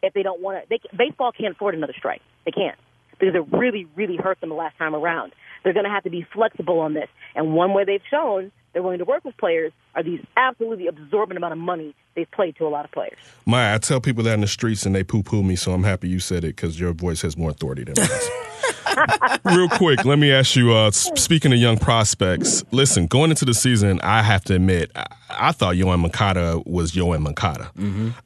[0.03, 2.23] if they don't want to, they baseball can't afford another strike.
[2.45, 2.79] They can't
[3.19, 5.33] because it really really hurt them the last time around.
[5.65, 7.09] They're going to have to be flexible on this.
[7.35, 11.37] And one way they've shown they're willing to work with players are these absolutely absorbent
[11.37, 13.19] amount of money they've played to a lot of players.
[13.45, 15.83] Maya, I tell people that in the streets and they poo poo me, so I'm
[15.83, 19.39] happy you said it because your voice has more authority than mine.
[19.57, 20.73] Real quick, let me ask you.
[20.73, 25.07] Uh, speaking of young prospects, listen, going into the season, I have to admit, I,
[25.29, 27.73] I thought Yoan Moncada was Yoan Moncada,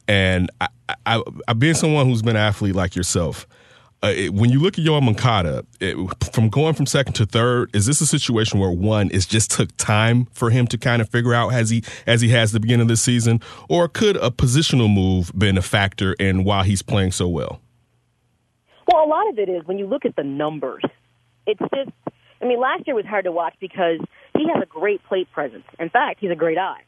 [0.07, 0.67] and I,
[1.07, 3.47] I, I, being someone who's been an athlete like yourself.
[4.03, 5.95] Uh, it, when you look at Yoan Moncada, it,
[6.33, 9.75] from going from second to third, is this a situation where one is just took
[9.77, 12.81] time for him to kind of figure out as he as he has the beginning
[12.81, 17.13] of this season, or could a positional move been a factor in why he's playing
[17.13, 17.61] so well?
[18.91, 20.83] Well, a lot of it is when you look at the numbers.
[21.47, 21.91] It's just,
[22.41, 23.99] I mean, last year was hard to watch because
[24.37, 25.63] he has a great plate presence.
[25.79, 26.83] In fact, he's a great eye.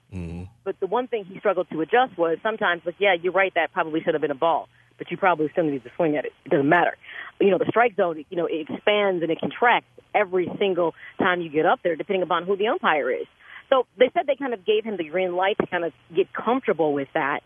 [0.64, 3.72] But the one thing he struggled to adjust was sometimes, like, yeah, you're right, that
[3.72, 4.68] probably should have been a ball,
[4.98, 6.34] but you probably still need to swing at it.
[6.46, 6.98] It doesn't matter.
[7.40, 11.42] You know, the strike zone, you know, it expands and it contracts every single time
[11.42, 13.28] you get up there, depending upon who the umpire is.
[13.70, 16.32] So they said they kind of gave him the green light to kind of get
[16.34, 17.42] comfortable with that.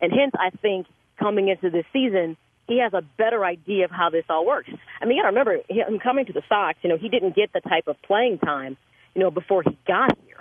[0.00, 0.86] And hence, I think
[1.18, 2.36] coming into this season,
[2.66, 4.70] he has a better idea of how this all works.
[5.00, 7.34] I mean, you got to remember, him coming to the Sox, you know, he didn't
[7.34, 8.76] get the type of playing time,
[9.14, 10.36] you know, before he got here.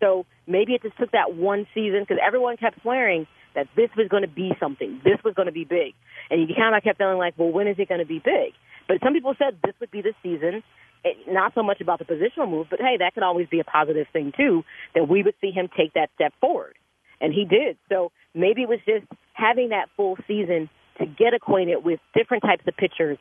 [0.00, 4.08] So maybe it just took that one season because everyone kept swearing that this was
[4.08, 5.00] going to be something.
[5.04, 5.94] This was going to be big.
[6.30, 8.52] And you kind of kept feeling like, well, when is it going to be big?
[8.88, 10.62] But some people said this would be the season.
[11.04, 13.64] It, not so much about the positional move, but hey, that could always be a
[13.64, 14.64] positive thing too.
[14.94, 16.76] That we would see him take that step forward,
[17.20, 17.76] and he did.
[17.90, 22.64] So maybe it was just having that full season to get acquainted with different types
[22.66, 23.18] of pitchers,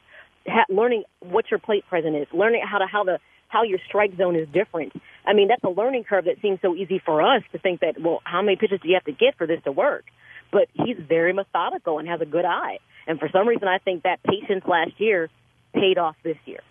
[0.47, 3.19] ha- learning what your plate present is, learning how to how the
[3.53, 4.93] how your strike zone is different.
[5.25, 8.01] I mean, that's a learning curve that seems so easy for us to think that,
[8.01, 10.05] well, how many pitches do you have to get for this to work?
[10.51, 12.79] But he's very methodical and has a good eye.
[13.07, 15.29] And for some reason, I think that patience last year
[15.73, 16.61] paid off this year.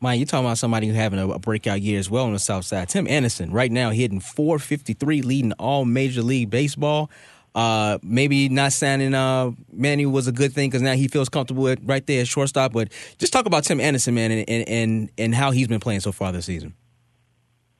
[0.00, 2.64] Mike, you're talking about somebody who's having a, breakout year as well on the South
[2.64, 2.88] Side.
[2.88, 7.10] Tim Anderson, right now, hitting 453, leading all Major League Baseball.
[7.54, 11.66] Uh, maybe not signing uh, Manny was a good thing because now he feels comfortable
[11.68, 12.72] at, right there at shortstop.
[12.72, 16.00] But just talk about Tim Anderson, man, and, and, and, and how he's been playing
[16.00, 16.74] so far this season.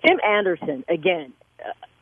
[0.05, 1.33] Tim Anderson, again,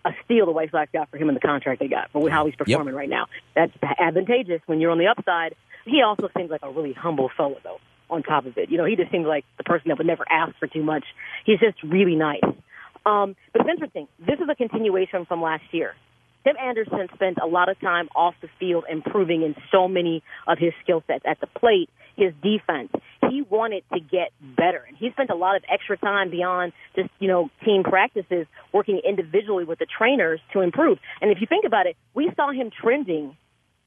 [0.04, 2.46] a steal the White Sox got for him in the contract they got for how
[2.46, 2.98] he's performing yep.
[2.98, 3.26] right now.
[3.54, 5.54] That's advantageous when you're on the upside.
[5.84, 7.78] He also seems like a really humble fellow, though,
[8.10, 8.70] on top of it.
[8.70, 11.04] You know, he just seems like the person that would never ask for too much.
[11.44, 12.42] He's just really nice.
[13.06, 14.08] Um, but it's interesting.
[14.18, 15.94] This is a continuation from last year.
[16.48, 20.58] Tim Anderson spent a lot of time off the field improving in so many of
[20.58, 22.90] his skill sets at the plate, his defense.
[23.28, 27.10] He wanted to get better, and he spent a lot of extra time beyond just
[27.18, 30.98] you know team practices, working individually with the trainers to improve.
[31.20, 33.36] And if you think about it, we saw him trending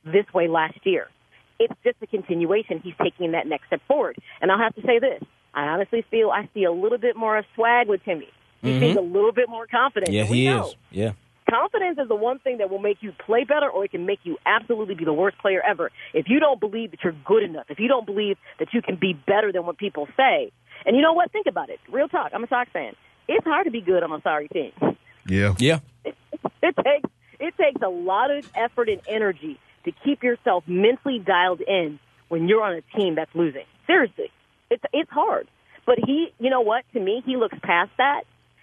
[0.03, 1.07] this way last year.
[1.59, 2.79] It's just a continuation.
[2.83, 4.17] He's taking that next step forward.
[4.39, 5.23] And I'll have to say this:
[5.55, 8.29] I honestly feel I see a little bit more of swag with Timmy.
[8.61, 8.79] He Mhm.
[8.79, 10.11] seems a little bit more confident.
[10.11, 10.75] Yeah, he know is.
[10.91, 11.11] Yeah.
[11.51, 14.19] Confidence is the one thing that will make you play better or it can make
[14.23, 15.91] you absolutely be the worst player ever.
[16.13, 18.95] If you don't believe that you're good enough, if you don't believe that you can
[18.95, 20.51] be better than what people say,
[20.85, 21.31] and you know what?
[21.31, 21.79] Think about it.
[21.91, 22.31] Real talk.
[22.33, 22.93] I'm a Sox fan.
[23.27, 24.71] It's hard to be good on a sorry team.
[25.27, 25.55] Yeah.
[25.59, 25.79] Yeah.
[26.05, 26.15] It
[26.83, 31.99] takes it takes a lot of effort and energy to keep yourself mentally dialed in
[32.29, 33.65] when you're on a team that's losing.
[33.87, 34.31] Seriously.
[34.69, 35.47] It's it's hard.
[35.85, 36.83] But he, you know what?
[36.93, 38.21] To me, he looks past that.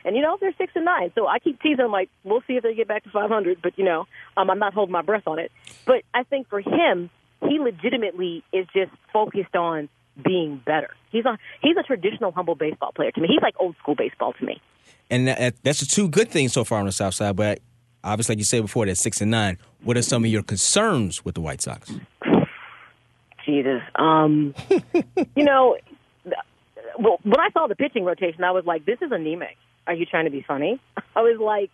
[0.08, 2.54] And you know they're six and nine, so I keep teasing them like we'll see
[2.54, 3.60] if they get back to 500.
[3.62, 4.06] But you know,
[4.38, 5.52] um, I'm not holding my breath on it.
[5.84, 7.10] But I think for him,
[7.46, 9.90] he legitimately is just focused on
[10.24, 10.88] being better.
[11.12, 13.28] He's a he's a traditional humble baseball player to me.
[13.28, 14.62] He's like old school baseball to me.
[15.10, 17.36] And that, that's the two good things so far on the South Side.
[17.36, 17.60] But
[18.02, 19.58] obviously, like you said before, that's six and nine.
[19.82, 21.92] What are some of your concerns with the White Sox?
[23.44, 23.82] Jesus.
[23.94, 24.54] Um,
[25.36, 25.76] you know,
[26.98, 29.56] well, when I saw the pitching rotation, I was like, this is anemic.
[29.86, 30.80] Are you trying to be funny?
[31.16, 31.70] I was like,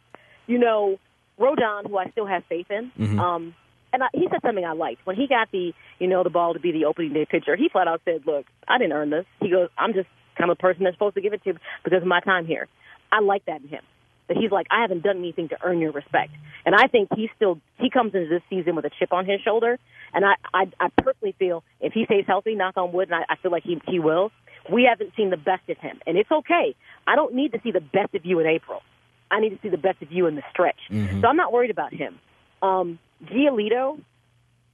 [0.46, 0.98] you know,
[1.38, 3.18] Rodon, who I still have faith in, Mhm.
[3.18, 3.54] um,
[3.92, 5.06] and I, he said something I liked.
[5.06, 7.68] When he got the, you know, the ball to be the opening day pitcher, he
[7.68, 9.24] flat out said, look, I didn't earn this.
[9.40, 11.54] He goes, I'm just kind of a person that's supposed to give it to
[11.84, 12.66] because of my time here.
[13.12, 13.82] I like that in him.
[14.26, 16.32] That he's like, I haven't done anything to earn your respect.
[16.66, 19.40] And I think he's still, he comes into this season with a chip on his
[19.42, 19.78] shoulder.
[20.12, 23.34] And I, I, I personally feel if he stays healthy, knock on wood, and I,
[23.34, 24.32] I feel like he, he will,
[24.70, 26.00] we haven't seen the best of him.
[26.06, 26.74] And it's okay.
[27.06, 28.82] I don't need to see the best of you in April.
[29.30, 30.78] I need to see the best of you in the stretch.
[30.90, 31.20] Mhm.
[31.20, 32.18] So I'm not worried about him.
[32.62, 34.00] Um, Giolito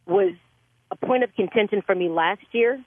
[0.07, 0.33] was
[0.91, 2.81] a point of contention for me last year,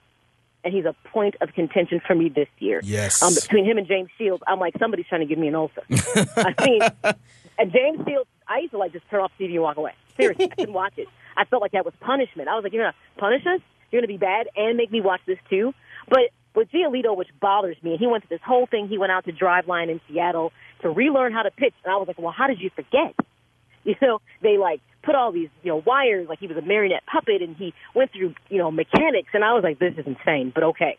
[0.63, 2.79] and he's a point of contention for me this year.
[2.83, 3.21] Yes.
[3.23, 5.83] Um, between him and James Shields, I'm like, somebody's trying to give me an ulcer.
[6.37, 6.81] I mean,
[7.57, 9.93] and James Shields, I used to like just turn off TV and walk away.
[10.17, 11.07] Seriously, I couldn't watch it.
[11.35, 12.47] I felt like that was punishment.
[12.49, 13.61] I was like, you're going to punish us?
[13.91, 15.73] You're going to be bad and make me watch this too?
[16.07, 19.11] But with Giolito, which bothers me, and he went to this whole thing, he went
[19.11, 20.51] out to Driveline in Seattle
[20.81, 21.73] to relearn how to pitch.
[21.83, 23.15] And I was like, well, how did you forget?
[23.85, 27.03] You know, they like put all these, you know, wires like he was a marionette
[27.05, 30.53] puppet and he went through, you know, mechanics and I was like, this is insane,
[30.55, 30.97] but okay.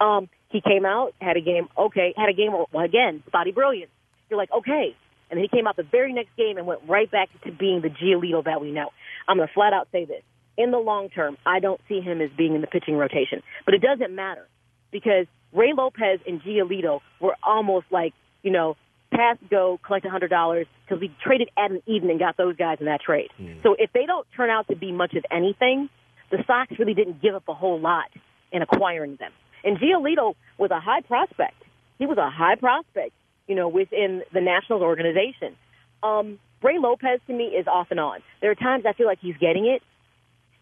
[0.00, 3.90] Um, he came out, had a game, okay, had a game, well, again, spotty brilliance.
[4.30, 4.94] You're like, okay.
[5.30, 7.80] And then he came out the very next game and went right back to being
[7.80, 8.90] the Giolito that we know.
[9.26, 10.22] I'm going to flat out say this.
[10.56, 13.42] In the long term, I don't see him as being in the pitching rotation.
[13.64, 14.46] But it doesn't matter
[14.92, 18.12] because Ray Lopez and Giolito were almost like,
[18.42, 18.76] you know,
[19.10, 22.78] pass go, collect a hundred dollars because we traded Adam Eaton and got those guys
[22.80, 23.28] in that trade.
[23.62, 25.88] So if they don't turn out to be much of anything,
[26.30, 28.08] the Sox really didn't give up a whole lot
[28.52, 29.32] in acquiring them.
[29.64, 31.62] And Giolito was a high prospect.
[31.98, 33.12] He was a high prospect,
[33.46, 35.56] you know, within the Nationals organization.
[36.02, 38.20] Um, Ray Lopez to me is off and on.
[38.40, 39.82] There are times I feel like he's getting it,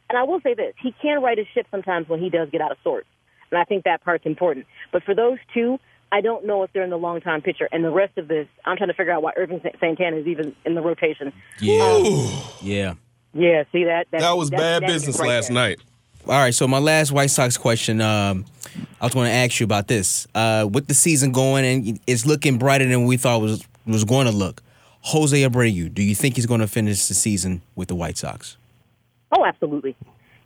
[0.09, 2.60] and I will say this: he can right his ship sometimes when he does get
[2.60, 3.07] out of sorts,
[3.51, 4.67] and I think that part's important.
[4.93, 5.79] But for those two,
[6.12, 7.69] I don't know if they're in the long time picture.
[7.70, 10.55] And the rest of this, I'm trying to figure out why Ervin Santana is even
[10.65, 11.33] in the rotation.
[11.61, 12.03] Yeah.
[12.62, 12.95] yeah.
[13.33, 14.09] Yeah, see that?
[14.11, 15.55] That was bad that's business right last there.
[15.55, 15.79] night.
[16.27, 18.45] All right, so my last White Sox question, um,
[19.01, 20.27] I was going to ask you about this.
[20.35, 24.27] Uh, with the season going and it's looking brighter than we thought was was going
[24.27, 24.62] to look.
[25.03, 28.59] Jose Abreu, do you think he's going to finish the season with the White Sox?
[29.33, 29.97] Oh, absolutely.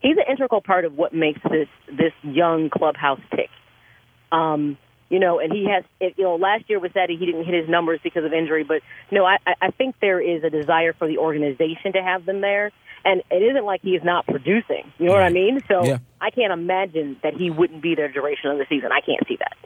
[0.04, 3.48] He's an integral part of what makes this this young clubhouse tick.
[4.30, 4.76] Um,
[5.08, 5.82] you know, and he has.
[5.98, 8.82] You know, last year was that he didn't hit his numbers because of injury, but
[9.10, 12.70] no, I, I think there is a desire for the organization to have them there,
[13.02, 14.92] and it isn't like he is not producing.
[14.98, 15.62] You know what I mean?
[15.68, 15.98] So Yeah.
[16.20, 18.90] I can't imagine that he wouldn't be there duration of the season.
[18.92, 19.56] I can't see that.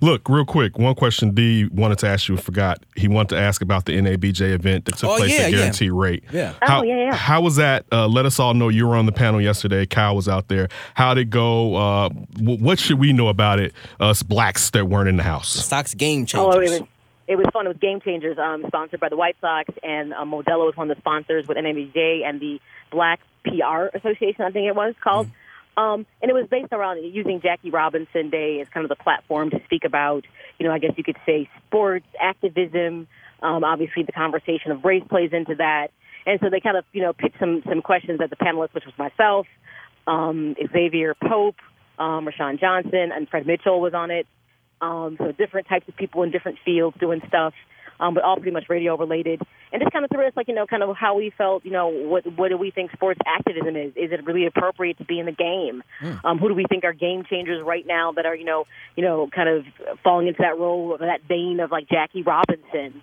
[0.00, 2.82] Look, real quick, one question D wanted to ask you, forgot.
[2.96, 5.58] He wanted to ask about the NABJ event that took Oh, place yeah, at yeah.
[5.58, 6.24] Guaranteed Rate.
[6.32, 6.54] Yeah.
[6.62, 7.14] How, Oh, yeah, yeah.
[7.14, 7.84] How was that?
[7.92, 9.86] Uh, let us all know you were on the panel yesterday.
[9.86, 10.68] Kyle was out there.
[10.94, 11.76] How'd it go?
[11.76, 15.48] Uh, w- what should we know about it, us blacks that weren't in the house?
[15.50, 16.80] Stocks game Oh, it was
[17.28, 17.64] it was fun.
[17.66, 20.90] It was Game Changers, um, sponsored by the White Sox, and um, Modelo was one
[20.90, 25.28] of the sponsors with NABJ and the Black PR Association, I think it was called.
[25.80, 29.48] Um, and it was based around using Jackie Robinson Day as kind of the platform
[29.50, 30.26] to speak about,
[30.58, 33.08] you know, I guess you could say sports activism.
[33.42, 35.88] Um, obviously, the conversation of race plays into that,
[36.26, 38.84] and so they kind of, you know, picked some some questions at the panelists, which
[38.84, 39.46] was myself,
[40.06, 41.56] um, Xavier Pope,
[41.98, 44.26] um, Rashawn Johnson, and Fred Mitchell was on it.
[44.82, 47.54] Um, so different types of people in different fields doing stuff,
[48.00, 49.40] um, but all pretty much radio related.
[49.72, 51.70] And just kind of threw us like, you know, kind of how we felt, you
[51.70, 53.92] know, what what do we think sports activism is?
[53.94, 55.84] Is it really appropriate to be in the game?
[56.24, 59.04] Um, who do we think are game changers right now that are, you know, you
[59.04, 59.64] know, kind of
[60.02, 63.02] falling into that role or that vein of like Jackie Robinson?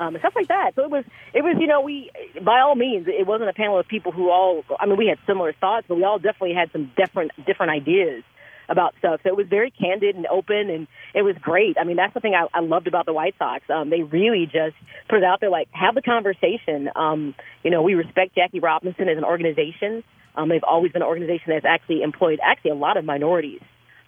[0.00, 0.76] Um, and stuff like that.
[0.76, 1.04] So it was,
[1.34, 2.08] it was, you know, we,
[2.40, 5.18] by all means, it wasn't a panel of people who all, I mean, we had
[5.26, 8.22] similar thoughts, but we all definitely had some different, different ideas
[8.68, 9.20] about stuff.
[9.22, 11.76] So it was very candid and open, and it was great.
[11.80, 13.64] I mean, that's the thing I, I loved about the White Sox.
[13.70, 14.76] Um, they really just
[15.08, 16.90] put it out there, like have the conversation.
[16.94, 20.04] Um, you know, we respect Jackie Robinson as an organization.
[20.36, 23.60] Um, they've always been an organization that's actually employed actually a lot of minorities.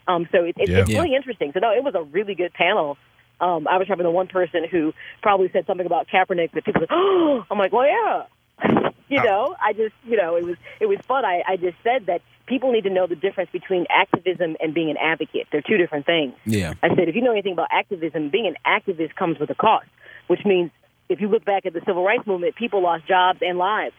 [0.06, 0.78] Um, so it, it, Yeah.
[0.78, 0.98] it's Yeah.
[1.00, 1.52] really interesting.
[1.52, 2.97] So no, it was a really good panel.
[3.40, 6.82] Um, I was having the one person who probably said something about Kaepernick that people
[6.82, 8.24] said, "Oh," I'm like, "Well, yeah."
[9.08, 11.24] you know, I just, you know, it was it was fun.
[11.24, 12.20] I, I just said that
[12.51, 15.47] people need to know the difference between activism and being an advocate.
[15.51, 16.35] They're two different things.
[16.45, 16.75] Yeah.
[16.83, 19.87] I said, if you know anything about activism, being an activist comes with a cost,
[20.27, 20.70] which means
[21.09, 23.95] if you look back at the civil rights movement, people lost jobs and lives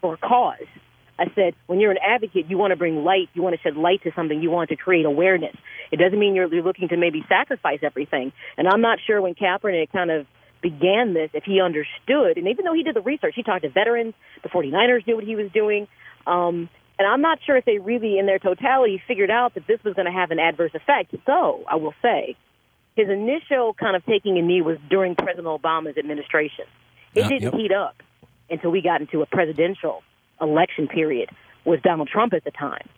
[0.00, 0.68] for a cause.
[1.18, 3.76] I said, when you're an advocate, you want to bring light, you want to shed
[3.76, 5.56] light to something, you want to create awareness.
[5.90, 8.32] It doesn't mean you're, you're looking to maybe sacrifice everything.
[8.56, 10.26] And I'm not sure when Kaepernick kind of
[10.62, 13.70] began this, if he understood, and even though he did the research, he talked to
[13.70, 15.88] veterans, the 49ers knew what he was doing.
[16.26, 16.68] Um,
[16.98, 19.94] and I'm not sure if they really, in their totality, figured out that this was
[19.94, 21.14] going to have an adverse effect.
[21.26, 22.36] So, I will say,
[22.96, 26.64] his initial kind of taking a knee was during President Obama's administration.
[27.14, 27.54] It Yeah, didn't yep.
[27.54, 28.02] heat up
[28.48, 30.02] until we got into a presidential
[30.40, 31.30] election period
[31.64, 32.88] with Donald Trump at the time.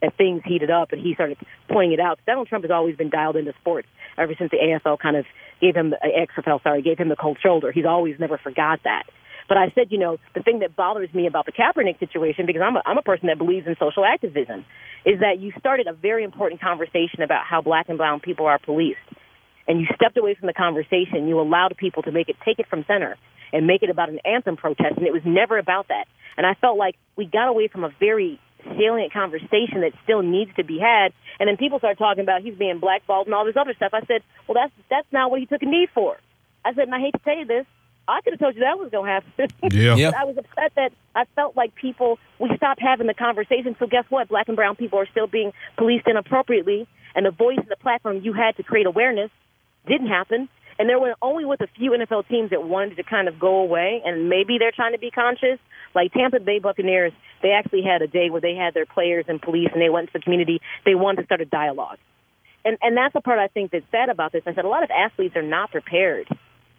[0.00, 1.38] That things heated up and he started
[1.68, 2.20] pointing it out.
[2.24, 5.26] Donald Trump has always been dialed into sports ever since the AFL kind of
[5.60, 7.72] gave him, uh, XFL, sorry, gave him the cold shoulder.
[7.72, 9.04] He's always never forgot that.
[9.48, 12.62] But I said, you know, the thing that bothers me about the Kaepernick situation, because
[12.62, 14.64] I'm a, I'm a person that believes in social activism,
[15.06, 18.58] is that you started a very important conversation about how black and brown people are
[18.58, 18.98] policed
[19.68, 21.28] and you stepped away from the conversation.
[21.28, 23.16] You allowed people to make it take it from center
[23.52, 26.06] and make it about an anthem protest, and it was never about that.
[26.36, 28.40] And I felt like we got away from a very
[28.76, 31.12] salient conversation that still needs to be had.
[31.38, 33.92] And then people start talking about he's being blackballed and all this other stuff.
[33.92, 36.16] I said, well, that's that's not what he took a knee for.
[36.64, 37.66] I said, and I hate to tell you this.
[38.08, 39.48] I could have told you that was going to happen.
[39.78, 39.96] Yeah.
[39.96, 40.12] Yeah.
[40.16, 43.76] I was upset that I felt like people, we stopped having the conversation.
[43.78, 44.28] So guess what?
[44.28, 46.88] Black and brown people are still being policed inappropriately.
[47.14, 49.30] And the voice and the platform you had to create awareness
[49.86, 50.48] didn't happen.
[50.78, 53.56] And there were only with a few NFL teams that wanted to kind of go
[53.58, 55.58] away, and maybe they're trying to be conscious.
[55.92, 57.12] Like Tampa Bay Buccaneers,
[57.42, 60.06] they actually had a day where they had their players and police, and they went
[60.08, 60.60] to the community.
[60.84, 61.98] They wanted to start a dialogue,
[62.64, 64.42] and and that's the part I think that's sad about this.
[64.46, 66.28] I said a lot of athletes are not prepared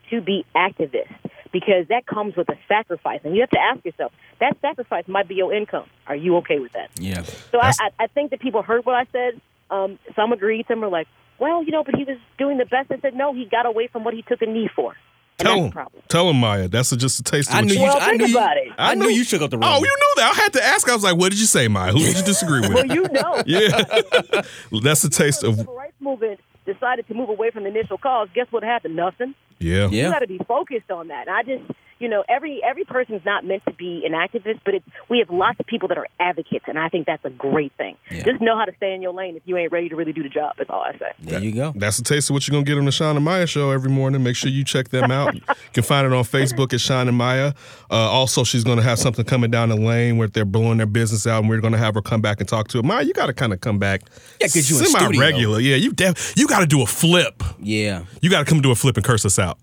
[0.09, 1.13] to be activists
[1.51, 5.27] because that comes with a sacrifice, and you have to ask yourself that sacrifice might
[5.27, 5.85] be your income.
[6.07, 6.89] Are you okay with that?
[6.99, 7.23] Yeah.
[7.51, 9.41] So I, I, I think that people heard what I said.
[9.69, 10.65] Um, some agreed.
[10.67, 11.07] Some were like,
[11.39, 13.87] "Well, you know, but he was doing the best." I said, "No, he got away
[13.87, 14.95] from what he took a knee for."
[15.39, 16.03] And Tell him, problem.
[16.09, 16.67] tell him, Maya.
[16.67, 17.79] That's a, just a taste of I knew you.
[17.79, 17.85] you.
[17.85, 18.67] Well, I think knew you, about it.
[18.77, 19.63] I knew you shook up the room.
[19.65, 20.33] Oh, you knew that.
[20.37, 20.89] I had to ask.
[20.89, 21.91] I was like, "What did you say, Maya?
[21.91, 23.41] Who did you disagree with?" Well, you know.
[23.45, 24.41] yeah,
[24.81, 25.57] that's a taste of.
[25.57, 28.27] civil rights movement decided to move away from the initial cause.
[28.33, 28.95] Guess what happened?
[28.95, 29.33] Nothing.
[29.59, 31.27] Yeah, You got to be focused on that.
[31.27, 34.73] And I just, you know, every every person's not meant to be an activist, but
[34.75, 37.71] it's, we have lots of people that are advocates, and I think that's a great
[37.77, 37.95] thing.
[38.09, 40.23] Just know how to stay in your lane if you ain't ready to really do
[40.23, 40.53] the job.
[40.57, 41.11] That's all I say.
[41.19, 41.73] There you go.
[41.75, 43.89] That's a taste of what you're gonna get on the Sean and Maya show every
[43.91, 44.23] morning.
[44.23, 45.33] Make sure you check them out.
[45.35, 45.41] you
[45.73, 47.53] can find it on Facebook at Sean and Maya.
[47.91, 51.27] Uh, also, she's gonna have something coming down the lane where they're blowing their business
[51.27, 52.85] out, and we're gonna have her come back and talk to it.
[52.85, 54.01] Maya, you got to kind of come back.
[54.39, 55.07] Yeah, 'cause you in studio.
[55.09, 55.59] semi regular.
[55.59, 57.43] Yeah, you def- you got to do a flip.
[57.59, 58.03] Yeah.
[58.21, 59.57] You got to come do a flip and curse us out.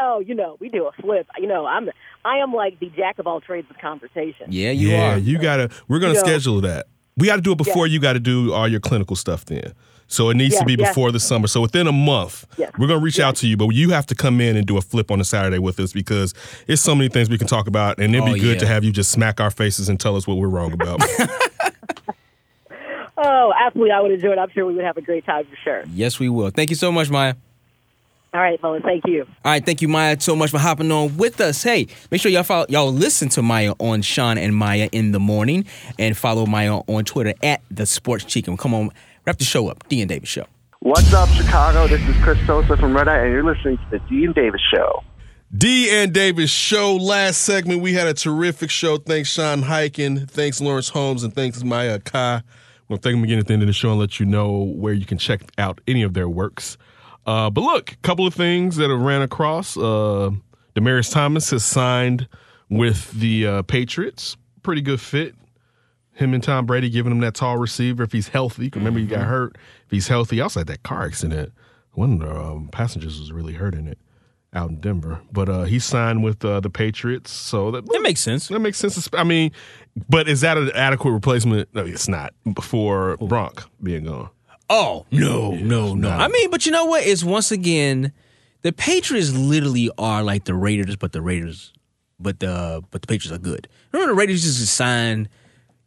[0.00, 1.26] Oh, you know, we do a flip.
[1.38, 1.88] You know, I'm
[2.24, 4.46] I am like the jack of all trades of conversation.
[4.48, 5.18] Yeah, you yeah, are.
[5.18, 5.70] you gotta.
[5.88, 6.86] We're gonna You know- schedule that.
[7.16, 7.94] We got to do it before Yeah.
[7.94, 9.44] you got to do all your clinical stuff.
[9.44, 9.74] Then,
[10.06, 10.88] so it needs to be yes.
[10.88, 11.48] before the summer.
[11.48, 14.14] So within a month, Yes, we're gonna reach out to you, but you have to
[14.14, 16.32] come in and do a flip on a Saturday with us because
[16.66, 18.60] it's so many things we can talk about, and it'd be Oh, good yeah.
[18.60, 21.00] to have you just smack our faces and tell us what we're wrong about.
[23.22, 24.38] Oh, absolutely, I would enjoy it.
[24.38, 25.84] I'm sure we would have a great time for sure.
[25.92, 26.48] Yes, we will.
[26.48, 27.34] Thank you so much, Maya.
[28.32, 29.24] All right, fellas, thank you.
[29.44, 31.64] All right, thank you, Maya, so much for hopping on with us.
[31.64, 35.18] Hey, make sure y'all follow, y'all listen to Maya on Sean and Maya in the
[35.18, 35.64] morning,
[35.98, 38.56] and follow Maya on Twitter at the Sports Chicken.
[38.56, 38.90] Come on,
[39.26, 39.88] wrap the show up.
[39.88, 40.46] D and Davis Show.
[40.78, 41.88] What's up, Chicago?
[41.88, 44.60] This is Chris Sosa from Red Eye, and you're listening to the D and Davis
[44.72, 45.02] Show.
[45.56, 46.94] D and Davis show.
[46.94, 48.96] Last segment, we had a terrific show.
[48.98, 50.30] Thanks, Sean Highkin.
[50.30, 52.42] Thanks, Lawrence Holmes, and thanks, Maya Kai.
[52.88, 54.92] We'll thank them again at the end of the show and let you know where
[54.92, 56.78] you can check out any of their works.
[57.26, 59.76] Uh, but look, a couple of things that have ran across.
[59.76, 60.30] Uh,
[60.74, 62.28] Demaryius Thomas has signed
[62.68, 64.36] with the uh, Patriots.
[64.62, 65.34] Pretty good fit.
[66.12, 68.70] Him and Tom Brady giving him that tall receiver if he's healthy.
[68.74, 69.56] Remember, he got hurt.
[69.86, 71.52] If he's healthy, he also had that car accident.
[71.92, 73.98] One of the um, passengers was really hurt in it
[74.52, 75.20] out in Denver.
[75.32, 78.48] But uh, he signed with uh, the Patriots, so that, that makes sense.
[78.48, 79.08] That makes sense.
[79.12, 79.52] I mean,
[80.08, 81.74] but is that an adequate replacement?
[81.74, 84.30] No, it's not for Gronk being gone.
[84.70, 86.08] Oh no, no, no.
[86.08, 87.04] I mean, but you know what?
[87.04, 88.12] It's once again,
[88.62, 91.72] the Patriots literally are like the Raiders, but the Raiders,
[92.20, 93.66] but the but the Patriots are good.
[93.90, 95.28] Remember the Raiders just signed,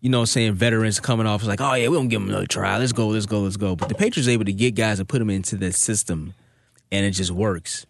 [0.02, 1.40] you know, what I'm saying veterans coming off.
[1.42, 2.78] It's like, oh yeah, we don't give them another try.
[2.78, 3.76] Let's go, let's go, let's go.
[3.78, 6.34] But the Patriots are able to get guys and put them into the system,
[6.92, 7.86] and it just works.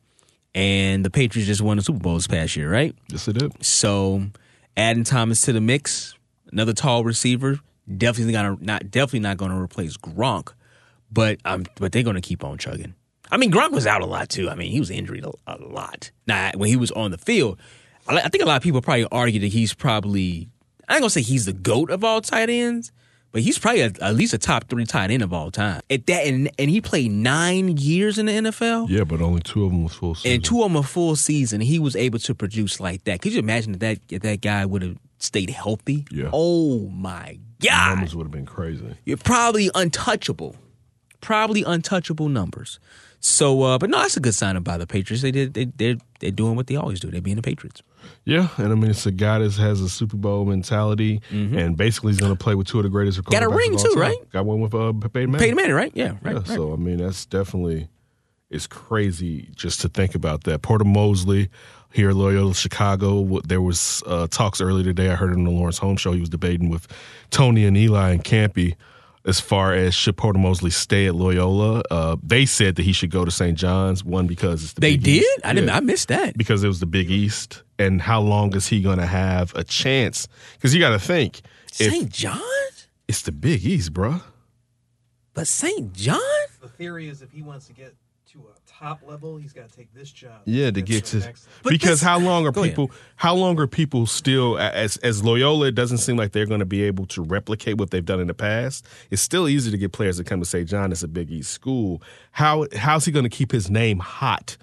[0.53, 2.95] And the Patriots just won the Super Bowl this past year, right?
[3.09, 3.65] Yes, they did.
[3.65, 4.25] So
[4.77, 6.13] adding Thomas to the mix,
[6.51, 7.59] another tall receiver,
[7.97, 10.53] definitely gonna not definitely not gonna replace Gronk,
[11.13, 12.95] but um, but they're gonna keep on chugging.
[13.31, 14.49] I mean, Gronk was out a lot too.
[14.49, 16.11] I mean, he was injured a, a lot.
[16.27, 17.59] Now, when he was on the field,
[18.07, 20.49] I, I think a lot of people probably argue that he's probably
[20.87, 22.91] I ain't gonna say he's the goat of all tight ends,
[23.31, 25.81] but he's probably a, at least a top three tight end of all time.
[25.89, 28.89] At that, and, and he played nine years in the NFL.
[28.89, 30.31] Yeah, but only two of them was full season.
[30.35, 33.21] And two of them a full season, he was able to produce like that.
[33.21, 36.05] Could you imagine if that if that guy would have stayed healthy?
[36.11, 36.29] Yeah.
[36.33, 37.89] Oh my The God.
[37.95, 38.85] numbers would have been crazy.
[39.05, 40.55] You're probably untouchable.
[41.23, 42.79] Probably untouchable numbers.
[43.19, 45.21] So, uh, but no, that's a good sign by the Patriots.
[45.21, 45.53] They did.
[45.53, 47.09] They they're they're doing what they always do.
[47.09, 47.81] They're being the Patriots.
[48.25, 52.11] Yeah, and I mean it's a guy that has a Super Bowl mentality, and basically
[52.11, 53.21] he's going to play with two of the greatest.
[53.21, 53.31] Mm-hmm.
[53.31, 53.99] Got a ring too, time.
[53.99, 54.29] right?
[54.31, 55.39] Got one with uh, Peyton Manning.
[55.39, 55.91] Peyton Manning, right?
[55.95, 56.33] Yeah, right.
[56.33, 56.47] yeah, right.
[56.47, 57.87] so I mean that's definitely
[58.49, 60.61] it's crazy just to think about that.
[60.61, 61.47] Porter Moser
[61.93, 63.39] here at Loyola Chicago.
[63.41, 65.09] There was uh, talks earlier today.
[65.09, 66.11] I heard it on the Lawrence Holmes show.
[66.11, 66.87] He was debating with
[67.31, 68.75] Tony and Eli and Campy
[69.25, 71.81] as far as should Porter Moser stay at Loyola.
[71.89, 73.57] Uh, they said that he should go to St.
[73.57, 74.03] John's.
[74.03, 75.23] One because it's the They Big did?
[75.23, 75.39] East.
[75.45, 77.63] I didn't- I missed that because it was the Big East.
[77.79, 80.27] And how long is he going to have a chance?
[80.53, 82.11] Because you got to think St.
[82.11, 84.21] John's, it's the Big East, bruh.
[85.33, 85.93] but St.
[85.93, 86.19] John.
[86.61, 87.93] The theory is if he wants to get
[88.31, 90.41] to a top level, he's got to take this job.
[90.45, 91.71] Yeah, to get to the next level.
[91.71, 92.73] because how long are Go ahead.
[92.73, 92.91] people?
[93.15, 95.67] How long are people still as as Loyola?
[95.67, 98.27] It doesn't seem like they're going to be able to replicate what they've done in
[98.27, 98.85] the past.
[99.09, 100.67] It's still easy to get players to come to St.
[100.67, 100.91] John.
[100.91, 102.01] It's a Big East school.
[102.31, 104.57] How how's he going to keep his name hot?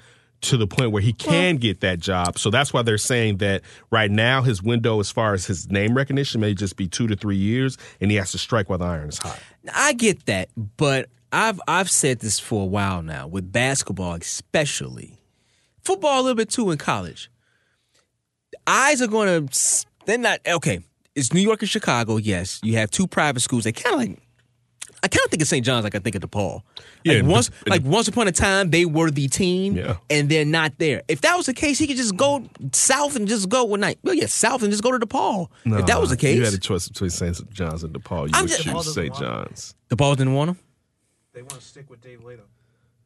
[0.44, 2.38] To the point where he can get that job.
[2.38, 5.94] So that's why they're saying that right now his window, as far as his name
[5.94, 8.86] recognition, may just be two to three years, and he has to strike while the
[8.86, 9.38] iron is hot.
[9.74, 15.18] I get that, but I've I've said this for a while now with basketball, especially
[15.84, 17.30] football a little bit too in college.
[18.66, 20.80] Eyes are going to they're not okay.
[21.14, 22.16] It's New York and Chicago.
[22.16, 23.64] Yes, you have two private schools.
[23.64, 24.18] They kind of like
[25.02, 25.64] I kind of think of St.
[25.64, 26.60] John's like I think of DePaul.
[27.04, 29.96] Yeah, like once, the- like once upon a time, they were the team, Yeah.
[30.10, 31.02] and they're not there.
[31.08, 33.98] If that was the case, he could just go south and just go one night.
[34.02, 35.48] Well, yeah, south and just go to DePaul.
[35.64, 37.50] if that was the case, you had a choice between St.
[37.50, 38.26] John's and DePaul.
[38.28, 39.14] You I'm would just- choose St.
[39.14, 39.74] John's.
[39.88, 40.58] DePaul didn't want him.
[41.32, 42.40] They want to stick with Dave Leitao.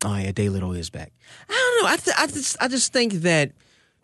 [0.05, 1.13] Oh yeah, Day Little is back.
[1.49, 1.93] I don't know.
[1.93, 3.53] I th- I just I just think that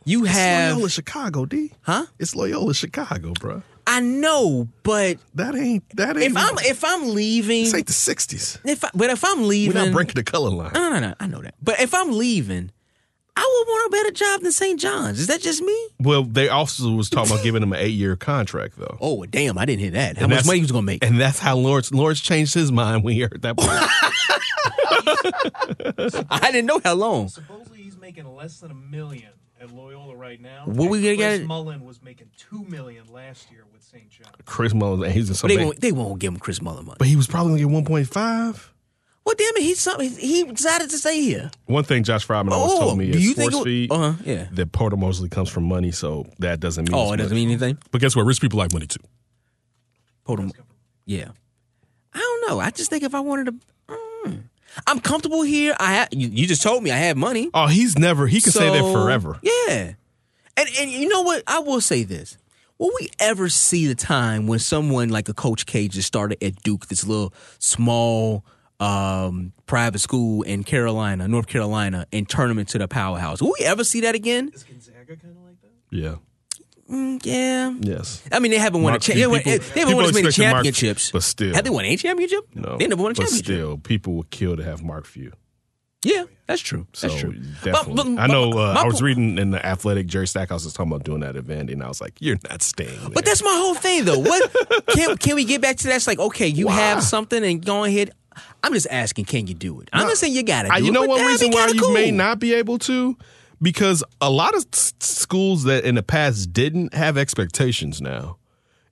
[0.05, 1.73] you have It's have Loyola Chicago, D.
[1.83, 2.07] Huh?
[2.19, 3.63] It's Loyola Chicago, bro.
[3.87, 6.33] I know, but that ain't that ain't.
[6.33, 8.59] If I'm if I'm leaving, This ain't the '60s.
[8.65, 10.73] If I, but if I'm leaving, We're not breaking the color line.
[10.75, 11.15] No, no, no.
[11.19, 11.55] I know that.
[11.63, 12.71] But if I'm leaving,
[13.43, 14.79] I would want a better job than St.
[14.79, 15.19] John's.
[15.21, 15.89] Is that just me?
[15.99, 18.99] Well, they also was talking about giving him an eight-year contract, though.
[19.01, 19.57] Oh damn!
[19.57, 20.19] I didn't hear that.
[20.19, 21.05] How And much money he was gonna make?
[21.05, 23.57] And that's how Lawrence Lawrence changed his mind when he heard that.
[23.57, 23.89] part.
[26.31, 27.29] I didn't know how long.
[27.29, 30.65] Supposedly he's making less than a million at Loyola right now.
[30.67, 31.29] What we gonna get?
[31.29, 34.09] Chris get- Mullin was making two million last year with St.
[34.11, 34.33] John.
[34.45, 35.49] Chris Mullins, and he's in But some.
[35.49, 35.81] they won't.
[35.81, 36.97] They won't give him Chris Mullin money.
[36.99, 38.69] but he was probably gonna get 1.5.
[39.27, 40.11] Well, damn it, he's something.
[40.11, 41.51] He decided to stay here.
[41.67, 43.93] One thing Josh Friedman always Oh, told me is you think sports it- feed.
[43.93, 44.47] uh-huh, yeah.
[44.53, 46.95] That Porter Moser comes from money, so that doesn't mean.
[46.99, 47.79] Oh, it doesn't mean anything.
[47.91, 48.25] But guess what?
[48.27, 49.01] Rich people like money too.
[50.25, 50.49] Porter,
[51.07, 51.29] Yeah.
[52.13, 52.61] I don't know.
[52.61, 53.95] I just think if I wanted to,
[54.27, 54.43] mm,
[54.87, 55.77] I'm comfortable here.
[55.79, 57.51] I ha- you, you just told me I have money.
[57.55, 58.27] Oh, he's never.
[58.27, 59.39] He can say that So, forever.
[59.43, 59.93] Yeah.
[60.57, 61.43] And and you know what?
[61.47, 62.37] I will say this.
[62.79, 66.63] Will we ever see the time when someone like a Coach K just started at
[66.63, 68.45] Duke, this little small
[68.81, 73.41] um, private school in Carolina, North Carolina, and turn them into the powerhouse?
[73.43, 74.51] Will we ever see that again?
[74.55, 75.71] Is Gonzaga kind of like that?
[75.91, 76.15] Yeah.
[76.91, 77.73] Mm, yeah.
[77.81, 78.23] Yes.
[78.33, 80.13] I mean, they haven't won Mark- a cha- they haven't- people- they haven't won as
[80.15, 81.11] many expected Mark- championships.
[81.13, 81.55] but still.
[81.55, 82.45] Have they won a championship?
[82.55, 82.79] No.
[82.79, 83.47] They never won a championship.
[83.47, 85.33] but still, people would kill to have Mark Few.
[86.03, 86.87] Yeah, that's true.
[86.95, 87.35] So That's true.
[87.63, 87.95] definitely.
[87.95, 88.53] But- but- I know.
[88.53, 90.07] Uh, my I was reading in the Athletic.
[90.07, 92.63] Jerry Stackhouse was talking about doing that at Vandy, and I was like, "You're not
[92.63, 93.11] staying." There.
[93.11, 94.19] But that's my whole thing, though.
[94.19, 94.51] What
[94.89, 95.97] can can we get back to that?
[95.97, 98.13] It's like, okay, you have something, and go ahead.
[98.63, 99.89] I'm just asking, can you do it?
[99.93, 100.69] I'm not saying you got to.
[100.69, 101.93] Do you it, know but one reason why kinda you cool.
[101.95, 103.17] may not be able to?
[103.63, 108.37] Because a lot of s- schools that in the past didn't have expectations now.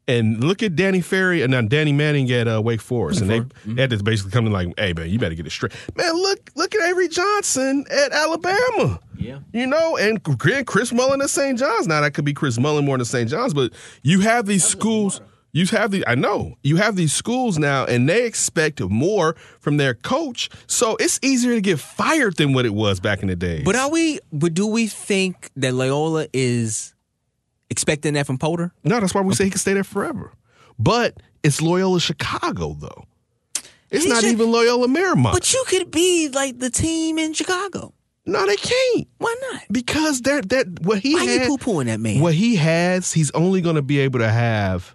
[0.06, 3.40] And look at Danny Ferry and now Danny Manning at uh, Wake Forest, and they,
[3.40, 3.74] Mm-hmm.
[3.74, 6.14] they had to basically come in like, "Hey man, you better get it straight." Man,
[6.14, 9.00] look look at Avery Johnson at Alabama.
[9.18, 9.40] Yeah.
[9.52, 11.58] You know, and and Chris Mullin at St.
[11.58, 11.86] John's.
[11.86, 13.28] Now that could be Chris Mullin more than St.
[13.28, 15.20] John's, but you have these schools.
[15.58, 19.76] You have the I know you have these schools now, and they expect more from
[19.76, 20.48] their coach.
[20.68, 23.62] So it's easier to get fired than what it was back in the day.
[23.64, 24.20] But are we?
[24.32, 26.94] But do we think that Loyola is
[27.70, 28.72] expecting that from Porter?
[28.84, 30.32] No, that's why we say he can stay there forever.
[30.78, 33.04] But it's Loyola Chicago though.
[33.90, 35.32] It's He not should- even Loyola Marymount.
[35.32, 37.94] But you could be like the team in Chicago.
[38.26, 39.08] No, they can't.
[39.16, 39.62] Why not?
[39.72, 42.20] Because they're that what he Why you poo pooing that man?
[42.20, 44.94] What he has, he's only going to be able to have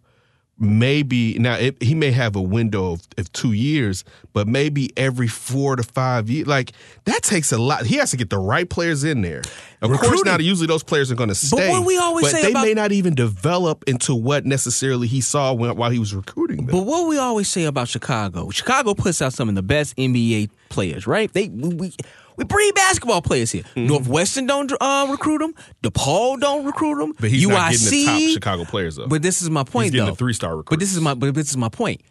[0.60, 5.28] maybe now it, he may have a window of, of two years, but maybe every
[5.28, 6.48] four to five years.
[6.48, 6.72] Like
[7.06, 7.86] that takes a lot.
[7.86, 9.42] He has to get the right players in there.
[9.82, 10.32] Of course, Recruiting.
[10.32, 11.58] now usually those players are going to stay.
[11.58, 15.08] But what we always but say they about- may not even develop into what necessarily
[15.08, 16.76] he saw when, while he was recruiting them.
[16.76, 20.50] But what we always say about Chicago, Chicago puts out some of the best NBA
[20.70, 21.32] players, right?
[21.34, 21.94] They we
[22.38, 23.64] we, breed basketball players here.
[23.64, 23.88] Mm-hmm.
[23.88, 25.54] Northwestern don't uh, recruit them.
[25.84, 27.14] DePaul don't recruit them.
[27.20, 29.08] But he's UIC, not getting the top Chicago players though.
[29.08, 30.12] But this is my point, He's getting though.
[30.12, 30.70] the three-star recruit.
[30.70, 32.02] But this is my but this is my point.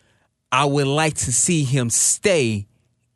[0.51, 2.67] I would like to see him stay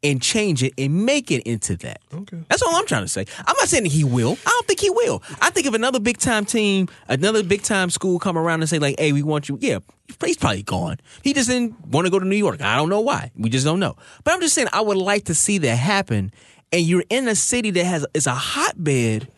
[0.02, 2.00] and change it and make it into that.
[2.14, 2.38] Okay.
[2.48, 3.26] That's all I'm trying to say.
[3.38, 4.38] I'm not saying that he will.
[4.46, 5.22] I don't think he will.
[5.40, 8.78] I think if another big time team, another big time school come around and say
[8.78, 9.78] like, "Hey, we want you," yeah,
[10.24, 10.98] he's probably gone.
[11.22, 12.60] He just didn't want to go to New York.
[12.62, 13.32] I don't know why.
[13.36, 13.96] We just don't know.
[14.24, 16.30] But I'm just saying, I would like to see that happen.
[16.72, 19.28] And you're in a city that has is a hotbed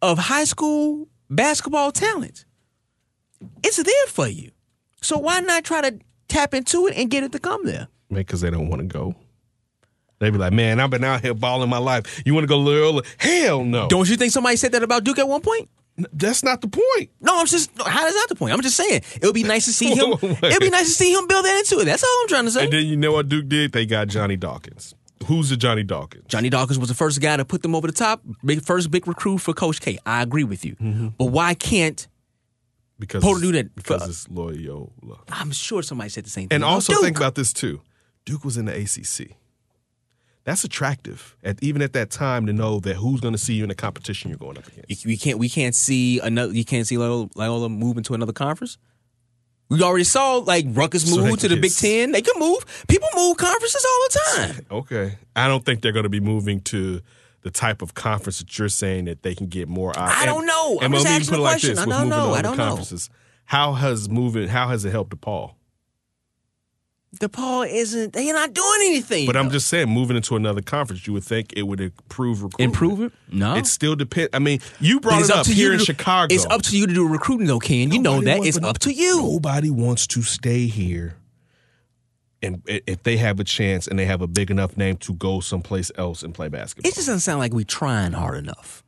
[0.00, 2.44] of high school basketball talent.
[3.62, 4.50] It's there for you.
[5.02, 5.98] So why not try to
[6.28, 7.88] tap into it and get it to come there?
[8.10, 9.14] because they don't want to go.
[10.18, 12.22] They be like, man, I've been out here balling my life.
[12.24, 13.02] You want to go Loyola?
[13.18, 13.86] Hell no.
[13.88, 15.68] Don't you think somebody said that about Duke at one point?
[16.12, 17.10] That's not the point.
[17.20, 18.52] No, I'm just how is that the point?
[18.54, 20.12] I'm just saying it would be nice to see him.
[20.22, 21.84] It'd be nice to see him build that into it.
[21.86, 22.64] That's all I'm trying to say.
[22.64, 23.72] And then you know what Duke did?
[23.72, 24.94] They got Johnny Dawkins.
[25.26, 26.24] Who's the Johnny Dawkins?
[26.28, 28.22] Johnny Dawkins was the first guy to put them over the top.
[28.44, 29.98] Big, first big recruit for Coach K.
[30.06, 30.76] I agree with you.
[30.76, 31.08] Mm-hmm.
[31.18, 32.06] But why can't
[32.98, 33.74] Because Porter do that?
[33.74, 34.90] Because it's Loyola.
[35.28, 36.56] I'm sure somebody said the same thing.
[36.56, 37.02] And also Duke.
[37.02, 37.80] think about this too.
[38.24, 39.36] Duke was in the ACC.
[40.44, 43.64] That's attractive, at, even at that time, to know that who's going to see you
[43.64, 45.04] in the competition you're going up against.
[45.04, 46.54] You, we can't we can't see another.
[46.54, 48.78] You can't see Loyola, Loyola move into another conference.
[49.70, 52.12] We already saw like Rutgers So move to the Big Ten.
[52.12, 52.64] They can move.
[52.88, 54.20] People move conferences all the
[54.54, 54.66] time.
[54.70, 57.02] Okay, I don't think they're going to be moving to
[57.42, 59.92] the type of conference that you're saying that they can get more.
[59.96, 60.78] I don't know.
[60.80, 61.70] I'm and just asking put it a like question.
[61.76, 62.32] this: I don't know.
[62.32, 62.84] I don't know.
[63.44, 64.48] How has moving?
[64.48, 65.54] How has it helped DePaul?
[67.16, 68.12] DePaul isn't.
[68.12, 69.26] They're not doing anything.
[69.26, 72.60] But I'm just saying, moving into another conference, you would think it would improve recruitment.
[72.74, 73.12] Improve it?
[73.32, 73.54] No.
[73.56, 74.28] It still depends.
[74.34, 76.34] I mean, you brought it's it up to here you in to- Chicago.
[76.34, 77.90] It's up to you to do recruiting, though, Ken.
[77.90, 78.38] You know that.
[78.40, 79.16] wants- It's up to you.
[79.22, 81.16] Nobody wants to stay here.
[82.42, 85.40] And if they have a chance and they have a big enough name to go
[85.40, 88.84] someplace else and play basketball, It just doesn't sound like we're trying hard enough.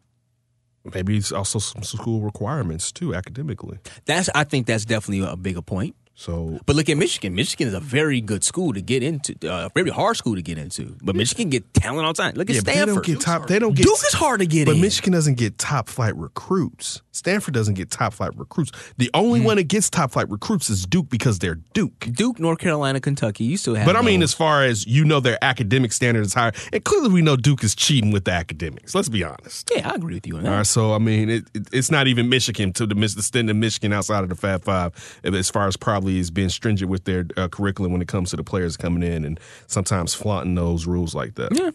[0.94, 3.78] maybe it's also some school requirements too, academically.
[4.04, 4.28] That's.
[4.34, 5.96] I think that's definitely a bigger point.
[6.20, 7.34] So, But look at Michigan.
[7.34, 9.36] Michigan is a very good school to get into.
[9.50, 10.94] Uh, very hard school to get into.
[11.02, 12.34] But Michigan get talent all the time.
[12.34, 13.46] Look at yeah, but they don't get top.
[13.46, 14.82] They don't get Duke is hard to get but in.
[14.82, 17.00] Michigan doesn't get top flight recruits.
[17.12, 18.70] Stanford doesn't get top flight recruits.
[18.98, 21.98] The only one that gets top flight recruits is Duke because they're Duke.
[22.12, 23.44] Duke, North Carolina, Kentucky.
[23.44, 23.86] You still have.
[23.86, 24.30] But I mean, those.
[24.30, 27.64] as far as you know, their academic standard is higher, and clearly we know Duke
[27.64, 28.94] is cheating with the academics.
[28.94, 29.70] Let's be honest.
[29.74, 30.50] yeah, I agree with you on that.
[30.50, 33.94] All right, so I mean, it, it, it's not even Michigan to the the Michigan
[33.94, 34.92] outside of the Fab Five
[35.24, 38.30] as far as probably probably is being stringent with their uh, curriculum when it comes
[38.30, 41.52] to the players coming in and sometimes flaunting those rules like that.
[41.56, 41.70] Yeah.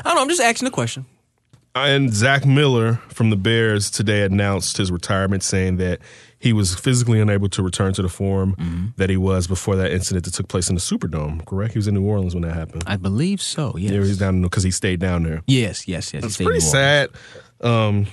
[0.00, 0.22] I don't know.
[0.22, 1.06] I'm just asking a question.
[1.76, 5.98] And Zach Miller from the Bears today announced his retirement, saying that
[6.38, 8.86] he was physically unable to return to the form Mm-hmm.
[8.96, 11.44] that he was before that incident that took place in the Superdome.
[11.44, 11.72] Correct?
[11.72, 12.84] He was in New Orleans when that happened.
[12.86, 13.74] I believe so.
[13.76, 13.90] Yes.
[13.90, 15.42] Yeah, he was down because he stayed down there.
[15.48, 16.22] Yes, yes, yes.
[16.22, 17.10] he It's pretty sad.
[17.60, 18.06] Um,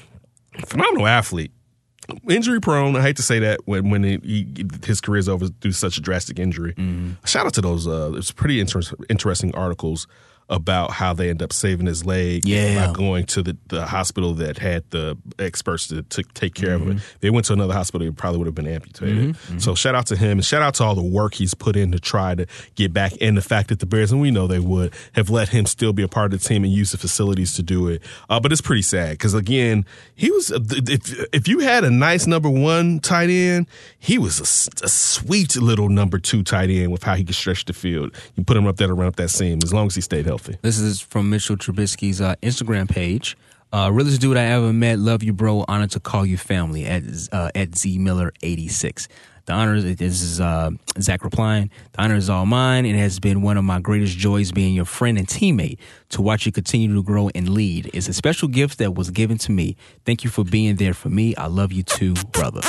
[0.66, 1.52] phenomenal athlete.
[2.30, 2.96] Injury prone.
[2.96, 5.98] I hate to say that when when he, he, his career's over due to such
[5.98, 6.74] a drastic injury.
[6.74, 7.26] Mm-hmm.
[7.26, 7.88] Shout out to those.
[7.88, 10.08] Uh, there's pretty inter- interesting articles
[10.52, 12.86] about how they end up saving his leg Yeah.
[12.88, 16.82] by going to the, the hospital that had the experts to, to take care of
[16.82, 16.92] Mm-hmm.
[16.98, 17.18] it.
[17.22, 19.38] They went to another hospital, it probably would have been amputated.
[19.62, 21.92] So shout out to him and shout out to all the work he's put in
[21.94, 24.60] to try to get back and the fact that the Bears, and we know they
[24.60, 27.56] would, have let him still be a part of the team and use the facilities
[27.56, 28.02] to do it.
[28.30, 32.28] Uh, but it's pretty sad because again, he was, if, if you had a nice
[32.28, 33.68] number one tight end,
[34.00, 34.40] he was
[34.82, 38.14] a sweet little number two tight end with how he could stretch the field.
[38.36, 40.26] You put him up there to run up that seam as long as he stayed
[40.26, 40.41] healthy.
[40.62, 43.38] This is from Mitchell Trubisky's uh, Instagram page.
[43.74, 45.00] Uh, realest dude I ever met.
[45.00, 45.64] Love you, bro.
[45.68, 49.08] Honored to call you family at uh, at Z Miller eighty six.
[49.46, 51.72] The honor this is uh, Zach replying.
[51.94, 52.86] The honor is all mine.
[52.86, 55.80] It has been one of my greatest joys being your friend and teammate.
[56.10, 59.38] To watch you continue to grow and lead is a special gift that was given
[59.40, 59.76] to me.
[60.06, 61.36] Thank you for being there for me.
[61.36, 62.62] I love you too, brother.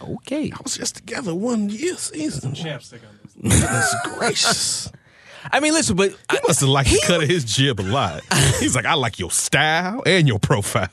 [0.00, 0.52] Okay.
[0.52, 2.52] I was just together one year season.
[2.52, 3.17] Chapstick on this.
[3.42, 4.92] Goodness gracious.
[5.52, 8.22] I mean, listen, but he must have liked the cut of his jib a lot.
[8.60, 10.88] He's like, I like your style and your profile.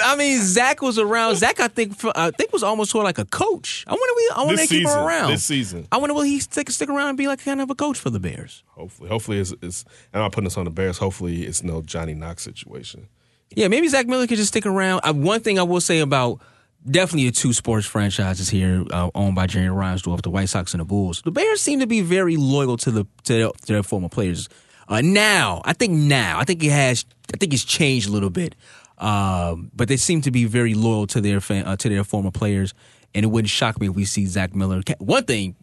[0.00, 1.36] I mean, Zach was around.
[1.36, 3.84] Zach, I think, I think was almost sort of like a coach.
[3.86, 5.88] I wonder, we, I wonder This they keep season, around this season.
[5.92, 8.10] I wonder will he stick stick around and be like kind of a coach for
[8.10, 8.64] the Bears?
[8.68, 10.98] Hopefully, hopefully it's, it's I'm not putting this on the Bears.
[10.98, 13.08] Hopefully, it's no Johnny Knox situation.
[13.50, 15.00] Yeah, maybe Zach Miller could just stick around.
[15.04, 16.40] Uh, one thing I will say about
[16.88, 20.80] definitely the two sports franchises here uh, owned by Jerry Reinsdorf, the White Sox and
[20.80, 21.22] the Bulls.
[21.22, 24.48] The Bears seem to be very loyal to the to their, to their former players.
[24.88, 28.30] Uh, now, I think now, I think it has, I think it's changed a little
[28.30, 28.54] bit.
[28.96, 32.32] Um, but they seem to be very loyal to their fan, uh, to their former
[32.32, 32.74] players,
[33.14, 34.80] and it wouldn't shock me if we see Zach Miller.
[34.98, 35.54] One thing,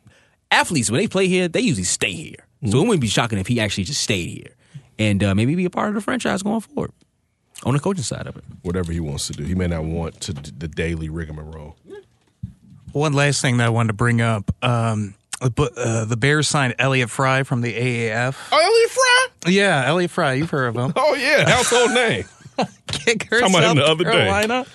[0.51, 3.47] athletes when they play here, they usually stay here, so it wouldn't be shocking if
[3.47, 4.55] he actually just stayed here
[4.97, 6.91] and uh, maybe be a part of the franchise going forward
[7.63, 8.43] on the coaching side of it.
[8.63, 11.75] Whatever he wants to do, he may not want to d- the daily rigmarole.
[12.91, 14.51] One last thing that I wanted to bring up.
[14.63, 15.15] Um,
[15.55, 18.37] but, uh, the Bears signed Elliot Fry from the AAF.
[18.51, 19.51] Oh, Elliot Fry?
[19.51, 20.33] Yeah, Elliot Fry.
[20.33, 20.93] You've heard of him.
[20.97, 22.25] Oh yeah, household name.
[22.87, 24.11] Kicker, Talking about him South the other day.
[24.11, 24.65] Carolina.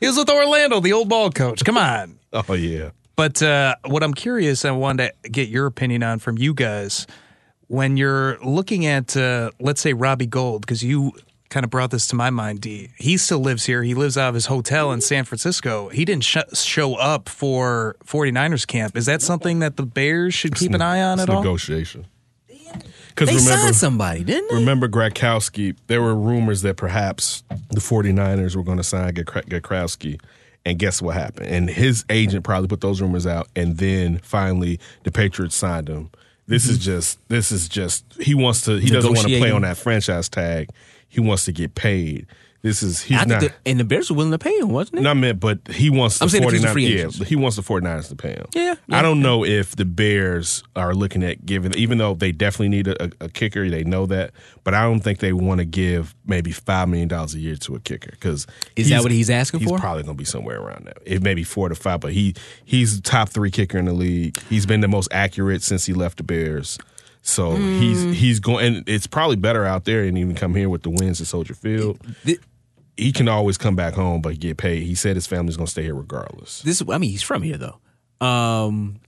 [0.00, 1.64] He was with Orlando, the old ball coach.
[1.64, 2.18] Come on.
[2.32, 2.90] Oh yeah.
[3.14, 7.06] But uh, what I'm curious, I wanted to get your opinion on from you guys
[7.68, 11.12] when you're looking at, uh, let's say, Robbie Gould, because you
[11.50, 12.90] kind of brought this to my mind, D.
[12.96, 13.82] He still lives here.
[13.82, 15.88] He lives out of his hotel in San Francisco.
[15.88, 18.96] He didn't sh- show up for 49ers camp.
[18.96, 21.42] Is that something that the Bears should keep an eye on It's at all?
[21.42, 22.06] negotiation.
[23.16, 24.56] They signed somebody, didn't they?
[24.56, 25.76] Remember Gradkowski?
[25.88, 30.20] There were rumors that perhaps the 49ers were going to sign Gradk- Gradkowski.
[30.64, 31.48] And guess what happened?
[31.48, 33.48] And his agent probably put those rumors out.
[33.56, 36.10] And then finally, the Patriots signed him.
[36.46, 36.84] This is mm-hmm.
[36.84, 40.28] just, this is just, he wants to, he doesn't want to play on that franchise
[40.28, 40.68] tag.
[41.10, 42.26] He wants to get paid.
[42.62, 43.40] This is, he's not.
[43.40, 45.02] the, and the Bears were willing to pay him, wasn't it?
[45.02, 46.72] Not meant, but he wants the I'm saying he's 49ers.
[46.72, 48.46] free Yeah, he wants the 49ers to pay him.
[48.54, 52.68] Yeah, I don't know if the Bears are looking at giving, even though they definitely
[52.68, 54.32] need a, a, a kicker, they know that,
[54.62, 57.80] but I don't think they want to give maybe $5 million a year to a
[57.80, 59.76] kicker because Is that what he's asking he's for?
[59.76, 60.98] He's probably going to be somewhere around that.
[61.06, 62.34] It may be four to five, but he
[62.66, 64.38] he's the top three kicker in the league.
[64.50, 66.78] He's been the most accurate since he left the Bears.
[67.22, 67.78] So Mm.
[67.80, 70.90] he's he's going, and it's probably better out there and even come here with the
[70.90, 71.98] wins at Soldier Field.
[72.96, 74.82] he can always come back home, but get paid.
[74.82, 76.62] He said his family's going to stay here regardless.
[76.62, 77.78] This, I mean, he's from here though.
[78.26, 79.00] Um,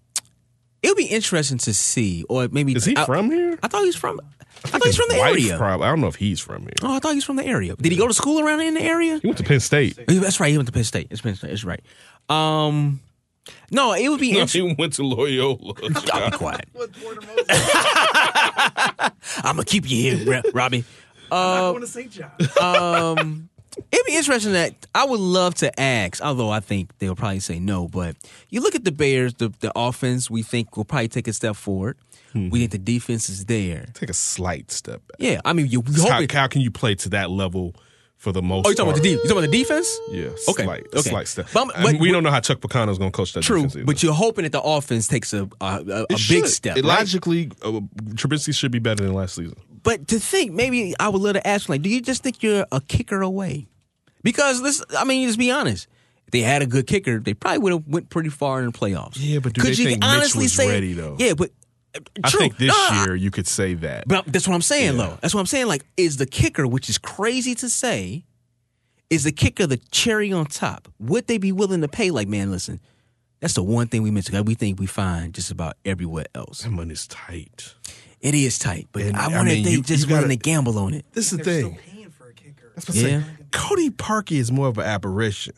[0.82, 3.58] it'll be interesting to see, or maybe Is he I, from here?
[3.62, 4.20] I thought he's from.
[4.65, 5.57] I, thought he's from the Wife area.
[5.58, 5.86] Probably.
[5.86, 6.73] I don't know if he's from here.
[6.82, 7.74] Oh, I thought he's from the area.
[7.76, 9.18] Did he go to school around in the area?
[9.20, 9.99] He went to Penn State.
[10.07, 10.50] That's right.
[10.50, 11.08] He went to Penn State.
[11.10, 11.50] It's Penn State.
[11.50, 11.81] It's right.
[12.28, 13.00] Um,
[13.70, 14.68] no, it would be No, interesting.
[14.70, 15.74] he went to Loyola.
[16.12, 16.68] I'll be quiet.
[19.44, 20.84] I'm gonna keep you here, Ro- Robbie.
[21.30, 22.10] Uh, to St.
[22.10, 22.30] John.
[22.60, 23.48] um,
[23.90, 27.58] it'd be interesting that I would love to ask, although I think they'll probably say
[27.58, 27.88] no.
[27.88, 28.16] But
[28.50, 31.56] you look at the Bears, the the offense we think will probably take a step
[31.56, 31.96] forward.
[32.34, 33.88] We think the defense is there.
[33.92, 35.16] Take a slight step back.
[35.18, 37.74] Yeah, I mean, you you How, how can you play to that level
[38.23, 39.99] for the most Oh, you talking about the de- you talking about the defense?
[40.10, 41.01] Yeah, Okay, slight, okay.
[41.10, 41.49] slight step.
[41.52, 43.42] But I'm- I mean, but- we don't know how Chuck Pagano's going to coach that
[43.42, 46.49] True, defense but you're hoping that the offense takes a a, a, a big should.
[46.49, 46.76] step.
[46.76, 46.99] It right?
[47.01, 47.81] Logically, uh,
[48.15, 49.57] Trubisky should be better than last season.
[49.83, 52.65] But to think, maybe I would love to ask, like, do you just think you're
[52.70, 53.67] a kicker away?
[54.23, 55.89] Because this, I mean, just be honest.
[56.26, 58.73] If they had a good kicker, they probably would have went pretty far in the
[58.73, 59.17] playoffs.
[59.17, 61.17] Yeah, but do Could they you think Mitch honestly was say ready, though?
[61.18, 61.51] Yeah, but
[62.24, 62.40] I true.
[62.40, 64.08] think this No, I- year you could say that.
[64.08, 65.18] But that's what I'm saying, though.
[65.20, 65.66] That's what I'm saying.
[65.66, 68.24] Like, is the kicker, which is crazy to say,
[69.10, 70.88] is the kicker the cherry on top?
[70.98, 72.10] Would they be willing to pay?
[72.10, 72.80] Like, man, listen,
[73.40, 74.36] that's the one thing we mentioned.
[74.36, 76.62] that We think we find just about everywhere else.
[76.62, 77.74] That money's tight.
[78.20, 80.22] It is tight, but And, I I wonder mean, if they you- just you gotta-
[80.22, 81.04] willing to gamble on it.
[81.12, 81.78] This is the thing.
[82.74, 83.08] That's what I'm Yeah.
[83.22, 83.24] saying.
[83.50, 85.52] Cody Parkey is more of an aberration.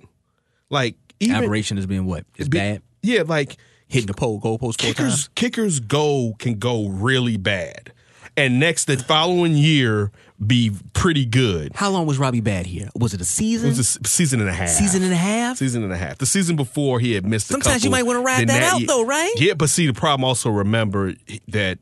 [0.68, 2.24] Like even Aberration has been what?
[2.36, 2.82] It's Be- bad.
[3.02, 3.56] Yeah, like
[3.88, 4.96] hitting the pole goalpost four kickers.
[4.96, 5.28] times.
[5.34, 7.92] Kickers go can go really bad,
[8.36, 10.10] and next the following year
[10.44, 11.72] be pretty good.
[11.74, 12.88] How long was Robbie bad here?
[12.96, 13.68] Was it a It season?
[13.68, 14.68] was a season and a half.
[14.68, 15.58] Season and a half?
[15.58, 16.18] Season and a half.
[16.18, 17.46] The season before he had missed.
[17.46, 19.32] Sometimes you might wanna ride Then that out, though, right?
[19.36, 20.24] Yeah, but see the problem.
[20.24, 21.14] Also remember
[21.48, 21.78] that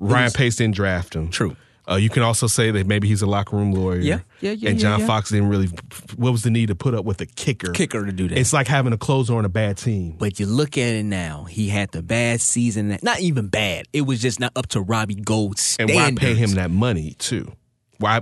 [0.00, 1.28] Ryan was- Pace didn't draft him.
[1.30, 1.56] True.
[1.90, 3.98] Uh, you can also say that maybe he's a locker room lawyer.
[3.98, 5.06] Yeah, yeah, yeah, And John yeah.
[5.06, 5.68] Fox didn't really.
[6.16, 7.72] What was the need to put up with a kicker?
[7.72, 8.38] Kicker to do that.
[8.38, 10.16] It's like having a closer on a bad team.
[10.18, 12.90] But you look at it now, he had the bad season.
[12.90, 13.86] That, Not even bad.
[13.92, 17.52] It was just not up to Robbie Gould And why pay him that money too?
[17.98, 18.20] Why?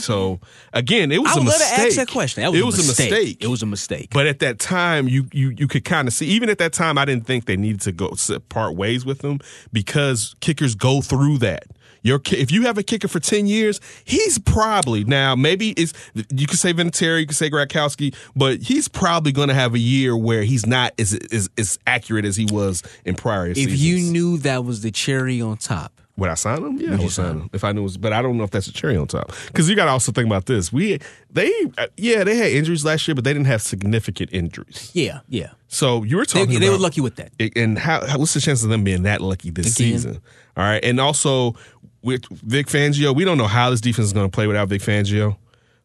[0.00, 0.40] So
[0.72, 1.76] again, it was I a would love mistake.
[1.76, 2.42] to ask that question.
[2.42, 3.10] That was it a was mistake.
[3.10, 3.44] a mistake.
[3.44, 4.08] It was a mistake.
[4.12, 6.26] But at that time, you you you could kind of see.
[6.26, 8.14] Even at that time, I didn't think they needed to go
[8.48, 9.40] part ways with him
[9.72, 11.64] because kickers go through that.
[12.02, 15.92] Your if you have a kicker for ten years, he's probably now maybe it's
[16.34, 19.78] you could say Vinatieri, you could say Grakowski, but he's probably going to have a
[19.78, 23.84] year where he's not as as, as accurate as he was in prior If seasons.
[23.84, 26.78] you knew that was the cherry on top, Would I sign him?
[26.78, 27.96] Yeah, Would I would sign sign him if I knew it was.
[27.96, 30.12] But I don't know if that's a cherry on top because you got to also
[30.12, 30.72] think about this.
[30.72, 34.90] We they uh, yeah they had injuries last year, but they didn't have significant injuries.
[34.94, 35.50] yeah, yeah.
[35.70, 36.60] So you were They, talking.
[36.60, 37.30] they were lucky with that.
[37.54, 39.92] And how, how what's the chance of them being that lucky this Again.
[39.92, 40.20] season?
[40.56, 41.54] All right, and also
[42.02, 44.82] with Vic Fangio, we don't know how this defense is going to play without Vic
[44.82, 45.36] Fangio.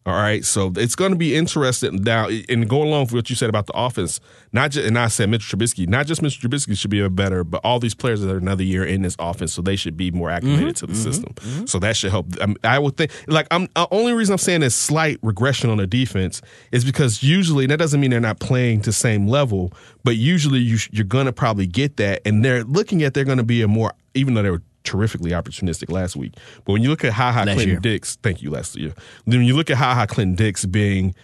[0.06, 2.28] All right, so it's going to be interesting now.
[2.50, 4.20] And going along with what you said about the offense,
[4.52, 7.46] not just and I said Mitch Trubisky, not just Mitch Trubisky should be a better,
[7.46, 10.12] but all these players that are another year in this offense, so they should be
[10.12, 10.86] more acclimated mm-hmm.
[10.86, 11.04] to the mm-hmm.
[11.04, 11.34] system.
[11.36, 11.66] Mm-hmm.
[11.68, 12.28] So that should help.
[12.42, 15.20] I, mean, um, I would think, like, I'm uh, only reason I'm saying this slight
[15.22, 16.42] regression on the defense
[16.74, 19.72] is because usually that doesn't mean they're not playing to same level,
[20.04, 23.24] but usually you, sh- you're going to probably get that, and they're looking at they're
[23.24, 26.34] going to be a more even though they were terrifically opportunistic last week.
[26.66, 27.80] But when you look at Ha Ha Clinton year.
[27.80, 28.94] Dix, thank you last year.
[29.26, 31.16] Then when you look at Ha Ha Clinton Dix being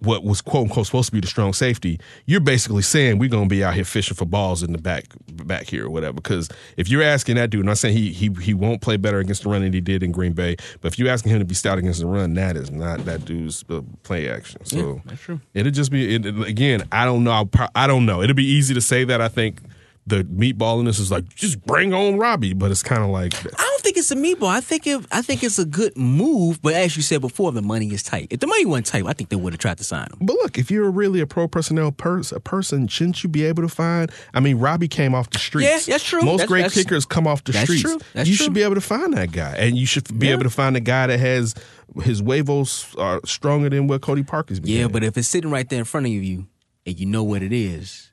[0.00, 3.46] what was quote unquote supposed to be the strong safety, you're basically saying we're gonna
[3.46, 5.04] be out here fishing for balls in the back
[5.44, 6.14] back here or whatever.
[6.14, 9.18] Because if you're asking that dude, I'm not saying he he he won't play better
[9.18, 11.44] against the run than he did in Green Bay, but if you're asking him to
[11.44, 14.64] be stout against the run, that is not that dude's uh, play action.
[14.64, 15.40] So Yeah, that's true.
[15.54, 16.86] It'll just be it, again.
[16.92, 17.48] I don't know.
[17.74, 18.22] I don't know.
[18.22, 19.20] It'll be easy to say that.
[19.20, 19.60] I think
[20.08, 23.34] the meatball in this is like just bring on Robbie, but it's kind of like
[23.44, 24.46] I don't think it's a meatball.
[24.48, 26.62] I think it, I think it's a good move.
[26.62, 28.28] But as you said before, the money is tight.
[28.30, 30.18] If the money wasn't tight, I think they would have tried to sign him.
[30.20, 33.62] But look, if you're really a pro personnel pers- a person, shouldn't you be able
[33.64, 34.10] to find?
[34.32, 35.88] I mean, Robbie came off the streets.
[35.88, 36.22] Yeah, that's true.
[36.22, 37.82] Most That's- great that's- kickers come off the that's streets.
[37.82, 37.98] true.
[38.14, 38.44] That's you true.
[38.44, 40.34] should be able to find that guy, and you should be Yeah.
[40.34, 41.54] able to find a guy that has
[42.02, 44.60] his huevos are stronger than what Cody Parkey's.
[44.60, 46.46] been Yeah, but if it's sitting right there in front of you
[46.84, 48.10] and you know what it is,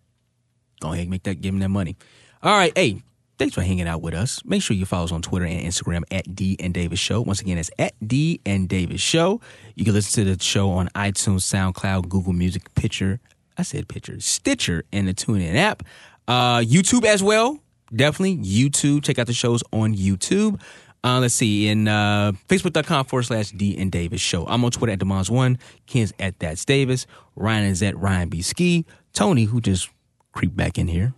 [0.83, 1.95] go ahead and make that give him that money.
[2.43, 3.01] All right, hey,
[3.39, 4.43] thanks for hanging out with us.
[4.43, 7.21] Make sure you follow us on Twitter and Instagram at D and Davis Show.
[7.21, 9.39] Once again, it's at D and Davis Show.
[9.75, 13.21] You can listen to the show on iTunes, SoundCloud, Google Music, Picture.
[13.57, 15.83] I said Picture, Stitcher, and the TuneIn app.
[16.27, 17.59] Uh, YouTube as well.
[17.95, 19.03] Definitely YouTube.
[19.03, 20.59] Check out the shows on YouTube.
[21.05, 24.45] Uh, let's see, in uh, Facebook.com forward slash D and Davis Show.
[24.47, 25.59] I'm on Twitter at Demons1.
[25.85, 27.05] Ken's at That's Davis.
[27.35, 28.41] Ryan is at Ryan B.
[28.41, 28.85] Ski.
[29.13, 29.89] Tony, who just
[30.33, 31.13] creeped back in here.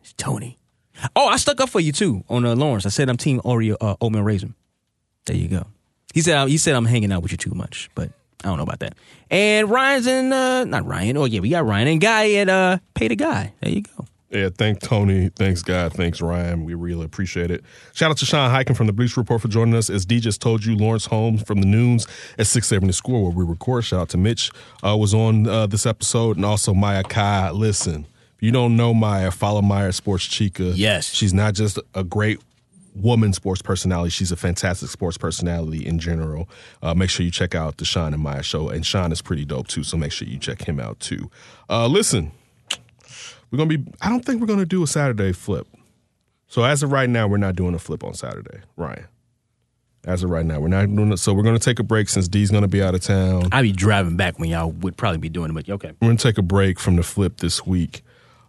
[0.00, 0.58] It's Tony.
[1.16, 2.86] Oh, I stuck up for you too on uh, Lawrence.
[2.86, 4.54] I said I'm Team Oreo uh, oatmeal raisin.
[5.26, 5.66] There you go.
[6.14, 8.10] He said he said I'm hanging out with you too much, but
[8.44, 8.94] I don't know about that.
[9.30, 11.16] And Ryan's in uh, not Ryan.
[11.16, 13.52] Oh yeah, we got Ryan and Guy at uh, Pay the Guy.
[13.60, 14.06] There you go.
[14.30, 15.28] Yeah, thank Tony.
[15.28, 15.92] Thanks, God.
[15.92, 16.64] Thanks, Ryan.
[16.64, 17.64] We really appreciate it.
[17.94, 19.90] Shout out to Sean Highkin from the Bleacher Report for joining us.
[19.90, 22.06] As D just told you, Lawrence Holmes from the Noons
[22.38, 23.84] at 670 Score, where we record.
[23.84, 24.52] Shout out to Mitch,
[24.86, 27.50] uh, was on uh, this episode, and also Maya Kai.
[27.50, 30.72] Listen, if you don't know Maya, follow Maya Sports Chica.
[30.76, 31.12] Yes.
[31.12, 32.38] She's not just a great
[32.94, 34.10] woman sports personality.
[34.10, 36.48] She's a fantastic sports personality in general.
[36.82, 38.68] Uh, make sure you check out the Sean and Maya show.
[38.68, 41.30] And Sean is pretty dope too, so make sure you check him out too.
[41.68, 42.32] Uh, listen,
[43.50, 43.84] we're gonna be.
[44.00, 45.66] I don't think we're gonna do a Saturday flip.
[46.46, 49.06] So as of right now, we're not doing a flip on Saturday, Ryan.
[50.06, 51.18] As of right now, we're not doing it.
[51.18, 53.48] So we're gonna take a break since D's gonna be out of town.
[53.52, 55.92] I'd be driving back when y'all would probably be doing it, but okay.
[56.00, 58.02] We're gonna take a break from the flip this week.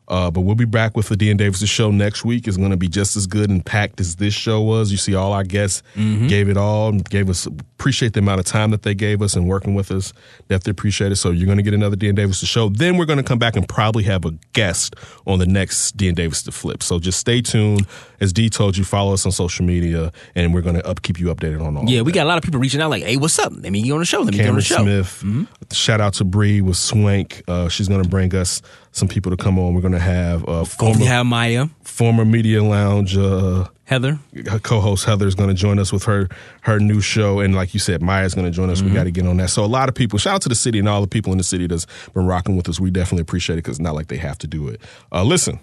[0.07, 2.45] Uh, but we'll be back with the D and Davis show next week.
[2.45, 4.91] It's going to be just as good and packed as this show was.
[4.91, 6.27] You see, all our guests Mm-hmm.
[6.27, 7.47] gave it all, gave us
[7.81, 10.13] appreciate the amount of time that they gave us and working with us.
[10.47, 11.15] Definitely appreciate it.
[11.15, 12.69] So you're going to get another D and Davis to show.
[12.69, 14.95] Then we're going to come back and probably have a guest
[15.25, 16.83] on the next D and Davis to flip.
[16.83, 17.87] So just stay tuned.
[18.19, 21.19] As D told you, follow us on social media, and we're going to up keep
[21.19, 21.89] you updated on all.
[21.89, 23.51] Yeah, we got a lot of people reaching out like, "Hey, what's up?
[23.51, 24.19] Let me get on the show.
[24.19, 25.73] Let me get on Cameron the show." Smith.
[25.73, 27.41] Shout out to Bree with Swank.
[27.47, 28.61] Uh, she's going to bring us
[28.91, 29.73] some people to come on.
[29.73, 33.17] We're going to have uh, former have Maya, former Media Lounge.
[33.17, 34.19] Uh, Heather,
[34.63, 36.29] co-host Heather is going to join us with her
[36.61, 38.81] her new show, and like you said, Maya's going to join us.
[38.81, 38.93] We Mhm.
[38.93, 39.49] got to get on that.
[39.49, 40.17] So a lot of people.
[40.17, 42.55] Shout out to the city and all the people in the city that's been rocking
[42.55, 42.79] with us.
[42.79, 44.79] We definitely appreciate it because it's not like they have to do it.
[45.11, 45.59] Uh, listen,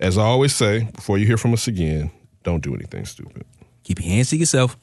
[0.00, 2.10] as I always say, before you hear from us again,
[2.44, 3.44] don't do anything stupid.
[3.84, 4.78] Keep your hands to yourself.